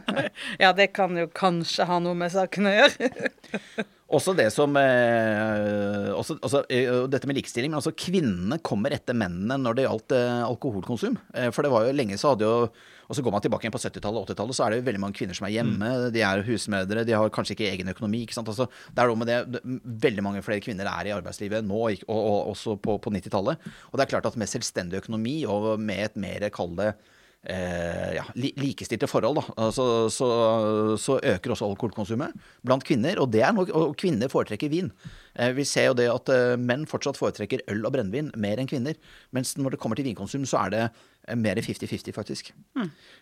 Ja, 0.61 0.69
det 0.77 0.91
kan 0.93 1.17
jo 1.17 1.25
kanskje 1.33 1.87
ha 1.89 1.97
noe 2.03 2.13
med 2.17 2.29
saken 2.33 2.69
å 2.69 2.75
gjøre. 2.75 3.09
Også 4.11 4.33
det 4.35 4.49
som 4.51 4.75
eh, 4.75 6.09
også, 6.11 6.35
også, 6.43 6.65
eh, 6.67 6.89
Dette 7.07 7.29
med 7.29 7.37
likestilling, 7.37 7.71
men 7.71 7.79
altså 7.79 7.93
kvinnene 7.95 8.57
kommer 8.59 8.91
etter 8.91 9.15
mennene 9.15 9.55
når 9.61 9.77
det 9.77 9.85
gjaldt 9.85 10.15
eh, 10.17 10.41
alkoholkonsum. 10.43 11.15
Eh, 11.31 11.47
for 11.55 11.63
det 11.63 11.71
var 11.71 11.87
jo 11.87 11.93
lenge 11.95 12.17
så 12.19 12.33
hadde 12.33 12.49
jo 12.49 12.65
Og 13.11 13.17
så 13.17 13.23
går 13.25 13.33
man 13.35 13.43
tilbake 13.43 13.67
igjen 13.67 13.75
på 13.75 13.81
70-tallet 13.83 14.21
og 14.21 14.29
80-tallet, 14.31 14.55
så 14.55 14.63
er 14.63 14.71
det 14.71 14.77
jo 14.79 14.87
veldig 14.87 15.03
mange 15.03 15.17
kvinner 15.19 15.35
som 15.35 15.49
er 15.49 15.55
hjemme. 15.57 15.87
De 16.15 16.21
er 16.23 16.43
husmødre, 16.47 17.03
de 17.03 17.17
har 17.17 17.33
kanskje 17.35 17.57
ikke 17.57 17.67
egen 17.67 17.91
økonomi. 17.91 18.23
ikke? 18.23 18.39
Altså, 18.39 18.69
det 18.87 19.03
er 19.03 19.11
noe 19.11 19.19
med 19.19 19.27
det, 19.27 19.63
Veldig 20.07 20.23
mange 20.23 20.43
flere 20.45 20.63
kvinner 20.63 20.87
er 20.87 21.09
i 21.09 21.15
arbeidslivet 21.17 21.67
nå, 21.67 21.81
og, 21.89 22.05
og, 22.07 22.21
og 22.21 22.53
også 22.53 22.77
på, 22.79 22.95
på 23.03 23.11
90-tallet. 23.11 23.71
Og 23.91 23.99
det 23.99 24.05
er 24.05 24.13
klart 24.13 24.29
at 24.31 24.39
med 24.39 24.47
selvstendig 24.47 25.01
økonomi 25.03 25.41
og 25.43 25.73
med 25.83 26.05
et 26.07 26.21
mer, 26.23 26.47
kall 26.55 26.71
det 26.79 26.93
eh, 27.43 28.13
ja, 28.17 28.23
li 28.37 28.51
likestilte 28.59 29.09
forhold, 29.09 29.39
da, 29.39 29.45
altså, 29.65 29.85
så, 30.13 30.29
så 31.01 31.17
øker 31.19 31.55
også 31.55 31.69
alkoholkonsumet 31.69 32.35
blant 32.65 32.85
kvinner. 32.87 33.19
Og, 33.21 33.31
det 33.33 33.43
er 33.45 33.55
nok, 33.55 33.71
og 33.75 33.95
kvinner 33.99 34.31
foretrekker 34.31 34.71
vin. 34.71 34.91
Eh, 35.35 35.53
vi 35.57 35.65
ser 35.67 35.89
jo 35.89 35.97
det 35.97 36.09
at 36.11 36.31
eh, 36.33 36.57
menn 36.59 36.87
fortsatt 36.89 37.19
foretrekker 37.19 37.65
øl 37.71 37.85
og 37.87 37.95
brennevin 37.95 38.31
mer 38.41 38.61
enn 38.61 38.69
kvinner. 38.69 38.97
Mens 39.35 39.55
når 39.57 39.75
det 39.75 39.81
kommer 39.83 39.99
til 39.99 40.07
vinkonsum, 40.09 40.45
så 40.49 40.65
er 40.65 40.75
det 40.75 40.85
mer 41.37 41.55
50-50, 41.61 42.13
faktisk. 42.15 42.53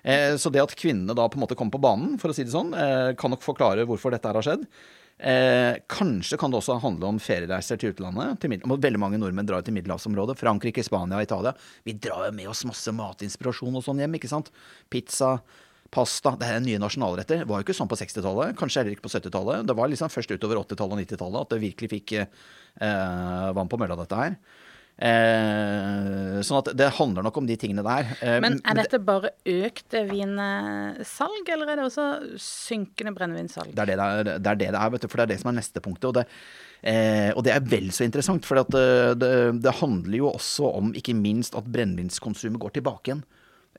Eh, 0.03 0.35
så 0.39 0.51
det 0.53 0.63
at 0.63 0.75
kvinnene 0.79 1.15
da 1.17 1.27
på 1.29 1.39
en 1.39 1.43
måte 1.43 1.57
kommer 1.59 1.75
på 1.75 1.83
banen, 1.83 2.15
for 2.21 2.31
å 2.31 2.35
si 2.35 2.45
det 2.45 2.53
sånn, 2.53 2.71
eh, 2.73 3.11
kan 3.19 3.33
nok 3.33 3.43
forklare 3.43 3.85
hvorfor 3.89 4.15
dette 4.15 4.29
her 4.29 4.39
har 4.39 4.45
skjedd. 4.45 4.65
Eh, 5.19 5.75
kanskje 5.91 6.37
kan 6.39 6.51
det 6.51 6.61
også 6.61 6.77
handle 6.79 7.09
om 7.11 7.19
feriereiser 7.19 7.79
til 7.79 7.91
utlandet. 7.91 8.39
Til 8.39 8.55
veldig 8.55 9.01
mange 9.01 9.19
nordmenn 9.19 9.47
drar 9.47 9.61
til 9.61 9.75
middelhavsområdet. 9.75 10.37
Frankrike, 10.39 10.83
Spania, 10.83 11.19
Italia. 11.21 11.53
Vi 11.83 11.93
drar 11.93 12.29
jo 12.29 12.35
med 12.37 12.47
oss 12.47 12.63
masse 12.63 12.93
matinspirasjon 12.95 13.75
og 13.75 13.83
sånn 13.83 13.99
hjem, 13.99 14.15
ikke 14.15 14.31
sant. 14.31 14.49
Pizza, 14.89 15.41
pasta. 15.91 16.37
Det 16.39 16.47
er 16.47 16.63
nye 16.63 16.79
nasjonalretter. 16.79 17.43
Det 17.43 17.49
var 17.49 17.59
jo 17.59 17.67
ikke 17.67 17.75
sånn 17.75 17.91
på 17.91 17.99
60-tallet. 17.99 18.55
Kanskje 18.55 18.79
heller 18.79 18.95
ikke 18.95 19.09
på 19.09 19.11
70-tallet. 19.11 19.67
Det 19.67 19.75
var 19.75 19.91
liksom 19.91 20.13
først 20.13 20.31
utover 20.31 20.61
80-tallet 20.63 20.95
og 20.95 21.03
90-tallet 21.03 21.41
at 21.43 21.53
det 21.53 21.61
virkelig 21.65 21.91
fikk 21.97 22.15
eh, 22.15 23.51
vann 23.59 23.67
på 23.67 23.79
mølla, 23.81 23.99
dette 23.99 24.23
her. 24.23 24.39
Eh, 24.99 26.39
sånn 26.43 26.59
at 26.59 26.73
det 26.75 26.89
handler 26.97 27.23
nok 27.23 27.37
om 27.39 27.45
de 27.47 27.55
tingene 27.59 27.83
der. 27.85 28.09
Eh, 28.19 28.39
Men 28.43 28.57
er 28.67 28.81
dette 28.81 28.99
bare 28.99 29.31
økt 29.47 29.95
vinsalg, 30.09 31.51
eller 31.53 31.71
er 31.71 31.79
det 31.79 31.85
også 31.87 32.07
synkende 32.35 33.13
brennevinsalg? 33.15 33.71
Det 33.71 33.85
er 33.85 33.93
det 33.93 33.99
det 33.99 34.09
er, 34.09 34.23
det 34.27 34.35
er, 34.35 34.59
det 34.59 34.73
det 34.75 34.81
er 34.81 34.91
vet 34.91 35.05
du, 35.05 35.07
for 35.07 35.21
det 35.21 35.27
er 35.27 35.33
det 35.33 35.39
som 35.39 35.53
er 35.53 35.59
neste 35.61 35.83
punktet. 35.85 36.09
Og 36.09 36.17
det, 36.19 36.25
eh, 36.83 37.31
og 37.31 37.45
det 37.47 37.55
er 37.55 37.63
vel 37.63 37.87
så 37.95 38.03
interessant, 38.09 38.43
for 38.43 38.59
det, 38.59 38.83
det, 39.63 39.75
handler 39.79 40.19
jo 40.19 40.33
også 40.33 40.73
om 40.81 40.91
ikke 40.91 41.15
minst 41.15 41.55
at 41.55 41.71
brennevinskonsumet 41.71 42.59
går 42.59 42.75
tilbake 42.81 43.13
igjen. 43.13 43.23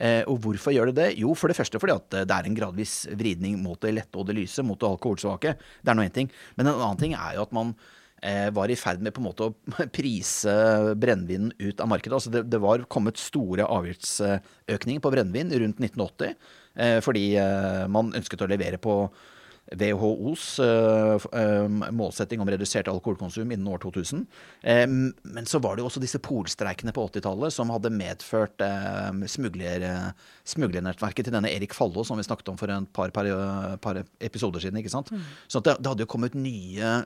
Eh, 0.01 0.25
og 0.25 0.41
hvorfor 0.41 0.73
gjør 0.73 0.89
det 0.89 0.97
det? 1.03 1.13
Jo, 1.21 1.37
for 1.37 1.53
det 1.53 1.61
første 1.61 1.77
fordi 1.77 1.99
at 1.99 2.21
det 2.25 2.33
er 2.33 2.47
en 2.49 2.57
gradvis 2.57 3.03
vridning 3.13 3.61
mot 3.61 3.77
det 3.85 3.93
lette 3.93 4.17
og 4.17 4.31
det 4.31 4.41
lyse, 4.41 4.65
mot 4.65 4.81
det 4.81 4.89
alkoholsvake. 4.89 5.59
Det 5.85 5.93
er 5.93 5.99
nå 5.99 6.09
én 6.09 6.15
ting. 6.23 6.33
Men 6.57 6.71
en 6.71 6.79
annen 6.79 7.03
ting 7.03 7.13
er 7.13 7.37
jo 7.37 7.45
at 7.45 7.53
man 7.53 7.75
eh, 7.77 7.99
var 8.53 8.69
i 8.69 8.77
ferd 8.77 9.01
med 9.01 9.15
på 9.17 9.23
en 9.23 9.29
måte 9.31 9.47
å 9.49 9.55
prise 9.97 10.53
brennevinen 11.01 11.55
ut 11.59 11.81
av 11.81 11.89
markedet. 11.89 12.17
Altså 12.19 12.33
det, 12.35 12.45
det 12.53 12.61
var 12.63 12.85
kommet 12.93 13.21
store 13.21 13.65
avgiftsøkninger 13.65 15.03
på 15.05 15.13
brennevin 15.15 15.53
rundt 15.63 15.81
1980 15.81 16.35
eh, 16.77 16.99
fordi 17.05 17.25
eh, 17.41 17.85
man 17.93 18.13
ønsket 18.17 18.45
å 18.45 18.51
levere 18.51 18.81
på 18.83 19.03
WHOs 19.71 20.59
eh, 20.59 21.27
eh, 21.41 21.69
målsetting 21.95 22.41
om 22.43 22.51
redusert 22.51 22.89
alkoholkonsum 22.91 23.53
innen 23.53 23.69
år 23.71 23.79
2000. 23.79 24.25
Eh, 24.63 24.87
men 25.23 25.47
så 25.47 25.61
var 25.63 25.77
det 25.77 25.85
jo 25.85 25.91
også 25.91 26.03
disse 26.03 26.19
polstreikene 26.23 26.95
på 26.97 27.05
80-tallet 27.07 27.55
som 27.55 27.71
hadde 27.71 27.93
medført 27.95 28.65
smugler, 29.31 29.87
smuglernettverket 30.49 31.29
til 31.29 31.37
denne 31.37 31.53
Erik 31.53 31.75
Fallo, 31.77 32.05
som 32.07 32.19
vi 32.19 32.27
snakket 32.27 32.51
om 32.53 32.59
for 32.61 32.73
en 32.73 32.87
par, 32.87 33.13
par, 33.15 33.29
par 33.83 34.03
episoder 34.19 34.63
siden. 34.65 34.81
ikke 34.81 34.93
sant? 34.93 35.13
Så 35.49 35.63
det, 35.63 35.79
det 35.79 35.93
hadde 35.93 36.07
jo 36.07 36.11
kommet 36.11 36.35
nye 36.35 36.97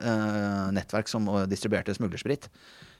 nettverk 0.75 1.11
som 1.11 1.29
distribuerte 1.51 1.93
smuglersprit. 1.95 2.49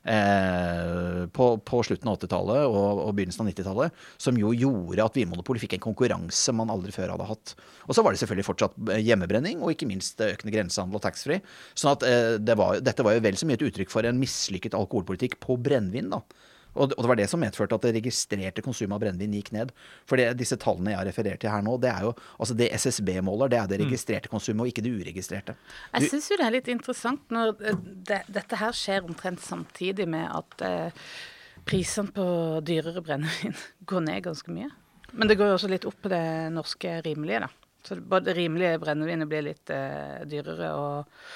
Eh, 0.05 1.25
på, 1.33 1.45
på 1.65 1.79
slutten 1.81 2.11
av 2.11 2.19
80-tallet 2.19 2.67
og, 2.69 2.99
og 3.07 3.13
begynnelsen 3.17 3.41
av 3.41 3.49
90-tallet, 3.49 4.03
som 4.21 4.37
jo 4.37 4.51
gjorde 4.53 5.01
at 5.01 5.17
Vinmonopolet 5.17 5.63
fikk 5.63 5.73
en 5.79 5.85
konkurranse 5.87 6.53
man 6.53 6.69
aldri 6.69 6.93
før 6.93 7.15
hadde 7.15 7.25
hatt. 7.25 7.55
Og 7.87 7.97
så 7.97 8.03
var 8.05 8.13
det 8.13 8.21
selvfølgelig 8.21 8.45
fortsatt 8.45 8.77
eh, 8.93 9.01
hjemmebrenning, 9.01 9.63
og 9.65 9.73
ikke 9.73 9.89
minst 9.89 10.21
eh, 10.21 10.35
økende 10.35 10.53
grensehandel 10.53 10.99
og 10.99 11.05
taxfree. 11.07 11.41
Sånn 11.73 11.95
at 11.95 12.05
eh, 12.05 12.35
det 12.37 12.57
var, 12.59 12.83
dette 12.85 13.05
var 13.05 13.17
jo 13.17 13.25
vel 13.25 13.39
så 13.39 13.49
mye 13.49 13.57
et 13.57 13.65
uttrykk 13.65 13.93
for 13.93 14.05
en 14.05 14.21
mislykket 14.21 14.77
alkoholpolitikk 14.77 15.39
på 15.41 15.57
brennevin, 15.65 16.13
da. 16.13 16.21
Og 16.75 16.91
det, 16.91 16.97
og 16.97 17.05
det 17.05 17.11
var 17.11 17.19
det 17.19 17.27
som 17.31 17.41
medførte 17.41 17.77
at 17.77 17.85
det 17.87 17.93
registrerte 17.95 18.63
konsumet 18.65 18.97
av 18.97 19.03
brennevin 19.05 19.37
gikk 19.37 19.51
ned. 19.55 19.71
For 20.09 20.19
det, 20.19 20.27
disse 20.39 20.57
tallene 20.61 20.93
jeg 20.93 20.99
har 20.99 21.09
referert 21.09 21.41
til 21.43 21.53
her 21.53 21.63
nå, 21.65 21.77
det 21.81 21.91
er 21.91 22.07
jo 22.07 22.13
altså 22.37 22.57
det 22.59 22.71
SSB 22.75 23.13
måler, 23.25 23.51
det 23.51 23.61
er 23.61 23.71
det 23.71 23.81
registrerte 23.85 24.31
konsumet, 24.31 24.65
og 24.65 24.71
ikke 24.73 24.83
det 24.85 24.93
uregistrerte. 24.99 25.55
Jeg 25.95 26.11
syns 26.11 26.31
jo 26.31 26.39
det 26.41 26.47
er 26.49 26.57
litt 26.57 26.71
interessant 26.71 27.31
når 27.33 27.55
eh, 27.63 27.79
det, 28.11 28.21
dette 28.35 28.59
her 28.59 28.75
skjer 28.75 29.07
omtrent 29.07 29.43
samtidig 29.43 30.07
med 30.11 30.27
at 30.27 30.65
eh, 30.67 31.05
prisene 31.65 32.13
på 32.15 32.25
dyrere 32.65 33.03
brennevin 33.05 33.55
går 33.89 34.09
ned 34.09 34.25
ganske 34.27 34.55
mye. 34.55 34.71
Men 35.15 35.31
det 35.31 35.37
går 35.39 35.53
jo 35.53 35.59
også 35.59 35.71
litt 35.71 35.87
opp 35.87 36.01
på 36.03 36.11
det 36.11 36.25
norske 36.51 36.99
rimelige, 37.05 37.45
da. 37.45 37.51
Så 37.85 37.95
både 38.01 38.31
det 38.31 38.39
rimelige 38.39 38.79
brennevinet 38.81 39.29
blir 39.29 39.45
litt 39.45 39.69
eh, 39.69 40.23
dyrere, 40.27 40.71
og, 40.73 41.27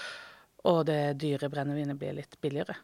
og 0.68 0.80
det 0.90 1.20
dyre 1.22 1.50
brennevinet 1.54 2.00
blir 2.00 2.16
litt 2.18 2.40
billigere. 2.42 2.76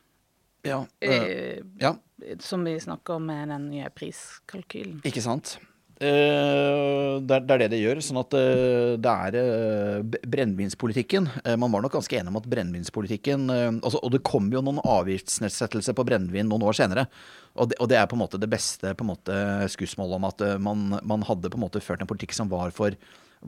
Ja, 0.65 0.81
øh, 0.83 1.15
Eh, 1.15 1.61
ja 1.81 1.95
som 2.39 2.63
vi 2.63 2.79
snakker 2.79 3.13
om 3.13 3.25
med 3.25 3.49
den 3.49 3.69
nye 3.69 3.89
priskalkylen. 3.93 5.01
Ikke 5.05 5.23
sant? 5.23 5.57
Eh, 5.95 7.21
det, 7.23 7.37
er, 7.37 7.43
det 7.47 7.53
er 7.53 7.61
det 7.63 7.69
det 7.71 7.79
gjør. 7.79 8.01
Sånn 8.03 8.19
at 8.19 8.35
eh, 8.35 8.95
det 8.99 9.11
er 9.11 9.37
eh, 9.39 10.17
brennevinspolitikken 10.27 11.29
eh, 11.45 11.55
Man 11.59 11.71
var 11.71 11.85
nok 11.85 11.95
ganske 11.95 12.17
enig 12.19 12.33
om 12.33 12.39
at 12.41 12.49
brennevinspolitikken 12.51 13.45
eh, 13.53 13.69
altså, 13.77 14.01
Og 14.03 14.11
det 14.11 14.19
kom 14.27 14.49
jo 14.51 14.63
noen 14.65 14.81
avgiftsnedsettelser 14.83 15.95
på 15.95 16.03
brennevin 16.07 16.51
noen 16.51 16.65
år 16.67 16.75
senere. 16.75 17.07
Og 17.55 17.71
det, 17.71 17.79
og 17.79 17.91
det 17.91 17.99
er 18.01 18.09
på 18.11 18.19
en 18.19 18.25
måte 18.25 18.41
det 18.41 18.51
beste 18.51 18.91
på 18.91 19.07
en 19.07 19.13
måte 19.13 19.37
skussmålet 19.71 20.19
om 20.19 20.27
at 20.31 20.43
eh, 20.43 20.57
man, 20.59 20.97
man 21.03 21.23
hadde 21.27 21.51
på 21.51 21.61
en 21.61 21.67
måte 21.67 21.83
ført 21.83 22.03
en 22.03 22.11
politikk 22.11 22.35
som 22.35 22.51
var 22.51 22.75
for, 22.75 22.97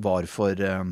var 0.08 0.30
for 0.32 0.56
eh, 0.56 0.88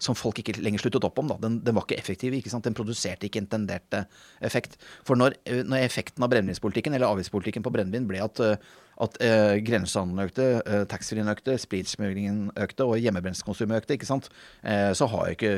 som 0.00 0.16
folk 0.16 0.40
ikke 0.40 0.56
lenger 0.60 0.82
sluttet 0.82 1.04
opp 1.06 1.18
om. 1.20 1.32
Den, 1.42 1.58
den 1.64 1.76
var 1.76 1.84
ikke 1.86 1.98
effektiv. 2.00 2.34
ikke 2.36 2.52
sant? 2.52 2.64
Den 2.66 2.76
produserte 2.76 3.28
ikke 3.28 3.42
intenderte 3.42 4.06
effekt. 4.44 4.78
For 5.06 5.18
når, 5.20 5.36
eh, 5.44 5.60
når 5.66 5.84
effekten 5.84 6.24
av 6.24 6.32
brennevinspolitikken, 6.32 6.96
eller 6.96 7.10
avgiftspolitikken 7.10 7.66
på 7.66 7.72
brennevin, 7.74 8.08
ble 8.08 8.22
at, 8.24 8.40
eh, 8.44 8.70
at 9.04 9.20
eh, 9.24 9.60
grensehandelen 9.66 10.30
økte, 10.30 10.48
eh, 10.64 10.86
taxfree-en 10.90 11.32
økte, 11.32 11.58
spritsmuglingen 11.60 12.48
økte 12.64 12.88
og 12.88 13.00
hjemmebrenskonsumet 13.00 13.82
økte, 13.82 13.98
ikke 13.98 14.08
sant? 14.08 14.30
Eh, 14.64 14.90
så 14.96 15.08
har 15.12 15.34
ikke 15.34 15.52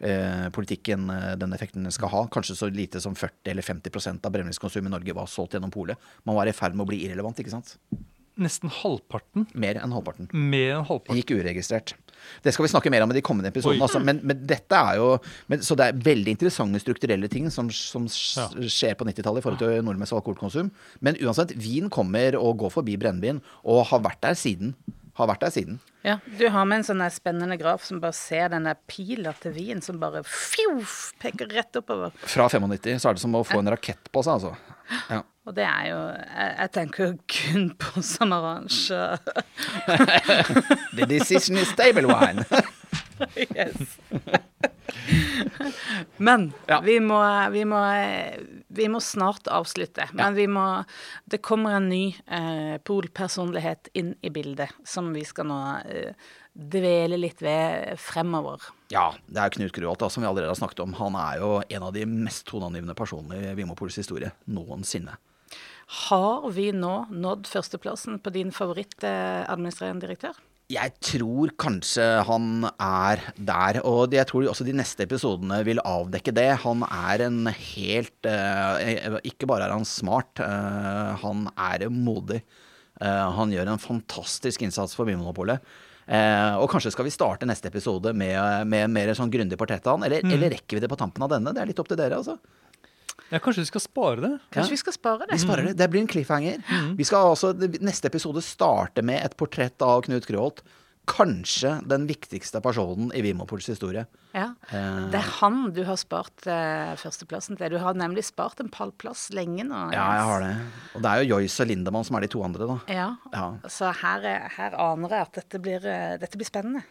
eh, 0.00 0.48
politikken 0.56 1.06
eh, 1.14 1.32
den 1.38 1.54
effekten 1.56 1.86
den 1.86 1.94
skal 1.94 2.12
ha. 2.12 2.26
Kanskje 2.32 2.58
så 2.58 2.70
lite 2.72 3.02
som 3.04 3.14
40 3.14 3.54
eller 3.54 3.66
50% 3.66 4.26
av 4.26 4.34
brennevinskonsumet 4.34 4.90
i 4.90 4.96
Norge 4.98 5.16
var 5.16 5.30
solgt 5.30 5.54
gjennom 5.56 5.74
polet. 5.74 6.10
Man 6.26 6.38
var 6.38 6.50
i 6.50 6.56
ferd 6.56 6.74
med 6.74 6.86
å 6.86 6.90
bli 6.90 7.04
irrelevant, 7.06 7.38
ikke 7.42 7.54
sant? 7.54 7.76
Nesten 8.36 8.68
halvparten. 8.82 9.46
Mer 9.56 9.78
enn 9.80 9.94
halvparten. 9.96 10.28
Mer 10.34 10.74
enn 10.76 10.88
halvparten. 10.90 11.22
Gikk 11.22 11.38
uregistrert. 11.38 11.94
Det 12.42 12.52
skal 12.54 12.66
vi 12.66 12.70
snakke 12.72 12.90
mer 12.92 13.02
om 13.06 13.10
i 13.10 13.16
de 13.18 13.22
kommende 13.24 13.50
episodene. 13.52 13.82
Altså. 13.86 14.00
Men, 14.02 14.20
men 14.22 14.44
dette 14.46 14.76
er 14.76 14.98
jo 15.00 15.08
men, 15.48 15.62
Så 15.64 15.76
det 15.78 15.86
er 15.88 16.02
veldig 16.06 16.34
interessante 16.36 16.80
strukturelle 16.82 17.28
ting 17.32 17.50
som, 17.50 17.70
som 17.70 18.06
Ja. 18.06 18.46
skjer 18.68 18.94
på 18.98 19.06
90-tallet 19.08 19.40
i 19.40 19.46
forhold 19.46 19.58
til 19.62 19.82
nordmenns 19.86 20.12
alkoholkonsum. 20.16 20.70
Men 21.00 21.16
uansett, 21.22 21.52
vin 21.56 21.90
kommer 21.90 22.36
og 22.38 22.58
går 22.64 22.70
forbi 22.76 22.96
brennevin, 23.00 23.40
og 23.64 23.86
har 23.90 24.00
vært 24.04 24.20
der 24.22 24.34
siden. 24.38 24.74
Har 25.16 25.30
vært 25.30 25.40
der 25.46 25.50
siden. 25.54 25.78
Ja, 26.04 26.18
Du 26.38 26.44
har 26.52 26.66
med 26.68 26.82
en 26.82 26.84
sånn 26.84 27.00
spennende 27.10 27.56
graf 27.58 27.84
som 27.88 28.00
bare 28.02 28.12
ser 28.12 28.50
den 28.52 28.64
der 28.68 28.76
pila 28.86 29.32
til 29.40 29.52
vin 29.56 29.80
som 29.82 29.98
bare 29.98 30.20
fjoff, 30.28 31.12
peker 31.18 31.48
rett 31.56 31.74
oppover. 31.80 32.12
Fra 32.20 32.48
95 32.52 33.00
så 33.00 33.08
er 33.10 33.16
det 33.16 33.22
som 33.24 33.34
å 33.34 33.42
få 33.46 33.58
en 33.62 33.72
rakett 33.72 34.10
på 34.12 34.22
seg, 34.22 34.36
altså. 34.36 34.75
Ja. 35.10 35.20
Og 35.46 35.54
det 35.54 35.62
er 35.64 35.84
jo 35.92 35.98
Jeg, 36.10 36.54
jeg 36.58 36.70
tenker 36.74 37.12
kun 37.30 37.68
på 37.78 38.02
Samaranch. 38.02 38.88
The 40.96 41.06
decision 41.06 41.56
is 41.60 41.68
stable 41.68 42.06
wine. 42.10 42.44
yes. 43.36 43.98
Men 46.18 46.52
Ja. 46.68 46.80
vi, 46.80 46.98
må, 47.00 47.18
vi, 47.50 47.64
må, 47.64 47.80
vi 48.68 48.88
må 48.90 49.00
snart 49.00 49.48
avslutte. 49.52 50.08
Men 50.16 50.34
vi 50.36 50.46
må 50.50 50.66
Det 51.30 51.42
kommer 51.42 51.76
en 51.78 51.88
ny 51.90 52.14
eh, 52.26 52.76
polpersonlighet 52.84 53.90
inn 53.94 54.14
i 54.22 54.30
bildet, 54.34 54.72
som 54.84 55.12
vi 55.14 55.24
skal 55.24 55.48
nå 55.50 55.60
eh, 55.86 56.12
dvele 56.56 57.18
litt 57.20 57.42
ved 57.44 57.96
fremover. 58.00 58.62
Ja, 58.92 59.08
det 59.26 59.42
er 59.42 59.54
Knut 59.54 59.74
Gruholt, 59.74 60.04
som 60.12 60.22
vi 60.22 60.28
allerede 60.28 60.52
har 60.52 60.58
snakket 60.58 60.84
om. 60.84 60.94
Han 61.00 61.16
er 61.18 61.40
jo 61.42 61.52
en 61.66 61.86
av 61.88 61.94
de 61.96 62.04
mest 62.06 62.46
toneangivende 62.46 62.94
personene 62.98 63.40
i 63.40 63.54
Vinmonopolets 63.58 63.98
historie 63.98 64.30
noensinne. 64.46 65.16
Har 66.06 66.46
vi 66.54 66.72
nå 66.74 67.06
nådd 67.10 67.46
førsteplassen 67.50 68.20
på 68.22 68.32
din 68.34 68.52
favoritt-administrerende 68.54 70.06
direktør? 70.06 70.38
Jeg 70.66 70.96
tror 70.98 71.52
kanskje 71.62 72.04
han 72.26 72.66
er 72.66 73.20
der, 73.38 73.78
og 73.86 74.14
jeg 74.14 74.26
tror 74.26 74.48
også 74.50 74.66
de 74.66 74.74
neste 74.74 75.04
episodene 75.06 75.60
vil 75.66 75.78
avdekke 75.86 76.34
det. 76.34 76.48
Han 76.64 76.82
er 76.82 77.22
en 77.28 77.46
helt 77.46 78.26
eh, 78.26 79.18
Ikke 79.30 79.46
bare 79.46 79.68
er 79.68 79.76
han 79.76 79.86
smart, 79.86 80.42
eh, 80.42 81.12
han 81.22 81.46
er 81.54 81.86
modig. 81.86 82.40
Eh, 82.98 83.28
han 83.38 83.54
gjør 83.54 83.70
en 83.70 83.82
fantastisk 83.82 84.66
innsats 84.66 84.98
for 84.98 85.06
Vinmonopolet. 85.06 85.62
Eh, 86.06 86.54
og 86.62 86.68
kanskje 86.70 86.92
skal 86.94 87.08
vi 87.08 87.10
starte 87.14 87.48
neste 87.48 87.66
episode 87.66 88.12
med, 88.14 88.66
med 88.70 88.92
mer 88.94 89.10
sånn 89.18 89.30
grundig 89.32 89.58
portrett 89.58 89.86
av 89.90 89.96
han, 89.98 90.06
eller, 90.06 90.22
eller 90.22 90.52
rekker 90.54 90.78
vi 90.78 90.84
det 90.84 90.90
på 90.92 90.98
tampen 91.00 91.24
av 91.26 91.32
denne? 91.34 91.50
Det 91.56 91.64
er 91.64 91.70
litt 91.72 91.82
opp 91.82 91.90
til 91.90 91.98
dere, 91.98 92.20
altså. 92.20 92.36
Ja, 93.32 93.40
kanskje 93.42 93.64
vi 93.64 93.70
skal 93.72 93.82
spare 93.82 94.22
det? 94.22 94.32
Kanskje 94.54 94.76
vi 94.76 94.78
skal 94.84 94.94
spare 94.94 95.26
Vi 95.26 95.32
det? 95.34 95.40
sparer 95.42 95.66
det. 95.66 95.76
Det 95.80 95.88
blir 95.90 96.04
en 96.04 96.10
cliffhanger. 96.10 96.60
Vi 96.94 97.06
skal 97.08 97.32
altså 97.32 97.50
neste 97.82 98.06
episode 98.06 98.42
starte 98.44 99.02
med 99.02 99.18
et 99.24 99.34
portrett 99.40 99.82
av 99.82 100.04
Knut 100.06 100.28
Grøholt. 100.30 100.62
Kanskje 101.06 101.70
den 101.86 102.04
viktigste 102.08 102.58
personen 102.60 103.12
i 103.14 103.20
Vimopols 103.22 103.68
historie. 103.70 104.02
Ja. 104.34 104.48
Eh. 104.74 105.04
Det 105.12 105.20
er 105.20 105.28
han 105.38 105.70
du 105.72 105.80
har 105.86 105.96
spart 106.00 106.46
eh, 106.50 106.94
førsteplassen 106.98 107.56
til. 107.60 107.70
Du 107.70 107.78
har 107.78 107.94
nemlig 107.94 108.24
spart 108.26 108.58
en 108.60 108.68
pallplass 108.74 109.28
lenge 109.36 109.62
nå. 109.68 109.84
Ja, 109.94 110.06
jeg 110.18 110.24
har 110.28 110.42
det. 110.42 110.50
Og 110.98 111.04
det 111.04 111.12
er 111.12 111.22
jo 111.22 111.36
Joyce 111.36 111.62
og 111.62 111.70
Lindemann 111.70 112.04
som 112.08 112.18
er 112.18 112.26
de 112.26 112.30
to 112.34 112.42
andre, 112.42 112.66
da. 112.72 112.78
Ja. 112.90 113.06
Ja. 113.32 113.44
Så 113.70 113.92
her, 114.02 114.26
er- 114.32 114.48
her 114.56 114.74
aner 114.82 115.14
jeg 115.14 115.28
at 115.28 115.38
dette 115.38 115.62
blir, 115.62 115.86
eh, 115.86 116.16
dette 116.18 116.36
blir 116.42 116.50
spennende. 116.50 116.82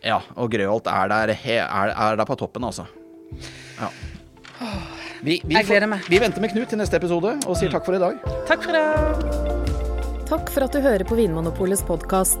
Ja, 0.00 0.22
og 0.40 0.48
Grøholt 0.50 0.88
er 0.88 1.12
der, 1.12 1.34
he, 1.36 1.58
er, 1.60 1.92
er 1.92 2.16
der 2.16 2.24
på 2.24 2.38
toppen, 2.40 2.64
altså. 2.64 2.86
Ja. 3.76 3.90
Vi, 5.20 5.42
vi, 5.44 5.54
Jeg 5.58 5.66
gleder 5.68 5.86
meg. 5.92 6.08
vi 6.08 6.18
venter 6.18 6.40
med 6.40 6.54
Knut 6.54 6.72
til 6.72 6.80
neste 6.80 6.96
episode 6.96 7.36
og 7.44 7.56
sier 7.60 7.68
takk 7.70 7.84
for 7.84 7.94
i 7.96 8.00
dag. 8.00 8.16
Takk 8.48 8.64
for 8.64 8.72
i 8.72 8.80
dag. 8.80 10.24
Takk 10.30 10.48
for 10.56 10.64
at 10.64 10.72
du 10.72 10.80
hører 10.80 11.04
på 11.04 11.20
Vinmonopolets 11.20 11.84
podkast. 11.84 12.40